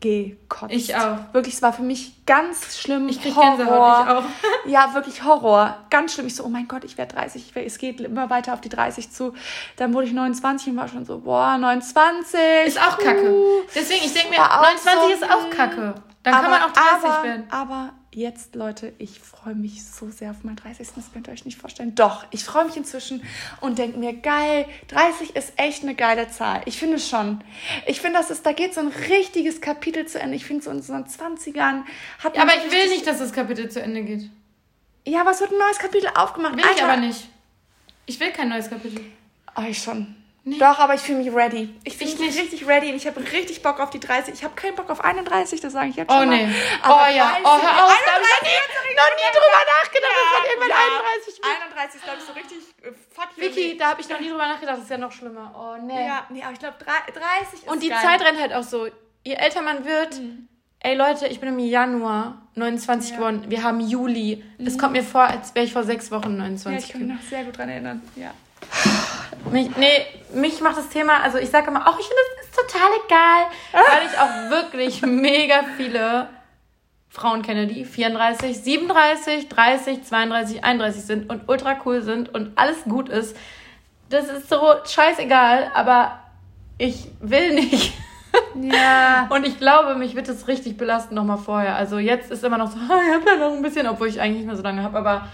abgekotzt. 0.00 0.72
Ich 0.72 0.96
auch. 0.96 1.18
Wirklich, 1.32 1.54
es 1.54 1.62
war 1.62 1.72
für 1.72 1.82
mich 1.82 2.24
ganz 2.26 2.78
schlimm. 2.78 3.08
Ich 3.08 3.20
krieg 3.20 3.34
Gänsehaut, 3.34 4.06
ich 4.06 4.12
auch. 4.12 4.24
Ja, 4.66 4.94
wirklich 4.94 5.24
Horror. 5.24 5.76
Ganz 5.90 6.14
schlimm. 6.14 6.26
Ich 6.26 6.36
so, 6.36 6.44
oh 6.44 6.48
mein 6.48 6.68
Gott, 6.68 6.84
ich 6.84 6.96
werde 6.98 7.14
30. 7.14 7.48
Ich 7.48 7.54
werd, 7.54 7.66
es 7.66 7.78
geht 7.78 8.00
immer 8.00 8.30
weiter 8.30 8.54
auf 8.54 8.60
die 8.60 8.68
30 8.68 9.10
zu. 9.10 9.34
Dann 9.76 9.94
wurde 9.94 10.06
ich 10.06 10.12
29 10.12 10.68
und 10.68 10.76
war 10.76 10.88
schon 10.88 11.04
so, 11.04 11.20
boah, 11.20 11.56
29. 11.58 12.38
ist 12.66 12.80
auch 12.80 12.98
kacke. 12.98 13.32
Deswegen, 13.74 14.04
ich 14.04 14.12
denke 14.12 14.30
mir, 14.30 14.38
War 14.38 14.60
auch 14.60 14.62
29 14.62 15.02
so, 15.02 15.24
ist 15.24 15.32
auch 15.32 15.50
kacke. 15.50 15.94
Dann 16.22 16.34
kann 16.34 16.50
man 16.50 16.62
auch 16.62 16.72
30 16.72 17.04
aber, 17.04 17.24
werden. 17.24 17.44
Aber 17.50 17.90
jetzt, 18.12 18.54
Leute, 18.54 18.92
ich 18.98 19.20
freue 19.20 19.54
mich 19.54 19.84
so 19.84 20.10
sehr 20.10 20.30
auf 20.30 20.42
meinen 20.42 20.56
30. 20.56 20.88
Das 20.94 21.12
könnt 21.12 21.28
ihr 21.28 21.32
euch 21.32 21.44
nicht 21.44 21.58
vorstellen. 21.58 21.94
Doch, 21.94 22.24
ich 22.30 22.44
freue 22.44 22.64
mich 22.64 22.76
inzwischen 22.76 23.22
und 23.60 23.78
denke 23.78 23.98
mir, 23.98 24.14
geil, 24.14 24.66
30 24.88 25.36
ist 25.36 25.52
echt 25.56 25.82
eine 25.82 25.94
geile 25.94 26.28
Zahl. 26.30 26.62
Ich 26.66 26.78
finde 26.78 26.98
schon. 26.98 27.42
Ich 27.86 28.00
finde, 28.00 28.18
das 28.18 28.30
ist, 28.30 28.44
da 28.44 28.52
geht 28.52 28.74
so 28.74 28.80
ein 28.80 28.88
richtiges 28.88 29.60
Kapitel 29.60 30.06
zu 30.06 30.20
Ende. 30.20 30.36
Ich 30.36 30.44
finde, 30.44 30.64
so 30.64 30.70
in 30.70 30.82
so 30.82 30.92
20ern 30.92 31.84
hat 32.18 32.36
man 32.36 32.48
Aber 32.48 32.60
so 32.60 32.66
ich 32.66 32.72
will 32.72 32.88
nicht, 32.88 33.06
dass 33.06 33.18
das 33.18 33.32
Kapitel 33.32 33.70
zu 33.70 33.80
Ende 33.80 34.02
geht. 34.02 34.28
Ja, 35.06 35.22
aber 35.22 35.30
es 35.30 35.40
wird 35.40 35.52
ein 35.52 35.58
neues 35.58 35.78
Kapitel 35.78 36.10
aufgemacht. 36.14 36.54
Will 36.54 36.60
ich 36.60 36.82
Alter. 36.82 36.92
aber 36.92 36.96
nicht. 36.96 37.28
Ich 38.06 38.18
will 38.18 38.30
kein 38.32 38.48
neues 38.48 38.68
Kapitel. 38.68 39.04
Oh, 39.56 39.62
ich 39.68 39.82
schon. 39.82 40.16
Doch, 40.44 40.78
aber 40.78 40.94
ich 40.94 41.02
fühle 41.02 41.18
mich 41.18 41.32
ready. 41.34 41.68
Ich 41.84 41.96
fühle 41.98 42.10
Ich 42.10 42.18
mich 42.18 42.28
nicht. 42.30 42.40
richtig 42.40 42.66
ready 42.66 42.88
und 42.90 42.96
ich 42.96 43.06
habe 43.06 43.20
richtig 43.20 43.62
Bock 43.62 43.78
auf 43.78 43.90
die 43.90 44.00
30. 44.00 44.32
Ich 44.34 44.42
habe 44.42 44.54
keinen 44.54 44.74
Bock 44.74 44.88
auf 44.88 45.04
31, 45.04 45.60
das 45.60 45.72
sage 45.74 45.90
ich 45.90 45.96
jetzt 45.96 46.10
Oh, 46.10 46.18
schon 46.18 46.28
mal. 46.30 46.46
nee. 46.46 46.54
Aber 46.82 46.94
Oh, 47.08 47.14
ja. 47.14 47.28
30, 47.32 47.44
Oh, 47.44 47.48
hör 47.48 47.84
auf, 47.84 47.98
da 48.06 48.12
hab 48.12 48.22
ich 48.22 48.48
31, 48.48 48.96
noch 48.96 49.12
nie 49.16 49.30
drüber 49.36 49.62
nachgedacht, 49.68 50.16
dass 50.16 50.32
man 50.40 50.44
irgendwann 50.48 50.68
ja. 50.70 50.76
31 50.76 51.36
wird. 51.36 51.46
31 51.46 51.94
ist, 52.00 52.04
glaube 52.04 52.18
ich, 52.20 52.24
so 52.24 52.32
richtig 52.32 52.58
äh, 52.82 52.92
fuck. 53.14 53.28
Vicky, 53.36 53.76
da 53.76 53.90
habe 53.90 54.00
ich 54.00 54.08
noch 54.08 54.18
nie 54.20 54.28
drüber 54.30 54.48
nachgedacht. 54.48 54.76
Das 54.78 54.84
ist 54.84 54.90
ja 54.90 54.98
noch 54.98 55.12
schlimmer. 55.12 55.54
Oh, 55.54 55.82
nee. 55.86 56.06
Ja, 56.06 56.24
nee, 56.30 56.42
aber 56.42 56.52
ich 56.52 56.58
glaube 56.58 56.76
30 56.82 57.54
ist 57.54 57.68
Und 57.68 57.82
die 57.82 57.88
geil. 57.90 57.98
Zeit 58.02 58.22
rennt 58.22 58.40
halt 58.40 58.54
auch 58.54 58.62
so. 58.62 58.86
Je 59.24 59.34
älter 59.34 59.60
man 59.60 59.84
wird, 59.84 60.18
ey 60.80 60.94
Leute, 60.96 61.26
ich 61.26 61.38
bin 61.40 61.50
im 61.50 61.58
Januar 61.58 62.40
29 62.54 63.14
geworden. 63.16 63.44
Wir 63.48 63.62
haben 63.62 63.80
Juli. 63.80 64.42
Es 64.58 64.78
kommt 64.78 64.92
mir 64.94 65.04
vor, 65.04 65.22
als 65.24 65.54
wäre 65.54 65.66
ich 65.66 65.72
vor 65.74 65.84
sechs 65.84 66.10
Wochen 66.10 66.30
Ja, 66.38 66.44
29 66.44 66.84
ich 66.86 66.92
kann 66.92 67.06
mich 67.06 67.16
noch 67.16 67.22
sehr 67.28 67.44
gut 67.44 67.58
dran 67.58 67.68
erinnern. 67.68 68.00
Ja. 68.16 68.32
Mich, 69.50 69.76
nee, 69.76 70.06
mich 70.34 70.60
macht 70.60 70.76
das 70.76 70.88
Thema, 70.88 71.22
also 71.22 71.38
ich 71.38 71.50
sage 71.50 71.68
immer, 71.68 71.88
auch 71.88 71.98
ich 71.98 72.06
finde 72.06 72.22
das 72.36 72.46
ist 72.46 72.56
total 72.56 72.90
egal, 73.06 73.46
weil 73.72 74.06
ich 74.06 74.18
auch 74.18 74.50
wirklich 74.50 75.02
mega 75.02 75.64
viele 75.76 76.28
Frauen 77.08 77.42
kenne, 77.42 77.66
die 77.66 77.84
34, 77.84 78.62
37, 78.62 79.48
30, 79.48 80.04
32, 80.04 80.64
31 80.64 81.02
sind 81.02 81.30
und 81.30 81.48
ultra 81.48 81.76
cool 81.84 82.02
sind 82.02 82.32
und 82.32 82.56
alles 82.56 82.84
gut 82.84 83.08
ist. 83.08 83.36
Das 84.10 84.28
ist 84.28 84.48
so 84.48 84.60
scheißegal, 84.84 85.70
aber 85.74 86.20
ich 86.78 87.08
will 87.20 87.54
nicht. 87.54 87.92
Ja. 88.60 89.26
Und 89.30 89.46
ich 89.46 89.58
glaube, 89.58 89.94
mich 89.96 90.16
wird 90.16 90.28
es 90.28 90.48
richtig 90.48 90.76
belasten 90.76 91.14
nochmal 91.14 91.38
vorher. 91.38 91.76
Also 91.76 91.98
jetzt 91.98 92.30
ist 92.30 92.42
immer 92.42 92.58
noch 92.58 92.70
so, 92.70 92.76
ich 92.78 92.88
habe 92.88 93.24
ja 93.26 93.36
noch 93.36 93.52
ein 93.52 93.62
bisschen, 93.62 93.86
obwohl 93.86 94.08
ich 94.08 94.20
eigentlich 94.20 94.38
nicht 94.38 94.46
mehr 94.46 94.56
so 94.56 94.62
lange 94.62 94.82
habe, 94.82 94.98
aber 94.98 95.28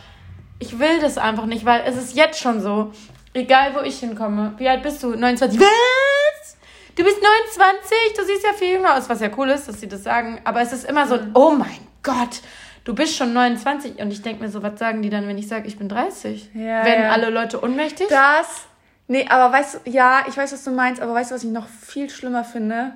ich 0.59 0.79
will 0.79 1.01
das 1.01 1.19
einfach 1.19 1.47
nicht, 1.47 1.65
weil 1.65 1.83
es 1.87 1.97
ist 1.97 2.17
jetzt 2.17 2.41
schon 2.41 2.61
so, 2.61 2.93
egal 3.37 3.75
wo 3.75 3.81
ich 3.81 3.99
hinkomme. 3.99 4.55
Wie 4.59 4.69
alt 4.69 4.83
bist 4.83 5.03
du? 5.03 5.15
29. 5.15 5.61
Was? 5.61 6.57
Du 6.97 7.05
bist 7.05 7.19
29? 7.23 7.97
Du 8.17 8.25
siehst 8.25 8.43
ja 8.43 8.53
viel 8.53 8.75
jünger 8.75 8.97
aus, 8.97 9.09
was 9.09 9.21
ja 9.21 9.31
cool 9.37 9.51
ist, 9.51 9.69
dass 9.69 9.81
sie 9.81 9.89
das 9.89 10.03
sagen. 10.03 10.41
Aber 10.45 10.61
es 10.61 10.73
ist 10.73 10.85
immer 10.85 11.07
so, 11.07 11.19
oh 11.35 11.51
mein 11.51 11.79
Gott, 12.03 12.41
du 12.85 12.95
bist 12.95 13.17
schon 13.17 13.33
29. 13.33 14.01
Und 14.01 14.11
ich 14.11 14.23
denke 14.23 14.43
mir 14.43 14.49
so, 14.49 14.63
was 14.63 14.79
sagen 14.79 15.03
die 15.03 15.11
dann, 15.11 15.29
wenn 15.29 15.39
ich 15.39 15.49
sage, 15.49 15.69
ich 15.69 15.79
bin 15.79 15.89
30? 15.89 16.51
Ja, 16.55 16.85
Werden 16.85 17.05
ja. 17.05 17.11
alle 17.11 17.31
Leute 17.31 17.63
ohnmächtig? 17.63 18.09
Das. 18.09 18.67
Nee, 19.09 19.27
aber 19.29 19.53
weißt 19.53 19.81
du, 19.85 19.91
ja, 19.91 20.25
ich 20.29 20.37
weiß, 20.37 20.53
was 20.53 20.65
du 20.65 20.71
meinst, 20.71 21.01
aber 21.01 21.15
weißt 21.15 21.31
du, 21.31 21.35
was 21.35 21.45
ich 21.45 21.51
noch 21.51 21.69
viel 21.69 22.11
schlimmer 22.11 22.45
finde? 22.45 22.93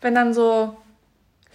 Wenn 0.00 0.14
dann 0.14 0.34
so 0.34 0.76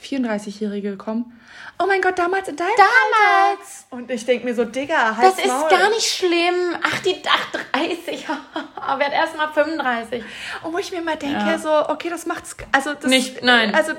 34-Jährige 0.04 0.98
kommen. 0.98 1.40
Oh 1.82 1.88
mein 1.88 2.02
Gott, 2.02 2.20
damals 2.20 2.48
in 2.48 2.56
deinem 2.56 2.70
Damals! 2.78 3.86
Alter. 3.90 3.96
Und 4.04 4.12
ich 4.12 4.26
denke 4.26 4.46
mir 4.46 4.54
so, 4.54 4.66
Digga, 4.66 5.10
Das 5.10 5.18
halt's 5.18 5.40
ist 5.40 5.48
Maul. 5.48 5.70
gar 5.70 5.90
nicht 5.90 6.06
schlimm. 6.06 6.76
Ach, 6.84 7.00
die 7.00 7.22
ach, 7.28 7.52
30. 7.74 8.28
Werd 9.00 9.14
erst 9.14 9.36
mal 9.36 9.48
35. 9.52 10.24
Und 10.64 10.74
wo 10.74 10.78
ich 10.78 10.92
mir 10.92 11.02
mal 11.02 11.16
denke, 11.16 11.38
Ja. 11.40 11.58
so, 11.58 11.72
okay, 11.90 12.10
das 12.10 12.26
macht's, 12.26 12.56
also 12.72 12.94
das, 12.94 13.06
Nicht- 13.10 13.42
nein. 13.44 13.74
Also 13.74 13.94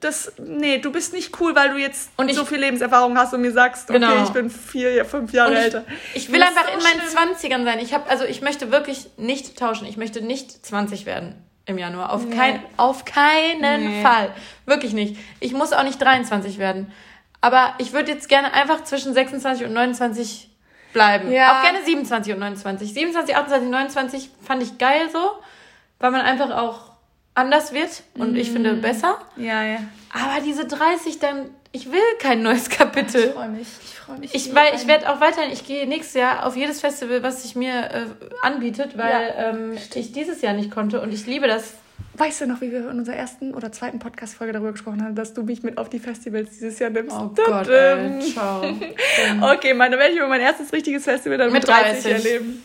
das, 0.00 0.32
nee, 0.38 0.78
du 0.78 0.92
bist 0.92 1.12
nicht 1.12 1.40
cool, 1.40 1.56
weil 1.56 1.70
du 1.70 1.76
jetzt 1.78 2.10
Und 2.16 2.28
ich- 2.28 2.36
so 2.36 2.44
viel 2.44 2.58
Lebenserfahrung 2.58 3.18
hast 3.18 3.34
und 3.34 3.40
mir 3.40 3.52
sagst, 3.52 3.90
okay, 3.90 3.98
Genau. 3.98 4.22
ich 4.22 4.30
bin 4.30 4.48
vier, 4.48 5.04
fünf 5.04 5.32
Jahre 5.32 5.50
Und 5.50 5.56
älter. 5.56 5.84
ich, 6.14 6.26
ich 6.28 6.32
will 6.32 6.38
Das 6.38 6.50
einfach 6.50 6.68
so 6.68 6.78
in 6.78 6.82
meinen 6.84 7.00
schlimm. 7.00 7.34
20ern 7.60 7.64
sein. 7.64 7.78
Ich 7.80 7.92
habe 7.92 8.08
also 8.08 8.24
ich 8.24 8.40
möchte 8.42 8.70
wirklich 8.70 9.08
nicht 9.16 9.58
tauschen. 9.58 9.86
Ich 9.88 9.96
möchte 9.96 10.20
nicht 10.22 10.64
20 10.64 11.04
werden 11.06 11.34
im 11.66 11.78
Januar. 11.78 12.12
Auf, 12.12 12.24
Nee. 12.24 12.36
kein, 12.36 12.62
auf 12.76 13.04
keinen 13.04 13.96
Nee. 13.98 14.02
Fall. 14.02 14.30
Wirklich 14.66 14.92
nicht. 14.92 15.16
Ich 15.40 15.52
muss 15.52 15.72
auch 15.72 15.82
nicht 15.82 16.00
23 16.00 16.58
werden. 16.58 16.92
Aber 17.44 17.74
ich 17.76 17.92
würde 17.92 18.10
jetzt 18.10 18.28
gerne 18.30 18.54
einfach 18.54 18.84
zwischen 18.84 19.12
26 19.12 19.66
und 19.66 19.74
29 19.74 20.48
bleiben. 20.94 21.30
Ja. 21.30 21.58
Auch 21.58 21.62
gerne 21.62 21.84
27 21.84 22.32
und 22.32 22.38
29. 22.38 22.94
27, 22.94 23.36
28, 23.36 23.68
29 23.68 24.30
fand 24.42 24.62
ich 24.62 24.78
geil 24.78 25.10
so, 25.12 25.18
weil 25.98 26.10
man 26.10 26.22
einfach 26.22 26.50
auch 26.56 26.92
anders 27.34 27.72
wird 27.74 28.02
und 28.16 28.36
ich 28.36 28.48
Mhm. 28.48 28.52
finde 28.54 28.74
besser. 28.74 29.18
Ja, 29.36 29.62
ja. 29.62 29.78
Aber 30.12 30.40
diese 30.42 30.66
30 30.66 31.18
dann, 31.18 31.50
ich 31.72 31.90
will 31.92 32.00
kein 32.18 32.42
neues 32.42 32.68
Ich 32.68 32.78
Kapitel. 32.78 33.32
freue 33.32 33.48
mich. 33.50 33.68
Ich 33.82 33.94
freue 33.98 34.18
mich. 34.20 34.34
Ich, 34.34 34.54
weil 34.54 34.74
ich 34.76 34.86
werde 34.86 35.10
auch 35.12 35.20
weiterhin, 35.20 35.52
ich 35.52 35.66
gehe 35.66 35.86
nächstes 35.86 36.14
Jahr 36.14 36.46
auf 36.46 36.56
jedes 36.56 36.80
Festival, 36.80 37.22
was 37.22 37.42
sich 37.42 37.56
mir 37.56 37.74
äh, 37.90 38.06
anbietet, 38.42 38.96
weil 38.96 39.34
ähm, 39.36 39.78
ich 39.94 40.12
dieses 40.12 40.40
Jahr 40.40 40.54
nicht 40.54 40.70
konnte 40.70 41.02
und 41.02 41.12
ich 41.12 41.26
liebe 41.26 41.46
das. 41.46 41.74
Weißt 42.16 42.40
du 42.42 42.46
noch, 42.46 42.60
wie 42.60 42.70
wir 42.70 42.88
in 42.90 42.98
unserer 42.98 43.16
ersten 43.16 43.54
oder 43.54 43.72
zweiten 43.72 43.98
Podcast-Folge 43.98 44.52
darüber 44.52 44.70
gesprochen 44.72 45.02
haben, 45.02 45.14
dass 45.16 45.34
du 45.34 45.42
mich 45.42 45.62
mit 45.64 45.78
auf 45.78 45.88
die 45.88 45.98
Festivals 45.98 46.50
dieses 46.50 46.78
Jahr 46.78 46.90
nimmst? 46.90 47.14
Oh 47.16 47.32
Gott, 47.34 47.68
ey, 47.68 48.20
ciao. 48.20 48.62
Okay, 49.54 49.74
meine, 49.74 49.98
werde 49.98 50.12
ich 50.12 50.18
über 50.18 50.28
mein 50.28 50.40
erstes 50.40 50.72
richtiges 50.72 51.04
Festival 51.04 51.38
dann 51.38 51.52
mit, 51.52 51.62
Mit 51.62 51.68
30, 51.68 52.04
30. 52.04 52.12
erleben. 52.12 52.64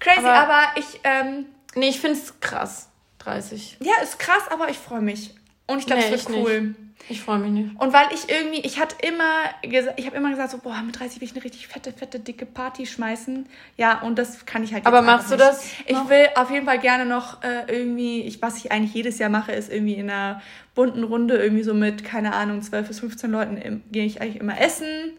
Crazy, 0.00 0.18
Aber- 0.20 0.32
aber, 0.34 0.62
ich, 0.76 1.00
ähm, 1.04 1.46
Nee, 1.74 1.90
ich 1.90 2.00
finde 2.00 2.18
es 2.18 2.40
krass. 2.40 2.88
30. 3.18 3.76
ja, 3.80 3.92
ist 4.02 4.18
krass, 4.18 4.42
aber 4.50 4.70
ich 4.70 4.78
freue 4.78 5.02
mich. 5.02 5.34
Und 5.68 5.78
ich 5.78 5.86
glaube, 5.86 6.02
Nee, 6.02 6.08
es 6.14 6.22
ich 6.22 6.28
wird 6.28 6.38
cool. 6.44 6.60
nicht. 6.62 6.76
Ich 7.10 7.20
freue 7.22 7.38
mich 7.38 7.50
nicht. 7.52 7.80
Und 7.80 7.92
weil 7.92 8.06
ich 8.12 8.28
irgendwie, 8.28 8.60
ich 8.60 8.80
hatte 8.80 8.96
immer, 9.06 9.22
gesa- 9.62 9.92
ich 9.96 10.06
habe 10.06 10.16
immer 10.16 10.30
gesagt, 10.30 10.50
so, 10.50 10.58
boah, 10.58 10.82
mit 10.84 10.98
30 10.98 11.20
will 11.20 11.28
ich 11.28 11.34
eine 11.34 11.44
richtig 11.44 11.68
fette, 11.68 11.92
fette, 11.92 12.18
dicke 12.18 12.44
Party 12.44 12.84
schmeißen. 12.86 13.46
Ja, 13.76 14.00
und 14.02 14.18
das 14.18 14.44
kann 14.46 14.64
ich 14.64 14.74
halt 14.74 14.84
Aber 14.84 15.00
machst 15.00 15.30
du 15.30 15.36
nicht. 15.36 15.46
das 15.46 15.64
Ich 15.86 15.92
noch? 15.92 16.10
will 16.10 16.26
auf 16.34 16.50
jeden 16.50 16.66
Fall 16.66 16.80
gerne 16.80 17.06
noch 17.06 17.42
äh, 17.44 17.64
irgendwie, 17.68 18.22
ich, 18.22 18.42
was 18.42 18.56
ich 18.56 18.72
eigentlich 18.72 18.92
jedes 18.94 19.18
Jahr 19.18 19.30
mache, 19.30 19.52
ist 19.52 19.72
irgendwie 19.72 19.94
in 19.94 20.10
einer 20.10 20.42
bunten 20.74 21.04
Runde 21.04 21.36
irgendwie 21.36 21.62
so 21.62 21.72
mit, 21.72 22.02
keine 22.04 22.34
Ahnung, 22.34 22.60
12 22.62 22.88
bis 22.88 23.00
15 23.00 23.30
Leuten 23.30 23.84
gehe 23.92 24.04
ich 24.04 24.20
eigentlich 24.20 24.40
immer 24.40 24.60
essen. 24.60 25.12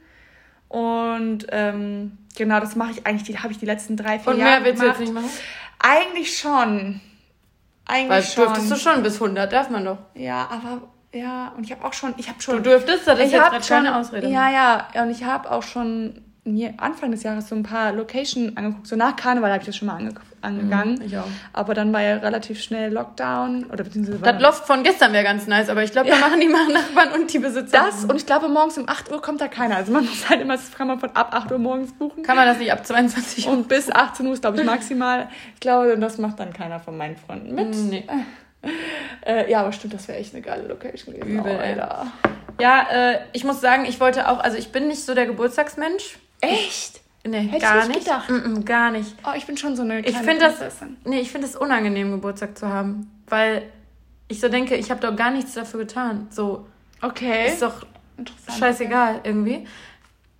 Und 0.67 1.47
ähm, 1.51 2.17
genau, 2.37 2.59
das 2.59 2.75
mache 2.75 2.91
ich 2.91 3.05
eigentlich, 3.07 3.23
die 3.23 3.39
habe 3.39 3.51
ich 3.51 3.57
die 3.59 3.65
letzten 3.65 3.97
drei, 3.97 4.19
vier 4.19 4.33
Und 4.33 4.39
Jahre 4.39 4.61
mehr 4.61 4.65
willst 4.65 4.81
du 4.81 4.87
jetzt 4.87 4.99
gemacht. 4.99 5.13
nicht 5.23 5.33
machen? 5.33 5.39
Eigentlich 5.79 6.37
schon. 6.37 7.01
Eigentlich 7.89 8.09
Weil 8.09 8.23
schon. 8.23 8.43
dürftest 8.45 8.71
du 8.71 8.75
schon 8.75 9.03
bis 9.03 9.15
100, 9.15 9.51
darf 9.51 9.69
man 9.69 9.83
doch. 9.85 9.97
Ja, 10.13 10.47
aber 10.51 10.81
Ja, 11.13 11.53
und 11.57 11.63
ich 11.63 11.71
habe 11.71 11.83
auch 11.83 11.93
schon, 11.93 12.13
ich 12.17 12.29
habe 12.29 12.39
schon. 12.41 12.57
Du 12.57 12.61
dürftest, 12.61 13.07
das 13.07 13.17
ist 13.19 13.25
ich 13.25 13.31
jetzt 13.31 13.67
schon, 13.67 13.77
keine 13.77 13.97
Ausrede. 13.97 14.27
Ja, 14.27 14.49
ja, 14.49 15.03
und 15.03 15.09
ich 15.09 15.23
habe 15.23 15.49
auch 15.51 15.63
schon 15.63 16.21
mir 16.43 16.73
Anfang 16.77 17.11
des 17.11 17.23
Jahres 17.23 17.49
so 17.49 17.55
ein 17.55 17.63
paar 17.63 17.91
Location 17.91 18.55
angeguckt. 18.55 18.87
So 18.87 18.95
nach 18.95 19.15
Karneval 19.15 19.51
habe 19.51 19.61
ich 19.61 19.65
das 19.67 19.75
schon 19.75 19.87
mal 19.87 19.95
ange 19.95 20.13
angegangen. 20.41 20.95
Mhm, 20.95 21.01
ich 21.01 21.17
auch. 21.17 21.27
Aber 21.51 21.73
dann 21.73 21.91
war 21.91 22.01
ja 22.01 22.15
relativ 22.17 22.61
schnell 22.61 22.93
Lockdown 22.93 23.65
oder 23.65 23.83
beziehungsweise 23.83 24.19
Das 24.19 24.41
Loft 24.41 24.65
von 24.65 24.83
gestern 24.83 25.11
wäre 25.11 25.23
ganz 25.23 25.47
nice, 25.47 25.69
aber 25.69 25.83
ich 25.83 25.91
glaube, 25.91 26.09
da 26.09 26.15
machen 26.17 26.39
die 26.39 26.47
Nachbarn 26.73 27.11
und 27.13 27.31
die 27.33 27.39
Besitzer. 27.39 27.77
das 27.85 28.05
und 28.05 28.15
ich 28.15 28.25
glaube 28.25 28.47
morgens 28.47 28.77
um 28.77 28.87
8 28.87 29.11
Uhr 29.11 29.21
kommt 29.21 29.41
da 29.41 29.47
keiner. 29.47 29.75
Also 29.75 29.91
man 29.91 30.05
muss 30.05 30.29
halt 30.29 30.41
immer, 30.41 30.55
das 30.55 30.71
kann 30.71 30.87
man 30.87 30.99
von 30.99 31.09
ab 31.11 31.33
8 31.33 31.51
Uhr 31.51 31.57
morgens 31.57 31.91
buchen. 31.93 32.23
Kann 32.23 32.35
man 32.35 32.45
das 32.45 32.57
nicht 32.57 32.71
ab 32.71 32.85
22 32.85 33.47
Uhr? 33.47 33.53
Und 33.53 33.67
bis 33.67 33.91
18 33.91 34.25
Uhr 34.25 34.33
ist, 34.33 34.41
glaube 34.41 34.59
ich, 34.59 34.65
maximal. 34.65 35.27
Ich 35.55 35.59
glaube, 35.59 35.97
das 35.97 36.17
macht 36.17 36.39
dann 36.39 36.53
keiner 36.53 36.79
von 36.79 36.97
meinen 36.97 37.17
Freunden 37.17 37.53
mit. 37.53 37.75
Nee. 37.75 38.07
Äh, 39.25 39.49
ja, 39.49 39.61
aber 39.61 39.71
stimmt, 39.71 39.93
das 39.93 40.09
wäre 40.09 40.17
echt 40.17 40.33
eine 40.33 40.41
geile 40.41 40.67
Location 40.67 41.15
gewesen. 41.15 41.39
Übel, 41.39 41.55
oh. 41.57 41.61
Alter. 41.61 42.07
Ja, 42.59 42.87
äh, 42.91 43.19
ich 43.31 43.45
muss 43.45 43.61
sagen, 43.61 43.85
ich 43.85 43.99
wollte 43.99 44.27
auch, 44.27 44.39
also 44.39 44.57
ich 44.57 44.71
bin 44.71 44.89
nicht 44.89 45.05
so 45.05 45.15
der 45.15 45.25
Geburtstagsmensch. 45.25 46.17
Echt? 46.41 47.01
Nee, 47.27 47.41
Hätte 47.41 47.57
ich 47.57 47.61
gar 47.61 47.75
nicht 47.75 47.87
nicht. 47.89 47.99
gedacht. 48.05 48.29
Mm 48.29 48.33
-mm, 48.35 48.63
gar 48.65 48.91
nicht. 48.91 49.13
Oh, 49.25 49.31
ich 49.35 49.45
bin 49.45 49.57
schon 49.57 49.75
so 49.75 49.81
eine 49.83 49.99
Ich 49.99 50.05
kleine 50.07 50.25
finde 50.25 50.41
das, 50.45 50.57
Prinzessin. 50.57 50.97
nee, 51.05 51.19
ich 51.19 51.31
finde 51.31 51.47
es 51.47 51.55
unangenehm, 51.55 52.11
Geburtstag 52.11 52.57
zu 52.57 52.67
haben, 52.69 53.11
weil 53.27 53.63
ich 54.29 54.39
so 54.39 54.47
denke, 54.49 54.75
ich 54.75 54.89
habe 54.89 55.01
doch 55.01 55.15
gar 55.15 55.31
nichts 55.31 55.53
dafür 55.53 55.81
getan. 55.81 56.27
So 56.31 56.65
Okay. 57.01 57.47
ist 57.47 57.61
doch 57.61 57.85
Interessant. 58.17 58.59
scheißegal 58.59 59.21
irgendwie. 59.23 59.67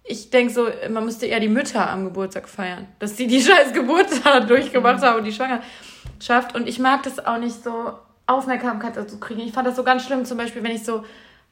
Ich 0.04 0.30
denke 0.32 0.52
so, 0.54 0.68
man 0.90 1.06
müsste 1.06 1.26
eher 1.28 1.40
die 1.40 1.48
Mütter 1.50 1.90
am 1.90 2.06
Geburtstag 2.06 2.48
feiern, 2.50 2.88
dass 3.00 3.16
die 3.16 3.28
die 3.28 3.42
scheiß 3.44 3.74
Geburt 3.74 4.08
da 4.24 4.40
durchgemacht 4.40 5.02
haben 5.04 5.20
und 5.20 5.26
die 5.26 5.34
Schwangerschaft. 5.34 6.56
Und 6.56 6.68
ich 6.68 6.80
mag 6.80 7.04
das 7.04 7.24
auch 7.26 7.38
nicht 7.38 7.64
so, 7.64 7.94
Aufmerksamkeit 8.26 8.96
dazu 8.96 9.20
kriegen. 9.20 9.42
Ich 9.42 9.52
fand 9.54 9.68
das 9.68 9.76
so 9.76 9.84
ganz 9.84 10.06
schlimm, 10.06 10.24
zum 10.24 10.38
Beispiel, 10.38 10.62
wenn 10.64 10.72
ich 10.72 10.84
so, 10.86 11.04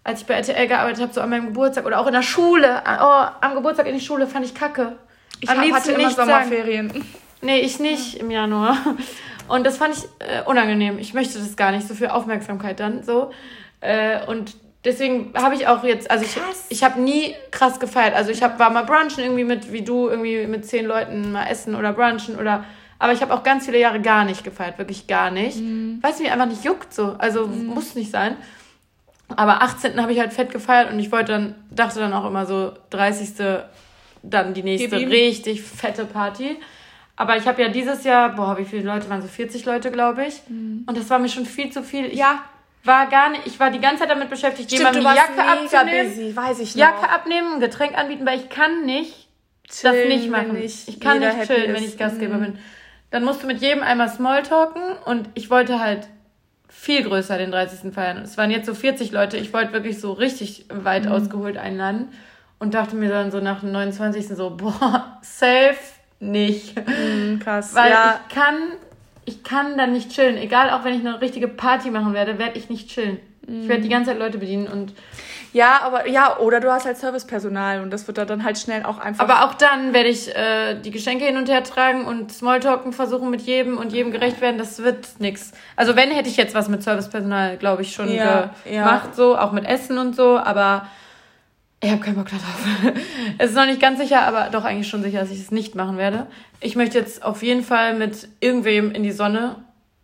als 0.07 0.21
ich 0.21 0.25
bei 0.25 0.35
RTL 0.35 0.67
gearbeitet 0.67 1.01
habe, 1.01 1.13
so 1.13 1.19
an 1.19 1.29
meinem 1.29 1.47
Geburtstag 1.47 1.85
oder 1.85 1.99
auch 1.99 2.07
in 2.07 2.13
der 2.13 2.21
Schule, 2.21 2.81
oh, 2.85 3.25
am 3.41 3.55
Geburtstag 3.55 3.87
in 3.87 3.93
die 3.95 4.03
Schule 4.03 4.25
fand 4.25 4.45
ich 4.45 4.55
kacke. 4.55 4.93
Ich 5.41 5.49
Am 5.49 5.59
hab- 5.59 5.71
hatte 5.73 5.91
immer 5.91 6.09
sagen. 6.09 6.29
Sommerferien. 6.29 7.03
Nee, 7.41 7.59
ich 7.59 7.79
nicht 7.79 8.15
im 8.15 8.31
Januar. 8.31 8.77
Und 9.49 9.65
das 9.67 9.77
fand 9.77 9.95
ich 9.95 10.03
äh, 10.19 10.43
unangenehm. 10.45 10.97
Ich 10.97 11.13
möchte 11.13 11.37
das 11.37 11.55
gar 11.57 11.71
nicht, 11.71 11.87
so 11.87 11.93
viel 11.93 12.07
Aufmerksamkeit 12.07 12.79
dann 12.79 13.03
so. 13.03 13.31
Äh, 13.81 14.25
und 14.27 14.55
deswegen 14.85 15.33
habe 15.35 15.55
ich 15.55 15.67
auch 15.67 15.83
jetzt, 15.83 16.09
also 16.09 16.23
ich, 16.25 16.35
Krass. 16.35 16.65
ich 16.69 16.83
habe 16.83 16.99
nie 17.01 17.35
krass 17.51 17.79
gefeiert. 17.79 18.15
Also 18.15 18.31
ich 18.31 18.41
hab, 18.41 18.59
war 18.59 18.69
mal 18.69 18.83
brunchen 18.85 19.23
irgendwie 19.23 19.43
mit, 19.43 19.71
wie 19.73 19.81
du, 19.83 20.07
irgendwie 20.09 20.47
mit 20.47 20.65
zehn 20.65 20.85
Leuten 20.85 21.33
mal 21.33 21.47
essen 21.47 21.75
oder 21.75 21.91
brunchen 21.93 22.37
oder. 22.39 22.63
Aber 22.97 23.13
ich 23.13 23.21
habe 23.21 23.33
auch 23.33 23.43
ganz 23.43 23.65
viele 23.65 23.77
Jahre 23.77 24.01
gar 24.01 24.23
nicht 24.25 24.43
gefeiert, 24.43 24.77
wirklich 24.79 25.05
gar 25.05 25.29
nicht. 25.31 25.57
Weil 26.01 26.11
es 26.11 26.19
mir 26.19 26.31
einfach 26.33 26.47
nicht 26.47 26.63
juckt 26.63 26.93
so. 26.93 27.15
Also 27.19 27.45
muss 27.45 27.93
nicht 27.93 28.09
sein. 28.09 28.37
Aber 29.35 29.61
18. 29.61 30.01
habe 30.01 30.13
ich 30.13 30.19
halt 30.19 30.31
fett 30.33 30.51
gefeiert 30.51 30.91
und 30.91 30.99
ich 30.99 31.11
wollte 31.11 31.33
dann, 31.33 31.55
dachte 31.69 31.99
dann 31.99 32.13
auch 32.13 32.25
immer 32.25 32.45
so, 32.45 32.71
30. 32.91 33.33
dann 34.23 34.53
die 34.53 34.63
nächste 34.63 34.95
richtig 34.97 35.61
fette 35.61 36.05
Party. 36.05 36.57
Aber 37.15 37.35
ich 37.35 37.47
habe 37.47 37.61
ja 37.61 37.67
dieses 37.69 38.03
Jahr, 38.03 38.29
boah, 38.35 38.57
wie 38.57 38.65
viele 38.65 38.83
Leute 38.83 39.09
waren 39.09 39.21
so 39.21 39.27
40 39.27 39.65
Leute, 39.65 39.91
glaube 39.91 40.25
ich. 40.25 40.41
Und 40.49 40.95
das 40.97 41.09
war 41.09 41.19
mir 41.19 41.29
schon 41.29 41.45
viel 41.45 41.71
zu 41.71 41.83
viel. 41.83 42.05
Ich 42.05 42.13
Mhm. 42.13 42.19
Ja. 42.19 42.43
war 42.83 43.07
gar 43.07 43.29
nicht, 43.31 43.45
ich 43.47 43.59
war 43.59 43.69
die 43.71 43.79
ganze 43.81 44.03
Zeit 44.03 44.11
damit 44.11 44.29
beschäftigt, 44.29 44.69
Stimmt, 44.71 44.95
jemandem 44.95 45.03
die 45.11 45.35
Jacke 45.37 45.51
abzunehmen. 45.51 46.09
busy, 46.15 46.35
weiß 46.35 46.59
ich 46.59 46.75
noch. 46.75 46.81
Jacke 46.81 47.09
abnehmen, 47.09 47.55
ein 47.55 47.59
Getränk 47.59 47.97
anbieten, 47.97 48.25
weil 48.25 48.39
ich 48.39 48.49
kann 48.49 48.85
nicht 48.85 49.27
das 49.67 49.81
Chillen, 49.81 50.07
nicht 50.07 50.23
wenn 50.23 50.31
machen. 50.31 50.53
nicht 50.53 50.87
ich 50.87 50.99
kann 51.01 51.19
nicht 51.19 51.43
chillen, 51.47 51.73
wenn 51.73 51.83
ist. 51.83 51.93
ich 51.93 51.97
Gastgeber 51.97 52.35
Mhm. 52.35 52.41
bin. 52.41 52.59
Dann 53.11 53.23
musst 53.25 53.41
du 53.43 53.47
mit 53.47 53.61
jedem 53.61 53.83
einmal 53.83 54.07
Smalltalken 54.09 54.81
und 55.05 55.27
ich 55.33 55.49
wollte 55.49 55.79
halt 55.81 56.07
viel 56.87 57.03
größer 57.03 57.37
den 57.37 57.51
30. 57.51 57.93
feiern. 57.93 58.19
Es 58.19 58.37
waren 58.37 58.49
jetzt 58.49 58.65
so 58.65 58.73
40 58.73 59.11
Leute. 59.11 59.35
Ich 59.35 59.51
wollte 59.51 59.73
wirklich 59.73 59.99
so 59.99 60.13
richtig 60.13 60.67
weit 60.69 61.03
Mhm. 61.03 61.11
ausgeholt 61.11 61.57
einladen 61.57 62.07
und 62.59 62.73
dachte 62.75 62.95
mir 62.95 63.09
dann 63.09 63.29
so 63.29 63.41
nach 63.41 63.59
dem 63.59 63.73
29. 63.73 64.29
so, 64.37 64.51
boah, 64.51 65.17
safe 65.21 65.75
nicht. 66.21 66.77
Mhm, 66.77 67.39
krass. 67.39 67.75
Weil 67.75 67.91
ja. 67.91 68.21
ich 68.29 68.33
kann, 68.33 68.55
ich 69.25 69.43
kann 69.43 69.77
dann 69.77 69.91
nicht 69.91 70.11
chillen. 70.11 70.37
Egal, 70.37 70.69
auch 70.69 70.85
wenn 70.85 70.93
ich 70.93 71.01
eine 71.05 71.19
richtige 71.19 71.49
Party 71.49 71.91
machen 71.91 72.13
werde, 72.13 72.39
werde 72.39 72.57
ich 72.57 72.69
nicht 72.69 72.89
chillen. 72.89 73.19
Ich 73.49 73.67
werde 73.67 73.81
die 73.81 73.89
ganze 73.89 74.11
Zeit 74.11 74.19
Leute 74.19 74.37
bedienen 74.37 74.67
und 74.67 74.93
ja, 75.53 75.81
aber 75.81 76.07
ja, 76.07 76.37
oder 76.37 76.59
du 76.59 76.71
hast 76.71 76.85
halt 76.85 76.97
Servicepersonal 76.97 77.81
und 77.81 77.91
das 77.91 78.07
wird 78.07 78.17
da 78.17 78.25
dann 78.25 78.43
halt 78.43 78.57
schnell 78.57 78.83
auch 78.83 78.97
einfach. 78.97 79.23
Aber 79.23 79.45
auch 79.45 79.53
dann 79.55 79.93
werde 79.93 80.09
ich 80.09 80.35
äh, 80.35 80.75
die 80.75 80.91
Geschenke 80.91 81.25
hin 81.25 81.37
und 81.37 81.49
her 81.49 81.63
tragen 81.63 82.05
und 82.05 82.31
Smalltalken 82.31 82.93
versuchen 82.93 83.29
mit 83.29 83.41
jedem 83.41 83.77
und 83.77 83.91
jedem 83.93 84.11
gerecht 84.11 84.41
werden. 84.41 84.57
Das 84.57 84.83
wird 84.83 85.07
nix. 85.19 85.51
Also 85.75 85.95
wenn, 85.95 86.11
hätte 86.11 86.29
ich 86.29 86.37
jetzt 86.37 86.55
was 86.55 86.69
mit 86.69 86.83
Servicepersonal, 86.83 87.57
glaube 87.57 87.81
ich, 87.81 87.93
schon 87.93 88.11
Ja, 88.11 88.51
gemacht, 88.65 89.15
so, 89.15 89.37
auch 89.37 89.51
mit 89.51 89.65
Essen 89.65 89.97
und 89.97 90.15
so, 90.15 90.37
aber 90.37 90.87
ich 91.79 91.91
habe 91.91 92.01
keinen 92.01 92.15
Bock 92.15 92.29
darauf. 92.29 92.93
es 93.37 93.51
ist 93.51 93.55
noch 93.55 93.67
nicht 93.67 93.79
ganz 93.79 93.99
sicher, 93.99 94.23
aber 94.23 94.49
doch 94.51 94.65
eigentlich 94.65 94.87
schon 94.87 95.03
sicher, 95.03 95.19
dass 95.19 95.29
ich 95.29 95.39
es 95.39 95.51
nicht 95.51 95.75
machen 95.75 95.97
werde. 95.97 96.25
Ich 96.59 96.75
möchte 96.75 96.97
jetzt 96.97 97.23
auf 97.23 97.43
jeden 97.43 97.63
Fall 97.63 97.93
mit 97.93 98.27
irgendwem 98.39 98.91
in 98.91 99.03
die 99.03 99.11
Sonne. 99.11 99.57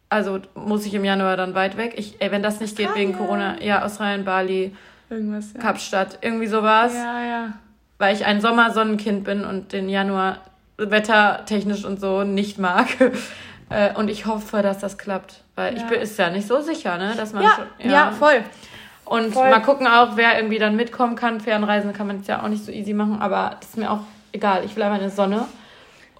Also 0.07 0.39
muss 0.53 0.85
ich 0.85 0.93
im 0.93 1.03
Januar 1.03 1.35
dann 1.35 1.55
weit 1.55 1.75
weg. 1.75 1.93
Ich, 1.97 2.21
ey, 2.21 2.31
wenn 2.31 2.43
das 2.43 2.59
nicht 2.59 2.77
geht 2.77 2.93
wegen. 2.93 3.17
Corona, 3.17 3.59
ja, 3.61 3.83
Australien, 3.83 4.23
Bali, 4.23 4.75
irgendwas. 5.13 5.53
Ja. 5.53 5.59
Kapstadt, 5.61 6.17
irgendwie 6.21 6.47
sowas 6.47 6.93
ja, 6.93 7.23
ja. 7.23 7.53
weil 7.97 8.15
ich 8.15 8.25
ein 8.25 8.41
Sommersonnenkind 8.41 9.23
bin 9.23 9.45
und 9.45 9.71
den 9.73 9.87
Januar 9.89 10.39
wettertechnisch 10.77 11.85
und 11.85 11.99
so 11.99 12.23
nicht 12.23 12.59
mag. 12.59 12.87
Äh, 13.69 13.91
Und 13.95 14.09
ich 14.09 14.27
hoffe, 14.27 14.61
dass 14.61 14.77
das 14.79 14.99
klappt. 14.99 15.41
Weil 15.55 15.73
ich 15.75 15.81
Ja. 15.81 15.87
bin, 15.87 16.01
ist 16.01 16.19
ja 16.19 16.29
nicht 16.29 16.45
so 16.47 16.61
sicher, 16.61 16.97
ne? 16.97 17.13
Dass 17.15 17.33
man 17.33 17.43
Ja, 17.43 17.49
schon, 17.79 17.89
ja, 17.89 18.11
voll. 18.11 18.43
Und 19.05 19.33
voll. 19.33 19.49
mal 19.49 19.61
gucken 19.61 19.87
auch, 19.87 20.15
wer 20.15 20.35
irgendwie 20.37 20.59
dann 20.59 20.75
mitkommen 20.75 21.15
kann. 21.15 21.39
Fernreisen 21.39 21.91
kann 21.93 22.05
man 22.05 22.17
jetzt 22.17 22.27
ja 22.27 22.43
auch 22.43 22.49
nicht 22.49 22.63
so 22.63 22.71
easy 22.71 22.93
machen, 22.93 23.19
aber 23.19 23.55
das 23.59 23.69
ist 23.69 23.77
mir 23.77 23.89
auch 23.89 24.01
egal. 24.31 24.63
Ich 24.65 24.75
will 24.75 24.83
einfach 24.83 24.99
eine 24.99 25.09
Sonne. 25.09 25.45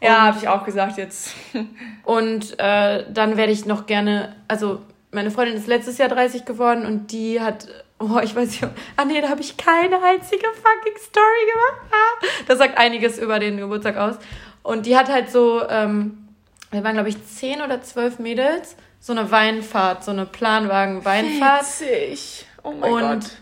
Ja, 0.02 0.16
Und- 0.16 0.22
habe 0.24 0.38
ich 0.40 0.48
auch 0.48 0.64
gesagt 0.66 0.98
jetzt. 0.98 1.36
Und 2.04 2.58
äh, 2.60 3.06
dann 3.12 3.38
werde 3.38 3.52
ich 3.52 3.66
noch 3.68 3.86
gerne, 3.86 4.34
also 4.48 4.82
meine 5.12 5.30
Freundin 5.30 5.56
ist 5.56 5.68
letztes 5.68 6.00
Jahr 6.00 6.10
30 6.10 6.46
geworden 6.46 6.86
und 6.88 7.12
die 7.12 7.40
hat, 7.40 7.68
oh, 8.12 8.20
ich 8.20 8.36
weiß 8.36 8.50
nicht, 8.50 8.64
ah 8.98 9.06
nee, 9.06 9.22
da 9.22 9.30
habe 9.30 9.42
ich 9.42 9.58
keine 9.58 10.02
einzige 10.04 10.46
fucking 10.48 10.98
Story 11.00 11.52
gemacht. 11.52 11.92
Ah, 11.92 12.26
das 12.48 12.58
sagt 12.58 12.78
einiges 12.78 13.18
über 13.18 13.40
den 13.40 13.58
Geburtstag 13.58 13.98
aus. 13.98 14.16
Und 14.62 14.86
die 14.86 14.98
hat 14.98 15.10
halt 15.10 15.30
so, 15.32 15.62
ähm, 15.70 16.28
wir 16.72 16.84
waren 16.84 16.94
glaube 16.94 17.10
ich 17.10 17.26
zehn 17.26 17.62
oder 17.62 17.82
zwölf 17.82 18.20
Mädels, 18.20 18.76
so 19.00 19.14
eine 19.14 19.30
Weinfahrt, 19.32 20.04
so 20.04 20.12
eine 20.12 20.26
Planwagen-Weinfahrt. 20.26 21.62
Witzig. 21.62 22.46
Oh 22.64 22.72
mein 22.72 22.92
Und 22.92 23.38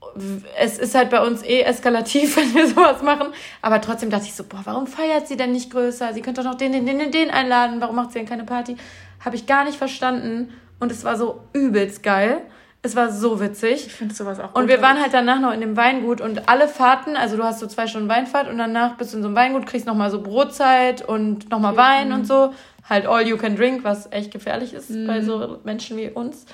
Gott. 0.00 0.42
es 0.58 0.78
ist 0.78 0.94
halt 0.94 1.10
bei 1.10 1.20
uns 1.26 1.42
eh 1.42 1.62
eskalativ, 1.62 2.36
wenn 2.38 2.54
wir 2.54 2.68
sowas 2.68 3.02
machen. 3.02 3.28
Aber 3.62 3.80
trotzdem 3.80 4.10
dachte 4.10 4.26
ich 4.26 4.34
so, 4.34 4.44
boah, 4.44 4.60
warum 4.64 4.86
feiert 4.86 5.26
sie 5.26 5.36
denn 5.36 5.52
nicht 5.52 5.70
größer? 5.70 6.12
Sie 6.12 6.20
könnte 6.20 6.42
doch 6.42 6.50
noch 6.50 6.58
den, 6.58 6.72
den, 6.72 6.86
den, 6.86 7.10
den 7.10 7.30
einladen. 7.30 7.80
Warum 7.80 7.96
macht 7.96 8.12
sie 8.12 8.18
denn 8.18 8.28
keine 8.28 8.44
Party? 8.44 8.76
Habe 9.24 9.36
ich 9.36 9.46
gar 9.46 9.64
nicht 9.64 9.78
verstanden. 9.78 10.52
Und 10.78 10.92
es 10.92 11.04
war 11.04 11.16
so 11.16 11.40
übelst 11.52 12.02
geil. 12.02 12.42
Es 12.82 12.94
war 12.94 13.10
so 13.10 13.40
witzig. 13.40 13.86
Ich 13.86 13.92
finde 13.92 14.14
sowas 14.14 14.38
auch 14.38 14.54
Und 14.54 14.68
wir 14.68 14.80
waren 14.80 15.00
halt 15.00 15.12
danach 15.12 15.40
noch 15.40 15.52
in 15.52 15.60
dem 15.60 15.76
Weingut 15.76 16.20
und 16.20 16.48
alle 16.48 16.68
Fahrten, 16.68 17.16
also 17.16 17.36
du 17.36 17.42
hast 17.42 17.58
so 17.58 17.66
zwei 17.66 17.88
Stunden 17.88 18.08
Weinfahrt 18.08 18.48
und 18.48 18.56
danach 18.58 18.96
bist 18.96 19.12
du 19.12 19.16
in 19.16 19.22
so 19.22 19.28
einem 19.28 19.36
Weingut, 19.36 19.66
kriegst 19.66 19.86
nochmal 19.86 20.10
so 20.10 20.22
Brotzeit 20.22 21.02
und 21.06 21.50
nochmal 21.50 21.76
Wein 21.76 22.12
und 22.12 22.26
so. 22.26 22.52
Halt 22.88 23.06
all 23.06 23.26
you 23.26 23.36
can 23.36 23.54
drink, 23.56 23.84
was 23.84 24.10
echt 24.12 24.30
gefährlich 24.30 24.72
ist 24.72 24.90
bei 25.06 25.20
so 25.20 25.58
Menschen 25.64 25.98
wie 25.98 26.08
uns. 26.08 26.46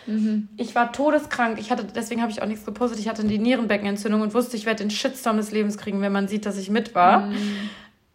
Ich 0.57 0.75
war 0.75 0.91
todeskrank. 0.93 1.61
Ich 1.61 1.70
hatte, 1.70 1.85
deswegen 1.95 2.22
habe 2.22 2.33
ich 2.33 2.43
auch 2.43 2.47
nichts 2.47 2.64
gepostet. 2.64 2.99
Ich 2.99 3.09
hatte 3.09 3.22
die 3.22 3.39
Nierenbeckenentzündung 3.39 4.20
und 4.22 4.35
wusste, 4.35 4.57
ich 4.57 4.66
werde 4.66 4.83
den 4.83 4.91
Shitstorm 4.91 5.37
des 5.37 5.53
Lebens 5.53 5.79
kriegen, 5.79 6.01
wenn 6.01 6.11
man 6.11 6.27
sieht, 6.27 6.47
dass 6.47 6.59
ich 6.59 6.70
mit 6.70 6.95
war. 6.97 7.29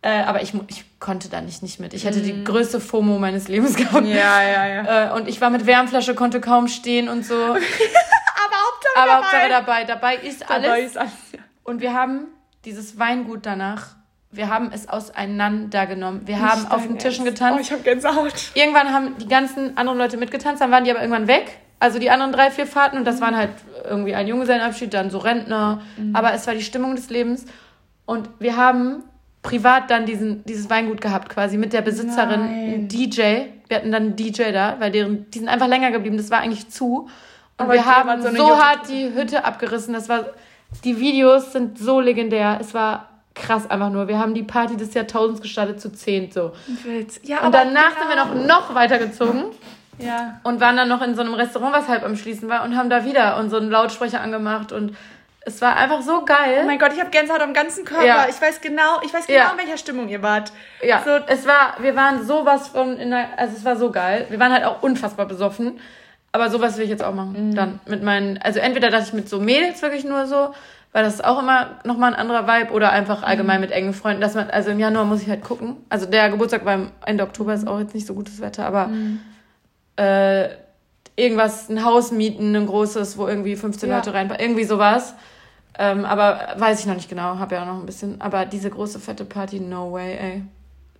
Äh, 0.01 0.21
aber 0.23 0.41
ich, 0.41 0.53
ich 0.67 0.85
konnte 0.99 1.27
da 1.29 1.41
nicht, 1.41 1.61
nicht 1.61 1.79
mit. 1.79 1.93
Ich 1.93 2.05
hätte 2.05 2.21
die 2.21 2.43
größte 2.43 2.79
FOMO 2.79 3.19
meines 3.19 3.49
Lebens 3.49 3.75
gehabt. 3.75 4.05
Ja, 4.05 4.41
ja, 4.41 4.67
ja. 4.67 5.09
Äh, 5.13 5.19
und 5.19 5.27
ich 5.27 5.41
war 5.41 5.49
mit 5.49 5.65
Wärmflasche, 5.65 6.15
konnte 6.15 6.39
kaum 6.39 6.67
stehen 6.69 7.09
und 7.09 7.25
so. 7.25 7.35
Aber 7.35 7.57
Hauptsache 7.57 8.95
Aber 8.95 9.07
dabei. 9.07 9.15
Hauptsache 9.17 9.49
dabei. 9.49 9.83
Dabei 9.83 10.15
ist 10.15 10.49
alles. 10.49 10.65
Dabei 10.65 10.81
ist 10.81 10.97
alles. 10.97 11.11
Ja. 11.33 11.39
Und 11.63 11.81
wir 11.81 11.93
haben 11.93 12.27
dieses 12.63 12.97
Weingut 12.97 13.45
danach, 13.45 13.95
wir 14.31 14.49
haben 14.49 14.71
es 14.73 14.87
auseinandergenommen. 14.87 16.27
Wir 16.27 16.39
haben 16.39 16.61
Nicht 16.61 16.71
auf 16.71 16.81
dein 16.81 16.89
den 16.89 16.99
Tischen 16.99 17.25
Ernst. 17.25 17.39
getanzt. 17.39 17.57
Oh, 17.57 17.61
ich 17.61 17.71
habe 17.71 17.81
Gänsehaut. 17.81 18.33
Irgendwann 18.53 18.93
haben 18.93 19.17
die 19.17 19.27
ganzen 19.27 19.75
anderen 19.77 19.97
Leute 19.97 20.17
mitgetanzt, 20.17 20.61
dann 20.61 20.71
waren 20.71 20.83
die 20.85 20.91
aber 20.91 21.01
irgendwann 21.01 21.27
weg. 21.27 21.59
Also 21.79 21.97
die 21.99 22.09
anderen 22.09 22.31
drei, 22.31 22.51
vier 22.51 22.67
Fahrten 22.67 22.97
und 22.97 23.05
das 23.05 23.21
waren 23.21 23.35
halt 23.35 23.51
irgendwie 23.85 24.13
ein 24.13 24.27
Junggesellenabschied, 24.27 24.93
dann 24.93 25.09
so 25.09 25.17
Rentner. 25.17 25.81
Aber 26.13 26.33
es 26.33 26.45
war 26.45 26.53
die 26.53 26.61
Stimmung 26.61 26.95
des 26.95 27.09
Lebens. 27.09 27.45
Und 28.05 28.29
wir 28.39 28.57
haben 28.57 29.03
privat 29.41 29.89
dann 29.89 30.05
diesen, 30.05 30.43
dieses 30.45 30.69
Weingut 30.69 31.01
gehabt, 31.01 31.29
quasi 31.29 31.57
mit 31.57 31.73
der 31.73 31.81
Besitzerin, 31.81 32.41
Nein. 32.41 32.73
ein 32.73 32.87
DJ. 32.87 33.21
Wir 33.67 33.77
hatten 33.77 33.91
dann 33.91 34.03
einen 34.03 34.15
DJ 34.15 34.51
da, 34.51 34.77
weil 34.79 34.91
deren, 34.91 35.29
die 35.31 35.39
sind 35.39 35.47
einfach 35.47 35.67
länger 35.67 35.91
geblieben. 35.91 36.17
Das 36.17 36.31
war 36.31 36.39
eigentlich 36.39 36.69
zu. 36.69 37.09
Und 37.57 37.65
Aber 37.65 37.73
wir 37.73 37.85
haben 37.85 38.21
so 38.21 38.29
so, 38.35 38.57
hart 38.57 38.89
die 38.89 39.13
Hütte 39.13 39.45
abgerissen. 39.45 39.93
Das 39.93 40.09
war, 40.09 40.25
die 40.83 40.99
Videos 40.99 41.53
sind 41.53 41.77
so 41.77 41.99
legendär. 41.99 42.57
Es 42.59 42.73
war 42.73 43.09
krass 43.35 43.69
einfach 43.69 43.89
nur. 43.89 44.07
Wir 44.07 44.19
haben 44.19 44.33
die 44.33 44.43
Party 44.43 44.75
des 44.75 44.93
Jahrtausends 44.93 45.41
gestartet 45.41 45.79
zu 45.79 45.91
zehn 45.91 46.31
so. 46.31 46.51
Ja, 47.23 47.45
Und 47.45 47.53
danach 47.53 47.97
sind 47.97 48.09
wir 48.09 48.15
noch, 48.15 48.47
noch 48.47 48.75
weitergezogen. 48.75 49.45
Ja. 49.99 50.39
Und 50.43 50.61
waren 50.61 50.77
dann 50.77 50.87
noch 50.87 51.01
in 51.01 51.15
so 51.15 51.21
einem 51.21 51.33
Restaurant, 51.33 51.73
was 51.73 51.87
halb 51.87 52.03
am 52.03 52.15
Schließen 52.15 52.49
war, 52.49 52.63
und 52.63 52.75
haben 52.75 52.89
da 52.89 53.05
wieder 53.05 53.37
unseren 53.37 53.69
Lautsprecher 53.69 54.21
angemacht 54.21 54.71
und 54.71 54.95
es 55.45 55.61
war 55.61 55.75
einfach 55.77 56.01
so 56.01 56.23
geil. 56.25 56.59
Oh 56.63 56.65
mein 56.67 56.77
Gott, 56.79 56.91
ich 56.93 56.99
habe 56.99 57.09
Gänsehaut 57.09 57.41
am 57.41 57.53
ganzen 57.53 57.85
Körper. 57.85 58.05
Ja. 58.05 58.27
Ich 58.29 58.41
weiß 58.41 58.61
genau, 58.61 58.99
ich 59.03 59.13
weiß 59.13 59.25
genau, 59.27 59.39
Ja. 59.39 59.51
in 59.51 59.57
welcher 59.57 59.77
Stimmung 59.77 60.09
ihr 60.09 60.21
wart. 60.21 60.51
Ja, 60.83 61.01
So, 61.03 61.11
es 61.27 61.47
war, 61.47 61.75
wir 61.79 61.95
waren 61.95 62.25
sowas 62.25 62.67
von 62.69 62.97
in 62.97 63.09
der, 63.11 63.27
also 63.37 63.55
es 63.55 63.63
war 63.65 63.75
so 63.75 63.91
geil. 63.91 64.25
Wir 64.29 64.39
waren 64.39 64.51
halt 64.51 64.65
auch 64.65 64.81
unfassbar 64.83 65.25
besoffen. 65.25 65.79
Aber 66.31 66.49
sowas 66.51 66.77
will 66.77 66.83
ich 66.83 66.91
jetzt 66.91 67.03
auch 67.03 67.13
machen. 67.15 67.55
Dann 67.55 67.79
mit 67.87 68.03
meinen, 68.03 68.37
also 68.37 68.59
entweder, 68.59 68.91
dass 68.91 69.07
ich 69.07 69.13
mit 69.13 69.27
so 69.27 69.39
Mädels 69.39 69.81
wirklich 69.81 70.03
nur 70.03 70.27
so, 70.27 70.53
weil 70.91 71.03
das 71.03 71.15
ist 71.15 71.23
auch 71.25 71.39
immer 71.39 71.79
nochmal 71.85 72.13
ein 72.13 72.19
anderer 72.19 72.45
Vibe 72.47 72.71
oder 72.73 72.91
einfach 72.91 73.23
allgemein 73.23 73.61
mit 73.61 73.71
engen 73.71 73.93
Freunden, 73.93 74.21
dass 74.21 74.35
man, 74.35 74.49
also 74.51 74.69
im 74.69 74.77
Januar 74.79 75.05
muss 75.05 75.23
ich 75.23 75.29
halt 75.29 75.43
gucken. 75.43 75.77
Also 75.89 76.05
der 76.05 76.29
Geburtstag 76.29 76.65
beim 76.65 76.91
Ende 77.03 77.23
Oktober 77.23 77.53
ist 77.55 77.67
auch 77.67 77.79
jetzt 77.79 77.95
nicht 77.95 78.05
so 78.05 78.13
gutes 78.13 78.41
Wetter, 78.41 78.65
aber 78.67 78.91
äh, 79.95 80.49
irgendwas, 81.19 81.69
ein 81.69 81.83
Haus 81.83 82.11
mieten, 82.11 82.55
ein 82.55 82.65
großes, 82.65 83.17
wo 83.17 83.27
irgendwie 83.27 83.55
15 83.55 83.89
Ja. 83.89 83.97
Leute 83.97 84.13
reinpassen, 84.13 84.41
irgendwie 84.41 84.63
sowas. 84.63 85.13
Ähm, 85.77 86.05
aber 86.05 86.55
weiß 86.57 86.79
ich 86.79 86.85
noch 86.85 86.95
nicht 86.95 87.09
genau, 87.09 87.37
habe 87.39 87.55
ja 87.55 87.61
auch 87.61 87.67
noch 87.67 87.79
ein 87.79 87.85
bisschen. 87.85 88.19
Aber 88.21 88.45
diese 88.45 88.69
große 88.69 88.99
fette 88.99 89.25
Party, 89.25 89.59
no 89.59 89.91
way, 89.91 90.17
ey. 90.17 90.43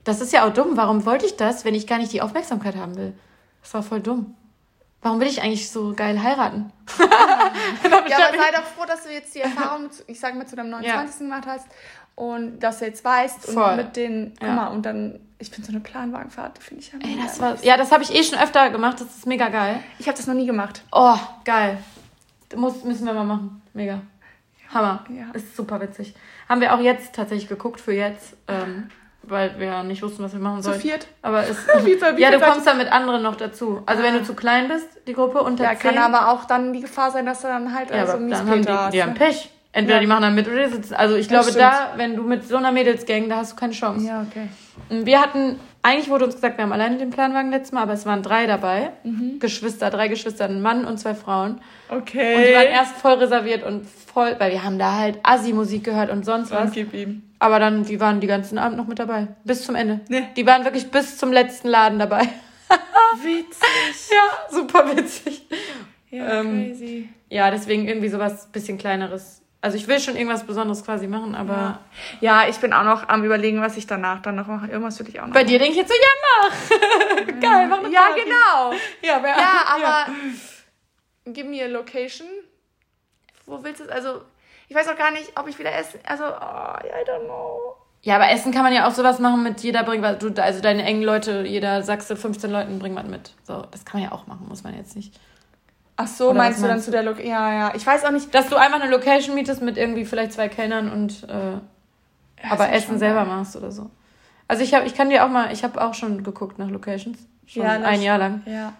Das 0.04 0.22
ist 0.22 0.32
ja 0.32 0.48
auch 0.48 0.54
dumm. 0.54 0.78
Warum 0.78 1.06
wollte 1.06 1.26
ich 1.26 1.36
das, 1.36 1.66
wenn 1.66 1.76
ich 1.76 1.86
gar 1.88 1.98
nicht 1.98 2.14
die 2.14 2.22
Aufmerksamkeit 2.22 2.76
haben 2.76 2.96
will? 2.96 3.14
Das 3.62 3.74
war 3.74 3.84
voll 3.84 4.00
dumm. 4.00 4.36
Warum 5.02 5.20
will 5.20 5.28
ich 5.28 5.42
eigentlich 5.42 5.70
so 5.70 5.94
geil 5.96 6.22
heiraten? 6.22 6.72
Ja, 8.10 8.28
aber 8.28 8.38
sei 8.38 8.52
doch 8.52 8.64
froh, 8.64 8.86
dass 8.88 9.04
du 9.04 9.12
jetzt 9.14 9.36
die 9.36 9.42
Erfahrung, 9.42 9.90
ich 10.08 10.20
sag 10.20 10.36
mal, 10.36 10.46
zu 10.48 10.56
deinem 10.56 10.72
29. 10.72 11.20
gemacht 11.20 11.44
hast 11.46 11.68
und 12.20 12.60
dass 12.60 12.80
du 12.80 12.86
jetzt 12.86 13.04
weißt 13.06 13.52
Voll. 13.52 13.64
und 13.64 13.76
mit 13.78 13.96
den, 13.96 14.34
guck 14.40 14.48
Ja. 14.50 14.54
mal, 14.56 14.68
und 14.68 14.86
dann, 14.86 15.20
ich 15.40 15.50
finde 15.50 15.68
so 15.68 15.72
eine 15.72 15.80
Planwagenfahrt, 15.80 16.60
finde 16.62 16.84
ich 16.84 16.92
ja 16.92 17.00
Ey, 17.02 17.18
das 17.24 17.40
war, 17.40 17.56
ja, 17.64 17.78
das 17.78 17.92
habe 17.92 18.04
ich 18.04 18.14
eh 18.14 18.22
schon 18.24 18.38
öfter 18.38 18.70
gemacht. 18.70 19.00
Das 19.00 19.08
ist 19.08 19.26
mega 19.26 19.48
geil. 19.48 19.80
Ich 20.00 20.08
habe 20.08 20.18
das 20.18 20.28
noch 20.28 20.34
nie 20.36 20.46
gemacht. 20.46 20.82
Oh, 20.92 21.16
geil. 21.46 21.78
Muss, 22.56 22.84
müssen 22.84 23.06
wir 23.06 23.14
mal 23.14 23.24
machen. 23.24 23.62
Mega. 23.74 24.02
Hammer. 24.74 25.04
Ja. 25.10 25.26
Ist 25.34 25.56
super 25.56 25.80
witzig. 25.82 26.14
Haben 26.48 26.62
wir 26.62 26.74
auch 26.76 26.80
jetzt 26.80 27.16
tatsächlich 27.16 27.48
geguckt 27.48 27.80
für 27.82 27.94
jetzt, 27.94 28.36
ähm, 28.48 28.90
weil 29.24 29.60
wir 29.60 29.84
nicht 29.84 30.02
wussten, 30.04 30.24
was 30.24 30.34
wir 30.34 30.40
machen 30.40 30.58
Zu 30.62 30.70
sollen. 30.70 30.82
viert? 30.82 31.08
Aber 31.22 31.48
es, 31.48 31.58
Wie 31.86 32.00
wie 32.18 32.22
ja, 32.22 32.32
du 32.32 32.40
kommst 32.40 32.68
dann 32.68 32.78
mit 32.78 32.92
anderen 32.92 33.24
noch 33.24 33.36
dazu. 33.36 33.82
Also 33.86 34.04
wenn 34.04 34.14
du 34.16 34.24
zu 34.24 34.34
klein 34.36 34.68
bist, 34.68 34.88
die 35.08 35.14
Gruppe 35.14 35.42
unter 35.42 35.64
Ja, 35.64 35.70
10. 35.78 35.80
kann 35.96 35.98
aber 35.98 36.30
auch 36.30 36.46
dann 36.46 36.74
die 36.74 36.82
Gefahr 36.82 37.12
sein, 37.12 37.26
dass 37.26 37.42
du 37.42 37.48
dann 37.48 37.74
halt 37.74 37.90
ja, 37.92 37.98
also 38.02 38.14
aber 38.14 38.28
dann 38.28 38.50
haben 38.50 38.62
die, 38.62 38.92
die 38.98 39.02
haben 39.04 39.14
ne? 39.14 39.20
Pech. 39.20 39.50
Entweder 39.72 39.96
Ja. 39.98 40.02
die 40.02 40.08
machen 40.08 40.22
dann 40.24 40.36
mit 40.36 40.48
oder 40.48 40.66
die 40.68 40.74
sitzen. 40.74 40.96
Also 40.96 41.16
ich 41.16 41.26
Ja, 41.28 41.42
glaube, 41.42 41.50
stimmt. 41.52 41.60
da, 41.64 41.94
wenn 41.96 42.16
du 42.16 42.24
mit 42.24 42.48
so 42.48 42.58
einer 42.58 42.72
Mädelsgang, 42.72 43.30
da 43.30 43.38
hast 43.38 43.52
du 43.52 43.56
keine 43.56 43.74
Chance. 43.74 44.06
Ja, 44.06 44.26
okay. 44.28 44.48
Wir 44.90 45.22
hatten, 45.22 45.60
eigentlich 45.84 46.10
wurde 46.10 46.26
uns 46.26 46.36
gesagt, 46.36 46.58
wir 46.58 46.64
haben 46.64 46.72
alleine 46.72 46.98
den 46.98 47.12
Planwagen 47.12 47.52
letztes 47.52 47.72
Mal, 47.74 47.84
aber 47.84 47.94
es 47.94 48.06
waren 48.08 48.24
drei 48.24 48.48
dabei. 48.48 48.92
Mhm. 49.04 49.38
Geschwister, 49.40 49.92
drei 49.92 50.08
Geschwister, 50.08 50.46
ein 50.46 50.62
Mann 50.64 50.86
und 50.86 50.98
zwei 51.00 51.14
Frauen. 51.14 51.62
Okay. 51.90 52.36
Und 52.36 52.44
die 52.48 52.54
waren 52.56 52.68
erst 52.68 52.96
voll 52.96 53.14
reserviert 53.14 53.64
und 53.64 53.86
voll, 53.86 54.36
weil 54.40 54.52
wir 54.52 54.64
haben 54.64 54.80
da 54.80 54.96
halt 54.96 55.20
Assi-Musik 55.22 55.84
gehört 55.84 56.10
und 56.10 56.26
sonst 56.26 56.50
was. 56.52 56.66
Und 56.66 56.74
gib 56.74 56.94
ihm. 56.96 57.22
Aber 57.38 57.60
dann, 57.60 57.84
die 57.84 58.00
waren 58.00 58.20
die 58.22 58.28
ganzen 58.28 58.58
Abend 58.58 58.78
noch 58.78 58.88
mit 58.88 58.98
dabei. 58.98 59.28
Bis 59.44 59.64
zum 59.64 59.76
Ende. 59.76 60.00
Nee. 60.10 60.24
Die 60.36 60.48
waren 60.48 60.64
wirklich 60.66 60.90
bis 60.90 61.18
zum 61.18 61.32
letzten 61.32 61.68
Laden 61.68 62.00
dabei. 62.00 62.28
Witzig. 63.24 64.10
Ja, 64.12 64.54
super 64.56 64.96
witzig. 64.96 65.48
Ja, 66.10 66.40
Ähm, 66.42 66.66
crazy. 66.70 67.10
Ja, 67.30 67.52
deswegen 67.52 67.88
irgendwie 67.88 68.10
sowas 68.10 68.48
bisschen 68.52 68.78
kleineres. 68.78 69.42
Also 69.62 69.76
ich 69.76 69.88
will 69.90 70.00
schon 70.00 70.16
irgendwas 70.16 70.46
Besonderes 70.46 70.86
quasi 70.86 71.08
machen, 71.08 71.36
aber 71.36 71.80
Ja, 72.22 72.48
ich 72.48 72.58
bin 72.60 72.72
auch 72.72 72.84
noch 72.84 73.10
am 73.10 73.24
überlegen, 73.26 73.62
was 73.62 73.76
ich 73.76 73.86
danach 73.88 74.22
dann 74.22 74.36
noch 74.36 74.48
mache. 74.48 74.68
Irgendwas 74.68 74.98
will 75.00 75.10
ich 75.10 75.20
auch 75.20 75.28
noch 75.28 75.34
bei 75.34 75.44
dir 75.44 75.60
denke 75.60 75.74
ich 75.74 75.78
jetzt 75.80 75.90
so, 75.92 75.96
ja, 75.96 77.28
mach. 77.28 77.40
Geil, 77.42 77.68
mach 77.68 77.80
eine 77.80 77.90
Ja, 77.90 78.02
Party. 78.04 78.22
genau. 78.24 78.74
Ja, 79.02 79.18
aber, 79.18 79.28
Ja, 79.28 79.64
aber 79.76 80.12
gib 81.26 81.48
mir 81.50 81.66
a 81.66 81.68
Location. 81.68 82.28
Wo 83.46 83.64
willst 83.64 83.80
du 83.82 83.84
es? 83.86 83.90
Also, 83.90 84.22
ich 84.70 84.76
weiß 84.76 84.88
auch 84.88 84.96
gar 84.98 85.12
nicht, 85.12 85.32
ob 85.38 85.48
ich 85.48 85.58
wieder 85.60 85.74
essen. 85.76 86.00
Also, 86.06 86.24
oh, 86.24 86.30
I 86.30 87.04
don't 87.10 87.26
know. 87.26 87.76
Ja, 88.02 88.16
aber 88.16 88.30
Essen 88.30 88.54
kann 88.54 88.64
man 88.64 88.72
ja 88.72 88.88
auch 88.88 88.92
sowas 88.94 89.20
machen 89.20 89.44
mit 89.44 89.60
jeder 89.60 89.84
bringt 89.84 90.04
was. 90.04 90.20
Du, 90.20 90.32
also 90.42 90.62
deine 90.62 90.84
engen 90.84 91.02
Leute, 91.04 91.42
jeder 91.42 91.84
sagst 91.84 92.10
du 92.10 92.16
15 92.16 92.50
Leuten, 92.50 92.80
bring 92.80 92.96
was 92.96 93.04
mit. 93.08 93.34
So, 93.44 93.66
das 93.72 93.84
kann 93.84 94.00
man 94.00 94.10
ja 94.10 94.16
auch 94.16 94.26
machen, 94.26 94.48
muss 94.48 94.64
man 94.64 94.74
jetzt 94.78 94.96
nicht. 94.96 95.20
Ach 96.02 96.08
so, 96.08 96.30
Oder 96.30 96.38
meinst 96.38 96.64
du 96.64 96.68
dann 96.68 96.80
zu 96.80 96.92
der 96.92 97.04
Location? 97.04 97.30
Ja, 97.30 97.54
ja. 97.54 97.74
Ich 97.76 97.86
weiß 97.86 98.06
auch 98.06 98.12
nicht. 98.12 98.34
Dass 98.34 98.48
du 98.48 98.56
einfach 98.56 98.80
eine 98.80 98.90
Location 98.90 99.36
mietest 99.36 99.62
mit 99.62 99.78
irgendwie 99.78 100.06
vielleicht 100.06 100.32
zwei 100.32 100.48
Kellnern 100.48 100.90
und 100.90 101.28
äh, 101.28 102.48
aber 102.50 102.70
ist 102.70 102.86
Essen 102.86 103.00
selber 103.00 103.26
geil. 103.26 103.36
machst 103.36 103.58
oder 103.58 103.70
so. 103.70 103.90
Also 104.48 104.64
ich 104.64 104.74
habe, 104.74 104.86
ich 104.86 104.96
kann 104.96 105.10
dir 105.10 105.26
auch 105.26 105.30
mal, 105.30 105.52
ich 105.52 105.66
habe 105.66 105.82
auch 105.82 105.94
schon 105.94 106.24
geguckt 106.24 106.58
nach 106.58 106.70
Locations. 106.70 107.18
Schon 107.46 107.64
Ja, 107.64 107.72
ein 107.72 108.02
Jahr 108.02 108.18
lang. 108.18 108.44
Ja. 108.46 108.72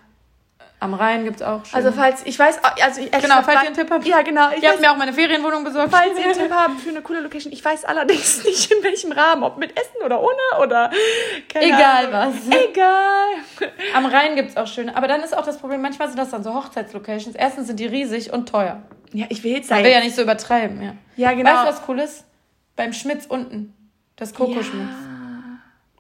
Am 0.82 0.94
Rhein 0.94 1.26
gibt's 1.26 1.42
auch 1.42 1.66
schon. 1.66 1.76
Also, 1.76 1.92
falls, 1.92 2.26
ich 2.26 2.40
weiß, 2.40 2.60
also, 2.82 3.02
ich, 3.02 3.12
genau, 3.12 3.42
falls 3.42 3.64
ihr 3.64 3.68
einen 3.68 3.76
Tipp 3.76 3.92
habt. 3.92 4.06
Ja, 4.06 4.22
genau. 4.22 4.50
Ich 4.52 4.64
Ich 4.64 4.70
habe 4.70 4.80
mir 4.80 4.90
auch 4.92 4.96
meine 4.96 5.12
Ferienwohnung 5.12 5.66
besorgt. 5.66 5.92
falls 5.92 6.18
ihr 6.18 6.24
einen 6.24 6.34
Tipp 6.34 6.52
habt 6.56 6.80
für 6.80 6.90
eine 6.90 7.02
coole 7.02 7.20
Location. 7.20 7.52
Ich 7.52 7.64
weiß 7.66 7.84
allerdings 7.84 8.44
nicht, 8.46 8.72
in 8.72 8.82
welchem 8.82 9.12
Rahmen. 9.12 9.44
Ob 9.44 9.58
mit 9.58 9.78
Essen 9.78 10.02
oder 10.06 10.22
ohne 10.22 10.64
oder. 10.64 10.90
keine 11.54 11.66
Egal 11.66 12.14
Ahnung. 12.14 12.34
was. 12.50 12.58
Egal. 12.70 13.70
Am 13.94 14.06
Rhein 14.06 14.36
gibt's 14.38 14.56
auch 14.56 14.68
schöne. 14.68 14.96
Aber 14.96 15.10
dann 15.10 15.22
ist 15.22 15.36
auch 15.38 15.44
das 15.46 15.58
Problem, 15.58 15.82
manchmal 15.82 16.08
sind 16.08 16.18
das 16.18 16.30
dann 16.30 16.44
so 16.44 16.54
Hochzeitslocations. 16.54 17.36
Erstens 17.36 17.68
sind 17.68 17.80
die 17.80 17.86
riesig 17.88 18.32
und 18.32 18.48
teuer. 18.48 18.82
Ja, 19.12 19.26
ich 19.30 19.44
will 19.44 19.52
jetzt 19.52 19.70
Man 19.70 19.80
sein. 19.80 19.86
will 19.86 19.92
ja 19.92 20.00
nicht 20.00 20.16
so 20.16 20.22
übertreiben, 20.22 20.82
ja. 20.82 20.94
Ja, 21.18 21.34
genau. 21.34 21.50
Weißt 21.52 21.64
du, 21.64 21.68
was 21.82 21.90
cool 21.90 22.00
ist? 22.00 22.24
Beim 22.78 22.94
Schmitz 22.94 23.26
unten. 23.26 23.74
Das 24.16 24.34
Kokoschmitz. 24.34 24.88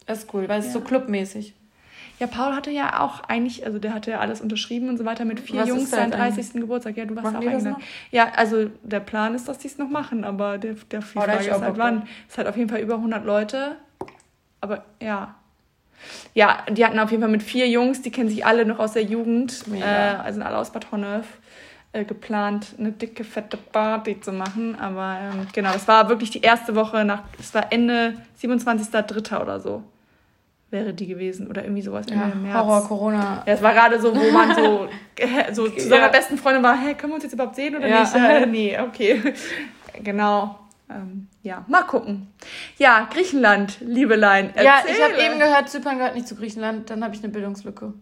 Das 0.05 0.19
ist 0.19 0.33
cool, 0.33 0.47
weil 0.47 0.59
es 0.61 0.67
ist 0.67 0.73
so 0.73 0.81
clubmäßig. 0.81 1.53
Ja, 2.19 2.27
Paul 2.27 2.53
hatte 2.53 2.69
ja 2.69 2.99
auch 2.99 3.21
eigentlich, 3.27 3.65
also 3.65 3.79
der 3.79 3.93
hatte 3.93 4.11
ja 4.11 4.19
alles 4.19 4.41
unterschrieben 4.41 4.89
und 4.89 4.97
so 4.97 5.05
weiter 5.05 5.23
mit 5.23 5.39
vier 5.39 5.61
Was 5.61 5.69
Jungs 5.69 5.89
seinen 5.89 6.13
eigentlich? 6.13 6.47
30. 6.47 6.61
Geburtstag. 6.61 6.97
Ja, 6.97 7.05
du 7.05 7.15
warst 7.15 7.25
Machen 7.33 7.47
auch 7.47 7.51
eingeladen. 7.51 7.83
Ja, 8.11 8.31
also 8.35 8.69
der 8.83 8.99
Plan 8.99 9.35
ist, 9.35 9.47
dass 9.47 9.57
die 9.57 9.67
es 9.67 9.77
noch 9.77 9.89
machen, 9.89 10.25
aber 10.25 10.57
der, 10.57 10.75
der 10.91 10.99
Oh, 10.99 11.21
Frage 11.21 11.47
ist 11.47 11.61
halt 11.61 11.77
wann. 11.77 12.07
Es 12.29 12.37
hat 12.37 12.45
auf 12.47 12.57
jeden 12.57 12.69
Fall 12.69 12.81
über 12.81 12.95
100 12.95 13.25
Leute. 13.25 13.77
Aber 14.59 14.83
ja. 15.01 15.35
Ja, 16.33 16.59
die 16.69 16.85
hatten 16.85 16.99
auf 16.99 17.11
jeden 17.11 17.21
Fall 17.23 17.31
mit 17.31 17.43
vier 17.43 17.67
Jungs, 17.69 18.01
die 18.01 18.11
kennen 18.11 18.29
sich 18.29 18.45
alle 18.45 18.65
noch 18.65 18.79
aus 18.79 18.93
der 18.93 19.03
Jugend, 19.03 19.63
äh, 19.73 19.83
also 19.83 20.33
sind 20.39 20.43
alle 20.43 20.57
aus 20.57 20.71
Bad 20.71 20.91
Honnef, 20.91 21.25
äh, 21.91 22.05
geplant, 22.05 22.67
eine 22.77 22.91
dicke, 22.91 23.23
fette 23.23 23.57
Party 23.57 24.19
zu 24.21 24.31
machen. 24.31 24.77
Aber 24.79 25.17
ähm, 25.21 25.47
genau, 25.53 25.73
das 25.73 25.87
war 25.87 26.07
wirklich 26.09 26.29
die 26.31 26.41
erste 26.41 26.75
Woche 26.75 27.03
nach, 27.03 27.23
es 27.39 27.53
war 27.53 27.71
Ende 27.71 28.15
27.03. 28.41 29.41
oder 29.41 29.59
so. 29.59 29.83
Wäre 30.71 30.93
die 30.93 31.07
gewesen. 31.07 31.47
Oder 31.47 31.63
irgendwie 31.63 31.81
sowas 31.81 32.05
Ja, 32.09 32.27
März. 32.27 32.53
Horror, 32.55 32.87
Corona. 32.87 33.43
Ja, 33.45 33.53
es 33.53 33.61
war 33.61 33.73
gerade 33.73 33.99
so, 33.99 34.15
wo 34.15 34.31
man 34.31 34.53
so, 34.55 34.87
so 35.53 35.67
zu 35.69 35.87
seiner 35.87 36.03
Ja. 36.03 36.07
besten 36.09 36.37
Freundin 36.37 36.61
war, 36.63 36.77
hey, 36.79 36.93
können 36.93 37.11
wir 37.11 37.15
uns 37.15 37.23
jetzt 37.23 37.33
überhaupt 37.33 37.55
sehen 37.55 37.75
oder 37.75 37.87
Ja. 37.87 38.01
nicht? 38.01 38.13
Äh, 38.15 38.45
nee, 38.45 38.77
okay. 38.79 39.33
Genau. 40.03 40.59
Ähm, 40.89 41.27
ja, 41.43 41.65
mal 41.67 41.83
gucken. 41.83 42.27
Ja, 42.77 43.07
Griechenland, 43.11 43.77
Liebelein. 43.81 44.53
Ja, 44.55 44.61
ich 44.85 44.91
erzähle. 44.97 45.03
habe 45.03 45.21
eben 45.31 45.39
gehört, 45.39 45.69
Zypern 45.69 45.97
gehört 45.97 46.15
nicht 46.15 46.27
zu 46.27 46.35
Griechenland. 46.35 46.89
Dann 46.89 47.03
habe 47.03 47.13
ich 47.15 47.21
eine 47.23 47.31
Bildungslücke. 47.33 47.93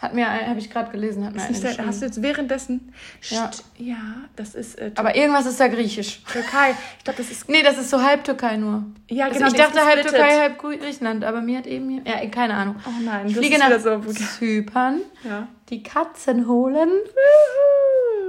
Hat 0.00 0.14
mir, 0.14 0.26
habe 0.48 0.58
ich 0.58 0.70
gerade 0.70 0.90
gelesen, 0.90 1.26
hat 1.26 1.34
mir 1.34 1.46
Ist 1.50 1.62
der, 1.62 1.76
hast 1.86 2.00
du 2.00 2.06
jetzt 2.06 2.22
währenddessen? 2.22 2.90
Ja. 3.28 3.50
Ja 3.76 3.96
das 4.34 4.54
ist 4.54 4.78
äh, 4.78 4.92
Aber 4.96 5.14
irgendwas 5.14 5.44
ist 5.44 5.60
da 5.60 5.68
griechisch. 5.68 6.22
Türkei. 6.24 6.70
Ich 6.98 7.04
glaube, 7.04 7.18
das 7.18 7.30
ist. 7.30 7.48
Nee, 7.50 7.62
das 7.62 7.76
ist 7.76 7.90
so 7.90 8.02
halb 8.02 8.24
Türkei 8.24 8.56
nur. 8.56 8.84
Ja, 9.10 9.26
Also 9.26 9.38
genau. 9.38 9.50
ich 9.50 9.56
dachte 9.58 9.84
halb. 9.84 10.00
Türkei, 10.00 10.38
halb 10.38 10.58
Griechenland, 10.58 11.22
aber 11.22 11.42
mir 11.42 11.58
hat 11.58 11.66
eben, 11.66 12.02
ja, 12.06 12.26
keine 12.30 12.54
Ahnung. 12.54 12.76
Oh 12.86 13.02
nein, 13.04 13.26
Ich 13.26 13.36
fliege 13.36 13.58
nach 13.58 13.78
so. 13.78 14.00
Zypern, 14.00 15.00
Ja. 15.22 15.46
die 15.68 15.82
Katzen 15.82 16.48
holen. 16.48 16.88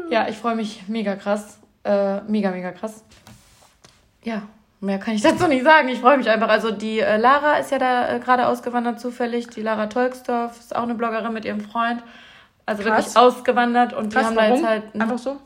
Ja, 0.10 0.28
ich 0.28 0.36
freue 0.36 0.56
mich 0.58 0.84
mega 0.90 1.16
krass. 1.16 1.58
Äh, 1.86 2.20
mega, 2.24 2.52
mega 2.52 2.72
krass. 2.72 3.04
Ja, 4.24 4.44
mehr 4.82 5.00
kann 5.00 5.14
ich 5.16 5.22
dazu 5.24 5.48
nicht 5.48 5.64
sagen. 5.64 5.88
Ich 5.88 6.00
freue 6.00 6.18
mich 6.18 6.30
einfach. 6.30 6.50
Also 6.50 6.72
die 6.72 7.00
äh, 7.00 7.18
Lara 7.18 7.58
ist 7.58 7.72
ja 7.72 7.80
da 7.80 8.16
äh, 8.16 8.20
gerade 8.20 8.48
ausgewandert 8.48 9.00
zufällig. 9.00 9.48
Die 9.50 9.62
Lara 9.62 9.88
Tolksdorf 9.88 10.60
ist 10.60 10.76
auch 10.76 10.84
eine 10.84 10.96
Bloggerin 10.96 11.32
mit 11.34 11.46
ihrem 11.46 11.62
Freund. 11.62 12.04
Also 12.66 12.84
Krass. 12.84 12.98
wirklich 12.98 13.18
ausgewandert 13.18 13.94
und 13.94 14.12
die 14.12 14.16
Krass, 14.18 14.28
haben 14.28 14.36
da 14.36 14.42
warum? 14.44 14.56
jetzt 14.58 14.66
halt... 14.68 14.84
Einfach 15.00 15.18
so? 15.18 15.38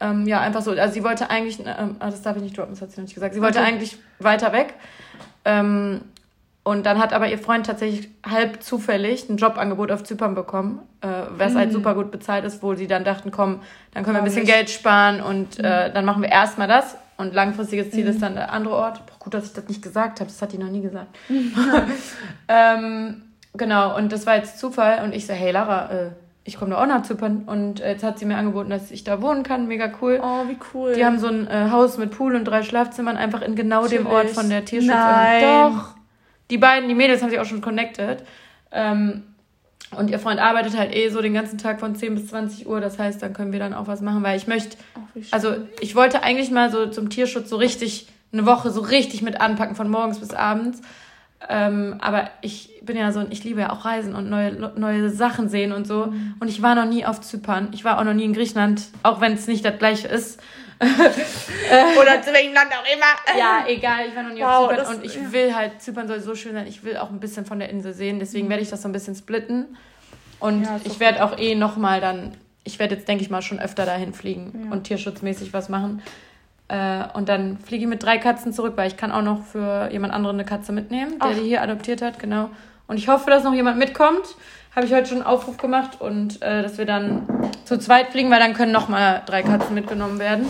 Ähm, 0.00 0.26
ja, 0.26 0.40
einfach 0.40 0.62
so. 0.62 0.72
Also 0.72 0.92
sie 0.94 1.04
wollte 1.04 1.30
eigentlich, 1.30 1.60
ähm, 1.60 1.96
ah, 1.98 2.10
das 2.10 2.22
darf 2.22 2.36
ich 2.36 2.42
nicht 2.42 2.56
droppen, 2.58 2.74
das 2.74 2.82
hat 2.82 2.90
sie 2.90 3.00
noch 3.00 3.04
nicht 3.06 3.14
gesagt. 3.14 3.34
Sie 3.34 3.40
wollte 3.40 3.58
Okay. 3.60 3.68
eigentlich 3.68 3.98
weiter 4.18 4.52
weg. 4.52 4.74
Ähm, 5.44 6.02
und 6.62 6.86
dann 6.86 6.98
hat 6.98 7.12
aber 7.12 7.28
ihr 7.28 7.38
Freund 7.38 7.66
tatsächlich 7.66 8.08
halb 8.28 8.62
zufällig 8.62 9.28
ein 9.28 9.36
Jobangebot 9.36 9.92
auf 9.92 10.02
Zypern 10.02 10.34
bekommen, 10.34 10.80
äh, 11.02 11.06
was 11.36 11.54
halt 11.54 11.72
super 11.72 11.94
gut 11.94 12.10
bezahlt 12.10 12.44
ist, 12.44 12.62
wo 12.62 12.74
sie 12.74 12.86
dann 12.86 13.04
dachten, 13.04 13.30
komm, 13.30 13.60
dann 13.92 14.02
können 14.02 14.16
wir 14.16 14.22
ein 14.22 14.24
bisschen. 14.24 14.46
Geld 14.46 14.70
sparen 14.70 15.20
und 15.20 15.58
äh, 15.60 15.92
dann 15.92 16.04
machen 16.06 16.22
wir 16.22 16.30
erstmal 16.30 16.66
das. 16.66 16.96
Und 17.16 17.34
langfristiges 17.34 17.90
Ziel 17.90 18.06
ist 18.06 18.22
dann 18.22 18.34
der 18.34 18.52
andere 18.52 18.74
Ort. 18.74 19.06
Boah, 19.06 19.18
gut, 19.18 19.34
dass 19.34 19.46
ich 19.46 19.52
das 19.52 19.68
nicht 19.68 19.82
gesagt 19.82 20.20
habe, 20.20 20.28
das 20.28 20.42
hat 20.42 20.52
die 20.52 20.58
noch 20.58 20.70
nie 20.70 20.82
gesagt. 20.82 21.16
ähm, 22.48 23.22
genau, 23.52 23.96
und 23.96 24.12
das 24.12 24.26
war 24.26 24.36
jetzt 24.36 24.58
Zufall. 24.58 25.04
Und 25.04 25.14
ich 25.14 25.26
so, 25.26 25.32
hey 25.32 25.52
Lara, 25.52 25.90
äh, 25.90 26.10
ich 26.44 26.58
komme 26.58 26.72
da 26.72 26.82
auch 26.82 26.86
nach 26.86 27.02
Zypern. 27.02 27.44
Und 27.46 27.80
äh, 27.80 27.92
jetzt 27.92 28.04
hat 28.04 28.18
sie 28.18 28.26
mir 28.26 28.36
angeboten, 28.36 28.70
dass 28.70 28.90
ich 28.90 29.04
da 29.04 29.22
wohnen 29.22 29.42
kann. 29.42 29.66
Mega 29.66 29.90
cool. 30.00 30.20
Oh, 30.22 30.48
wie 30.48 30.58
cool. 30.74 30.94
Die 30.94 31.04
haben 31.04 31.18
so 31.18 31.28
ein 31.28 31.46
äh, 31.48 31.70
Haus 31.70 31.98
mit 31.98 32.10
Pool 32.10 32.34
und 32.34 32.44
drei 32.44 32.62
Schlafzimmern, 32.62 33.16
einfach 33.16 33.42
in 33.42 33.54
genau 33.54 33.86
dem 33.86 34.06
Ort 34.06 34.30
von 34.30 34.48
der 34.48 34.64
Tierschutz. 34.64 34.90
Nein. 34.90 35.42
Doch. 35.42 35.94
Die 36.50 36.58
beiden, 36.58 36.88
die 36.88 36.94
Mädels 36.94 37.22
haben 37.22 37.30
sich 37.30 37.38
auch 37.38 37.46
schon 37.46 37.62
connected. 37.62 38.22
Ähm, 38.70 39.22
Und 39.94 40.10
ihr 40.10 40.18
Freund 40.18 40.40
arbeitet 40.40 40.76
halt 40.76 40.94
eh 40.94 41.08
so 41.08 41.20
den 41.22 41.34
ganzen 41.34 41.58
Tag 41.58 41.80
von 41.80 41.94
10 41.94 42.14
bis 42.14 42.28
20 42.28 42.66
Uhr. 42.66 42.80
Das 42.80 42.98
heißt, 42.98 43.22
dann 43.22 43.32
können 43.32 43.52
wir 43.52 43.58
dann 43.58 43.74
auch 43.74 43.86
was 43.86 44.00
machen, 44.00 44.22
weil 44.22 44.36
ich 44.36 44.46
möchte. 44.46 44.76
Also, 45.30 45.56
ich 45.80 45.94
wollte 45.94 46.22
eigentlich 46.22 46.50
mal 46.50 46.70
so 46.70 46.86
zum 46.86 47.10
Tierschutz 47.10 47.48
so 47.48 47.56
richtig 47.56 48.08
eine 48.32 48.46
Woche 48.46 48.70
so 48.70 48.80
richtig 48.80 49.22
mit 49.22 49.40
anpacken, 49.40 49.76
von 49.76 49.88
morgens 49.88 50.18
bis 50.18 50.34
abends. 50.34 50.82
Ähm, 51.48 51.96
aber 52.00 52.30
ich 52.40 52.80
bin 52.82 52.96
ja 52.96 53.12
so, 53.12 53.24
ich 53.30 53.44
liebe 53.44 53.60
ja 53.60 53.70
auch 53.70 53.84
Reisen 53.84 54.14
und 54.14 54.28
neue, 54.30 54.72
neue 54.76 55.10
Sachen 55.10 55.48
sehen 55.48 55.72
und 55.72 55.86
so. 55.86 56.06
Mhm. 56.06 56.34
Und 56.40 56.48
ich 56.48 56.62
war 56.62 56.74
noch 56.74 56.86
nie 56.86 57.04
auf 57.04 57.20
Zypern. 57.20 57.68
Ich 57.72 57.84
war 57.84 57.98
auch 57.98 58.04
noch 58.04 58.14
nie 58.14 58.24
in 58.24 58.32
Griechenland, 58.32 58.82
auch 59.02 59.20
wenn 59.20 59.34
es 59.34 59.46
nicht 59.46 59.64
das 59.64 59.78
gleiche 59.78 60.08
ist. 60.08 60.40
Oder 62.00 62.22
zu 62.22 62.32
welchem 62.32 62.52
Land 62.52 62.70
auch 62.72 62.86
immer. 62.92 63.38
Ja, 63.38 63.64
egal, 63.66 64.06
ich 64.08 64.16
war 64.16 64.22
noch 64.22 64.32
nie 64.32 64.40
wow, 64.40 64.46
auf 64.46 64.68
Zypern 64.68 64.76
das, 64.76 64.94
und 64.94 65.04
ich 65.04 65.14
ja. 65.14 65.32
will 65.32 65.54
halt, 65.54 65.82
Zypern 65.82 66.08
soll 66.08 66.20
so 66.20 66.34
schön 66.34 66.54
sein, 66.54 66.66
ich 66.66 66.84
will 66.84 66.96
auch 66.96 67.10
ein 67.10 67.20
bisschen 67.20 67.46
von 67.46 67.58
der 67.58 67.70
Insel 67.70 67.94
sehen, 67.94 68.18
deswegen 68.18 68.46
mhm. 68.46 68.50
werde 68.50 68.62
ich 68.62 68.70
das 68.70 68.82
so 68.82 68.88
ein 68.88 68.92
bisschen 68.92 69.14
splitten. 69.14 69.76
Und 70.40 70.64
ja, 70.64 70.80
ich 70.84 71.00
werde 71.00 71.24
auch 71.24 71.38
eh 71.38 71.54
nochmal 71.54 72.00
dann, 72.00 72.36
ich 72.64 72.78
werde 72.78 72.96
jetzt, 72.96 73.08
denke 73.08 73.22
ich 73.22 73.30
mal, 73.30 73.42
schon 73.42 73.60
öfter 73.60 73.86
dahin 73.86 74.12
fliegen 74.12 74.66
ja. 74.66 74.72
und 74.72 74.84
tierschutzmäßig 74.84 75.52
was 75.52 75.68
machen. 75.68 76.02
Äh, 76.68 77.04
und 77.14 77.28
dann 77.28 77.58
fliege 77.58 77.84
ich 77.84 77.88
mit 77.88 78.02
drei 78.02 78.18
Katzen 78.18 78.52
zurück, 78.52 78.74
weil 78.76 78.88
ich 78.88 78.96
kann 78.96 79.12
auch 79.12 79.22
noch 79.22 79.44
für 79.44 79.90
jemand 79.90 80.12
anderen 80.12 80.36
eine 80.36 80.44
Katze 80.44 80.72
mitnehmen, 80.72 81.18
der 81.18 81.30
Ach. 81.30 81.34
die 81.34 81.42
hier 81.42 81.62
adoptiert 81.62 82.02
hat, 82.02 82.18
genau. 82.18 82.50
Und 82.86 82.98
ich 82.98 83.08
hoffe, 83.08 83.30
dass 83.30 83.44
noch 83.44 83.54
jemand 83.54 83.78
mitkommt. 83.78 84.36
Habe 84.74 84.86
ich 84.86 84.92
heute 84.92 85.08
schon 85.08 85.18
einen 85.18 85.26
Aufruf 85.26 85.56
gemacht 85.56 86.00
und 86.00 86.42
äh, 86.42 86.62
dass 86.62 86.78
wir 86.78 86.84
dann 86.84 87.28
zu 87.64 87.78
zweit 87.78 88.08
fliegen, 88.08 88.30
weil 88.30 88.40
dann 88.40 88.54
können 88.54 88.72
noch 88.72 88.88
mal 88.88 89.22
drei 89.24 89.42
Katzen 89.42 89.74
mitgenommen 89.74 90.18
werden. 90.18 90.46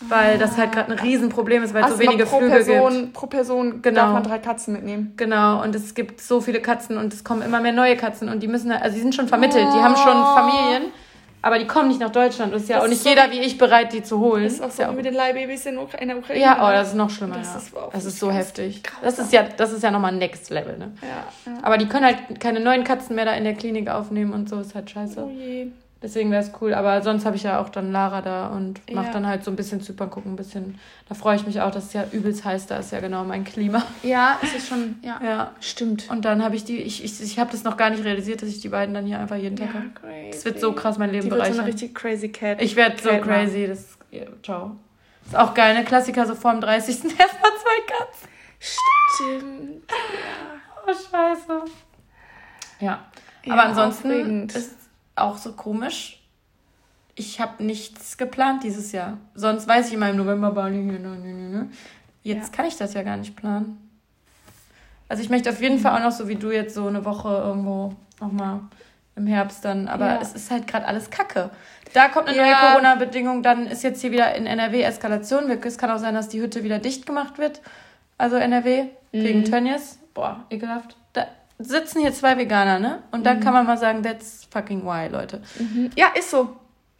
Weil 0.00 0.38
das 0.38 0.56
halt 0.56 0.70
gerade 0.70 0.92
ein 0.92 0.98
Riesenproblem 1.00 1.64
ist, 1.64 1.74
weil 1.74 1.82
es 1.82 1.90
so 1.90 1.98
wenige 1.98 2.24
pro 2.24 2.38
Flüge 2.38 2.52
Person, 2.52 2.92
gibt. 2.94 3.12
Pro 3.14 3.26
Person 3.26 3.82
genau. 3.82 4.02
darf 4.02 4.12
man 4.12 4.22
drei 4.22 4.38
Katzen 4.38 4.72
mitnehmen. 4.72 5.14
Genau, 5.16 5.60
und 5.60 5.74
es 5.74 5.92
gibt 5.94 6.20
so 6.20 6.40
viele 6.40 6.60
Katzen 6.60 6.96
und 6.96 7.12
es 7.12 7.24
kommen 7.24 7.42
immer 7.42 7.60
mehr 7.60 7.72
neue 7.72 7.96
Katzen 7.96 8.28
und 8.28 8.40
die 8.40 8.46
müssen, 8.46 8.70
also 8.70 8.94
die 8.94 9.02
sind 9.02 9.16
schon 9.16 9.26
vermittelt, 9.26 9.66
oh. 9.68 9.74
die 9.74 9.82
haben 9.82 9.96
schon 9.96 10.16
oh. 10.16 10.34
Familien 10.36 10.92
aber 11.40 11.58
die 11.58 11.66
kommen 11.66 11.88
nicht 11.88 12.00
nach 12.00 12.10
Deutschland. 12.10 12.52
Ist 12.54 12.68
ja 12.68 12.76
das 12.76 12.84
auch 12.84 12.88
nicht 12.88 13.02
so 13.02 13.08
jeder 13.08 13.30
wie 13.30 13.38
ich 13.40 13.58
bereit, 13.58 13.92
die 13.92 14.02
zu 14.02 14.18
holen. 14.18 14.44
Das 14.44 14.54
ist 14.54 14.62
auch 14.62 14.70
so 14.70 14.82
ja 14.82 14.92
mit 14.92 15.04
den 15.04 15.14
Leihbabys 15.14 15.66
in, 15.66 15.78
in 15.98 16.08
der 16.08 16.18
Ukraine. 16.18 16.40
Ja, 16.40 16.68
oh, 16.68 16.72
das 16.72 16.88
ist 16.88 16.94
noch 16.94 17.10
schlimmer. 17.10 17.38
Das, 17.38 17.52
ja. 17.52 17.58
ist, 17.58 17.74
das 17.92 18.04
ist 18.04 18.18
so 18.18 18.30
heftig. 18.30 18.82
Das 19.02 19.18
ist 19.18 19.32
ja, 19.32 19.44
das 19.44 19.72
ist 19.72 19.82
ja 19.82 19.90
nochmal 19.90 20.12
Next 20.12 20.50
Level, 20.50 20.76
ne? 20.78 20.92
Ja, 21.00 21.52
ja. 21.52 21.58
Aber 21.62 21.78
die 21.78 21.86
können 21.86 22.04
halt 22.04 22.40
keine 22.40 22.60
neuen 22.60 22.84
Katzen 22.84 23.14
mehr 23.14 23.24
da 23.24 23.32
in 23.34 23.44
der 23.44 23.54
Klinik 23.54 23.88
aufnehmen 23.88 24.32
und 24.32 24.48
so. 24.48 24.60
Ist 24.60 24.74
halt 24.74 24.90
scheiße. 24.90 25.22
Oh 25.22 25.30
je. 25.30 25.68
Deswegen 26.00 26.30
wäre 26.30 26.42
es 26.42 26.52
cool. 26.60 26.74
Aber 26.74 27.02
sonst 27.02 27.24
habe 27.26 27.34
ich 27.34 27.42
ja 27.42 27.60
auch 27.60 27.70
dann 27.70 27.90
Lara 27.90 28.22
da 28.22 28.48
und 28.48 28.80
mache 28.92 29.06
ja. 29.06 29.12
dann 29.12 29.26
halt 29.26 29.42
so 29.42 29.50
ein 29.50 29.56
bisschen 29.56 29.80
Zypern 29.80 30.10
gucken, 30.10 30.32
ein 30.34 30.36
bisschen. 30.36 30.78
Da 31.08 31.16
freue 31.16 31.34
ich 31.34 31.44
mich 31.44 31.60
auch, 31.60 31.72
dass 31.72 31.86
es 31.86 31.92
ja 31.92 32.04
übelst 32.12 32.44
heiß 32.44 32.66
da 32.66 32.76
ist, 32.76 32.92
ja 32.92 33.00
genau 33.00 33.24
mein 33.24 33.42
Klima. 33.44 33.82
Ja, 34.04 34.38
es 34.40 34.54
ist 34.54 34.68
schon, 34.68 34.96
ja. 35.02 35.20
ja. 35.24 35.52
Stimmt. 35.60 36.08
Und 36.08 36.24
dann 36.24 36.44
habe 36.44 36.54
ich 36.54 36.64
die, 36.64 36.76
ich, 36.76 37.02
ich, 37.02 37.20
ich 37.20 37.38
habe 37.38 37.50
das 37.50 37.64
noch 37.64 37.76
gar 37.76 37.90
nicht 37.90 38.04
realisiert, 38.04 38.42
dass 38.42 38.48
ich 38.48 38.60
die 38.60 38.68
beiden 38.68 38.94
dann 38.94 39.06
hier 39.06 39.18
einfach 39.18 39.36
jeden 39.36 39.56
Tag 39.56 39.68
ja, 39.68 39.74
habe. 39.74 40.30
Das 40.30 40.44
wird 40.44 40.60
so 40.60 40.72
krass 40.72 40.98
mein 40.98 41.10
Leben 41.10 41.24
die 41.24 41.30
bereichern. 41.30 41.48
Wird 41.48 41.56
so 41.56 41.62
eine 41.62 41.72
richtig 41.72 41.94
crazy 41.94 42.28
Cat. 42.28 42.62
Ich 42.62 42.76
werde 42.76 43.02
so 43.02 43.10
crazy. 43.18 43.66
Das, 43.66 43.98
ja, 44.12 44.26
ciao. 44.42 44.76
Ist 45.26 45.36
auch 45.36 45.52
geil, 45.52 45.74
ne? 45.74 45.84
Klassiker 45.84 46.26
so 46.26 46.34
vor 46.36 46.52
dem 46.52 46.60
30. 46.60 46.94
erstmal 47.04 47.18
zwei 47.18 47.86
Katzen. 47.86 48.28
Stimmt. 48.60 49.90
Ja. 49.90 50.86
Oh, 50.86 50.92
scheiße. 50.92 51.64
Ja. 52.80 53.04
Aber 53.48 53.64
ansonsten 53.64 54.48
ist 54.48 54.87
auch 55.20 55.38
so 55.38 55.52
komisch. 55.52 56.22
Ich 57.14 57.40
habe 57.40 57.62
nichts 57.64 58.16
geplant 58.16 58.62
dieses 58.62 58.92
Jahr. 58.92 59.18
Sonst 59.34 59.66
weiß 59.66 59.88
ich 59.88 59.94
immer 59.94 60.08
im 60.10 60.16
November, 60.16 60.68
jetzt 62.22 62.50
ja. 62.50 62.56
kann 62.56 62.66
ich 62.66 62.76
das 62.76 62.94
ja 62.94 63.02
gar 63.02 63.16
nicht 63.16 63.34
planen. 63.34 63.90
Also 65.08 65.22
ich 65.22 65.30
möchte 65.30 65.50
auf 65.50 65.60
jeden 65.60 65.78
Fall 65.78 65.98
auch 65.98 66.04
noch 66.04 66.12
so 66.12 66.28
wie 66.28 66.36
du 66.36 66.50
jetzt 66.50 66.74
so 66.74 66.86
eine 66.86 67.04
Woche 67.04 67.28
irgendwo 67.28 67.94
nochmal 68.20 68.60
im 69.16 69.26
Herbst 69.26 69.64
dann. 69.64 69.88
Aber 69.88 70.06
ja. 70.06 70.18
es 70.20 70.34
ist 70.34 70.50
halt 70.50 70.66
gerade 70.66 70.86
alles 70.86 71.10
Kacke. 71.10 71.50
Da 71.94 72.08
kommt 72.08 72.28
eine 72.28 72.36
ja. 72.36 72.44
neue 72.44 72.54
Corona-Bedingung, 72.54 73.42
dann 73.42 73.66
ist 73.66 73.82
jetzt 73.82 74.02
hier 74.02 74.12
wieder 74.12 74.34
in 74.34 74.46
NRW 74.46 74.82
Eskalation. 74.82 75.50
Es 75.50 75.78
kann 75.78 75.90
auch 75.90 75.98
sein, 75.98 76.14
dass 76.14 76.28
die 76.28 76.40
Hütte 76.40 76.62
wieder 76.62 76.78
dicht 76.78 77.06
gemacht 77.06 77.38
wird. 77.38 77.62
Also 78.18 78.36
NRW, 78.36 78.82
mhm. 78.82 78.88
wegen 79.12 79.44
Tönnies. 79.44 79.98
Boah, 80.12 80.44
ekelhaft 80.50 80.97
sitzen 81.58 82.00
hier 82.00 82.12
zwei 82.12 82.36
Veganer, 82.38 82.78
ne? 82.78 83.02
Und 83.10 83.26
dann 83.26 83.38
mhm. 83.38 83.42
kann 83.42 83.52
man 83.52 83.66
mal 83.66 83.78
sagen, 83.78 84.02
that's 84.02 84.46
fucking 84.50 84.84
why, 84.84 85.08
Leute. 85.08 85.42
Mhm. 85.58 85.90
Ja, 85.96 86.08
ist 86.16 86.30
so. 86.30 86.56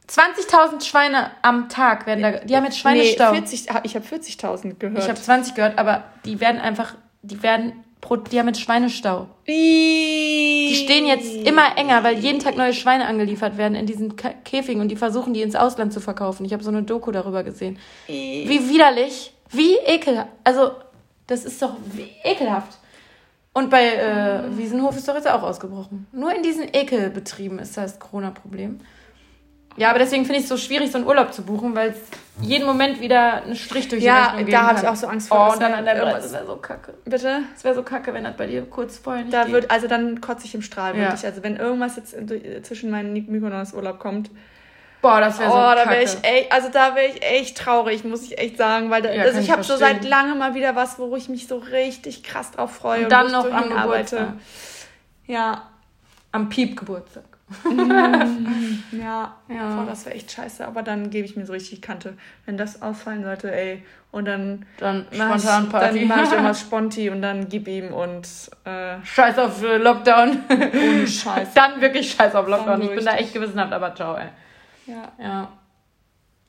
20.000 0.09 0.83
Schweine 0.85 1.31
am 1.43 1.69
Tag 1.69 2.07
werden 2.07 2.23
da. 2.23 2.31
Die 2.39 2.57
haben 2.57 2.65
jetzt 2.65 2.79
Schweinestau. 2.79 3.33
Nee, 3.33 3.41
40, 3.41 3.69
ich 3.83 3.95
habe 3.95 4.07
40.000 4.07 4.75
gehört. 4.79 4.99
Ich 4.99 5.09
habe 5.09 5.21
20 5.21 5.55
gehört, 5.55 5.79
aber 5.79 6.05
die 6.25 6.41
werden 6.41 6.61
einfach, 6.61 6.95
die 7.21 7.43
werden, 7.43 7.85
die 8.33 8.39
haben 8.39 8.47
jetzt 8.47 8.63
Schweinestau. 8.63 9.29
Die 9.47 10.75
stehen 10.83 11.07
jetzt 11.07 11.31
immer 11.47 11.77
enger, 11.77 12.05
weil 12.05 12.19
jeden 12.19 12.39
Tag 12.39 12.57
neue 12.57 12.73
Schweine 12.73 13.07
angeliefert 13.07 13.59
werden 13.59 13.75
in 13.75 13.85
diesen 13.85 14.17
Käfigen 14.17 14.81
und 14.81 14.89
die 14.89 14.97
versuchen, 14.97 15.35
die 15.35 15.43
ins 15.43 15.57
Ausland 15.57 15.93
zu 15.93 16.01
verkaufen. 16.01 16.47
Ich 16.47 16.55
habe 16.55 16.65
so 16.65 16.71
eine 16.71 16.85
Doku 16.85 17.11
darüber 17.11 17.45
gesehen. 17.45 17.79
Wie 18.07 18.71
widerlich, 18.71 19.35
wie 19.51 19.77
ekelhaft. 19.77 20.31
Also, 20.43 20.71
das 21.27 21.45
ist 21.45 21.61
doch 21.61 21.77
ekelhaft. 22.25 22.79
Und 23.59 23.71
bei 23.71 23.97
äh, 23.97 24.57
Wiesenhof 24.57 24.97
ist 24.97 25.09
doch 25.09 25.17
jetzt 25.17 25.29
auch 25.29 25.43
ausgebrochen. 25.43 26.07
Nur 26.13 26.33
in 26.33 26.45
diesen 26.45 26.73
Ekelbetrieben 26.73 27.59
ist 27.59 27.77
das 27.77 27.99
Corona-Problem. 27.99 28.79
Ja, 29.77 29.91
aber 29.91 29.99
deswegen 29.99 30.25
finde 30.25 30.39
ich 30.39 30.45
es 30.45 30.49
so 30.49 30.57
schwierig, 30.57 30.93
so 30.93 30.99
einen 30.99 31.09
Urlaub 31.09 31.33
zu 31.33 31.43
buchen, 31.43 31.75
weil 31.75 31.91
es 31.91 31.99
jeden 32.41 32.67
Moment 32.67 33.01
wieder 33.01 33.43
einen 33.43 33.57
Strich 33.57 33.89
durch 33.89 34.01
die 34.01 34.07
ja, 34.07 34.27
Rechnung 34.27 34.39
geben 34.39 34.51
Ja, 34.53 34.61
da 34.61 34.67
habe 34.69 34.79
ich 34.79 34.87
auch 34.87 34.95
so 34.95 35.09
Angst 35.09 35.29
vor. 35.29 35.49
Oh, 35.49 35.53
und 35.55 35.61
dann 35.61 35.73
an 35.73 35.85
der 35.85 35.97
Grenze, 35.97 36.21
das 36.23 36.33
wäre 36.35 36.47
so 36.47 36.57
kacke. 36.57 36.95
Bitte? 37.05 37.41
Es 37.57 37.65
wäre 37.65 37.75
so 37.75 37.83
kacke, 37.83 38.15
wenn 38.15 38.23
das 38.23 38.37
bei 38.37 38.47
dir 38.47 38.65
kurz 38.65 38.99
vorher 38.99 39.25
nicht 39.25 39.35
da 39.35 39.43
geht. 39.43 39.55
Wird, 39.55 39.71
also 39.73 39.89
dann 39.89 40.21
kotze 40.21 40.47
ich 40.47 40.55
im 40.55 40.63
Strahl, 40.63 40.95
ja. 40.95 41.03
wirklich. 41.03 41.27
Also 41.27 41.43
wenn 41.43 41.57
irgendwas 41.57 41.97
jetzt 41.97 42.17
zwischen 42.63 42.91
meinen 42.93 43.13
Mykonos-Urlaub 43.13 43.99
kommt, 43.99 44.31
Boah, 45.01 45.20
das 45.20 45.38
wäre 45.38 45.51
oh, 45.51 45.53
so 45.53 45.59
da 45.59 45.88
wäre 45.88 46.03
ich 46.03 46.16
echt, 46.22 46.53
also 46.53 46.68
da 46.70 46.94
wäre 46.96 47.07
ich 47.07 47.22
echt 47.22 47.57
traurig, 47.57 48.05
muss 48.05 48.24
ich 48.24 48.38
echt 48.38 48.57
sagen, 48.57 48.90
weil 48.90 49.03
da, 49.03 49.12
ja, 49.12 49.22
also 49.22 49.38
ich, 49.38 49.46
ich 49.46 49.53
habe 49.53 49.62
so 49.62 49.76
seit 49.76 50.05
langem 50.05 50.38
mal 50.38 50.55
wieder 50.55 50.74
was, 50.74 50.99
wo 50.99 51.14
ich 51.14 51.28
mich 51.28 51.46
so 51.46 51.59
richtig 51.59 52.24
krass 52.24 52.51
drauf 52.51 52.74
freue 52.74 52.99
und, 52.99 53.05
und 53.05 53.12
dann 53.12 53.30
noch 53.30 53.51
am 53.51 53.68
Geburtstag. 53.68 54.34
Ja. 55.26 55.62
Am 56.32 56.49
Piep-Geburtstag. 56.49 57.24
Mm, 57.64 57.90
ja, 58.92 59.36
ja. 59.49 59.74
Boah, 59.74 59.86
das 59.86 60.05
wäre 60.05 60.16
echt 60.16 60.32
scheiße, 60.32 60.66
aber 60.66 60.82
dann 60.82 61.11
gebe 61.11 61.26
ich 61.26 61.36
mir 61.36 61.46
so 61.46 61.53
richtig 61.53 61.80
Kante, 61.80 62.14
wenn 62.44 62.59
das 62.59 62.82
ausfallen 62.82 63.22
sollte, 63.22 63.55
ey, 63.55 63.82
und 64.11 64.24
dann 64.24 64.66
dann 64.78 65.07
spontan 65.12 65.68
Party. 65.68 66.01
Dann 66.01 66.09
mache 66.09 66.22
ich 66.24 66.32
immer 66.32 66.55
Sponti 66.55 67.11
und 67.11 67.22
dann 67.22 67.49
gib 67.49 67.68
ihm 67.68 67.92
und 67.92 68.26
äh, 68.64 68.96
Scheiß 69.05 69.38
auf 69.38 69.62
äh, 69.62 69.76
Lockdown. 69.76 70.42
Und 70.49 71.09
Scheiß. 71.09 71.49
dann 71.55 71.80
wirklich 71.80 72.11
Scheiß 72.12 72.34
auf 72.34 72.49
Lockdown. 72.49 72.82
Ich 72.82 72.94
bin 72.94 73.05
da 73.05 73.16
echt 73.16 73.32
gewissenhaft, 73.32 73.72
aber 73.72 73.94
ciao, 73.94 74.16
ey. 74.16 74.28
Ja. 74.89 75.12
Ja. 75.20 75.53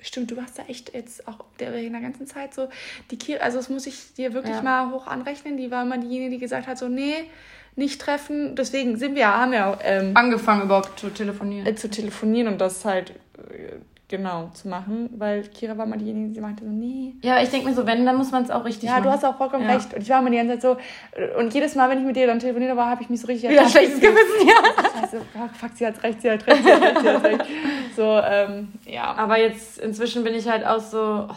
Stimmt, 0.02 0.32
du 0.32 0.38
warst 0.38 0.58
da 0.58 0.64
echt 0.64 0.94
jetzt 0.94 1.28
auch 1.28 1.40
in 1.60 1.92
der 1.92 2.02
ganzen 2.02 2.26
Zeit 2.26 2.54
so. 2.54 2.70
Die 3.12 3.18
Kira, 3.18 3.44
also 3.44 3.58
das 3.58 3.70
muss 3.70 3.86
ich 3.86 4.14
dir 4.14 4.34
wirklich 4.34 4.56
ja. 4.56 4.62
mal 4.62 4.92
hoch 4.92 5.08
anrechnen. 5.08 5.58
Die 5.58 5.72
war 5.72 5.84
immer 5.84 5.98
diejenige, 5.98 6.32
die 6.32 6.40
gesagt 6.40 6.68
hat, 6.68 6.78
so, 6.78 6.88
nee, 6.88 7.30
nicht 7.76 8.00
treffen. 8.00 8.56
Deswegen 8.56 8.98
sind 8.98 9.16
wir, 9.16 9.28
haben 9.28 9.52
ja 9.52 9.78
ähm, 9.84 10.12
angefangen 10.16 10.64
überhaupt 10.64 11.00
zu 11.00 11.10
telefonieren. 11.10 11.68
Äh, 11.68 11.76
zu 11.76 11.90
telefonieren 11.90 12.48
und 12.48 12.62
das 12.62 12.86
halt 12.86 13.12
äh, 13.38 13.76
genau 14.10 14.50
zu 14.54 14.68
machen, 14.68 15.10
weil 15.18 15.44
Kira 15.44 15.78
war 15.78 15.86
mal 15.86 15.98
diejenige, 15.98 16.34
die 16.34 16.42
meinte 16.42 16.66
so, 16.66 16.72
nee. 16.72 17.14
Ja, 17.22 17.42
ich 17.42 17.50
denke 17.50 17.70
mir 17.70 17.76
so, 17.76 17.86
wenn, 17.86 18.06
dann 18.06 18.18
muss 18.18 18.32
man 18.32 18.44
es 18.44 18.50
auch 18.50 18.66
richtig 18.66 18.90
ja, 18.90 18.96
machen. 18.96 19.06
Ja, 19.06 19.10
du 19.12 19.16
hast 19.16 19.24
auch 19.24 19.38
vollkommen 19.38 19.66
ja. 19.66 19.76
recht. 19.76 19.94
Und 19.94 20.02
ich 20.02 20.10
war 20.10 20.20
immer 20.20 20.32
die 20.32 20.38
ganze 20.38 20.60
Zeit 20.60 20.62
so, 20.64 21.38
und 21.38 21.54
jedes 21.54 21.76
Mal, 21.76 21.90
wenn 21.90 22.00
ich 22.00 22.06
mit 22.06 22.16
dir 22.16 22.26
dann 22.26 22.40
telefoniert 22.40 22.72
habe, 22.72 22.86
habe 22.86 23.04
ich 23.04 23.10
mich 23.10 23.22
so 23.22 23.28
richtig... 23.28 23.52
Ja, 23.52 23.70
schlechtes 23.70 24.00
Gewissen, 24.00 24.48
ja. 24.48 25.00
Scheiße, 25.00 25.22
fuck, 25.54 25.70
sie 25.76 25.86
hat 25.86 26.04
recht, 26.04 26.22
sie 26.22 26.32
hat 26.32 26.48
recht, 26.48 26.64
sie 26.64 26.72
hat 26.72 26.82
recht, 26.82 27.02
sie 27.02 27.10
hat 27.10 27.24
recht. 27.24 27.46
So, 27.96 28.22
ähm, 28.24 28.70
ja. 28.86 29.14
Aber 29.16 29.38
jetzt, 29.38 29.78
inzwischen 29.80 30.24
bin 30.24 30.34
ich 30.34 30.48
halt 30.48 30.66
auch 30.66 30.80
so, 30.80 31.28
oh, 31.30 31.36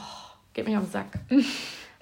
geht 0.54 0.66
mich 0.66 0.76
auf 0.76 0.84
den 0.84 0.90
Sack. 0.90 1.06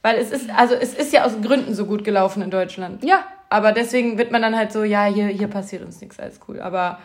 Weil 0.03 0.18
es 0.18 0.31
ist, 0.31 0.51
also 0.51 0.75
es 0.75 0.95
ist 0.95 1.12
ja 1.12 1.25
aus 1.25 1.41
Gründen 1.41 1.75
so 1.75 1.87
gut 1.87 2.05
gelaufen 2.05 2.43
in 2.43 2.51
Deutschland. 2.51 3.03
Ja. 3.05 3.25
Aber 3.49 3.73
deswegen 3.73 4.18
wird 4.18 4.31
man 4.31 4.43
dann 4.43 4.57
halt 4.57 4.71
so, 4.71 4.85
ja, 4.85 5.07
hier, 5.07 5.27
hier 5.27 5.49
passiert 5.49 5.85
uns 5.85 6.01
nichts, 6.01 6.21
alles 6.21 6.41
cool. 6.47 6.61
Aber 6.61 6.99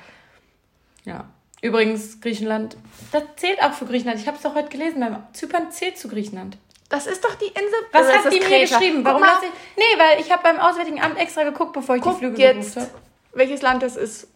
ja. 1.06 1.26
Übrigens, 1.62 2.22
Griechenland, 2.22 2.78
das 3.12 3.24
zählt 3.38 3.62
auch 3.64 3.74
für 3.74 3.86
Griechenland. 3.86 4.20
Ich 4.20 4.28
habe 4.28 4.38
es 4.38 4.44
doch 4.44 4.56
heute 4.56 4.70
gelesen, 4.70 5.00
beim 5.00 5.24
Zypern 5.34 5.72
zählt 5.72 5.98
zu 5.98 6.08
Griechenland. 6.08 6.58
Das 6.90 7.08
ist 7.08 7.24
doch 7.24 7.34
die 7.36 7.48
Insel. 7.48 7.80
Was 7.92 8.08
hat 8.08 8.32
die 8.32 8.40
mir 8.40 8.62
geschrieben? 8.62 9.04
Warum 9.04 9.22
lasse 9.22 9.46
ich. 9.46 9.52
Nee, 9.76 10.00
weil 10.00 10.20
ich 10.20 10.32
habe 10.32 10.44
beim 10.44 10.60
Auswärtigen 10.60 11.02
Amt 11.02 11.18
extra 11.18 11.44
geguckt, 11.44 11.74
bevor 11.74 11.96
ich 11.96 12.02
Guck 12.02 12.20
die 12.20 12.20
Flüge 12.20 12.42
jetzt, 12.42 12.76
habe. 12.78 12.90
Welches 13.34 13.62
Land 13.62 13.82
das 13.82 13.96
ist. 13.96 14.28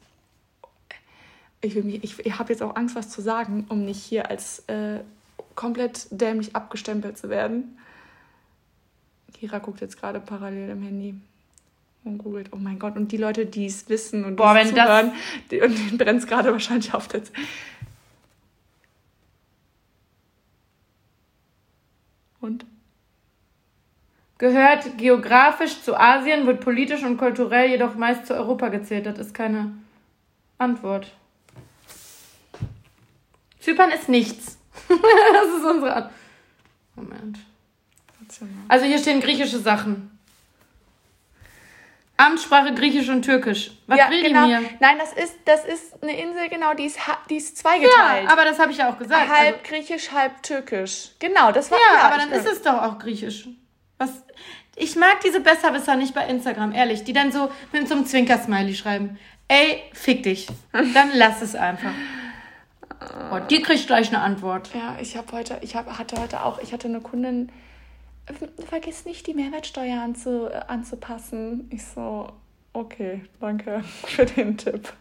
Ich, 1.62 1.76
ich, 1.76 2.20
ich 2.26 2.40
habe 2.40 2.52
jetzt 2.52 2.64
auch 2.64 2.76
Angst, 2.76 2.96
was 2.96 3.10
zu 3.10 3.22
sagen, 3.22 3.68
um 3.70 3.86
nicht 3.86 4.02
hier 4.02 4.30
als 4.30 4.64
äh, 4.68 5.02
komplett 5.56 6.08
dämlich 6.10 6.56
abgestempelt 6.56 7.18
zu 7.18 7.30
werden. 7.30 7.78
Kira 9.34 9.60
guckt 9.60 9.82
jetzt 9.82 10.00
gerade 10.00 10.20
parallel 10.20 10.70
im 10.70 10.82
Handy 10.82 11.16
und 12.04 12.18
googelt, 12.18 12.50
oh 12.52 12.58
mein 12.58 12.80
Gott, 12.80 12.96
und 12.96 13.12
die 13.12 13.18
Leute, 13.18 13.46
die 13.46 13.66
es 13.66 13.90
wissen 13.90 14.26
und 14.26 14.36
Boah, 14.36 14.56
wenn 14.56 14.70
zuhören, 14.70 15.12
das... 15.12 15.50
die, 15.52 15.62
und 15.62 15.78
denen 15.78 15.98
brennt 15.98 16.20
es 16.22 16.28
gerade 16.28 16.52
wahrscheinlich 16.52 16.94
auf 16.94 17.08
der 17.08 17.22
Und? 22.42 22.66
Gehört 24.38 24.98
geografisch 24.98 25.82
zu 25.82 26.00
Asien, 26.00 26.48
wird 26.48 26.62
politisch 26.62 27.04
und 27.04 27.18
kulturell 27.18 27.70
jedoch 27.70 27.96
meist 27.96 28.26
zu 28.26 28.34
Europa 28.34 28.70
gezählt. 28.70 29.06
Das 29.06 29.20
ist 29.20 29.34
keine. 29.34 29.74
Antwort. 30.60 31.10
Zypern 33.60 33.92
ist 33.92 34.10
nichts. 34.10 34.60
das 34.88 34.98
ist 35.58 35.66
unsere 35.66 35.96
Antwort. 35.96 36.14
Moment. 36.96 37.40
Also 38.68 38.86
hier 38.86 39.00
stehen 39.00 39.22
griechische 39.22 39.58
Sachen. 39.58 40.19
Amtssprache 42.20 42.74
Griechisch 42.74 43.08
und 43.10 43.24
Türkisch. 43.24 43.72
Was 43.88 43.98
ja, 43.98 44.10
will 44.10 44.22
genau. 44.24 44.46
die 44.46 44.52
mir? 44.52 44.62
Nein, 44.80 44.98
das 45.00 45.14
ist, 45.14 45.36
das 45.46 45.64
ist 45.66 46.04
eine 46.04 46.20
Insel, 46.20 46.50
genau, 46.50 46.74
die 46.74 46.84
ist, 46.86 47.00
die 47.30 47.38
ist 47.38 47.58
zweigeteilt. 47.58 48.26
Ja, 48.26 48.32
aber 48.32 48.44
das 48.44 48.60
habe 48.60 48.72
ich 48.72 48.78
ja 48.78 48.92
auch 48.92 48.98
gesagt. 48.98 49.30
halb 49.30 49.64
griechisch, 49.64 50.12
halb 50.12 50.44
türkisch. 50.44 51.12
Genau, 51.20 51.52
das 51.54 51.72
war 51.72 51.78
Also, 51.78 51.94
ja, 51.94 52.00
ja, 52.00 52.08
aber 52.08 52.18
dann 52.18 52.32
ist 52.32 52.46
es 52.52 52.62
doch 52.62 52.82
auch 52.82 53.00
Griechisch. 53.00 53.48
Was? 53.98 54.24
Ich 54.76 54.96
mag 54.96 55.22
diese 55.26 55.40
Besserwisser 55.40 55.96
nicht 55.96 56.14
bei 56.14 56.26
Instagram, 56.28 56.74
ehrlich. 56.74 57.04
Die 57.06 57.14
dann 57.14 57.32
so 57.32 57.52
mit 57.72 57.88
so 57.88 57.96
einem 57.96 58.06
Zwinker-Smiley 58.06 58.76
schreiben. 58.76 59.18
Ey, 59.48 59.82
fick 59.94 60.24
dich. 60.24 60.48
Dann 60.72 61.12
lass 61.14 61.42
es 61.42 61.56
einfach. 61.56 61.92
Oh, 63.32 63.40
die 63.50 63.62
kriegt 63.62 63.88
gleich 63.88 64.10
eine 64.10 64.20
Antwort. 64.22 64.70
Ja, 64.74 64.98
ich 65.00 65.16
habe 65.16 65.32
heute, 65.32 65.58
ich 65.62 65.74
hab, 65.76 65.98
hatte 65.98 66.20
heute 66.20 66.44
auch, 66.44 66.60
ich 66.62 66.74
hatte 66.74 66.90
eine 66.90 67.00
Kundin, 67.00 67.48
"Ver- 67.48 67.54
vergiss 68.70 69.06
nicht, 69.06 69.28
die 69.28 69.34
Mehrwertsteuer 69.34 70.02
anzu, 70.02 70.48
äh, 70.48 70.60
anzupassen. 70.68 71.68
Ich 71.72 71.86
so, 71.86 72.28
okay, 72.74 73.22
danke 73.40 73.84
für 74.06 74.26
den 74.26 74.58
Tipp. 74.58 74.94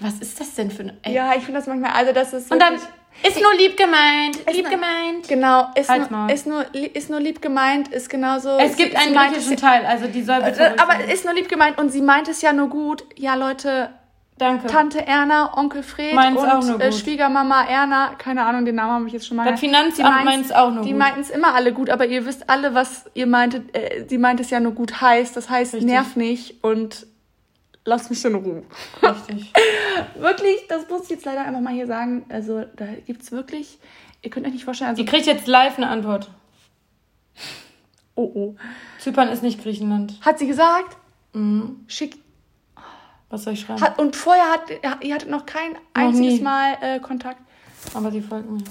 Was 0.00 0.14
ist 0.20 0.40
das 0.40 0.54
denn 0.54 0.70
für 0.70 0.82
eine. 0.82 0.96
Ey. 1.02 1.14
Ja, 1.14 1.30
ich 1.36 1.44
finde 1.44 1.60
das 1.60 1.66
manchmal, 1.68 1.92
also 1.92 2.12
das 2.12 2.32
ist 2.32 2.50
Und 2.50 2.58
dann 2.60 2.74
ist 2.74 3.40
nur 3.40 3.54
lieb 3.56 3.76
gemeint. 3.76 4.38
Lieb 4.52 4.62
nur- 4.64 4.70
gemeint. 4.72 5.28
Genau, 5.28 5.68
ist, 5.76 5.88
Halt's 5.88 6.10
nur, 6.10 6.28
ist, 6.28 6.46
nur, 6.46 6.74
ist 6.74 7.08
nur 7.10 7.20
lieb 7.20 7.40
gemeint, 7.40 7.88
ist 7.88 8.10
genauso. 8.10 8.58
Es 8.58 8.76
gibt 8.76 8.96
einen 8.96 9.14
griechischen 9.14 9.54
es- 9.54 9.60
Teil, 9.60 9.86
also 9.86 10.08
die 10.08 10.22
soll 10.22 10.42
bitte. 10.42 10.60
Äh, 10.60 10.78
Aber 10.78 10.94
ruhig 10.94 11.06
sein. 11.06 11.14
ist 11.14 11.24
nur 11.24 11.34
lieb 11.34 11.48
gemeint 11.48 11.78
und 11.78 11.90
sie 11.90 12.02
meint 12.02 12.26
es 12.28 12.42
ja 12.42 12.52
nur 12.52 12.68
gut. 12.68 13.04
Ja, 13.16 13.36
Leute, 13.36 13.90
Danke. 14.38 14.66
Tante 14.66 15.06
Erna, 15.06 15.56
Onkel 15.56 15.82
Fred 15.82 16.14
Meint's 16.14 16.42
und 16.42 16.78
äh. 16.80 16.92
Schwiegermama 16.92 17.64
Erna, 17.64 18.14
keine 18.18 18.44
Ahnung, 18.44 18.66
den 18.66 18.74
Namen 18.74 18.92
habe 18.92 19.06
ich 19.06 19.14
jetzt 19.14 19.26
schon 19.26 19.38
mal. 19.38 19.50
Das 19.50 19.58
Finanzamt 19.58 19.96
Die 19.98 20.02
meint's- 20.02 20.24
meint's 20.24 20.52
auch 20.52 20.70
nur 20.72 20.82
Die 20.84 20.90
gut. 20.90 20.98
meinten 20.98 21.20
es 21.20 21.30
immer 21.30 21.54
alle 21.54 21.72
gut, 21.72 21.88
aber 21.88 22.04
ihr 22.06 22.26
wisst 22.26 22.50
alle, 22.50 22.74
was 22.74 23.06
ihr 23.14 23.26
meintet. 23.26 23.74
Äh, 23.74 24.04
sie 24.08 24.18
meint 24.18 24.38
es 24.40 24.50
ja 24.50 24.60
nur 24.60 24.72
gut 24.72 25.00
heißt. 25.00 25.34
Das 25.36 25.48
heißt, 25.48 25.72
Richtig. 25.74 25.90
nerv 25.90 26.16
nicht 26.16 26.62
und 26.62 27.06
lass 27.86 28.10
mich 28.10 28.22
in 28.26 28.34
Ruhe. 28.34 28.62
Richtig. 29.02 29.52
wirklich, 30.18 30.66
das 30.68 30.86
muss 30.90 31.04
ich 31.04 31.10
jetzt 31.10 31.24
leider 31.24 31.40
einfach 31.42 31.60
mal 31.62 31.72
hier 31.72 31.86
sagen. 31.86 32.26
Also, 32.28 32.64
da 32.76 32.84
gibt's 33.06 33.32
wirklich, 33.32 33.78
ihr 34.20 34.28
könnt 34.30 34.44
euch 34.46 34.52
nicht 34.52 34.66
vorstellen, 34.66 34.90
also, 34.90 35.02
Die 35.02 35.08
kriegt 35.08 35.24
jetzt 35.26 35.46
live 35.46 35.78
eine 35.78 35.88
Antwort. 35.88 36.28
oh, 38.16 38.30
oh. 38.34 38.54
Zypern 38.98 39.28
ist 39.28 39.42
nicht 39.42 39.62
Griechenland. 39.62 40.14
Hat 40.20 40.38
sie 40.38 40.46
gesagt? 40.46 40.96
Mhm. 41.32 41.84
Schick. 41.86 42.18
Was 43.30 43.44
soll 43.44 43.54
ich 43.54 43.60
schreiben? 43.60 43.80
Hat, 43.80 43.98
und 43.98 44.14
vorher 44.16 44.50
hat, 44.50 45.02
ihr 45.02 45.14
hattet 45.14 45.30
noch 45.30 45.46
kein 45.46 45.76
einziges 45.94 46.34
nie. 46.34 46.40
Mal 46.40 46.76
äh, 46.80 47.00
Kontakt. 47.00 47.38
Aber 47.94 48.10
sie 48.10 48.20
folgt 48.20 48.48
mir. 48.50 48.62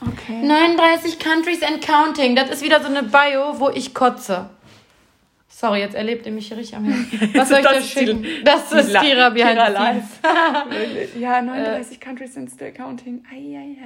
Okay. 0.00 0.42
39 0.42 1.18
Countries 1.18 1.62
and 1.62 1.80
Counting. 1.86 2.34
Das 2.34 2.50
ist 2.50 2.62
wieder 2.62 2.80
so 2.80 2.86
eine 2.88 3.02
Bio, 3.02 3.58
wo 3.60 3.68
ich 3.70 3.94
kotze. 3.94 4.48
Sorry, 5.48 5.80
jetzt 5.80 5.94
erlebt 5.94 6.24
ihr 6.24 6.32
mich 6.32 6.48
hier 6.48 6.56
richtig 6.56 6.74
am 6.76 6.84
Herzen. 6.86 7.34
Was 7.34 7.48
soll 7.50 7.58
ich 7.58 7.64
Das 7.64 7.74
da 7.74 7.82
schicken? 7.82 8.22
die- 8.22 8.42
Das 8.44 8.72
ist 8.72 8.92
La- 8.92 9.00
Kira 9.02 9.28
behind 9.30 9.58
the 9.66 9.72
live. 9.72 10.04
Ja, 11.20 11.42
39 11.42 12.00
countries 12.00 12.32
sind 12.34 12.50
still 12.50 12.72
counting. 12.72 13.22
Ei, 13.30 13.56
ei, 13.58 13.76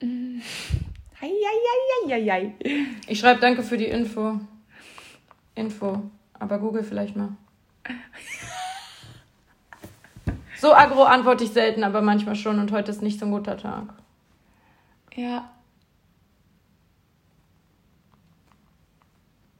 ei. 0.00 0.06
Mm. 0.06 0.40
Ei, 1.20 1.30
ei, 2.12 2.30
ei. 2.30 2.52
Ich 3.06 3.18
schreibe 3.18 3.40
danke 3.40 3.62
für 3.62 3.76
die 3.76 3.86
Info. 3.86 4.40
Info. 5.54 6.02
Aber 6.38 6.58
Google 6.58 6.84
vielleicht 6.84 7.16
mal. 7.16 7.36
So 10.66 10.74
aggro 10.74 11.04
antworte 11.04 11.44
ich 11.44 11.52
selten, 11.52 11.84
aber 11.84 12.02
manchmal 12.02 12.34
schon 12.34 12.58
und 12.58 12.72
heute 12.72 12.90
ist 12.90 13.00
nicht 13.00 13.20
so 13.20 13.26
ein 13.26 13.30
guter 13.30 13.56
Tag. 13.56 13.84
Ja. 15.14 15.48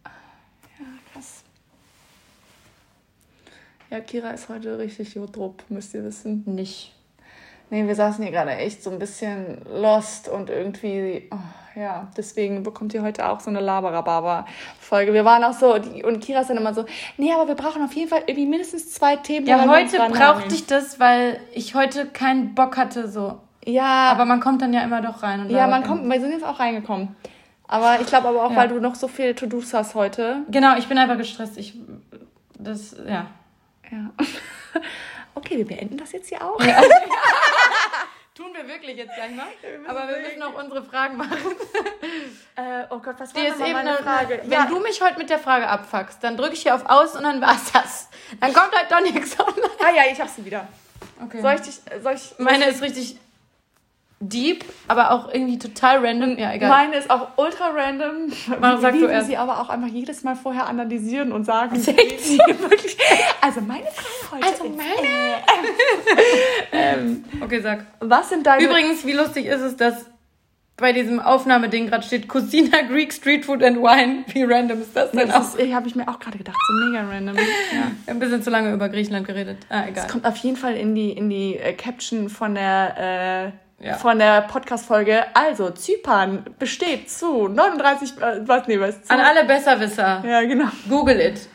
Ja, 0.05 0.87
krass. 1.13 1.45
Ja, 3.89 4.01
Kira 4.01 4.31
ist 4.31 4.49
heute 4.49 4.79
richtig 4.79 5.15
Jodrup, 5.15 5.63
müsst 5.69 5.95
ihr 5.95 6.03
wissen. 6.03 6.43
Nicht. 6.45 6.96
Nee, 7.71 7.87
wir 7.87 7.95
saßen 7.95 8.23
hier 8.23 8.33
gerade 8.33 8.53
echt 8.53 8.83
so 8.83 8.91
ein 8.91 8.99
bisschen 8.99 9.59
lost 9.75 10.29
und 10.29 10.51
irgendwie, 10.51 11.29
oh, 11.33 11.79
ja, 11.81 12.09
deswegen 12.17 12.63
bekommt 12.63 12.95
ihr 12.95 13.03
heute 13.03 13.29
auch 13.29 13.41
so 13.41 13.51
eine 13.51 13.61
Laberababa-Folge. 13.61 15.13
Wir 15.13 15.25
waren 15.25 15.43
auch 15.45 15.53
so, 15.53 15.75
und 15.75 16.21
Kira 16.21 16.41
ist 16.41 16.49
dann 16.51 16.57
immer 16.57 16.73
so, 16.75 16.85
nee, 17.17 17.33
aber 17.33 17.49
wir 17.49 17.55
brauchen 17.55 17.83
auf 17.83 17.93
jeden 17.93 18.09
Fall 18.09 18.23
irgendwie 18.27 18.47
mindestens 18.47 18.93
zwei 18.93 19.17
Themen. 19.17 19.47
Ja, 19.47 19.67
heute 19.69 19.99
ranhangeln." 19.99 20.13
brauchte 20.13 20.55
ich 20.55 20.67
das, 20.67 21.01
weil 21.01 21.41
ich 21.53 21.75
heute 21.75 22.07
keinen 22.07 22.55
Bock 22.55 22.77
hatte, 22.77 23.09
so. 23.09 23.41
Ja, 23.65 24.13
Aber 24.13 24.27
man 24.27 24.39
kommt 24.39 24.63
dann 24.63 24.73
ja 24.73 24.83
immer 24.85 25.03
doch 25.03 25.25
rein. 25.25 25.41
Und 25.41 25.51
ja, 25.51 25.67
man 25.67 25.83
kommt, 25.83 26.09
wir 26.09 26.21
sind 26.21 26.31
jetzt 26.31 26.45
auch 26.45 26.61
reingekommen. 26.61 27.17
Aber 27.67 28.01
ich 28.01 28.07
glaube 28.07 28.29
aber 28.29 28.45
auch, 28.45 28.53
Ja. 28.53 28.57
weil 28.59 28.69
du 28.69 28.79
noch 28.81 28.95
so 28.95 29.09
viele 29.09 29.35
To-Dos 29.35 29.75
hast 29.75 29.97
heute. 29.97 30.45
Genau, 30.49 30.77
ich 30.79 30.87
bin 30.87 30.97
einfach 30.99 31.17
gestresst. 31.19 31.59
Ich, 31.59 31.75
das, 32.57 32.95
ja. 33.09 33.27
Ja. 33.91 34.11
Okay, 35.37 35.59
wir 35.59 35.67
beenden 35.67 35.99
das 35.99 36.13
jetzt 36.13 36.31
hier 36.31 36.43
auch. 36.43 36.59
Tun 38.35 38.53
wir 38.55 38.67
wirklich 38.67 38.97
jetzt 38.97 39.15
gleich 39.15 39.31
mal. 39.31 39.47
Aber 39.87 40.09
wir 40.09 40.19
müssen 40.19 40.43
auch 40.43 40.55
unsere 40.63 40.83
Fragen 40.85 41.17
machen. 41.17 41.39
Äh, 42.59 42.85
oh 42.89 43.01
Gott, 43.01 43.17
was 43.19 43.35
war 43.35 43.43
Die 43.43 43.49
denn 43.49 43.53
ist 43.53 43.61
eben 43.61 43.73
meine 43.73 43.99
eine 43.99 43.99
Frage? 43.99 44.41
Wenn 44.45 44.69
du 44.69 44.81
mich 44.81 45.03
heute 45.03 45.19
mit 45.19 45.29
der 45.29 45.39
Frage 45.39 45.69
abfuckst, 45.69 46.25
dann 46.25 46.39
drücke 46.39 46.55
ich 46.55 46.63
hier 46.63 46.75
auf 46.75 46.87
Aus 46.87 47.15
und 47.15 47.25
dann 47.25 47.39
war's 47.43 47.71
das. 47.71 48.09
Dann 48.41 48.55
kommt 48.55 48.73
halt 48.75 48.91
doch 48.91 49.01
nichts 49.01 49.39
online. 49.47 49.71
Ah 49.85 49.91
ja, 49.95 50.11
ich 50.11 50.19
hab 50.19 50.29
sie 50.29 50.43
wieder. 50.43 50.67
Okay. 51.23 51.43
Soll 51.43 51.55
ich 51.57 51.61
dich, 51.61 51.81
soll 52.03 52.15
ich... 52.15 52.39
Meine 52.39 52.65
ist 52.65 52.81
richtig 52.81 53.19
deep, 54.21 54.65
aber 54.89 55.11
auch 55.11 55.33
irgendwie 55.33 55.59
total 55.59 56.05
random. 56.05 56.39
Ja, 56.39 56.53
egal. 56.55 56.69
Meine 56.71 56.97
ist 56.97 57.11
auch 57.11 57.29
ultra 57.37 57.69
random. 57.69 58.33
Mach, 58.61 58.81
sag 58.81 58.95
wie 58.95 59.01
du 59.01 59.07
wir 59.09 59.13
erst. 59.15 59.27
sie 59.29 59.37
aber 59.37 59.61
auch 59.61 59.69
einfach 59.69 59.89
jedes 59.89 60.23
Mal 60.25 60.37
vorher 60.37 60.67
analysieren 60.67 61.33
und 61.33 61.45
sagen, 61.45 61.77
wie 61.77 62.19
sie 62.19 62.39
wirklich. 62.59 62.97
Also 63.43 63.61
meine 63.61 63.85
Frage 63.87 64.43
heute 64.47 64.53
Also 64.53 64.65
meine- 64.71 65.37
ähm, 66.73 67.25
Okay, 67.43 67.61
sag. 67.61 67.85
was 68.01 68.29
sind 68.31 68.47
deine 68.47 68.65
Übrigens, 68.65 69.05
wie 69.07 69.13
lustig 69.13 69.47
ist 69.47 69.61
es, 69.61 69.77
dass 69.77 70.07
bei 70.79 70.93
diesem 70.93 71.21
Aufnahmeding 71.21 71.87
gerade 71.89 72.05
steht 72.05 72.29
Cusina 72.29 72.83
Greek 72.83 73.11
Street 73.13 73.45
Food 73.47 73.63
and 73.63 73.79
Wine. 73.79 74.25
Wie 74.29 74.43
random 74.45 74.83
ist 74.83 74.95
das 74.95 75.11
denn 75.11 75.31
auch? 75.31 75.39
Das 75.39 75.55
ist, 75.55 75.73
habe 75.73 75.89
ich 75.89 75.95
mir 75.95 76.07
auch 76.07 76.19
gerade 76.19 76.37
gedacht, 76.37 76.57
so 76.69 76.87
mega 76.91 77.09
random. 77.09 77.35
Ja. 77.37 77.43
Wir 77.73 77.81
haben 77.81 77.93
ein 78.09 78.19
bisschen 78.19 78.43
zu 78.43 78.51
lange 78.51 78.73
über 78.75 78.89
Griechenland 78.91 79.27
geredet. 79.27 79.59
Ah, 79.71 79.83
egal. 79.85 79.93
Das 79.95 80.09
kommt 80.09 80.27
auf 80.27 80.37
jeden 80.37 80.57
Fall 80.57 80.75
in 80.77 80.95
die, 80.95 81.13
in 81.13 81.31
die 81.31 81.57
äh, 81.57 81.73
Caption 81.73 82.29
von 82.29 82.55
der, 82.55 83.53
äh, 83.55 83.66
Ja. 83.79 83.95
von 83.95 84.19
der 84.19 84.43
Podcast-Folge. 84.43 85.25
Also, 85.35 85.71
Zypern 85.71 86.45
besteht 86.59 87.11
zu 87.11 87.47
39, 87.49 88.13
äh, 88.23 88.41
was, 88.49 88.67
nee, 88.69 88.81
was? 88.81 89.03
Zu, 89.03 89.13
An 89.13 89.21
alle 89.21 89.45
Besserwisser. 89.45 90.23
Ja, 90.27 90.41
genau. 90.43 90.69
Google 90.89 91.21
it. 91.21 91.49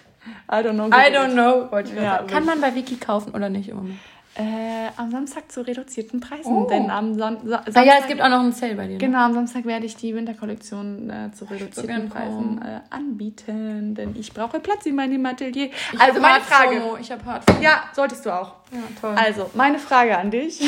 I 0.51 0.55
don't 0.57 0.73
know. 0.73 0.87
I 0.87 1.11
don't 1.11 1.31
know. 1.33 1.71
Wollte 1.71 1.89
ich 1.91 1.95
Ja, 1.95 2.17
sagen. 2.17 2.27
Kann 2.27 2.45
man 2.45 2.61
bei 2.61 2.75
Wiki 2.75 2.97
kaufen 2.97 3.33
oder 3.33 3.49
nicht 3.49 3.69
im 3.69 3.77
Moment? 3.77 3.97
Äh, 4.35 4.87
am 4.95 5.11
Samstag 5.11 5.51
zu 5.51 5.59
reduzierten 5.65 6.21
Preisen, 6.21 6.55
Oh. 6.55 6.67
denn 6.69 6.89
am 6.89 7.15
Son 7.17 7.39
Sa 7.43 7.57
Ah 7.57 7.63
Samstag, 7.65 7.85
ja, 7.85 7.93
es 7.99 8.07
gibt 8.07 8.21
auch 8.21 8.29
noch 8.29 8.39
einen 8.39 8.53
Sale 8.53 8.75
bei 8.75 8.83
dir. 8.85 8.93
ne? 8.93 8.97
Genau, 8.97 9.19
am 9.25 9.33
Samstag 9.33 9.65
werde 9.65 9.85
ich 9.85 9.97
die 9.97 10.15
Winterkollektion 10.15 11.09
äh, 11.09 11.31
zu 11.33 11.43
reduzierten 11.45 12.07
Preisen 12.07 12.61
äh, 12.61 12.79
anbieten, 12.95 13.93
denn 13.93 14.15
ich 14.15 14.33
brauche 14.33 14.59
Platz 14.61 14.85
in 14.85 14.95
meinem 14.95 15.25
Atelier. 15.25 15.69
Ich 15.91 15.99
also 15.99 16.21
meine 16.21 16.41
Frage. 16.41 16.81
Ich 17.01 17.11
habe 17.11 17.25
hart. 17.25 17.43
Ja, 17.61 17.83
solltest 17.93 18.25
du 18.25 18.29
auch. 18.29 18.53
Ja, 18.71 18.79
toll. 19.01 19.15
Also, 19.17 19.49
meine 19.53 19.79
Frage 19.79 20.17
an 20.17 20.31
dich. 20.31 20.61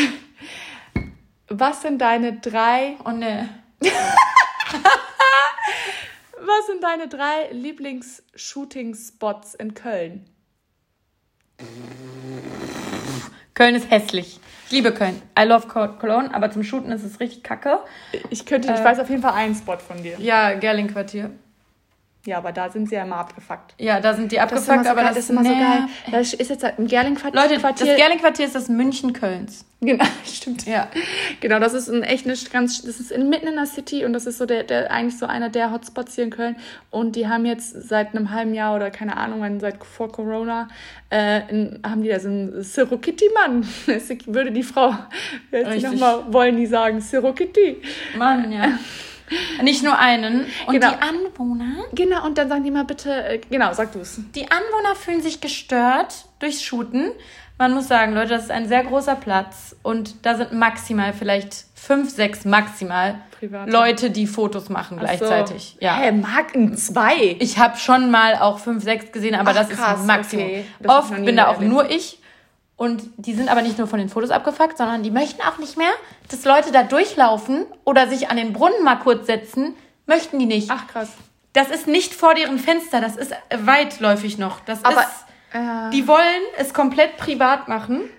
Was 1.47 1.81
sind 1.81 1.99
deine 1.99 2.39
drei, 2.39 2.95
oh 3.05 3.11
ne. 3.11 3.49
was 6.39 6.65
sind 6.67 6.83
deine 6.83 7.07
drei 7.07 7.49
Lieblings-Shooting-Spots 7.51 9.55
in 9.55 9.73
Köln? 9.73 10.25
Köln 13.53 13.75
ist 13.75 13.89
hässlich. 13.91 14.39
Ich 14.67 14.71
liebe 14.71 14.93
Köln. 14.93 15.21
I 15.37 15.43
love 15.43 15.67
Co- 15.67 15.89
Cologne, 15.99 16.33
aber 16.33 16.49
zum 16.51 16.63
Shooten 16.63 16.91
ist 16.91 17.03
es 17.03 17.19
richtig 17.19 17.43
kacke. 17.43 17.79
Ich 18.29 18.45
könnte, 18.45 18.71
ich 18.73 18.79
Äh. 18.79 18.83
weiß 18.83 18.99
auf 18.99 19.09
jeden 19.09 19.21
Fall 19.21 19.33
einen 19.33 19.53
Spot 19.53 19.77
von 19.77 20.01
dir. 20.01 20.17
Ja, 20.19 20.53
Gerling-Quartier. 20.53 21.31
Ja, 22.25 22.37
aber 22.37 22.53
da 22.53 22.69
sind 22.69 22.87
sie 22.87 22.95
ja 22.95 23.03
immer 23.03 23.17
abgefuckt. 23.17 23.75
Ja, 23.77 23.99
da 23.99 24.13
sind 24.13 24.31
die 24.31 24.37
Das 24.37 24.43
abgefuckt, 24.45 24.69
immer 24.75 24.83
so 24.85 24.89
aber 24.91 25.01
geil, 25.01 25.07
das, 25.09 25.15
das 25.15 25.23
ist 25.25 25.29
immer 25.29 25.43
so 25.43 25.49
geil. 25.49 25.85
Das 26.11 26.33
ist 26.33 26.49
jetzt 26.49 26.65
im 26.77 26.87
Gerling-Quartier. 26.87 27.41
Leute, 27.41 27.53
das 27.55 27.61
Quartier- 27.61 27.95
Gerling-Quartier 27.97 28.45
ist 28.45 28.55
das 28.55 28.69
München 28.69 29.11
Kölns. 29.11 29.65
Genau, 29.81 30.05
stimmt. 30.25 30.65
Ja. 30.65 30.87
Genau, 31.41 31.59
das 31.59 31.73
ist 31.73 31.89
ein 31.89 32.01
echt 32.03 32.25
eine 32.25 32.35
ganz, 32.53 32.81
das 32.81 33.01
ist 33.01 33.11
in, 33.11 33.27
mitten 33.29 33.47
in 33.47 33.55
der 33.55 33.65
City 33.65 34.05
und 34.05 34.13
das 34.13 34.25
ist 34.25 34.37
so 34.37 34.45
der, 34.45 34.63
der 34.63 34.89
eigentlich 34.89 35.17
so 35.19 35.25
einer 35.25 35.49
der 35.49 35.73
Hotspots 35.73 36.15
hier 36.15 36.23
in 36.23 36.29
Köln. 36.29 36.55
Und 36.91 37.17
die 37.17 37.27
haben 37.27 37.45
jetzt 37.45 37.89
seit 37.89 38.15
einem 38.15 38.31
halben 38.31 38.53
Jahr 38.53 38.73
oder 38.73 38.89
keine 38.89 39.17
Ahnung, 39.17 39.59
seit 39.59 39.83
vor 39.83 40.09
Corona, 40.09 40.69
äh, 41.11 41.41
in, 41.49 41.79
haben 41.85 42.03
die 42.03 42.09
da 42.09 42.21
so 42.21 42.29
einen 42.29 42.63
Ciro 42.63 42.97
Kitty 42.99 43.25
Mann. 43.33 43.67
Es 43.87 44.07
würde 44.27 44.51
die 44.53 44.63
Frau, 44.63 44.95
Richtig. 45.51 45.83
nochmal 45.83 46.31
wollen 46.31 46.55
die 46.55 46.67
sagen, 46.67 47.01
Ciro 47.01 47.33
Kitty. 47.33 47.81
Mann, 48.17 48.49
ja. 48.49 48.79
Nicht 49.61 49.83
nur 49.83 49.97
einen. 49.97 50.45
Und 50.67 50.73
Genau. 50.73 50.89
die 50.91 51.01
Anwohner, 51.01 51.83
Genau, 51.93 52.25
und 52.25 52.37
dann 52.37 52.49
sagen 52.49 52.63
die 52.63 52.71
mal 52.71 52.85
bitte, 52.85 53.11
äh, 53.11 53.39
genau, 53.49 53.73
sag 53.73 53.91
du 53.93 53.99
es. 53.99 54.19
die 54.35 54.49
Anwohner 54.49 54.95
fühlen 54.95 55.21
sich 55.21 55.41
gestört 55.41 56.25
durchs 56.39 56.63
Shooten, 56.63 57.11
man 57.59 57.73
muss 57.73 57.87
sagen, 57.87 58.13
Leute, 58.13 58.29
das 58.29 58.43
ist 58.45 58.51
ein 58.51 58.67
sehr 58.67 58.83
großer 58.83 59.15
Platz 59.15 59.75
und 59.83 60.25
da 60.25 60.35
sind 60.35 60.53
maximal 60.53 61.13
vielleicht 61.13 61.65
fünf, 61.75 62.09
sechs 62.09 62.45
maximal 62.45 63.15
Private. 63.39 63.69
Leute, 63.71 64.09
die 64.09 64.25
Fotos 64.25 64.69
machen 64.69 64.97
gleichzeitig. 64.99 65.77
Ja. 65.79 65.97
Hä, 65.97 66.11
Marken 66.13 66.75
zwei. 66.77 67.35
Ich 67.39 67.59
habe 67.59 67.77
schon 67.77 68.09
mal 68.09 68.35
auch 68.37 68.59
fünf, 68.59 68.83
sechs 68.83 69.11
gesehen, 69.11 69.35
aber 69.35 69.51
Ach, 69.51 69.55
das 69.55 69.69
krass, 69.69 69.95
ist 69.95 70.01
ein 70.01 70.07
Maximum. 70.07 70.45
okay. 70.45 70.65
Das 70.79 70.91
Oft 70.97 71.25
bin 71.25 71.35
da 71.35 71.47
auch 71.47 71.55
erlebt. 71.55 71.71
nur 71.71 71.89
ich 71.91 72.19
und 72.75 73.03
die 73.17 73.33
sind 73.33 73.49
aber 73.49 73.61
nicht 73.61 73.77
nur 73.77 73.87
von 73.87 73.99
den 73.99 74.09
Fotos 74.09 74.31
abgefuckt, 74.31 74.77
sondern 74.77 75.03
die 75.03 75.11
möchten 75.11 75.41
auch 75.41 75.57
nicht 75.57 75.77
mehr, 75.77 75.91
dass 76.29 76.43
Leute 76.45 76.71
da 76.71 76.83
durchlaufen 76.83 77.65
oder 77.83 78.07
sich 78.07 78.29
an 78.29 78.37
den 78.37 78.53
Brunnen 78.53 78.83
mal 78.83 78.95
kurz 78.95 79.27
setzen. 79.27 79.75
Möchten 80.05 80.39
die 80.39 80.45
nicht. 80.45 80.69
Ach 80.71 80.87
krass. 80.87 81.11
Das 81.53 81.69
ist 81.69 81.87
nicht 81.87 82.13
vor 82.13 82.33
deren 82.33 82.57
Fenster, 82.57 82.99
das 82.99 83.15
ist 83.15 83.31
weitläufig 83.55 84.37
noch. 84.39 84.59
Das 84.61 84.83
Aber, 84.83 85.01
ist, 85.01 85.25
äh, 85.53 85.91
die 85.91 86.07
wollen 86.07 86.41
es 86.57 86.73
komplett 86.73 87.17
privat 87.17 87.67
machen 87.67 88.09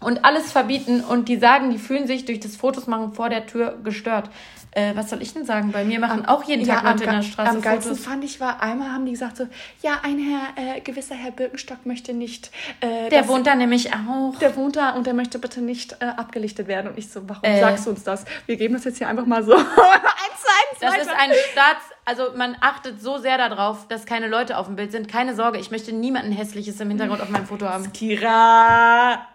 und 0.00 0.24
alles 0.24 0.52
verbieten 0.52 1.00
und 1.02 1.28
die 1.28 1.36
sagen, 1.38 1.70
die 1.70 1.78
fühlen 1.78 2.06
sich 2.06 2.24
durch 2.24 2.40
das 2.40 2.56
Fotos 2.56 2.86
machen 2.86 3.12
vor 3.12 3.28
der 3.28 3.46
Tür 3.46 3.78
gestört. 3.82 4.30
Äh, 4.72 4.94
was 4.94 5.08
soll 5.10 5.22
ich 5.22 5.32
denn 5.32 5.44
sagen? 5.46 5.72
Bei 5.72 5.82
mir 5.82 5.98
machen 5.98 6.26
auch 6.26 6.44
jeden 6.44 6.66
Tag 6.66 6.84
Leute 6.84 7.04
in 7.04 7.10
der 7.10 7.22
Straße 7.22 7.50
am 7.50 7.62
geilsten 7.62 7.96
Fotos. 7.96 8.06
fand 8.06 8.22
ich 8.22 8.38
war, 8.38 8.62
einmal 8.62 8.92
haben 8.92 9.06
die 9.06 9.12
gesagt 9.12 9.38
so, 9.38 9.48
ja, 9.82 10.00
ein 10.02 10.18
Herr, 10.18 10.76
äh, 10.76 10.80
gewisser 10.82 11.14
Herr 11.14 11.30
Birkenstock 11.32 11.86
möchte 11.86 12.12
nicht, 12.12 12.50
äh, 12.80 13.08
Der 13.08 13.26
wohnt 13.28 13.46
da 13.46 13.54
nämlich 13.54 13.92
auch. 13.94 14.36
der 14.40 14.54
wohnt 14.56 14.76
da 14.76 14.90
und 14.90 15.06
der 15.06 15.14
möchte 15.14 15.38
bitte 15.38 15.62
nicht 15.62 15.96
äh, 16.00 16.04
abgelichtet 16.04 16.68
werden. 16.68 16.88
Und 16.88 16.98
ich 16.98 17.08
so, 17.10 17.22
warum 17.26 17.42
Äh. 17.44 17.60
sagst 17.60 17.86
du 17.86 17.90
uns 17.90 18.04
das? 18.04 18.24
Wir 18.46 18.56
geben 18.56 18.74
das 18.74 18.84
jetzt 18.84 18.98
hier 18.98 19.08
einfach 19.08 19.26
mal 19.26 19.42
so 19.42 19.54
eins 19.56 19.64
eins 19.66 20.80
Das 20.80 20.96
ist 20.98 21.08
ein 21.10 21.30
Staats... 21.52 21.82
Also 22.04 22.22
man 22.36 22.56
achtet 22.60 23.02
so 23.02 23.18
sehr 23.18 23.36
darauf, 23.36 23.86
dass 23.88 24.06
keine 24.06 24.28
Leute 24.28 24.56
auf 24.56 24.64
dem 24.66 24.76
Bild 24.76 24.92
sind. 24.92 25.08
Keine 25.08 25.34
Sorge, 25.34 25.58
ich 25.58 25.70
möchte 25.70 25.92
niemanden 25.92 26.32
Hässliches 26.32 26.80
im 26.80 26.88
Hintergrund 26.88 27.20
auf 27.20 27.28
meinem 27.28 27.44
Foto 27.46 27.68
haben. 27.68 27.92
Kira. 27.92 29.26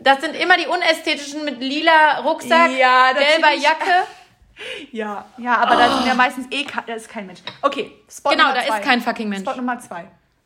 Das 0.00 0.20
sind 0.20 0.34
immer 0.34 0.56
die 0.56 0.66
unästhetischen 0.66 1.44
mit 1.44 1.60
lila 1.60 2.20
Rucksack, 2.20 2.70
Ja, 2.72 3.12
gelber 3.12 3.52
Jacke. 3.52 4.06
Ja, 4.92 5.24
ja, 5.38 5.56
aber 5.56 5.74
da 5.76 5.96
sind 5.96 6.06
ja 6.06 6.12
meistens 6.12 6.46
eh, 6.50 6.66
da 6.86 6.92
ist 6.92 7.08
kein 7.08 7.26
Mensch. 7.26 7.40
Okay, 7.62 7.92
Spot 8.10 8.28
Genau, 8.28 8.48
Nummer 8.48 8.54
da 8.60 8.66
zwei. 8.66 8.78
ist 8.78 8.84
kein 8.84 9.00
fucking 9.00 9.28
Mensch. 9.30 9.40
Spot 9.48 9.56
Nummer 9.56 9.78
zwei. 9.80 10.04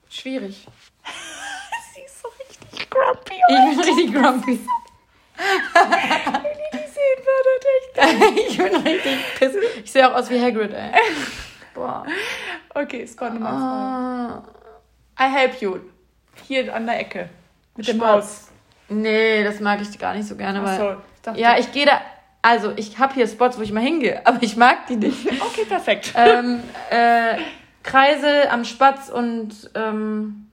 Schwierig. 0.09 0.69
Sie 1.95 2.01
ist 2.01 2.23
so 2.23 2.29
richtig 2.39 2.89
grumpy. 2.91 3.35
Ich 3.35 3.57
bin 3.77 3.81
richtig 3.81 4.15
grumpy. 4.15 4.61
Wenn 5.75 6.59
ihr 6.61 6.71
die 6.73 6.89
sehen 6.93 7.21
würdet, 7.27 8.37
echt. 8.37 8.51
ich 8.51 8.57
bin 8.57 8.77
richtig 8.77 9.19
piss. 9.37 9.57
Ich 9.83 9.91
sehe 9.91 10.09
auch 10.09 10.15
aus 10.15 10.31
wie 10.31 10.41
Hagrid, 10.41 10.73
ey. 10.73 10.93
Boah. 11.75 12.07
Okay, 12.73 13.09
Spot 13.09 13.31
Nummer 13.31 14.45
zwei. 15.17 15.27
I 15.27 15.29
help 15.29 15.61
you. 15.61 15.79
Hier 16.47 16.73
an 16.73 16.87
der 16.87 17.01
Ecke. 17.01 17.29
Mit 17.77 17.89
dem 17.89 17.97
Spot. 17.97 18.23
Nee, 18.89 19.43
das 19.45 19.61
mag 19.61 19.81
ich 19.81 19.99
gar 19.99 20.15
nicht 20.15 20.27
so 20.29 20.37
gerne, 20.37 20.61
Ach 20.61 20.67
weil. 20.67 20.79
so, 20.79 20.91
ich 21.17 21.23
dachte- 21.23 21.41
ja, 21.41 21.59
ich 21.59 21.73
gehe 21.73 21.87
da. 21.87 22.01
Also, 22.43 22.73
ich 22.77 22.99
habe 22.99 23.15
hier 23.15 23.27
Spots, 23.27 23.59
wo 23.59 23.63
ich 23.63 23.73
mal 23.73 23.81
hingehe, 23.83 24.21
aber 24.27 24.43
ich 24.43 24.57
mag 24.57 24.87
die 24.89 24.97
nicht. 24.97 25.27
Okay, 25.41 25.65
perfekt. 25.67 26.13
ähm, 26.17 26.61
äh, 26.91 27.37
Kreisel 27.83 28.49
am 28.51 28.65
Spatz 28.65 29.09
und 29.09 29.71
ähm, 29.75 30.47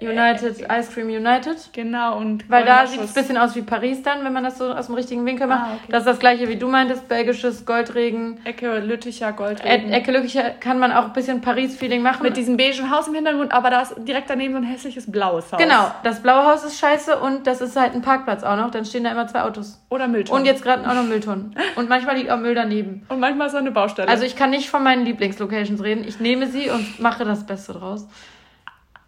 United, 0.00 0.60
Ice 0.70 0.90
Cream 0.92 1.08
United. 1.08 1.56
Genau, 1.72 2.18
und 2.18 2.48
Weil 2.50 2.64
da 2.64 2.86
sieht 2.86 3.00
es 3.00 3.08
ein 3.08 3.14
bisschen 3.14 3.36
aus 3.36 3.54
wie 3.54 3.62
Paris 3.62 4.02
dann, 4.02 4.24
wenn 4.24 4.32
man 4.32 4.44
das 4.44 4.58
so 4.58 4.72
aus 4.72 4.86
dem 4.86 4.94
richtigen 4.94 5.24
Winkel 5.26 5.46
macht. 5.46 5.60
Ah, 5.60 5.72
okay. 5.74 5.92
Das 5.92 6.00
ist 6.00 6.06
das 6.06 6.18
gleiche 6.18 6.48
wie 6.48 6.56
du 6.56 6.68
meintest, 6.68 7.08
belgisches 7.08 7.66
Goldregen. 7.66 8.40
Ecke 8.44 8.78
Lütticher 8.78 9.32
Gold. 9.32 9.62
E 9.64 9.68
Ecke 9.68 10.12
Lückicher 10.12 10.50
kann 10.58 10.78
man 10.78 10.92
auch 10.92 11.04
ein 11.04 11.12
bisschen 11.12 11.40
Paris-Feeling 11.40 12.02
machen. 12.02 12.22
mit 12.22 12.36
diesem 12.36 12.56
beigen 12.56 12.90
Haus 12.90 13.08
im 13.08 13.14
Hintergrund, 13.14 13.52
aber 13.52 13.70
da 13.70 13.82
ist 13.82 13.94
direkt 13.98 14.30
daneben 14.30 14.54
so 14.54 14.58
ein 14.60 14.64
hässliches 14.64 15.10
blaues 15.10 15.52
Haus. 15.52 15.60
genau, 15.60 15.90
das 16.02 16.20
blaue 16.20 16.44
Haus 16.46 16.64
ist 16.64 16.78
scheiße 16.78 17.18
und 17.18 17.46
das 17.46 17.60
ist 17.60 17.76
halt 17.76 17.94
ein 17.94 18.02
Parkplatz 18.02 18.42
auch 18.42 18.56
noch. 18.56 18.70
Dann 18.70 18.84
stehen 18.84 19.04
da 19.04 19.12
immer 19.12 19.26
zwei 19.28 19.42
Autos. 19.42 19.80
Oder 19.90 20.08
Mülltonnen. 20.08 20.40
Und 20.42 20.46
jetzt 20.46 20.62
gerade 20.62 20.88
auch 20.88 20.94
noch 20.94 21.04
Mülltonnen. 21.04 21.54
Und 21.76 21.88
manchmal 21.88 22.16
liegt 22.16 22.30
auch 22.30 22.38
Müll 22.38 22.54
daneben. 22.54 23.04
Und 23.08 23.20
manchmal 23.20 23.50
so 23.50 23.56
eine 23.58 23.70
Baustelle. 23.70 24.08
Also 24.08 24.24
ich 24.24 24.36
kann 24.36 24.50
nicht 24.50 24.70
von 24.70 24.82
meinen 24.82 25.04
Lieblingslocations 25.04 25.82
reden. 25.82 26.04
Ich 26.06 26.20
nehme 26.20 26.46
sie 26.46 26.70
und 26.70 27.00
mache 27.00 27.24
das 27.24 27.46
Beste 27.46 27.72
draus. 27.72 28.06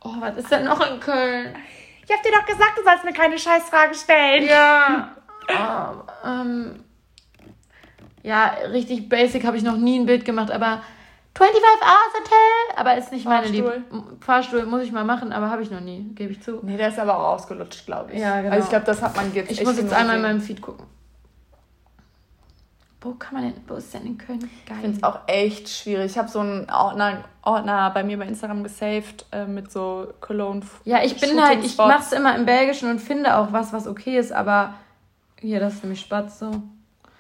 Oh, 0.05 0.15
was 0.19 0.37
ist 0.37 0.51
denn 0.51 0.65
noch 0.65 0.81
in 0.89 1.01
Köln? 1.01 1.55
ich 2.05 2.13
hab 2.13 2.23
dir 2.23 2.33
doch 2.33 2.45
gesagt, 2.45 2.79
du 2.79 2.83
sollst 2.83 3.05
mir 3.05 3.13
keine 3.13 3.39
Scheißfragen 3.39 3.95
stellen. 3.95 4.45
Ja. 4.47 5.17
Oh, 5.49 6.03
ähm, 6.29 6.85
ja, 8.23 8.55
richtig 8.71 9.09
basic 9.09 9.45
habe 9.45 9.57
ich 9.57 9.63
noch 9.63 9.77
nie 9.77 9.99
ein 9.99 10.07
Bild 10.07 10.25
gemacht, 10.25 10.51
aber 10.51 10.83
25 11.35 11.63
Hours 11.81 12.15
Hotel, 12.15 12.77
aber 12.77 12.97
ist 12.97 13.13
nicht 13.13 13.25
meine 13.25 13.47
Fahrstuhl. 13.47 13.85
Lieb 13.91 14.25
Fahrstuhl 14.25 14.67
muss 14.67 14.83
ich 14.83 14.93
mal 14.93 15.05
machen, 15.05 15.33
aber 15.33 15.51
habe 15.51 15.63
ich 15.63 15.71
noch 15.71 15.81
nie, 15.81 16.11
gebe 16.15 16.33
ich 16.33 16.43
zu. 16.43 16.61
Nee, 16.63 16.77
der 16.77 16.89
ist 16.89 16.99
aber 16.99 17.17
auch 17.17 17.35
ausgelutscht, 17.35 17.87
glaube 17.87 18.13
ich. 18.13 18.21
Ja, 18.21 18.41
genau. 18.41 18.53
Also 18.53 18.65
ich 18.65 18.71
glaube, 18.71 18.85
das 18.85 19.01
hat 19.01 19.17
man 19.17 19.33
jetzt 19.35 19.51
Ich 19.51 19.65
muss 19.65 19.79
jetzt 19.79 19.93
einmal 19.93 20.17
in 20.17 20.23
meinem 20.23 20.41
Feed 20.41 20.61
gucken. 20.61 20.87
Wo 23.03 23.15
kann 23.15 23.35
man 23.35 23.43
denn, 23.43 23.61
wo 23.67 23.75
ist 23.75 23.93
denn 23.93 24.07
in 24.07 24.17
Köln? 24.17 24.39
Geil. 24.39 24.51
Ich 24.69 24.75
finde 24.77 24.97
es 24.97 25.03
auch 25.03 25.21
echt 25.27 25.69
schwierig. 25.69 26.13
Ich 26.13 26.19
habe 26.19 26.29
so 26.29 26.39
einen 26.39 26.71
Ordner, 26.71 27.25
Ordner 27.43 27.91
bei 27.91 28.05
mir 28.05 28.17
bei 28.17 28.27
Instagram 28.27 28.63
gesaved 28.63 29.27
äh, 29.33 29.45
mit 29.45 29.73
so 29.73 30.07
Cologne. 30.21 30.63
Ja, 30.85 31.03
ich 31.03 31.21
bin 31.21 31.43
halt, 31.43 31.65
ich 31.65 31.77
mache 31.77 32.03
es 32.03 32.13
immer 32.13 32.37
im 32.37 32.47
Belgischen 32.47 32.89
und 32.89 33.01
finde 33.01 33.37
auch 33.37 33.53
was, 33.53 33.73
was 33.73 33.89
okay 33.89 34.19
ist, 34.19 34.33
aber 34.33 34.75
hier, 35.41 35.59
das 35.59 35.75
ist 35.75 35.83
nämlich 35.83 36.01
Spatz 36.01 36.39
so. 36.39 36.63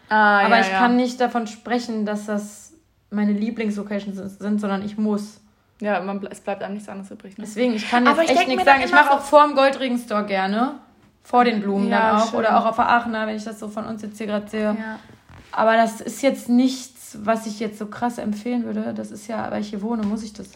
Ah, 0.08 0.44
aber 0.44 0.56
ja, 0.56 0.60
ich 0.60 0.68
ja. 0.68 0.78
kann 0.78 0.96
nicht 0.96 1.20
davon 1.20 1.48
sprechen, 1.48 2.06
dass 2.06 2.26
das 2.26 2.74
meine 3.10 3.32
Lieblingslocations 3.32 4.38
sind, 4.38 4.60
sondern 4.60 4.84
ich 4.84 4.96
muss. 4.96 5.40
Ja, 5.80 6.00
man, 6.00 6.24
es 6.30 6.40
bleibt 6.40 6.62
einem 6.62 6.74
nichts 6.74 6.88
anderes 6.88 7.10
übrig. 7.10 7.36
Ne? 7.38 7.44
Deswegen, 7.44 7.74
ich 7.74 7.90
kann 7.90 8.06
jetzt 8.06 8.12
Aber 8.18 8.22
echt 8.22 8.46
nichts 8.46 8.64
sagen. 8.64 8.82
Ich 8.84 8.92
mache 8.92 9.10
auch 9.10 9.20
vor 9.20 9.44
dem 9.44 9.56
Goldregen 9.56 9.98
Store 9.98 10.24
gerne. 10.24 10.76
Vor 11.24 11.44
den 11.44 11.60
Blumen 11.60 11.88
Ja, 11.88 12.12
dann 12.12 12.20
auch. 12.20 12.30
schön. 12.30 12.38
Oder 12.40 12.58
auch 12.58 12.66
auf 12.66 12.76
der 12.76 12.88
Aachener, 12.88 13.26
wenn 13.26 13.36
ich 13.36 13.44
das 13.44 13.58
so 13.58 13.68
von 13.68 13.86
uns 13.86 14.02
jetzt 14.02 14.18
hier 14.18 14.26
gerade 14.26 14.48
sehe. 14.48 14.76
Ja. 14.78 14.98
Aber 15.52 15.76
das 15.76 16.00
ist 16.00 16.22
jetzt 16.22 16.48
nichts, 16.48 17.18
was 17.22 17.46
ich 17.46 17.60
jetzt 17.60 17.78
so 17.78 17.86
krass 17.86 18.18
empfehlen 18.18 18.64
würde. 18.64 18.94
Das 18.94 19.10
ist 19.10 19.28
ja, 19.28 19.50
weil 19.50 19.60
ich 19.60 19.68
hier 19.68 19.82
wohne, 19.82 20.02
muss 20.02 20.22
ich 20.22 20.32
das. 20.32 20.50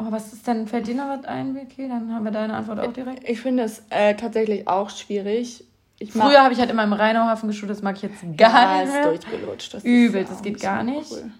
Oh, 0.00 0.06
was 0.10 0.32
ist 0.32 0.46
denn, 0.46 0.66
fällt 0.66 0.86
dir 0.86 0.94
noch 0.94 1.08
was 1.08 1.24
ein, 1.24 1.54
Vicky? 1.54 1.88
Dann 1.88 2.12
haben 2.14 2.24
wir 2.24 2.30
deine 2.30 2.54
Antwort 2.54 2.80
auch 2.80 2.92
direkt. 2.92 3.28
Ich 3.28 3.40
finde 3.40 3.64
es 3.64 3.82
äh, 3.90 4.14
tatsächlich 4.14 4.68
auch 4.68 4.90
schwierig. 4.90 5.64
Ich 5.98 6.12
Früher 6.12 6.42
habe 6.42 6.52
ich 6.52 6.60
halt 6.60 6.70
immer 6.70 6.84
im 6.84 6.92
Rheinauhafen 6.92 7.48
geschult, 7.48 7.70
das 7.70 7.82
mag 7.82 7.96
ich 7.96 8.02
jetzt 8.02 8.20
gar 8.36 8.76
ja, 8.76 8.76
nicht 8.76 8.84
ist 8.84 8.92
mehr. 8.92 9.04
durchgelutscht. 9.04 9.74
Das 9.74 9.84
Übel, 9.84 10.22
ist, 10.22 10.30
das 10.30 10.42
geht 10.42 10.60
gar 10.60 10.84
nicht. 10.84 11.10
cool. 11.10 11.30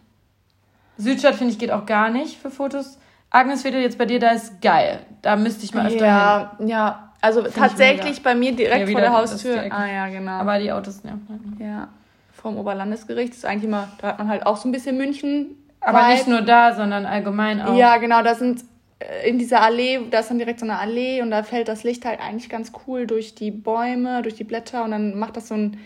Südstadt, 0.96 1.36
finde 1.36 1.52
ich, 1.52 1.60
geht 1.60 1.70
auch 1.70 1.86
gar 1.86 2.10
nicht 2.10 2.38
für 2.38 2.50
Fotos. 2.50 2.98
Agnesviertel 3.30 3.80
jetzt 3.80 3.98
bei 3.98 4.06
dir, 4.06 4.18
da 4.18 4.30
ist 4.30 4.60
geil. 4.60 5.00
Da 5.22 5.36
müsste 5.36 5.64
ich 5.64 5.74
mal 5.74 5.86
öfter 5.86 6.48
hin. 6.58 6.66
Ja, 6.66 6.66
ja. 6.66 7.07
Also 7.20 7.44
ich 7.46 7.54
tatsächlich 7.54 8.22
bei 8.22 8.34
mir 8.34 8.52
direkt 8.54 8.86
Ja, 8.88 8.92
vor 8.92 9.00
der 9.00 9.12
Haustür. 9.12 9.60
Ah 9.70 9.86
ja, 9.86 10.08
genau. 10.08 10.32
Aber 10.32 10.58
die 10.58 10.70
Autos 10.70 11.02
nerven. 11.04 11.56
ja, 11.60 11.88
vom 12.32 12.56
Oberlandesgericht 12.56 13.32
ist 13.34 13.44
eigentlich 13.44 13.64
immer, 13.64 13.88
da 14.00 14.08
hat 14.08 14.18
man 14.18 14.28
halt 14.28 14.46
auch 14.46 14.56
so 14.56 14.68
ein 14.68 14.72
bisschen 14.72 14.96
München. 14.96 15.56
Aber 15.80 15.98
Vibe. 16.00 16.12
nicht 16.12 16.28
nur 16.28 16.42
da, 16.42 16.74
sondern 16.74 17.06
allgemein 17.06 17.60
auch. 17.60 17.76
Ja, 17.76 17.96
genau, 17.98 18.22
da 18.22 18.34
sind 18.34 18.64
äh, 19.00 19.28
in 19.28 19.38
dieser 19.38 19.62
Allee, 19.62 20.00
da 20.10 20.20
ist 20.20 20.30
dann 20.30 20.38
direkt 20.38 20.60
so 20.60 20.66
eine 20.66 20.78
Allee 20.78 21.22
und 21.22 21.30
da 21.30 21.42
fällt 21.42 21.68
das 21.68 21.82
Licht 21.84 22.04
halt 22.04 22.20
eigentlich 22.20 22.48
ganz 22.48 22.72
cool 22.86 23.06
durch 23.06 23.34
die 23.34 23.50
Bäume, 23.50 24.22
durch 24.22 24.34
die 24.34 24.44
Blätter 24.44 24.84
und 24.84 24.90
dann 24.92 25.18
macht 25.18 25.36
das 25.36 25.48
so 25.48 25.54
ein 25.54 25.78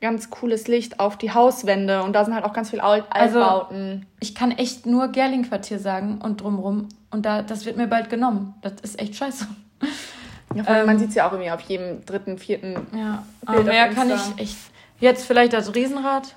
ganz 0.00 0.30
cooles 0.30 0.68
Licht 0.68 1.00
auf 1.00 1.16
die 1.16 1.32
Hauswände 1.32 2.02
und 2.02 2.12
da 2.12 2.24
sind 2.24 2.34
halt 2.34 2.44
auch 2.44 2.52
ganz 2.52 2.70
viele 2.70 2.82
Alt 2.84 3.04
Also- 3.10 3.40
Altbauten. 3.40 4.06
Ich 4.20 4.34
kann 4.34 4.50
echt 4.52 4.84
nur 4.86 5.08
Gerling-Quartier 5.08 5.78
sagen 5.78 6.18
und 6.22 6.40
drumrum. 6.42 6.88
Und 7.10 7.24
da, 7.24 7.42
das 7.42 7.64
wird 7.64 7.76
mir 7.76 7.86
bald 7.86 8.10
genommen. 8.10 8.54
Das 8.62 8.74
ist 8.82 9.00
echt 9.00 9.14
scheiße. 9.16 9.46
Ja, 10.58 10.64
allem, 10.64 10.86
man 10.86 10.94
ähm, 10.96 11.00
sieht 11.00 11.08
es 11.10 11.14
ja 11.14 11.26
auch 11.28 11.32
irgendwie 11.32 11.50
auf 11.50 11.60
jedem 11.62 12.04
dritten, 12.04 12.38
vierten. 12.38 12.74
Ja, 12.96 13.22
Bild 13.46 13.58
aber 13.60 13.62
mehr 13.64 13.88
kann 13.90 14.10
ich 14.10 14.38
echt. 14.38 14.56
Jetzt 14.98 15.26
vielleicht 15.26 15.52
das 15.52 15.74
Riesenrad. 15.74 16.36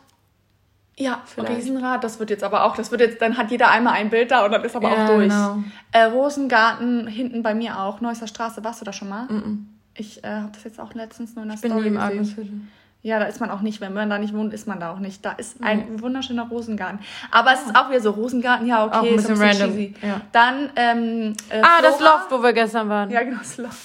Ja, 0.97 1.21
Vielleicht. 1.25 1.55
Riesenrad, 1.55 2.03
das 2.03 2.19
wird 2.19 2.29
jetzt 2.29 2.43
aber 2.43 2.65
auch, 2.65 2.75
das 2.75 2.91
wird 2.91 2.99
jetzt, 2.99 3.21
dann 3.21 3.37
hat 3.37 3.51
jeder 3.51 3.71
einmal 3.71 3.93
ein 3.93 4.09
Bild 4.09 4.31
da 4.31 4.43
und 4.43 4.51
dann 4.51 4.65
ist 4.65 4.75
aber 4.75 4.91
Ja, 4.93 5.05
auch 5.05 5.09
durch. 5.09 5.29
genau. 5.29 5.63
Äh, 5.93 6.03
Rosengarten 6.03 7.07
hinten 7.07 7.41
bei 7.41 7.53
mir 7.55 7.79
auch, 7.79 8.01
Neusser 8.01 8.27
Straße, 8.27 8.61
warst 8.65 8.81
du 8.81 8.85
da 8.85 8.91
schon 8.91 9.07
mal? 9.07 9.23
Mhm. 9.29 9.69
Ich 9.93 10.21
äh, 10.25 10.27
habe 10.27 10.51
das 10.53 10.65
jetzt 10.65 10.77
auch 10.77 10.93
letztens 10.93 11.35
nur 11.35 11.43
in 11.43 11.49
der 11.49 11.55
Ich 11.55 11.61
bin 11.61 11.71
Story 11.71 11.89
nie 11.89 11.95
im 11.95 12.17
gesehen. 12.19 12.71
Ja, 13.01 13.17
da 13.17 13.25
ist 13.27 13.39
man 13.39 13.49
auch 13.49 13.61
nicht. 13.61 13.79
Wenn 13.79 13.93
man 13.93 14.09
da 14.09 14.17
nicht 14.17 14.33
wohnt, 14.35 14.53
ist 14.53 14.67
man 14.67 14.81
da 14.81 14.91
auch 14.91 14.99
nicht. 14.99 15.23
Da 15.23 15.31
ist 15.31 15.63
ein 15.63 16.01
wunderschöner 16.01 16.49
Rosengarten. 16.49 16.99
Aber 17.31 17.53
es 17.53 17.61
ist 17.61 17.73
auch 17.73 17.89
wieder 17.89 18.01
so 18.01 18.11
Rosengarten, 18.11 18.67
ja, 18.67 18.83
okay, 18.85 18.97
Auch 18.97 19.03
ein 19.03 19.15
ist 19.15 19.27
bisschen 19.27 19.41
random, 19.41 19.69
cheesy. 19.69 19.93
ja. 20.01 20.19
Dann, 20.33 20.69
ähm, 20.75 21.33
äh, 21.49 21.61
Ah, 21.61 21.81
das 21.81 21.95
Flora. 21.95 22.11
Loft, 22.15 22.31
wo 22.31 22.43
wir 22.43 22.51
gestern 22.51 22.89
waren. 22.89 23.09
Ja, 23.09 23.23
genau, 23.23 23.37
das 23.39 23.55
Loft. 23.57 23.77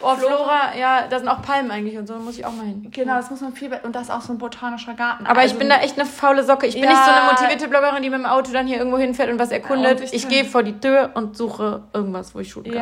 Oh, 0.00 0.14
Flora, 0.14 0.74
ja, 0.78 1.06
da 1.08 1.18
sind 1.18 1.28
auch 1.28 1.42
Palmen 1.42 1.70
eigentlich 1.70 1.98
und 1.98 2.06
so, 2.06 2.14
da 2.14 2.20
muss 2.20 2.38
ich 2.38 2.46
auch 2.46 2.52
mal 2.52 2.64
hin. 2.64 2.88
Genau, 2.90 3.16
das 3.16 3.30
muss 3.30 3.42
man 3.42 3.52
viel, 3.54 3.70
und 3.82 3.94
da 3.94 4.00
ist 4.00 4.10
auch 4.10 4.20
so 4.22 4.32
ein 4.32 4.38
botanischer 4.38 4.94
Garten. 4.94 5.26
Aber 5.26 5.40
Also, 5.40 5.52
ich 5.54 5.58
bin 5.58 5.68
da 5.68 5.76
echt 5.76 5.98
eine 5.98 6.06
faule 6.08 6.42
Socke. 6.42 6.66
Ich 6.66 6.74
bin 6.74 6.84
Ja. 6.84 6.90
nicht 6.90 7.04
so 7.04 7.10
eine 7.10 7.30
motivierte 7.32 7.68
Bloggerin, 7.68 8.02
die 8.02 8.08
mit 8.10 8.18
dem 8.18 8.26
Auto 8.26 8.50
dann 8.52 8.66
hier 8.66 8.78
irgendwo 8.78 8.96
hinfährt 8.98 9.30
und 9.30 9.38
was 9.38 9.50
erkundet. 9.50 9.98
und 10.00 10.04
ich- 10.04 10.14
ich 10.14 10.28
gehe 10.28 10.44
vor 10.46 10.62
die 10.62 10.78
Tür 10.80 11.10
und 11.14 11.36
suche 11.36 11.82
irgendwas, 11.92 12.34
wo 12.34 12.40
ich 12.40 12.50
shooten 12.50 12.72
kann. 12.72 12.80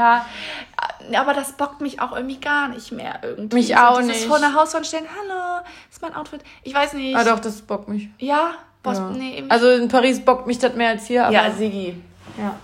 Ja, 1.10 1.20
aber 1.20 1.34
das 1.34 1.52
bockt 1.52 1.80
mich 1.80 2.00
auch 2.00 2.14
irgendwie 2.14 2.38
gar 2.40 2.68
nicht 2.68 2.92
mehr 2.92 3.18
irgendwie. 3.22 3.56
Mich 3.56 3.76
auch 3.76 3.98
dieses 3.98 4.12
nicht. 4.18 4.26
vor 4.28 4.38
der 4.38 4.54
Hauswand 4.54 4.86
stehen, 4.86 5.04
hallo, 5.08 5.64
ist 5.90 6.02
mein 6.02 6.14
Outfit. 6.14 6.42
Ich 6.62 6.74
weiß 6.74 6.94
nicht. 6.94 7.16
Ah 7.16 7.24
doch, 7.24 7.38
das 7.40 7.62
bockt 7.62 7.88
mich. 7.88 8.08
Ja? 8.18 8.52
Boss, 8.82 8.98
Ja. 8.98 9.10
Nee, 9.10 9.38
eben 9.38 9.50
Also 9.50 9.70
in 9.70 9.88
Paris 9.88 10.24
bockt 10.24 10.46
mich 10.46 10.58
das 10.58 10.74
mehr 10.74 10.90
als 10.90 11.06
hier, 11.06 11.24
aber 11.24 11.32
ja, 11.34 11.50
Sigi. 11.50 12.00
ja. 12.38 12.54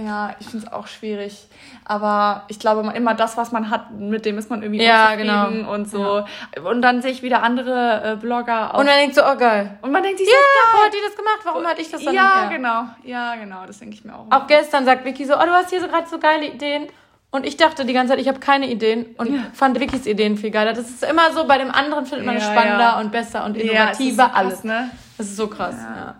Ja, 0.00 0.36
ich 0.38 0.46
finde 0.46 0.64
es 0.64 0.72
auch 0.72 0.86
schwierig. 0.86 1.48
Aber 1.84 2.44
ich 2.46 2.60
glaube 2.60 2.88
immer 2.94 3.14
das, 3.14 3.36
was 3.36 3.50
man 3.50 3.68
hat, 3.68 3.90
mit 3.98 4.24
dem 4.26 4.38
ist 4.38 4.48
man 4.48 4.62
irgendwie 4.62 4.84
Ja, 4.84 5.16
genau. 5.16 5.48
und 5.72 5.90
so. 5.90 6.22
Und 6.62 6.82
dann 6.82 7.02
sehe 7.02 7.10
ich 7.10 7.22
wieder 7.24 7.42
andere 7.42 8.12
äh, 8.12 8.16
Blogger 8.16 8.74
auch. 8.74 8.78
Und 8.78 8.86
man 8.86 8.94
denkt 8.96 9.16
so, 9.16 9.22
oh 9.24 9.36
geil. 9.36 9.76
und 9.82 9.90
man 9.90 10.04
denkt 10.04 10.18
sich 10.18 10.28
Ja, 10.28 10.34
so, 10.34 10.78
wo 10.78 10.84
hat 10.84 10.92
die 10.92 10.98
das 11.04 11.16
gemacht? 11.16 11.40
Warum 11.42 11.66
hatte 11.66 11.80
ich 11.82 11.90
das 11.90 12.04
dann 12.04 12.14
ja, 12.14 12.42
nicht? 12.42 12.56
genau. 12.56 12.84
Ja, 13.02 13.34
genau. 13.34 13.66
Das 13.66 13.80
denke 13.80 13.96
ich 13.96 14.04
mir 14.04 14.14
auch. 14.14 14.26
Auch 14.30 14.46
gestern 14.46 14.84
sagt 14.84 15.04
Vicky 15.04 15.24
so, 15.24 15.34
oh, 15.34 15.42
du 15.44 15.50
hast 15.50 15.70
hier 15.70 15.80
so 15.80 15.88
gerade 15.88 16.06
so 16.08 16.18
geile 16.20 16.46
Ideen. 16.46 16.86
Und 17.30 17.44
ich 17.44 17.56
dachte 17.58 17.84
die 17.84 17.92
ganze 17.92 18.12
Zeit, 18.12 18.20
ich 18.20 18.28
habe 18.28 18.40
keine 18.40 18.70
Ideen 18.70 19.14
und 19.18 19.32
Ja. 19.34 19.42
fand 19.52 19.78
Vickys 19.78 20.06
Ideen 20.06 20.38
viel 20.38 20.50
geiler. 20.50 20.72
Das 20.72 20.88
ist 20.88 21.02
immer 21.04 21.30
so, 21.32 21.46
bei 21.46 21.58
dem 21.58 21.70
anderen 21.70 22.06
findet 22.06 22.24
man 22.26 22.36
es 22.36 22.44
Ja, 22.44 22.52
spannender 22.52 22.80
ja. 22.80 23.00
und 23.00 23.12
besser 23.12 23.44
und 23.44 23.56
Ja, 23.56 23.62
innovativer, 23.64 24.22
so 24.24 24.28
krass, 24.30 24.36
alles. 24.36 24.64
ne? 24.64 24.90
Das 25.18 25.26
ist 25.26 25.36
so 25.36 25.46
krass, 25.48 25.76
ja. 25.76 26.14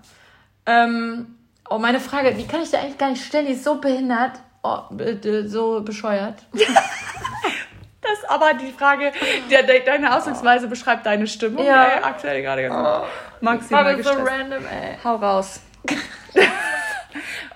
Ähm, 0.66 1.36
oh, 1.70 1.78
meine 1.78 1.98
Frage, 2.00 2.34
die 2.34 2.46
kann 2.46 2.60
ich 2.60 2.70
dir 2.70 2.78
eigentlich 2.80 2.98
gar 2.98 3.08
nicht 3.10 3.24
stellen, 3.24 3.46
die 3.46 3.52
ist 3.54 3.64
so 3.64 3.76
behindert, 3.76 4.32
oh, 4.62 4.80
so 5.46 5.80
bescheuert. 5.82 6.42
Das 8.00 8.20
ist 8.20 8.30
aber 8.30 8.54
die 8.54 8.72
Frage, 8.72 9.12
der, 9.50 9.64
der, 9.64 9.80
deine 9.80 10.16
Ausdrucksweise 10.16 10.66
beschreibt 10.66 11.04
deine 11.04 11.26
Stimmung. 11.26 11.62
Ja. 11.62 11.84
Ey, 11.84 12.02
aktuell 12.02 12.40
gerade 12.40 12.62
ganz 12.62 13.06
maximal 13.42 13.84
Alles 13.84 14.06
so 14.06 14.12
random, 14.12 14.64
ey. 14.64 14.96
Hau 15.04 15.16
raus. 15.16 15.60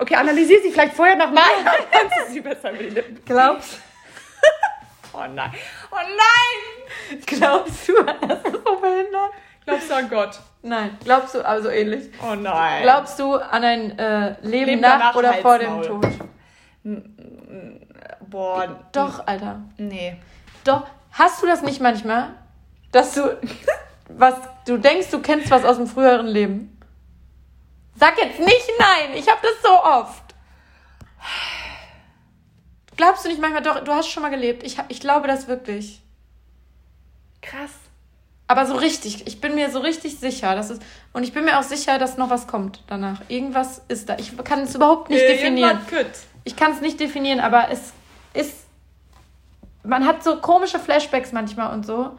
Okay, 0.03 0.15
analysier 0.15 0.61
sie 0.61 0.71
vielleicht 0.71 0.93
vorher 0.93 1.15
nochmal. 1.15 1.43
Kannst 1.91 2.13
du 2.27 2.33
sie 2.33 2.41
besser 2.41 2.71
über 2.71 2.83
die 2.83 2.89
Lippen. 2.89 3.25
Glaubst, 3.25 3.79
Oh 5.13 5.25
nein. 5.31 5.51
Oh 5.91 5.95
nein. 5.95 7.19
glaubst 7.25 7.87
du, 7.87 7.93
das 8.03 8.43
ist 8.43 8.63
so 8.65 8.75
behindert? 8.79 9.31
Glaubst 9.65 9.89
du 9.89 9.93
an 9.95 10.09
Gott? 10.09 10.39
Nein, 10.63 10.97
glaubst 11.03 11.35
du, 11.35 11.45
also 11.45 11.69
ähnlich. 11.69 12.09
Oh 12.21 12.35
nein. 12.35 12.83
Glaubst 12.83 13.19
du 13.19 13.35
an 13.35 13.63
ein 13.63 13.99
äh, 13.99 14.35
Leben, 14.41 14.65
Leben 14.65 14.81
nach 14.81 15.15
oder 15.15 15.33
vor 15.35 15.59
dem. 15.59 15.81
Tod? 15.83 16.07
Boah. 18.27 18.79
Doch, 18.91 19.25
Alter. 19.27 19.61
Nee. 19.77 20.17
Doch. 20.63 20.87
Hast 21.11 21.43
du 21.43 21.47
das 21.47 21.61
nicht 21.61 21.79
manchmal, 21.79 22.29
dass 22.91 23.13
du 23.13 23.37
was 24.09 24.35
du 24.65 24.77
denkst, 24.77 25.11
du 25.11 25.21
kennst 25.21 25.51
was 25.51 25.63
aus 25.63 25.77
dem 25.77 25.87
früheren 25.87 26.27
Leben? 26.27 26.72
Sag 27.95 28.17
jetzt 28.17 28.39
nicht 28.39 28.71
nein. 28.79 29.11
Ich 29.15 29.27
habe 29.29 29.39
das 29.41 29.61
so 29.61 29.83
oft. 29.83 30.23
Glaubst 32.95 33.25
du 33.25 33.29
nicht 33.29 33.41
manchmal 33.41 33.63
doch, 33.63 33.83
du 33.83 33.91
hast 33.91 34.09
schon 34.09 34.23
mal 34.23 34.29
gelebt. 34.29 34.63
Ich, 34.63 34.77
ich 34.87 34.99
glaube 34.99 35.27
das 35.27 35.47
wirklich. 35.47 36.01
Krass. 37.41 37.71
Aber 38.47 38.65
so 38.65 38.75
richtig, 38.75 39.25
ich 39.25 39.41
bin 39.41 39.55
mir 39.55 39.71
so 39.71 39.79
richtig 39.79 40.19
sicher, 40.19 40.53
dass 40.55 40.69
es 40.69 40.79
und 41.13 41.23
ich 41.23 41.33
bin 41.33 41.45
mir 41.45 41.57
auch 41.59 41.63
sicher, 41.63 41.97
dass 41.97 42.17
noch 42.17 42.29
was 42.29 42.45
kommt 42.45 42.83
danach. 42.87 43.21
Irgendwas 43.27 43.81
ist 43.87 44.09
da. 44.09 44.17
Ich 44.17 44.35
kann 44.43 44.61
es 44.61 44.75
überhaupt 44.75 45.09
nicht 45.09 45.21
definieren. 45.27 45.79
Ich 46.43 46.55
kann 46.55 46.71
es 46.73 46.81
nicht 46.81 46.99
definieren, 46.99 47.39
aber 47.39 47.69
es 47.71 47.93
ist. 48.33 48.65
Man 49.83 50.05
hat 50.05 50.23
so 50.23 50.39
komische 50.39 50.79
Flashbacks 50.79 51.31
manchmal 51.31 51.73
und 51.73 51.85
so. 51.85 52.11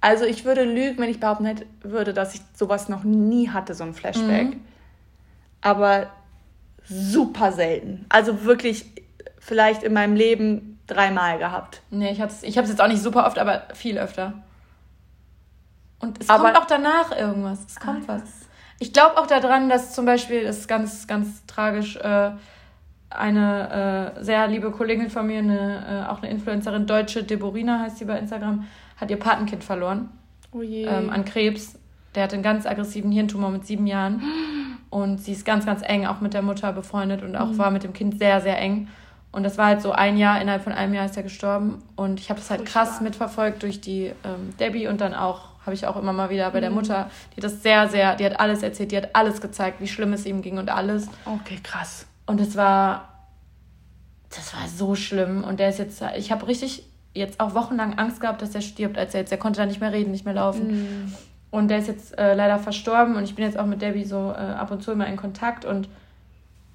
Also 0.00 0.24
ich 0.24 0.44
würde 0.44 0.62
lügen, 0.64 0.98
wenn 0.98 1.10
ich 1.10 1.18
behaupten 1.20 1.44
hätte, 1.44 1.66
würde, 1.82 2.12
dass 2.14 2.34
ich 2.34 2.40
sowas 2.54 2.88
noch 2.88 3.02
nie 3.04 3.48
hatte, 3.50 3.74
so 3.74 3.82
ein 3.84 3.94
Flashback. 3.94 4.56
Aber 5.60 6.06
super 6.84 7.50
selten. 7.52 8.06
Also 8.08 8.44
wirklich 8.44 8.86
vielleicht 9.40 9.82
in 9.82 9.92
meinem 9.92 10.14
Leben 10.14 10.78
dreimal 10.86 11.38
gehabt. 11.38 11.82
Nee, 11.90 12.12
ich, 12.12 12.20
hab's- 12.20 12.42
ich 12.44 12.56
habe 12.56 12.64
es 12.64 12.70
jetzt 12.70 12.80
auch 12.80 12.88
nicht 12.88 13.02
super 13.02 13.26
oft, 13.26 13.38
aber 13.38 13.62
viel 13.74 13.98
öfter. 13.98 14.34
Und 15.98 16.20
es 16.20 16.28
Aber- 16.30 16.44
kommt 16.44 16.56
auch 16.58 16.66
danach 16.66 17.10
irgendwas. 17.16 17.58
Es 17.66 17.80
kommt 17.80 18.06
was. 18.06 18.22
Ich 18.78 18.92
glaube 18.92 19.18
auch 19.18 19.26
daran, 19.26 19.68
dass 19.68 19.92
zum 19.94 20.04
Beispiel, 20.04 20.44
das 20.44 20.58
ist 20.58 20.68
ganz, 20.68 21.08
ganz 21.08 21.44
tragisch, 21.46 21.96
äh, 21.96 22.30
eine 23.10 24.14
äh, 24.18 24.22
sehr 24.24 24.46
liebe 24.46 24.70
Kollegin 24.70 25.10
von 25.10 25.26
mir, 25.26 25.38
eine, 25.40 26.04
äh, 26.06 26.10
auch 26.10 26.18
eine 26.22 26.30
Influencerin, 26.30 26.86
Deutsche, 26.86 27.24
Deborina 27.24 27.80
heißt 27.80 27.98
sie 27.98 28.04
bei 28.04 28.18
Instagram, 28.18 28.66
hat 29.00 29.10
ihr 29.10 29.18
Patenkind 29.18 29.64
verloren 29.64 30.08
Oh 30.52 30.62
je. 30.62 30.84
ähm, 30.84 31.10
an 31.10 31.24
Krebs. 31.24 31.78
Der 32.14 32.24
hatte 32.24 32.34
einen 32.34 32.42
ganz 32.42 32.66
aggressiven 32.66 33.12
Hirntumor 33.12 33.50
mit 33.50 33.66
sieben 33.66 33.86
Jahren. 33.86 34.22
Und 34.90 35.18
sie 35.20 35.32
ist 35.32 35.44
ganz, 35.44 35.66
ganz 35.66 35.82
eng 35.84 36.06
auch 36.06 36.20
mit 36.20 36.32
der 36.34 36.40
Mutter 36.42 36.72
befreundet 36.72 37.22
und 37.22 37.36
auch 37.36 37.58
war 37.58 37.70
mit 37.70 37.84
dem 37.84 37.92
Kind 37.92 38.18
sehr, 38.18 38.40
sehr 38.40 38.58
eng. 38.58 38.88
Und 39.30 39.42
das 39.42 39.58
war 39.58 39.66
halt 39.66 39.82
so 39.82 39.92
ein 39.92 40.16
Jahr, 40.16 40.40
innerhalb 40.40 40.64
von 40.64 40.72
einem 40.72 40.94
Jahr 40.94 41.04
ist 41.04 41.16
er 41.18 41.22
gestorben. 41.22 41.82
Und 41.96 42.18
ich 42.18 42.30
habe 42.30 42.40
das 42.40 42.48
halt 42.50 42.62
Furchtbar. 42.62 42.84
krass 42.86 43.00
mitverfolgt 43.02 43.62
durch 43.62 43.82
die 43.82 44.06
ähm, 44.24 44.54
Debbie 44.58 44.88
und 44.88 45.02
dann 45.02 45.12
auch, 45.12 45.50
habe 45.66 45.74
ich 45.74 45.86
auch 45.86 45.96
immer 45.96 46.14
mal 46.14 46.30
wieder 46.30 46.50
bei 46.50 46.60
der 46.60 46.70
Mutter, 46.70 47.10
die 47.36 47.40
das 47.42 47.62
sehr, 47.62 47.88
sehr, 47.88 48.16
die 48.16 48.24
hat 48.24 48.40
alles 48.40 48.62
erzählt, 48.62 48.90
die 48.90 48.96
hat 48.96 49.14
alles 49.14 49.42
gezeigt, 49.42 49.82
wie 49.82 49.86
schlimm 49.86 50.14
es 50.14 50.24
ihm 50.24 50.40
ging 50.40 50.56
und 50.56 50.70
alles. 50.70 51.08
okay, 51.26 51.58
krass. 51.62 52.06
Und 52.24 52.40
es 52.40 52.56
war, 52.56 53.28
das 54.30 54.54
war 54.54 54.66
so 54.66 54.94
schlimm. 54.94 55.44
Und 55.44 55.60
der 55.60 55.68
ist 55.68 55.78
jetzt, 55.78 56.02
ich 56.16 56.32
habe 56.32 56.46
richtig 56.46 56.87
jetzt 57.14 57.40
auch 57.40 57.54
wochenlang 57.54 57.98
Angst 57.98 58.20
gehabt, 58.20 58.42
dass 58.42 58.54
er 58.54 58.60
stirbt, 58.60 58.98
als 58.98 59.14
er 59.14 59.20
jetzt, 59.20 59.32
er 59.32 59.38
konnte 59.38 59.60
da 59.60 59.66
nicht 59.66 59.80
mehr 59.80 59.92
reden, 59.92 60.10
nicht 60.10 60.24
mehr 60.24 60.34
laufen. 60.34 61.12
Und 61.50 61.68
der 61.68 61.78
ist 61.78 61.88
jetzt 61.88 62.18
äh, 62.18 62.34
leider 62.34 62.58
verstorben 62.58 63.16
und 63.16 63.24
ich 63.24 63.34
bin 63.34 63.44
jetzt 63.44 63.58
auch 63.58 63.66
mit 63.66 63.80
Debbie 63.80 64.04
so 64.04 64.32
äh, 64.32 64.36
ab 64.36 64.70
und 64.70 64.82
zu 64.82 64.92
immer 64.92 65.06
in 65.06 65.16
Kontakt 65.16 65.64
und 65.64 65.88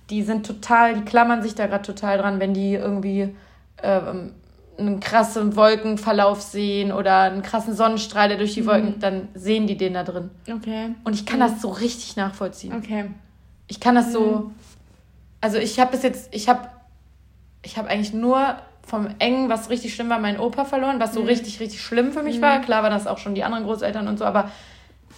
die 0.09 0.23
sind 0.23 0.45
total, 0.45 0.95
die 0.95 1.01
klammern 1.01 1.43
sich 1.43 1.55
da 1.55 1.67
gerade 1.67 1.83
total 1.83 2.17
dran, 2.17 2.39
wenn 2.39 2.53
die 2.53 2.73
irgendwie 2.73 3.35
ähm, 3.81 4.31
einen 4.77 4.99
krassen 4.99 5.55
Wolkenverlauf 5.55 6.41
sehen 6.41 6.91
oder 6.91 7.21
einen 7.21 7.43
krassen 7.43 7.75
Sonnenstrahl, 7.75 8.29
der 8.29 8.37
durch 8.37 8.55
die 8.55 8.65
Wolken, 8.65 8.99
dann 8.99 9.27
sehen 9.33 9.67
die 9.67 9.77
den 9.77 9.93
da 9.93 10.03
drin. 10.03 10.31
Okay. 10.51 10.95
Und 11.03 11.13
ich 11.13 11.25
kann 11.25 11.39
das 11.39 11.61
so 11.61 11.69
richtig 11.69 12.15
nachvollziehen. 12.15 12.73
Okay. 12.73 13.05
Ich 13.67 13.79
kann 13.79 13.95
das 13.95 14.11
so. 14.11 14.51
Also 15.41 15.57
ich 15.57 15.79
habe 15.79 15.91
bis 15.91 16.03
jetzt, 16.03 16.33
ich 16.33 16.49
habe, 16.49 16.67
ich 17.61 17.77
habe 17.77 17.87
eigentlich 17.89 18.13
nur 18.13 18.55
vom 18.85 19.07
Engen, 19.19 19.49
was 19.49 19.69
richtig 19.69 19.93
schlimm 19.93 20.09
war, 20.09 20.19
meinen 20.19 20.39
Opa 20.39 20.65
verloren, 20.65 20.99
was 20.99 21.13
so 21.13 21.21
richtig, 21.21 21.59
richtig 21.59 21.81
schlimm 21.81 22.11
für 22.11 22.21
mich 22.21 22.41
war. 22.41 22.59
Klar 22.61 22.83
waren 22.83 22.91
das 22.91 23.07
auch 23.07 23.17
schon 23.17 23.33
die 23.33 23.43
anderen 23.43 23.63
Großeltern 23.63 24.07
und 24.07 24.19
so, 24.19 24.25
aber 24.25 24.51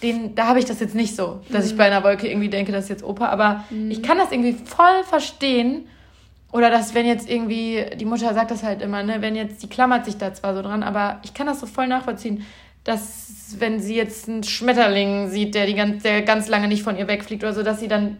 den, 0.02 0.34
da 0.34 0.46
habe 0.48 0.58
ich 0.58 0.64
das 0.66 0.80
jetzt 0.80 0.94
nicht 0.94 1.16
so, 1.16 1.40
dass 1.50 1.66
ich 1.66 1.76
bei 1.76 1.84
einer 1.84 2.04
Wolke 2.04 2.28
irgendwie 2.28 2.48
denke, 2.48 2.70
das 2.70 2.84
ist 2.84 2.90
jetzt 2.90 3.04
Opa. 3.04 3.28
Aber 3.28 3.64
ich 3.88 4.02
kann 4.02 4.18
das 4.18 4.30
irgendwie 4.30 4.52
voll 4.52 5.04
verstehen. 5.04 5.86
Oder 6.52 6.70
dass, 6.70 6.94
wenn 6.94 7.06
jetzt 7.06 7.28
irgendwie, 7.28 7.84
die 7.96 8.04
Mutter 8.04 8.32
sagt 8.32 8.50
das 8.50 8.62
halt 8.62 8.80
immer, 8.80 9.02
ne, 9.02 9.20
wenn 9.20 9.34
jetzt, 9.36 9.62
die 9.62 9.68
klammert 9.68 10.04
sich 10.04 10.16
da 10.16 10.32
zwar 10.32 10.54
so 10.54 10.62
dran, 10.62 10.82
aber 10.82 11.20
ich 11.24 11.34
kann 11.34 11.46
das 11.46 11.60
so 11.60 11.66
voll 11.66 11.86
nachvollziehen, 11.86 12.44
dass, 12.84 13.56
wenn 13.58 13.80
sie 13.80 13.96
jetzt 13.96 14.28
einen 14.28 14.44
Schmetterling 14.44 15.28
sieht, 15.28 15.54
der, 15.54 15.66
die 15.66 15.74
ganz, 15.74 16.02
der 16.02 16.22
ganz 16.22 16.48
lange 16.48 16.68
nicht 16.68 16.82
von 16.82 16.96
ihr 16.96 17.08
wegfliegt 17.08 17.42
oder 17.42 17.52
so, 17.52 17.62
dass 17.62 17.80
sie 17.80 17.88
dann 17.88 18.18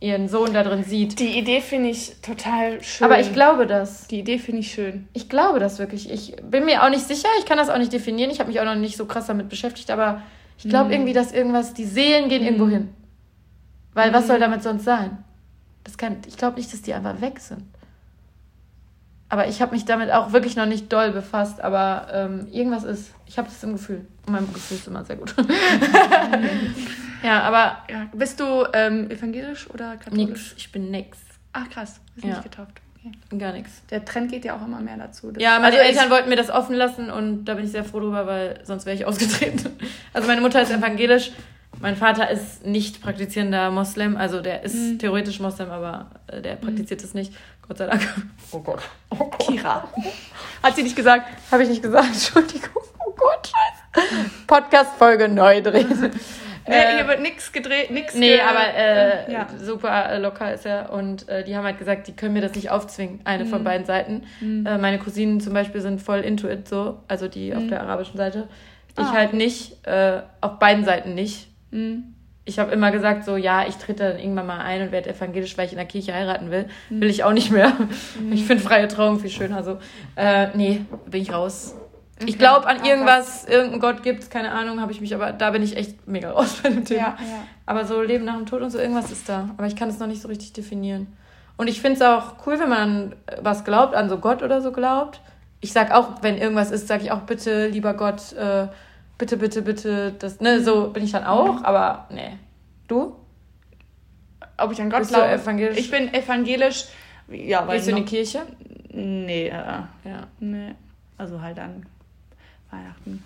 ihren 0.00 0.28
Sohn 0.28 0.52
da 0.52 0.62
drin 0.62 0.84
sieht. 0.84 1.18
Die 1.18 1.38
Idee 1.38 1.60
finde 1.60 1.88
ich 1.88 2.16
total 2.20 2.82
schön. 2.82 3.04
Aber 3.06 3.20
ich 3.20 3.32
glaube 3.32 3.66
das. 3.66 4.06
Die 4.06 4.20
Idee 4.20 4.38
finde 4.38 4.60
ich 4.60 4.72
schön. 4.72 5.08
Ich 5.12 5.28
glaube 5.28 5.60
das 5.60 5.78
wirklich. 5.78 6.10
Ich 6.10 6.36
bin 6.42 6.64
mir 6.64 6.82
auch 6.82 6.90
nicht 6.90 7.06
sicher, 7.06 7.28
ich 7.38 7.46
kann 7.46 7.56
das 7.56 7.70
auch 7.70 7.78
nicht 7.78 7.92
definieren. 7.92 8.30
Ich 8.30 8.40
habe 8.40 8.48
mich 8.50 8.60
auch 8.60 8.64
noch 8.64 8.74
nicht 8.74 8.96
so 8.96 9.06
krass 9.06 9.26
damit 9.26 9.48
beschäftigt, 9.48 9.90
aber 9.90 10.22
ich 10.58 10.68
glaube 10.68 10.92
irgendwie, 10.92 11.12
dass 11.12 11.32
irgendwas, 11.32 11.74
die 11.74 11.84
Seelen 11.84 12.28
gehen 12.28 12.44
irgendwo 12.44 12.68
hin. 12.68 12.90
Weil 13.92 14.12
was 14.12 14.26
soll 14.26 14.38
damit 14.38 14.62
sonst 14.62 14.84
sein? 14.84 15.24
Das 15.84 15.98
kann, 15.98 16.16
ich 16.26 16.36
glaube 16.36 16.56
nicht, 16.56 16.72
dass 16.72 16.82
die 16.82 16.94
einfach 16.94 17.20
weg 17.20 17.38
sind. 17.38 17.62
Aber 19.28 19.48
ich 19.48 19.62
habe 19.62 19.72
mich 19.72 19.84
damit 19.84 20.12
auch 20.12 20.32
wirklich 20.32 20.54
noch 20.54 20.66
nicht 20.66 20.92
doll 20.92 21.10
befasst, 21.10 21.60
aber 21.60 22.08
ähm, 22.12 22.46
irgendwas 22.52 22.84
ist. 22.84 23.12
Ich 23.26 23.38
habe 23.38 23.48
das 23.48 23.62
im 23.64 23.72
Gefühl. 23.72 24.06
Und 24.26 24.32
mein 24.32 24.52
Gefühl 24.52 24.76
ist 24.76 24.86
immer 24.86 25.04
sehr 25.04 25.16
gut. 25.16 25.34
ja, 27.24 27.40
aber 27.42 27.78
Ja. 27.90 28.06
Bist 28.12 28.38
du 28.38 28.64
ähm, 28.72 29.10
evangelisch 29.10 29.68
oder 29.70 29.96
katholisch? 29.96 30.28
nix. 30.28 30.54
Ich 30.56 30.70
bin 30.72 30.90
nix. 30.90 31.18
Ach 31.52 31.68
krass, 31.70 32.00
wir 32.14 32.20
sind 32.22 32.30
Ja. 32.30 32.36
nicht 32.36 32.50
getauft. 32.50 32.80
Okay. 32.98 33.38
Gar 33.38 33.52
nichts. 33.52 33.82
Der 33.90 34.04
Trend 34.04 34.30
geht 34.30 34.44
ja 34.44 34.56
auch 34.56 34.64
immer 34.64 34.80
mehr 34.80 34.96
dazu. 34.96 35.30
Ja, 35.36 35.58
meine 35.58 35.66
Also 35.66 35.78
Eltern 35.78 36.10
wollten 36.10 36.28
mir 36.30 36.36
das 36.36 36.48
offen 36.50 36.74
lassen 36.74 37.10
und 37.10 37.44
da 37.44 37.54
bin 37.54 37.64
ich 37.66 37.72
sehr 37.72 37.84
froh 37.84 38.00
drüber, 38.00 38.26
weil 38.26 38.60
sonst 38.64 38.86
wäre 38.86 38.96
ich 38.96 39.04
ausgetreten. 39.04 39.76
Also 40.14 40.28
meine 40.28 40.40
Mutter 40.40 40.62
ist 40.62 40.70
evangelisch, 40.70 41.32
mein 41.80 41.96
Vater 41.96 42.30
ist 42.30 42.64
nicht 42.64 43.02
praktizierender 43.02 43.70
Moslem, 43.70 44.16
also 44.16 44.40
der 44.40 44.62
ist 44.62 44.98
theoretisch 45.00 45.40
Moslem, 45.40 45.70
aber 45.70 46.10
äh, 46.28 46.40
der 46.40 46.54
praktiziert 46.56 47.02
es 47.02 47.14
nicht. 47.14 47.32
Gott 47.66 47.78
sei 47.78 47.86
Dank. 47.86 48.00
Oh 48.52 48.60
Gott. 48.60 48.80
Oh 49.10 49.16
Gott. 49.16 49.38
Kira. 49.38 49.88
Hat 50.62 50.76
sie 50.76 50.82
nicht 50.84 50.94
gesagt? 50.96 51.26
Habe 51.50 51.62
ich 51.64 51.68
nicht 51.68 51.82
gesagt, 51.82 52.06
Entschuldigung. 52.12 52.82
Oh 53.04 53.12
Gott, 53.16 53.50
scheiße. 53.50 54.30
Podcast-Folge 54.46 55.28
neu 55.28 55.60
drehen. 55.62 56.10
Nee, 56.66 56.74
Äh, 56.74 56.96
hier 56.96 57.08
wird 57.08 57.20
nichts 57.20 57.52
gedreht, 57.52 57.90
nichts. 57.90 58.14
Nee, 58.14 58.40
aber 58.40 58.74
äh, 58.74 59.30
ja. 59.32 59.46
super 59.58 60.10
äh, 60.10 60.18
locker 60.18 60.52
ist 60.54 60.64
er. 60.66 60.90
Und 60.92 61.28
äh, 61.28 61.44
die 61.44 61.54
haben 61.56 61.64
halt 61.64 61.78
gesagt, 61.78 62.06
die 62.08 62.16
können 62.16 62.32
mir 62.34 62.40
das 62.40 62.54
nicht 62.54 62.70
aufzwingen, 62.70 63.20
eine 63.24 63.44
Mhm. 63.44 63.48
von 63.48 63.64
beiden 63.64 63.84
Seiten. 63.86 64.22
Äh, 64.42 64.78
meine 64.78 64.98
Cousinen 64.98 65.40
zum 65.40 65.52
Beispiel 65.52 65.80
sind 65.80 66.00
voll 66.00 66.20
into 66.20 66.48
it 66.48 66.66
so, 66.68 67.00
also 67.08 67.28
die 67.28 67.54
auf 67.54 67.66
der 67.68 67.82
arabischen 67.82 68.16
Seite. 68.16 68.48
Ich 68.92 68.98
Mhm. 68.98 69.04
Ah. 69.10 69.12
halt 69.12 69.32
nicht, 69.34 69.86
äh, 69.86 70.22
auf 70.40 70.58
beiden 70.58 70.84
Seiten 70.84 71.14
nicht. 71.14 71.48
Mhm. 71.70 72.14
Ich 72.46 72.58
habe 72.58 72.72
immer 72.72 72.90
gesagt, 72.90 73.24
so 73.24 73.36
ja, 73.36 73.66
ich 73.66 73.76
trete 73.76 74.02
dann 74.10 74.18
irgendwann 74.18 74.46
mal 74.46 74.60
ein 74.60 74.82
und 74.82 74.92
werde 74.92 75.08
evangelisch, 75.10 75.56
weil 75.56 75.64
ich 75.66 75.72
in 75.72 75.78
der 75.78 75.86
Kirche 75.86 76.12
heiraten 76.14 76.50
will. 76.50 76.66
Mhm. 76.90 77.00
Will 77.00 77.08
ich 77.10 77.24
auch 77.24 77.32
nicht 77.32 77.50
mehr. 77.50 77.72
Ich 78.32 78.44
finde 78.44 78.62
freie 78.62 78.86
Trauung 78.86 79.18
viel 79.18 79.30
schöner 79.30 79.62
so. 79.64 79.78
Äh, 80.14 80.48
nee, 80.54 80.82
bin 81.06 81.22
ich 81.22 81.32
raus. 81.32 81.74
Ich 82.24 82.38
glaube 82.38 82.66
an 82.66 82.84
irgendwas, 82.84 83.44
irgendeinen 83.44 83.80
Gott 83.80 84.02
gibt's, 84.02 84.30
keine 84.30 84.52
Ahnung, 84.52 84.80
habe 84.80 84.92
ich 84.92 85.00
mich, 85.00 85.14
aber 85.14 85.32
da 85.32 85.50
bin 85.50 85.62
ich 85.62 85.76
echt 85.76 86.06
mega 86.06 86.30
raus 86.32 86.60
bei 86.62 86.68
dem 86.70 86.84
Thema. 86.84 87.00
Ja, 87.00 87.06
ja. 87.18 87.46
Aber 87.66 87.84
so 87.84 88.00
Leben 88.02 88.24
nach 88.24 88.36
dem 88.36 88.46
Tod 88.46 88.62
und 88.62 88.70
so, 88.70 88.78
irgendwas 88.78 89.10
ist 89.10 89.28
da. 89.28 89.48
Aber 89.56 89.66
ich 89.66 89.74
kann 89.76 89.88
es 89.88 89.98
noch 89.98 90.06
nicht 90.06 90.22
so 90.22 90.28
richtig 90.28 90.52
definieren. 90.52 91.08
Und 91.56 91.68
ich 91.68 91.80
finde 91.80 91.96
es 91.96 92.02
auch 92.02 92.46
cool, 92.46 92.58
wenn 92.58 92.68
man 92.68 92.80
an 92.80 93.14
was 93.42 93.64
glaubt, 93.64 93.94
an 93.94 94.08
so 94.08 94.18
Gott 94.18 94.42
oder 94.42 94.60
so 94.60 94.72
glaubt. 94.72 95.20
Ich 95.60 95.72
sag 95.72 95.92
auch, 95.92 96.22
wenn 96.22 96.36
irgendwas 96.38 96.70
ist, 96.70 96.88
sage 96.88 97.04
ich 97.04 97.10
auch 97.12 97.20
bitte, 97.22 97.68
lieber 97.68 97.94
Gott, 97.94 98.32
äh, 98.34 98.68
bitte, 99.18 99.36
bitte, 99.36 99.62
bitte, 99.62 100.12
das, 100.18 100.40
ne, 100.40 100.60
so 100.62 100.90
bin 100.90 101.04
ich 101.04 101.12
dann 101.12 101.24
auch, 101.24 101.62
aber 101.64 102.06
nee. 102.10 102.38
Du? 102.86 103.16
Ob 104.56 104.72
ich 104.72 104.80
an 104.80 104.90
Gott 104.90 105.00
Bist 105.00 105.10
du 105.12 105.16
glaube? 105.16 105.32
evangelisch? 105.32 105.78
Ich 105.78 105.90
bin 105.90 106.12
evangelisch. 106.12 106.86
Ja, 107.28 107.64
Gehst 107.66 107.86
du 107.86 107.90
in 107.90 107.96
die 107.96 108.04
Kirche? 108.04 108.42
Nee, 108.92 109.48
äh, 109.48 109.52
Ja. 109.52 110.26
nee. 110.38 110.74
Also 111.16 111.40
halt 111.40 111.58
an 111.58 111.86
Weihnachten. 112.74 113.22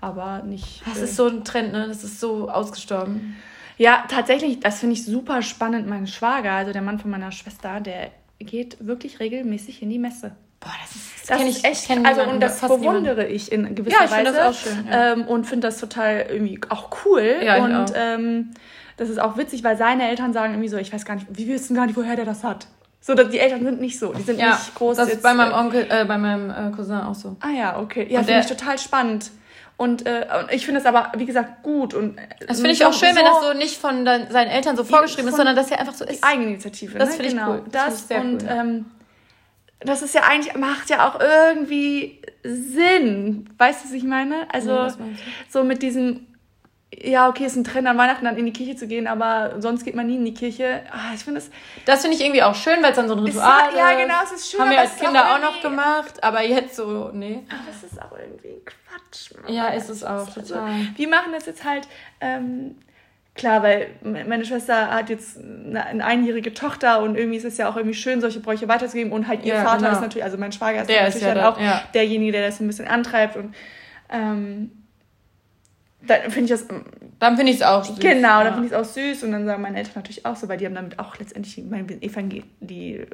Aber 0.00 0.42
nicht. 0.42 0.82
Das 0.86 0.98
äh, 0.98 1.04
ist 1.04 1.16
so 1.16 1.28
ein 1.28 1.44
Trend, 1.44 1.72
ne? 1.72 1.86
Das 1.88 2.02
ist 2.04 2.20
so 2.20 2.48
ausgestorben. 2.48 3.36
Ja, 3.78 4.04
tatsächlich, 4.08 4.60
das 4.60 4.80
finde 4.80 4.94
ich 4.94 5.04
super 5.04 5.42
spannend. 5.42 5.88
Mein 5.88 6.06
Schwager, 6.06 6.52
also 6.52 6.72
der 6.72 6.82
Mann 6.82 6.98
von 6.98 7.10
meiner 7.10 7.32
Schwester, 7.32 7.80
der 7.80 8.10
geht 8.38 8.76
wirklich 8.84 9.20
regelmäßig 9.20 9.82
in 9.82 9.90
die 9.90 9.98
Messe. 9.98 10.32
Boah, 10.60 10.70
das 10.82 10.94
ist, 10.94 11.30
Das 11.30 11.38
kenn 11.38 11.46
ist 11.48 11.64
echt, 11.64 11.90
also 11.90 12.00
niemanden, 12.00 12.30
und 12.34 12.40
das 12.40 12.60
bewundere 12.60 13.26
ich 13.26 13.50
in 13.50 13.74
gewisser 13.74 13.98
Ja, 13.98 14.04
ich 14.04 14.10
Weise. 14.12 14.32
das 14.32 14.38
auch 14.38 14.60
schön, 14.60 14.86
ja. 14.88 15.12
Ähm, 15.12 15.26
und 15.26 15.44
finde 15.44 15.66
das 15.68 15.78
total 15.78 16.26
irgendwie 16.28 16.60
auch 16.68 16.90
cool. 17.04 17.40
Ja, 17.44 17.56
ich 17.56 17.62
und. 17.62 17.92
Ähm, 17.96 18.50
das 18.96 19.08
ist 19.08 19.18
auch 19.20 19.36
witzig, 19.36 19.64
weil 19.64 19.76
seine 19.76 20.08
Eltern 20.08 20.32
sagen 20.32 20.52
irgendwie 20.52 20.68
so, 20.68 20.76
ich 20.76 20.92
weiß 20.92 21.04
gar 21.04 21.14
nicht, 21.14 21.26
wie 21.30 21.48
wissen 21.48 21.74
gar 21.74 21.86
nicht, 21.86 21.96
woher 21.96 22.14
der 22.14 22.26
das 22.26 22.44
hat. 22.44 22.68
So, 23.04 23.14
die 23.14 23.38
Eltern 23.40 23.64
sind 23.64 23.80
nicht 23.80 23.98
so, 23.98 24.12
die 24.12 24.22
sind 24.22 24.38
Ja, 24.38 24.50
nicht 24.50 24.74
groß. 24.76 24.96
das 24.96 25.08
ist 25.08 25.22
bei 25.22 25.34
meinem 25.34 25.50
äh, 25.50 25.56
Onkel, 25.56 25.86
äh, 25.90 26.04
bei 26.04 26.16
meinem 26.18 26.50
äh, 26.50 26.70
Cousin 26.74 27.00
auch 27.00 27.16
so. 27.16 27.36
Ah 27.40 27.50
ja, 27.50 27.78
okay. 27.80 28.06
Ja, 28.08 28.22
finde 28.22 28.40
ich 28.40 28.46
total 28.46 28.78
spannend. 28.78 29.30
Und, 29.76 30.06
äh, 30.06 30.26
ich 30.52 30.64
finde 30.64 30.80
es 30.80 30.86
aber, 30.86 31.10
wie 31.16 31.26
gesagt, 31.26 31.64
gut. 31.64 31.94
Und 31.94 32.16
äh, 32.16 32.22
Das 32.46 32.58
finde 32.58 32.70
ich 32.74 32.84
auch 32.86 32.92
schön, 32.92 33.16
wenn 33.16 33.24
das 33.24 33.40
so 33.42 33.52
nicht 33.54 33.76
von 33.76 34.04
dein, 34.04 34.30
seinen 34.30 34.50
Eltern 34.50 34.76
so 34.76 34.84
vorgeschrieben 34.84 35.28
ist, 35.28 35.36
sondern 35.36 35.56
dass 35.56 35.70
er 35.72 35.80
einfach 35.80 35.94
so 35.94 36.04
die 36.04 36.12
ist. 36.12 36.22
Eigeninitiative. 36.22 36.96
Das 36.98 37.08
ne? 37.08 37.14
finde 37.16 37.28
ich 37.28 37.34
genau. 37.34 37.50
cool. 37.54 37.62
Das 37.72 37.84
Das, 37.86 37.94
ich 38.02 38.06
sehr 38.06 38.20
und 38.20 38.42
cool. 38.44 38.48
ähm, 38.48 38.84
das 39.80 40.02
ist 40.02 40.14
ja 40.14 40.20
eigentlich, 40.22 40.54
macht 40.54 40.88
ja 40.88 41.08
auch 41.08 41.18
irgendwie 41.18 42.22
Sinn. 42.44 43.48
Weißt 43.58 43.82
du, 43.82 43.88
was 43.88 43.94
ich 43.94 44.04
meine? 44.04 44.46
Also 44.52 44.74
meinst 44.74 44.98
so 45.48 45.64
mit 45.64 45.82
diesem, 45.82 46.26
ja, 47.00 47.28
okay, 47.28 47.46
ist 47.46 47.56
ein 47.56 47.64
Trend 47.64 47.86
an 47.88 47.96
Weihnachten 47.98 48.24
dann 48.24 48.36
in 48.36 48.44
die 48.46 48.52
Kirche 48.52 48.76
zu 48.76 48.86
gehen, 48.86 49.06
aber 49.06 49.60
sonst 49.60 49.84
geht 49.84 49.94
man 49.94 50.06
nie 50.06 50.16
in 50.16 50.24
die 50.24 50.34
Kirche. 50.34 50.82
Ah, 50.90 51.12
ich 51.14 51.24
finde 51.24 51.40
das. 51.40 51.50
Das 51.86 52.02
finde 52.02 52.16
ich 52.16 52.22
irgendwie 52.22 52.42
auch 52.42 52.54
schön, 52.54 52.82
weil 52.82 52.90
es 52.90 52.96
dann 52.96 53.08
so 53.08 53.14
ein 53.16 53.26
Ist 53.26 53.36
Ritual 53.36 53.74
ja, 53.76 53.90
ist. 53.90 53.98
genau, 53.98 54.14
es 54.24 54.32
ist 54.32 54.50
schön, 54.50 54.60
Haben 54.60 54.70
wir 54.70 54.80
als 54.80 54.96
Kinder 54.96 55.24
auch 55.24 55.36
auch 55.36 55.40
noch 55.40 55.62
gemacht, 55.62 56.22
aber 56.22 56.42
jetzt 56.44 56.76
so, 56.76 57.10
nee. 57.12 57.40
Ah, 57.50 57.54
das 57.66 57.90
ist 57.90 58.00
auch 58.00 58.12
irgendwie 58.18 58.60
Quatsch. 58.64 59.32
Mann. 59.42 59.52
Ja, 59.52 59.68
ist 59.68 59.88
es 59.88 60.04
auch, 60.04 60.26
Also, 60.36 60.40
total. 60.54 60.70
wir 60.94 61.08
machen 61.08 61.32
das 61.32 61.46
jetzt 61.46 61.64
halt, 61.64 61.88
ähm, 62.20 62.76
klar, 63.34 63.62
weil 63.62 63.88
me- 64.02 64.24
meine 64.26 64.44
Schwester 64.44 64.88
hat 64.90 65.08
jetzt 65.08 65.38
eine, 65.38 65.84
eine 65.86 66.04
einjährige 66.04 66.52
Tochter 66.52 67.00
und 67.02 67.16
irgendwie 67.16 67.38
ist 67.38 67.44
es 67.46 67.56
ja 67.56 67.70
auch 67.70 67.76
irgendwie 67.76 67.96
schön, 67.96 68.20
solche 68.20 68.40
Bräuche 68.40 68.68
weiterzugeben 68.68 69.12
und 69.12 69.26
halt 69.28 69.44
ihr 69.44 69.54
Ja, 69.54 69.64
Vater 69.64 69.78
genau. 69.86 69.92
ist 69.92 70.00
natürlich, 70.02 70.24
also 70.24 70.36
mein 70.36 70.52
Schwager 70.52 70.82
ist 70.82 70.88
Der 70.90 70.96
natürlich 71.04 71.16
ist 71.16 71.22
ja 71.22 71.34
dann 71.34 71.44
da, 71.44 71.48
auch 71.50 71.58
ja. 71.60 71.82
derjenige, 71.94 72.32
der 72.32 72.46
das 72.46 72.60
ein 72.60 72.66
bisschen 72.66 72.86
antreibt 72.86 73.36
und 73.36 73.54
ähm, 74.10 74.70
dann 76.06 76.30
finde 76.30 76.44
ich 76.54 76.60
das, 76.60 76.66
Dann 77.18 77.36
finde 77.36 77.52
ich 77.52 77.58
es 77.58 77.62
auch 77.62 77.84
süß. 77.84 77.98
genau, 78.00 78.28
ja. 78.38 78.44
dann 78.44 78.54
finde 78.54 78.66
ich 78.68 78.72
es 78.72 78.78
auch 78.78 78.84
süß 78.92 79.22
und 79.24 79.32
dann 79.32 79.46
sagen 79.46 79.62
meine 79.62 79.76
Eltern 79.78 79.92
natürlich 79.96 80.24
auch 80.26 80.36
so, 80.36 80.48
weil 80.48 80.58
die 80.58 80.66
haben 80.66 80.74
damit 80.74 80.98
auch 80.98 81.16
letztendlich, 81.18 81.58
ich 81.58 81.64
meine, 81.64 81.86
Evangel 82.02 82.42
die, 82.60 83.04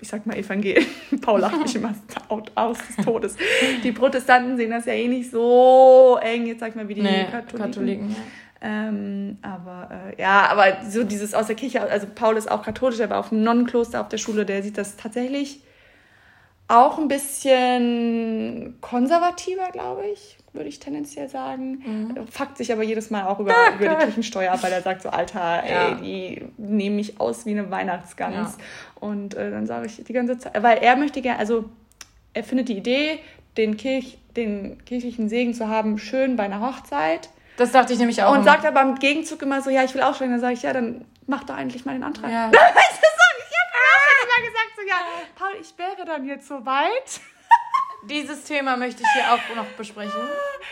ich 0.00 0.08
sag 0.08 0.24
mal 0.26 0.36
Evangel, 0.36 0.76
Paul 1.20 1.40
lacht 1.40 1.60
mich 1.62 1.74
immer 1.76 1.94
out- 2.28 2.52
aus 2.54 2.78
des 2.78 3.04
Todes. 3.04 3.36
Die 3.84 3.92
Protestanten 3.92 4.56
sehen 4.56 4.70
das 4.70 4.86
ja 4.86 4.92
eh 4.94 5.08
nicht 5.08 5.30
so 5.30 6.18
eng, 6.22 6.46
jetzt 6.46 6.60
sag 6.60 6.70
ich 6.70 6.74
mal, 6.76 6.88
wie 6.88 6.94
die 6.94 7.02
Nee, 7.02 7.24
Katholiken. 7.30 7.58
Katholiken. 7.58 8.10
ja. 8.10 8.16
Ähm, 8.62 9.38
aber 9.40 9.88
äh, 10.16 10.20
ja, 10.20 10.46
aber 10.50 10.84
so 10.86 11.02
dieses 11.02 11.32
aus 11.32 11.46
der 11.46 11.56
Kirche, 11.56 11.80
also 11.82 12.06
Paul 12.14 12.36
ist 12.36 12.50
auch 12.50 12.62
katholisch, 12.62 12.98
der 12.98 13.08
war 13.08 13.18
auf 13.18 13.30
dem 13.30 13.42
Nonnenkloster 13.42 13.98
auf 14.02 14.08
der 14.08 14.18
Schule, 14.18 14.44
der 14.44 14.62
sieht 14.62 14.76
das 14.76 14.96
tatsächlich 14.98 15.62
auch 16.68 16.98
ein 16.98 17.08
bisschen 17.08 18.76
konservativer, 18.80 19.70
glaube 19.72 20.04
ich, 20.12 20.36
würde 20.52 20.68
ich 20.68 20.78
tendenziell 20.80 21.28
sagen. 21.28 22.14
Äh, 22.16 22.30
Fuckt 22.30 22.56
sich 22.58 22.72
aber 22.72 22.82
jedes 22.82 23.10
Mal 23.10 23.26
auch 23.26 23.38
über, 23.38 23.54
über 23.78 23.88
die 23.94 24.04
Kirchensteuer 24.04 24.52
ab, 24.52 24.62
weil 24.62 24.72
er 24.72 24.82
sagt 24.82 25.02
so, 25.02 25.10
Alter, 25.10 25.62
ey, 25.64 25.70
Ja. 25.72 25.94
die 25.94 26.44
nehmen 26.58 26.96
mich 26.96 27.20
aus 27.20 27.46
wie 27.46 27.50
eine 27.52 27.70
Weihnachtsgans. 27.70 28.56
Ja. 28.58 28.64
Und 29.00 29.34
äh, 29.34 29.50
dann 29.50 29.66
sage 29.66 29.86
ich 29.86 30.02
die 30.04 30.12
ganze 30.12 30.38
Zeit, 30.38 30.60
weil 30.62 30.78
er 30.78 30.96
möchte 30.96 31.22
gerne, 31.22 31.38
also 31.38 31.66
er 32.34 32.44
findet 32.44 32.68
die 32.68 32.76
Idee, 32.76 33.20
den, 33.56 33.76
Kirch, 33.76 34.18
den 34.36 34.84
kirchlichen 34.84 35.28
Segen 35.28 35.54
zu 35.54 35.68
haben, 35.68 35.98
schön 35.98 36.36
bei 36.36 36.44
einer 36.44 36.60
Hochzeit. 36.60 37.30
Das 37.56 37.72
dachte 37.72 37.92
ich 37.92 37.98
nämlich 37.98 38.22
auch. 38.22 38.30
Und 38.30 38.36
immer. 38.38 38.44
sagt 38.44 38.64
aber 38.64 38.80
im 38.82 38.94
Gegenzug 38.96 39.42
immer 39.42 39.60
so, 39.62 39.70
ja, 39.70 39.84
ich 39.84 39.94
will 39.94 40.02
aussteigen. 40.02 40.32
Dann 40.32 40.40
sage 40.40 40.54
ich, 40.54 40.62
ja, 40.62 40.72
dann 40.72 41.04
mach 41.26 41.44
doch 41.44 41.54
eigentlich 41.56 41.84
mal 41.84 41.92
den 41.92 42.02
Antrag. 42.04 42.30
Ja. 42.30 42.50
So? 43.02 43.26
Ich 43.38 43.56
habe 43.56 44.40
immer 44.40 44.46
gesagt, 44.48 44.70
so, 44.76 44.88
ja, 44.88 44.96
Paul, 45.36 45.60
ich 45.60 45.78
wäre 45.78 46.06
dann 46.06 46.26
jetzt 46.26 46.48
soweit. 46.48 47.20
Dieses 48.04 48.44
Thema 48.44 48.76
möchte 48.76 49.02
ich 49.02 49.08
hier 49.12 49.24
auch 49.32 49.56
noch 49.56 49.66
besprechen. 49.76 50.12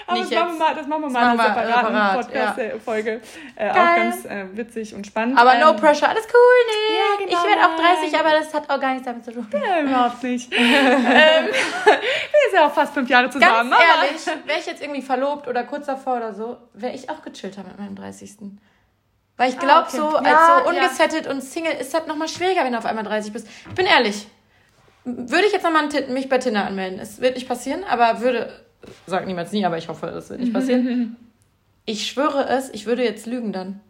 Aber 0.07 0.19
Nicht 0.19 0.33
das, 0.33 0.39
machen 0.39 0.49
wir 0.49 0.53
jetzt. 0.53 0.59
mal, 0.59 0.75
das 0.75 0.87
machen 0.87 1.03
wir 1.03 1.11
mal 1.11 1.31
in 1.33 1.37
machen 1.37 1.41
einer 1.41 1.57
wir 1.57 1.63
separaten 1.63 1.95
separat, 1.95 2.57
Podcast-Folge. 2.57 3.21
Äh, 3.57 3.71
auch 3.71 3.75
ganz 3.75 4.25
äh, 4.25 4.57
witzig 4.57 4.95
und 4.95 5.07
spannend. 5.07 5.39
Aber 5.39 5.55
no 5.59 5.71
Ähm, 5.71 5.77
pressure, 5.77 6.09
alles 6.09 6.25
cool, 6.25 6.67
nee. 6.67 6.97
Ja, 6.97 7.27
genau, 7.27 7.43
ich 7.43 7.49
werde 7.49 7.63
auch 7.67 7.77
nein. 7.77 7.97
30, 8.03 8.19
aber 8.19 8.31
das 8.31 8.55
hat 8.55 8.71
auch 8.71 8.81
gar 8.81 8.91
nichts 8.93 9.05
damit 9.07 9.25
zu 9.25 9.33
tun. 9.33 9.47
Ja, 9.53 9.81
überhaupt 9.81 10.23
nicht. 10.23 10.53
ähm, 10.57 10.61
wir 10.65 11.93
sind 12.51 12.55
ja 12.55 12.67
auch 12.67 12.73
fast 12.73 12.95
fünf 12.95 13.09
Jahre 13.11 13.29
zusammen. 13.29 13.71
Ganz 13.71 13.83
aber- 13.83 14.05
ehrlich, 14.07 14.27
wäre 14.47 14.59
ich 14.59 14.67
jetzt 14.67 14.83
irgendwie 14.83 15.03
verlobt 15.03 15.47
oder 15.49 15.65
kurz 15.65 15.87
davor 15.87 16.17
oder 16.17 16.33
so, 16.35 16.57
wäre 16.73 16.95
ich 16.95 17.11
auch 17.11 17.23
gechillter 17.23 17.63
mit 17.65 17.79
meinem 17.79 17.95
30. 17.95 18.37
Weil 19.37 19.51
ich 19.51 19.59
glaube, 19.59 19.87
okay. 19.89 19.97
so 19.99 20.17
als 20.17 20.27
Ja, 20.27 20.63
so 20.65 20.71
ja. 20.73 20.81
ungesettet 20.81 21.27
und 21.27 21.43
Single 21.43 21.75
ist 21.75 21.93
das 21.95 22.07
nochmal 22.07 22.29
schwieriger, 22.29 22.65
wenn 22.65 22.73
du 22.73 22.79
auf 22.79 22.87
einmal 22.87 23.05
30 23.05 23.33
bist. 23.33 23.47
Ich 23.69 23.75
bin 23.75 23.87
ehrlich. 23.87 24.27
Würde 25.17 25.47
ich 25.47 25.53
jetzt 25.53 25.63
nochmal 25.63 25.89
mich 26.11 26.29
bei 26.29 26.39
Tinder 26.39 26.67
anmelden? 26.67 26.99
Es 26.99 27.21
wird 27.21 27.37
nicht 27.37 27.49
passieren, 27.49 27.83
aber 27.85 28.21
würde, 28.21 28.53
sag 29.07 29.27
niemals 29.27 29.53
nie, 29.53 29.65
aber 29.65 29.79
ich 29.79 29.89
hoffe, 29.89 30.07
es 30.09 30.29
wird 30.31 30.41
nicht 30.41 30.53
passieren. 30.53 31.17
Ich 31.91 32.07
schwöre 32.07 32.47
es, 32.47 32.69
ich 32.69 32.85
würde 32.85 33.03
jetzt 33.03 33.25
lügen 33.25 33.51
dann. 33.51 33.81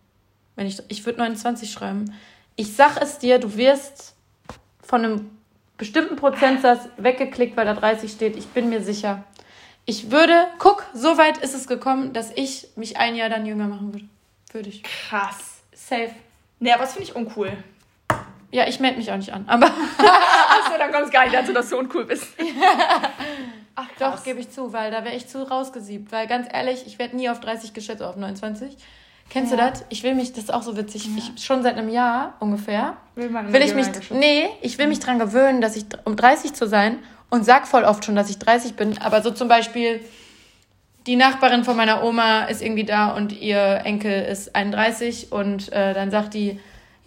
Wenn 0.55 0.69
ich, 0.69 0.81
ich 0.87 1.05
würde 1.05 1.19
29 1.19 1.73
schreiben. 1.73 2.15
Ich 2.55 2.77
sag 2.77 3.03
es 3.03 3.19
dir, 3.19 3.41
du 3.41 3.57
wirst 3.57 4.15
von 4.81 5.05
einem 5.05 5.31
bestimmten 5.79 6.15
Prozentsatz 6.15 6.89
weggeklickt, 6.97 7.57
weil 7.57 7.65
da 7.65 7.75
30 7.75 8.13
steht. 8.13 8.37
Ich 8.37 8.47
bin 8.47 8.69
mir 8.69 8.85
sicher. 8.85 9.25
Ich 9.85 10.13
würde, 10.13 10.47
guck, 10.59 10.85
so 10.95 11.19
weit 11.19 11.39
ist 11.39 11.55
es 11.55 11.67
gekommen, 11.67 12.13
dass 12.13 12.31
ich 12.37 12.69
mich 12.77 12.99
ein 12.99 13.17
Jahr 13.17 13.31
dann 13.31 13.47
jünger 13.47 13.67
machen 13.67 13.93
würde. 13.93 14.07
Würde 14.53 14.69
ich. 14.69 14.85
Krass. 14.85 15.63
Safe. 15.73 16.11
Aber 16.61 16.79
das 16.79 16.93
finde 16.93 17.09
ich 17.09 17.17
uncool. 17.17 17.53
Ja, 18.51 18.67
ich 18.67 18.81
melde 18.81 18.97
mich 18.99 19.11
auch 19.13 19.17
nicht 19.17 19.33
an. 19.33 19.45
Aber 19.47 19.67
Achso, 19.99 20.79
dann 20.79 20.91
kommt 20.93 21.05
es 21.07 21.11
gar 21.11 21.25
nicht 21.25 21.35
dazu, 21.35 21.53
dass 21.53 21.69
du 21.69 21.79
uncool 21.79 22.05
bist. 22.07 22.27
Ach, 23.75 23.87
doch, 23.99 24.25
gebe 24.25 24.41
ich 24.41 24.51
zu, 24.51 24.73
weil 24.73 24.91
da 24.91 25.05
wäre 25.05 25.15
ich 25.15 25.29
zu 25.29 25.43
rausgesiebt. 25.49 26.11
Weil 26.11 26.27
ganz 26.27 26.49
ehrlich, 26.53 26.85
ich 26.87 26.99
werde 26.99 27.17
nie 27.17 27.29
auf 27.29 27.41
30 27.41 27.75
geschätzt, 27.75 28.03
auf 28.03 28.17
29. 28.17 28.77
Kennst 29.31 29.53
Ja. 29.53 29.59
du 29.59 29.71
das? 29.71 29.85
Ich 29.91 30.03
will 30.03 30.15
mich, 30.15 30.33
das 30.33 30.45
ist 30.45 30.55
auch 30.55 30.63
so 30.63 30.77
witzig, 30.77 31.09
ich, 31.17 31.45
schon 31.45 31.63
seit 31.63 31.77
einem 31.77 31.91
Jahr 31.91 32.35
ungefähr, 32.41 32.97
Will, 33.15 33.29
man 33.29 33.53
will 33.53 33.61
ich 33.61 33.75
mich, 33.75 33.87
nee, 34.11 34.49
ich 34.63 34.79
will 34.79 34.87
mich 34.87 35.01
dran 35.01 35.19
gewöhnen, 35.19 35.61
dass 35.61 35.77
ich, 35.77 35.85
um 36.07 36.17
30 36.17 36.55
zu 36.55 36.67
sein 36.67 36.99
und 37.29 37.45
sag 37.45 37.69
voll 37.69 37.85
oft 37.85 38.07
schon, 38.07 38.17
dass 38.17 38.31
ich 38.31 38.39
30 38.39 38.75
bin, 38.75 38.97
aber 39.03 39.21
so 39.21 39.31
zum 39.31 39.47
Beispiel, 39.49 40.01
die 41.07 41.17
Nachbarin 41.17 41.63
von 41.65 41.77
meiner 41.77 42.03
Oma 42.05 42.45
ist 42.45 42.63
irgendwie 42.63 42.85
da 42.85 43.11
und 43.11 43.33
ihr 43.39 43.83
Enkel 43.85 44.23
ist 44.25 44.57
31 44.57 45.31
und 45.31 45.71
äh, 45.75 45.93
dann 45.93 46.11
sagt 46.11 46.33
die, 46.33 46.59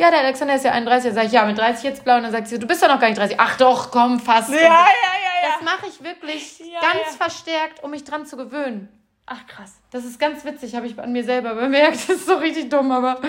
ja, 0.02 0.12
der 0.12 0.20
Alexander 0.22 0.56
ist 0.56 0.66
ja 0.66 0.72
31, 0.72 1.10
dann 1.10 1.16
sag 1.16 1.26
ich, 1.26 1.32
ja, 1.32 1.46
mit 1.46 1.58
30 1.58 1.84
jetzt 1.84 2.04
blau 2.04 2.18
und 2.18 2.24
dann 2.24 2.32
sagt 2.32 2.48
sie, 2.48 2.60
du 2.60 2.68
bist 2.68 2.82
doch 2.84 2.88
noch 2.90 3.00
gar 3.00 3.08
nicht 3.08 3.20
30. 3.20 3.38
Ach 3.40 3.56
doch, 3.58 3.92
komm, 3.92 4.20
fast. 4.20 4.50
Ja, 4.50 4.56
ja, 4.58 4.62
ja, 4.64 4.70
ja. 4.70 5.50
Das 5.58 5.64
mache 5.64 5.88
ich 5.88 6.04
wirklich 6.04 6.60
Ja, 6.60 6.80
ganz 6.82 7.12
ja. 7.12 7.18
verstärkt, 7.18 7.84
um 7.84 7.92
mich 7.92 8.04
dran 8.04 8.26
zu 8.26 8.36
gewöhnen. 8.38 8.90
Ach, 9.28 9.48
krass. 9.48 9.76
Das 9.92 10.04
ist 10.04 10.20
ganz 10.20 10.44
witzig, 10.44 10.76
habe 10.76 10.88
ich 10.88 11.00
an 11.00 11.14
mir 11.14 11.24
selber 11.24 11.54
bemerkt. 11.56 11.94
Das 11.96 12.10
ist 12.10 12.26
so 12.26 12.34
richtig 12.36 12.70
dumm, 12.70 12.92
aber 12.92 13.22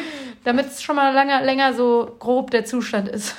damit 0.43 0.67
es 0.67 0.83
schon 0.83 0.97
mal 0.97 1.13
länger, 1.15 1.43
länger 1.43 1.75
so 1.75 2.17
grob 2.19 2.51
der 2.51 2.65
Zustand 2.65 3.09
ist. 3.09 3.37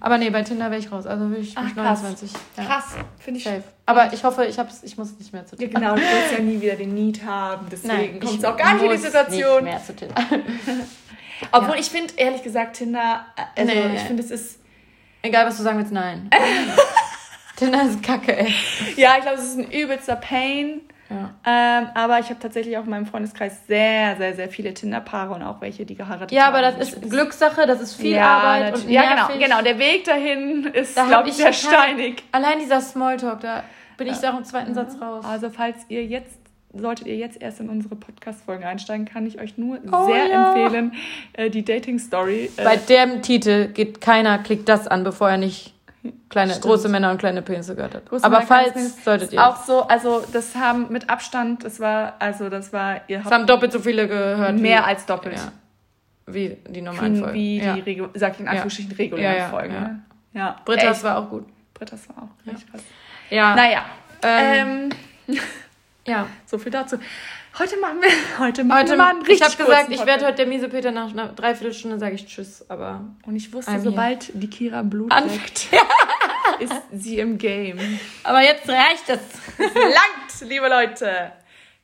Aber 0.00 0.18
nee, 0.18 0.28
bei 0.28 0.42
Tinder 0.42 0.70
wäre 0.70 0.80
ich 0.80 0.92
raus. 0.92 1.06
Also 1.06 1.30
will 1.30 1.38
ich 1.40 1.56
Ach, 1.56 1.62
krass. 1.74 2.02
29. 2.02 2.30
Ja. 2.58 2.64
Krass. 2.64 2.84
Finde 3.20 3.38
ich 3.38 3.44
Safe. 3.44 3.62
Aber 3.86 4.12
ich 4.12 4.22
hoffe, 4.22 4.44
ich, 4.44 4.58
hab's, 4.58 4.82
ich 4.82 4.98
muss 4.98 5.16
nicht 5.18 5.32
mehr 5.32 5.46
zu 5.46 5.56
Ja, 5.56 5.60
Tinder. 5.68 5.80
genau, 5.80 5.94
du 5.94 6.00
wirst 6.02 6.32
ja 6.32 6.40
nie 6.40 6.60
wieder 6.60 6.74
den 6.74 6.94
Need 6.94 7.24
haben, 7.24 7.66
deswegen 7.70 8.20
kommt 8.20 8.38
es 8.38 8.44
auch 8.44 8.56
gar 8.56 8.74
nicht 8.74 8.82
in 8.82 8.88
die 8.90 8.94
muss 8.96 9.02
Situation. 9.04 9.64
Nicht 9.64 9.72
mehr 9.72 9.84
zu 9.84 9.94
Tinder. 9.96 10.14
Obwohl 11.52 11.76
ich 11.78 11.86
finde, 11.90 12.14
ehrlich 12.16 12.42
gesagt, 12.42 12.76
Tinder, 12.76 13.26
äh, 13.36 13.60
also 13.60 13.72
Nee. 13.74 13.94
ich 13.96 14.02
finde, 14.02 14.22
es 14.22 14.30
ist, 14.30 14.60
Egal, 15.22 15.46
was 15.46 15.56
du 15.56 15.62
sagen 15.62 15.78
willst, 15.78 15.92
nein. 15.92 16.28
Tinder 17.56 17.82
ist 17.84 18.02
kacke, 18.02 18.36
ey. 18.36 18.52
ja, 18.96 19.14
ich 19.16 19.22
glaube, 19.22 19.38
es 19.38 19.44
ist 19.44 19.58
ein 19.58 19.70
übelster 19.70 20.16
Pain. 20.16 20.80
Ja. 21.08 21.30
Ähm, 21.46 21.88
aber 21.94 22.18
ich 22.18 22.30
habe 22.30 22.40
tatsächlich 22.40 22.76
auch 22.78 22.84
in 22.84 22.90
meinem 22.90 23.06
Freundeskreis 23.06 23.66
sehr, 23.68 24.16
sehr, 24.16 24.34
sehr 24.34 24.48
viele 24.48 24.74
Tinder-Paare 24.74 25.34
und 25.34 25.42
auch 25.42 25.60
welche, 25.60 25.84
die 25.86 25.94
geheiratet 25.94 26.32
ja, 26.32 26.46
haben. 26.46 26.54
aber 26.54 26.62
das 26.62 26.88
Ich 26.88 26.94
ist 27.02 27.10
Glückssache, 27.10 27.66
das 27.66 27.80
ist 27.80 27.94
viel 27.94 28.16
ja, 28.16 28.26
Arbeit 28.26 28.74
und 28.74 28.90
Ja, 28.90 29.14
nervig. 29.14 29.34
genau, 29.38 29.46
genau. 29.58 29.62
Der 29.62 29.78
Weg 29.78 30.04
dahin 30.04 30.64
ist, 30.64 30.96
Da 30.96 31.04
glaube 31.06 31.28
ich, 31.28 31.34
sehr 31.36 31.52
steinig. 31.52 32.22
Allein 32.32 32.58
dieser 32.58 32.80
Smalltalk, 32.80 33.40
da 33.40 33.62
bin 33.96 34.08
ich 34.08 34.18
da 34.18 34.32
auch 34.32 34.38
im 34.38 34.44
zweiten 34.44 34.74
Satz 34.74 35.00
raus. 35.00 35.24
Also 35.28 35.50
falls 35.50 35.76
ihr 35.88 36.04
jetzt, 36.04 36.38
solltet 36.76 37.06
ihr 37.06 37.16
jetzt 37.16 37.40
erst 37.40 37.60
in 37.60 37.68
unsere 37.68 37.96
Podcast-Folgen 37.96 38.64
einsteigen, 38.64 39.04
kann 39.06 39.26
ich 39.26 39.40
euch 39.40 39.56
nur 39.58 39.78
Oh, 39.92 40.06
sehr 40.06 40.26
ja. 40.26 40.52
empfehlen, 40.54 40.92
äh, 41.34 41.50
die 41.50 41.64
Dating-Story. 41.64 42.50
Äh, 42.56 42.64
Bei 42.64 42.76
dem 42.76 43.22
Titel 43.22 43.68
geht 43.68 44.00
keiner, 44.00 44.38
klickt 44.38 44.68
das 44.68 44.86
an, 44.88 45.04
bevor 45.04 45.30
er 45.30 45.36
nicht 45.38 45.72
kleine, 46.28 46.50
Stimmt. 46.52 46.64
große 46.66 46.88
Männer 46.88 47.10
und 47.12 47.18
kleine 47.18 47.40
Penisse 47.42 47.74
gehört 47.74 47.94
hat. 47.94 48.06
Große 48.10 48.24
Aber 48.24 48.36
Männer, 48.36 48.46
falls, 48.46 49.04
solltet 49.04 49.32
ihr. 49.32 49.46
Auch 49.46 49.56
so, 49.64 49.82
also 49.82 50.22
das 50.32 50.54
haben 50.54 50.86
mit 50.90 51.08
Abstand, 51.08 51.64
das 51.64 51.80
war, 51.80 52.14
also 52.18 52.48
das 52.50 52.72
war, 52.72 53.00
ihr 53.08 53.20
Es 53.24 53.30
haben 53.32 53.46
doppelt 53.46 53.72
so 53.72 53.78
viele 53.78 54.06
gehört. 54.08 54.56
mehr 54.58 54.80
wie, 54.80 54.84
als 54.84 55.06
doppelt. 55.06 55.36
Ja, 55.36 55.52
wie 56.26 56.56
die 56.68 56.82
normalen 56.82 57.14
Wie, 57.16 57.20
Folgen. 57.20 57.34
wie 57.34 57.58
ja. 57.62 57.74
die, 57.74 57.80
Regu 57.80 58.08
sag 58.14 58.34
ich 58.34 58.40
in 58.40 58.48
Anführungsstrichen, 58.48 58.92
regulären 58.92 59.36
Ja, 59.36 59.42
ja, 59.44 59.48
Folgen. 59.48 59.74
ja. 59.74 59.80
ne? 59.80 60.02
Ja. 60.34 60.56
Britta's 60.64 60.96
Echt. 60.96 61.04
war 61.04 61.18
auch 61.18 61.30
gut. 61.30 61.44
Britta's 61.72 62.08
war 62.08 62.24
auch 62.24 62.46
richtig 62.50 62.70
krass. 62.70 62.82
Ja. 63.30 63.54
Naja, 63.54 63.84
ähm, 64.22 64.90
ähm, 65.28 65.36
ja. 66.06 66.26
so 66.46 66.58
viel 66.58 66.72
dazu. 66.72 66.98
Heute 67.58 67.76
machen 67.78 68.00
wir, 68.00 68.10
heute 68.38 68.64
machen 68.64 68.78
Heute, 68.80 68.90
wir 68.90 68.96
mal 68.96 69.10
einen 69.10 69.22
richtig 69.22 69.36
ich 69.36 69.42
habe 69.44 69.64
gesagt, 69.64 69.90
ich 69.90 70.04
werde 70.06 70.26
heute 70.26 70.36
der 70.38 70.46
miese 70.46 70.68
Peter 70.68 70.90
nach 70.90 71.10
einer 71.10 71.28
Dreiviertelstunde 71.28 71.98
sage 71.98 72.16
ich 72.16 72.26
Tschüss, 72.26 72.64
aber 72.68 73.04
Und 73.26 73.36
ich 73.36 73.52
wusste, 73.52 73.78
sobald 73.80 74.30
die 74.34 74.50
Kira 74.50 74.82
Blut 74.82 75.12
An- 75.12 75.28
leckt, 75.28 75.68
ist 76.60 76.74
sie 76.92 77.18
im 77.18 77.38
Game. 77.38 77.78
aber 78.24 78.42
jetzt 78.42 78.68
reicht 78.68 79.08
es. 79.08 79.20
Langt, 79.58 80.50
liebe 80.50 80.68
Leute. 80.68 81.32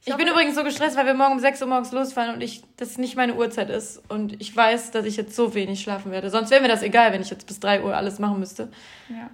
Ich 0.05 0.17
bin 0.17 0.27
übrigens 0.27 0.55
so 0.55 0.65
gestresst, 0.65 0.97
weil 0.97 1.05
wir 1.05 1.15
morgen 1.15 1.35
um 1.35 1.41
6 1.41 1.61
Uhr 1.61 1.69
morgens 1.69 1.93
losfahren 1.93 2.35
und 2.35 2.41
ich 2.41 2.63
das 2.79 2.97
nicht 2.97 3.17
meine 3.17 3.35
Uhrzeit 3.35 3.69
ist 3.69 4.03
und 4.09 4.41
ich 4.41 4.57
weiß, 4.57 4.93
dass 4.93 5.05
ich 5.05 5.17
jetzt 5.19 5.37
so 5.37 5.55
wenig 5.55 5.83
schlafen 5.83 6.11
werde. 6.11 6.31
Sonst 6.31 6.51
wäre 6.51 6.63
mir 6.63 6.69
das 6.69 6.83
egal, 6.83 7.13
wenn 7.13 7.21
ich 7.21 7.29
jetzt 7.31 7.47
bis 7.47 7.61
3 7.61 7.83
Uhr 7.83 7.95
alles 7.95 8.19
machen 8.19 8.41
müsste. 8.41 8.71
Ja. 9.11 9.29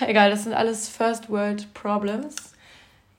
Egal, 0.00 0.30
das 0.30 0.42
sind 0.44 0.52
alles 0.52 0.88
First 0.88 1.30
World 1.30 1.72
Problems. 1.74 2.34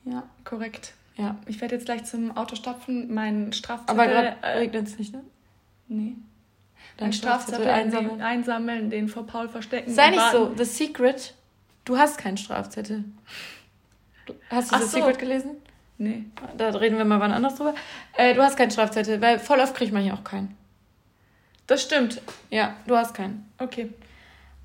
Ja, 0.06 0.24
korrekt. 0.44 0.94
Ja, 1.16 1.38
Ich 1.46 1.62
werde 1.62 1.76
jetzt 1.76 1.86
gleich 1.86 2.06
zum 2.06 2.36
Auto 2.36 2.56
stapfen, 2.56 3.14
meinen 3.14 3.54
Strafzettel... 3.54 4.00
aber 4.00 4.10
gerade 4.12 4.36
äh, 4.42 4.58
regnet 4.58 4.88
es 4.88 4.98
nicht, 4.98 5.14
ne? 5.14 5.22
Nee. 5.88 6.16
Dein 6.98 7.14
Strafzettel 7.14 7.68
einsammeln. 7.68 8.22
einsammeln. 8.22 8.22
einsammeln, 8.22 8.90
den 8.90 9.08
vor 9.08 9.26
Paul 9.28 9.48
verstecken. 9.50 9.94
Sei 9.94 10.10
nicht 10.10 10.20
warten. 10.20 10.58
so. 10.58 10.64
The 10.64 10.66
Secret. 10.66 11.34
Du 11.86 11.98
hast 11.98 12.18
keinen 12.18 12.38
Strafzettel. 12.38 13.04
Du- 14.26 14.34
Hast 14.50 14.72
du 14.72 14.76
Ach 14.76 14.82
The 14.82 14.88
so. 14.88 14.98
Secret 14.98 15.20
gelesen? 15.20 15.52
Nee. 15.98 16.26
Da 16.58 16.70
reden 16.70 16.98
wir 16.98 17.06
mal 17.06 17.20
wann 17.20 17.32
anders 17.32 17.56
drüber. 17.56 17.76
Äh, 18.18 18.34
du 18.34 18.42
hast 18.42 18.58
keinen 18.58 18.72
Strafzettel, 18.72 19.22
weil 19.22 19.38
voll 19.40 19.60
oft 19.60 19.76
kriegt 19.76 19.94
man 19.94 20.02
hier 20.02 20.14
auch 20.16 20.24
keinen. 20.24 20.58
Das 21.68 21.82
stimmt. 21.84 22.22
Ja, 22.50 22.76
du 22.88 22.96
hast 22.98 23.14
keinen. 23.14 23.50
Okay. 23.60 23.90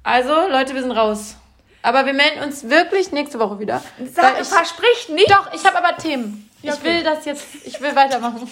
Also, 0.02 0.32
Leute, 0.51 0.74
wir 0.74 0.82
sind 0.82 0.93
raus. 0.93 1.36
Aber 1.83 2.07
wir 2.07 2.13
melden 2.13 2.43
uns 2.43 2.69
wirklich 2.69 3.13
nächste 3.13 3.39
Woche 3.39 3.59
wieder. 3.61 3.83
Sag, 4.13 4.41
ich, 4.41 4.49
versprich 4.49 5.09
nicht. 5.11 5.31
doch, 5.31 5.53
ich 5.53 5.65
habe 5.65 5.79
aber 5.79 5.97
Themen. 5.97 6.51
Ja, 6.63 6.73
Ich 6.75 6.81
okay. 6.81 6.89
will 6.97 7.03
das 7.05 7.25
jetzt, 7.25 7.47
ich 7.65 7.81
will 7.81 7.95
weitermachen. 7.95 8.51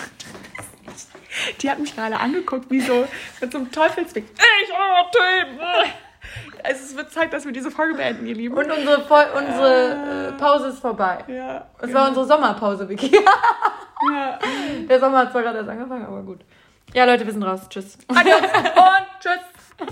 Die 1.61 1.71
hat 1.71 1.79
mich 1.79 1.95
gerade 1.95 2.17
angeguckt, 2.19 2.71
wie 2.71 2.81
so 2.81 3.07
mit 3.41 3.53
so 3.53 3.59
einem 3.59 3.71
Teufelsweg. 3.71 4.25
Ich 4.35 4.73
habe 4.75 5.11
Themen. 5.13 5.59
Also 6.63 6.85
es 6.85 6.97
wird 6.97 7.13
Zeit, 7.13 7.33
dass 7.33 7.45
wir 7.45 7.53
diese 7.53 7.71
Folge 7.71 7.95
beenden, 7.95 8.27
ihr 8.27 8.35
Lieben. 8.35 8.57
Und 8.57 8.71
unsere, 8.71 9.07
Vol 9.09 9.27
unsere 9.37 10.29
äh, 10.29 10.33
Pause 10.41 10.69
ist 10.69 10.81
vorbei. 10.81 11.19
ja. 11.29 11.67
Es 11.81 11.93
war 11.93 12.09
unsere 12.09 12.27
Sommerpause, 12.27 12.89
Vicky. 12.89 13.13
ja. 13.15 14.39
Der 14.89 14.99
Sommer 15.01 15.19
hat 15.19 15.33
zwar 15.33 15.43
gerade 15.43 15.59
erst 15.59 15.71
angefangen, 15.71 16.07
aber 16.07 16.23
gut. 16.23 16.41
Ja, 16.95 17.05
Leute, 17.05 17.27
wir 17.27 17.33
sind 17.33 17.43
raus. 17.43 17.61
Tschüss. 17.69 17.99
Adios 18.09 18.41
und 18.53 19.21
tschüss. 19.21 19.89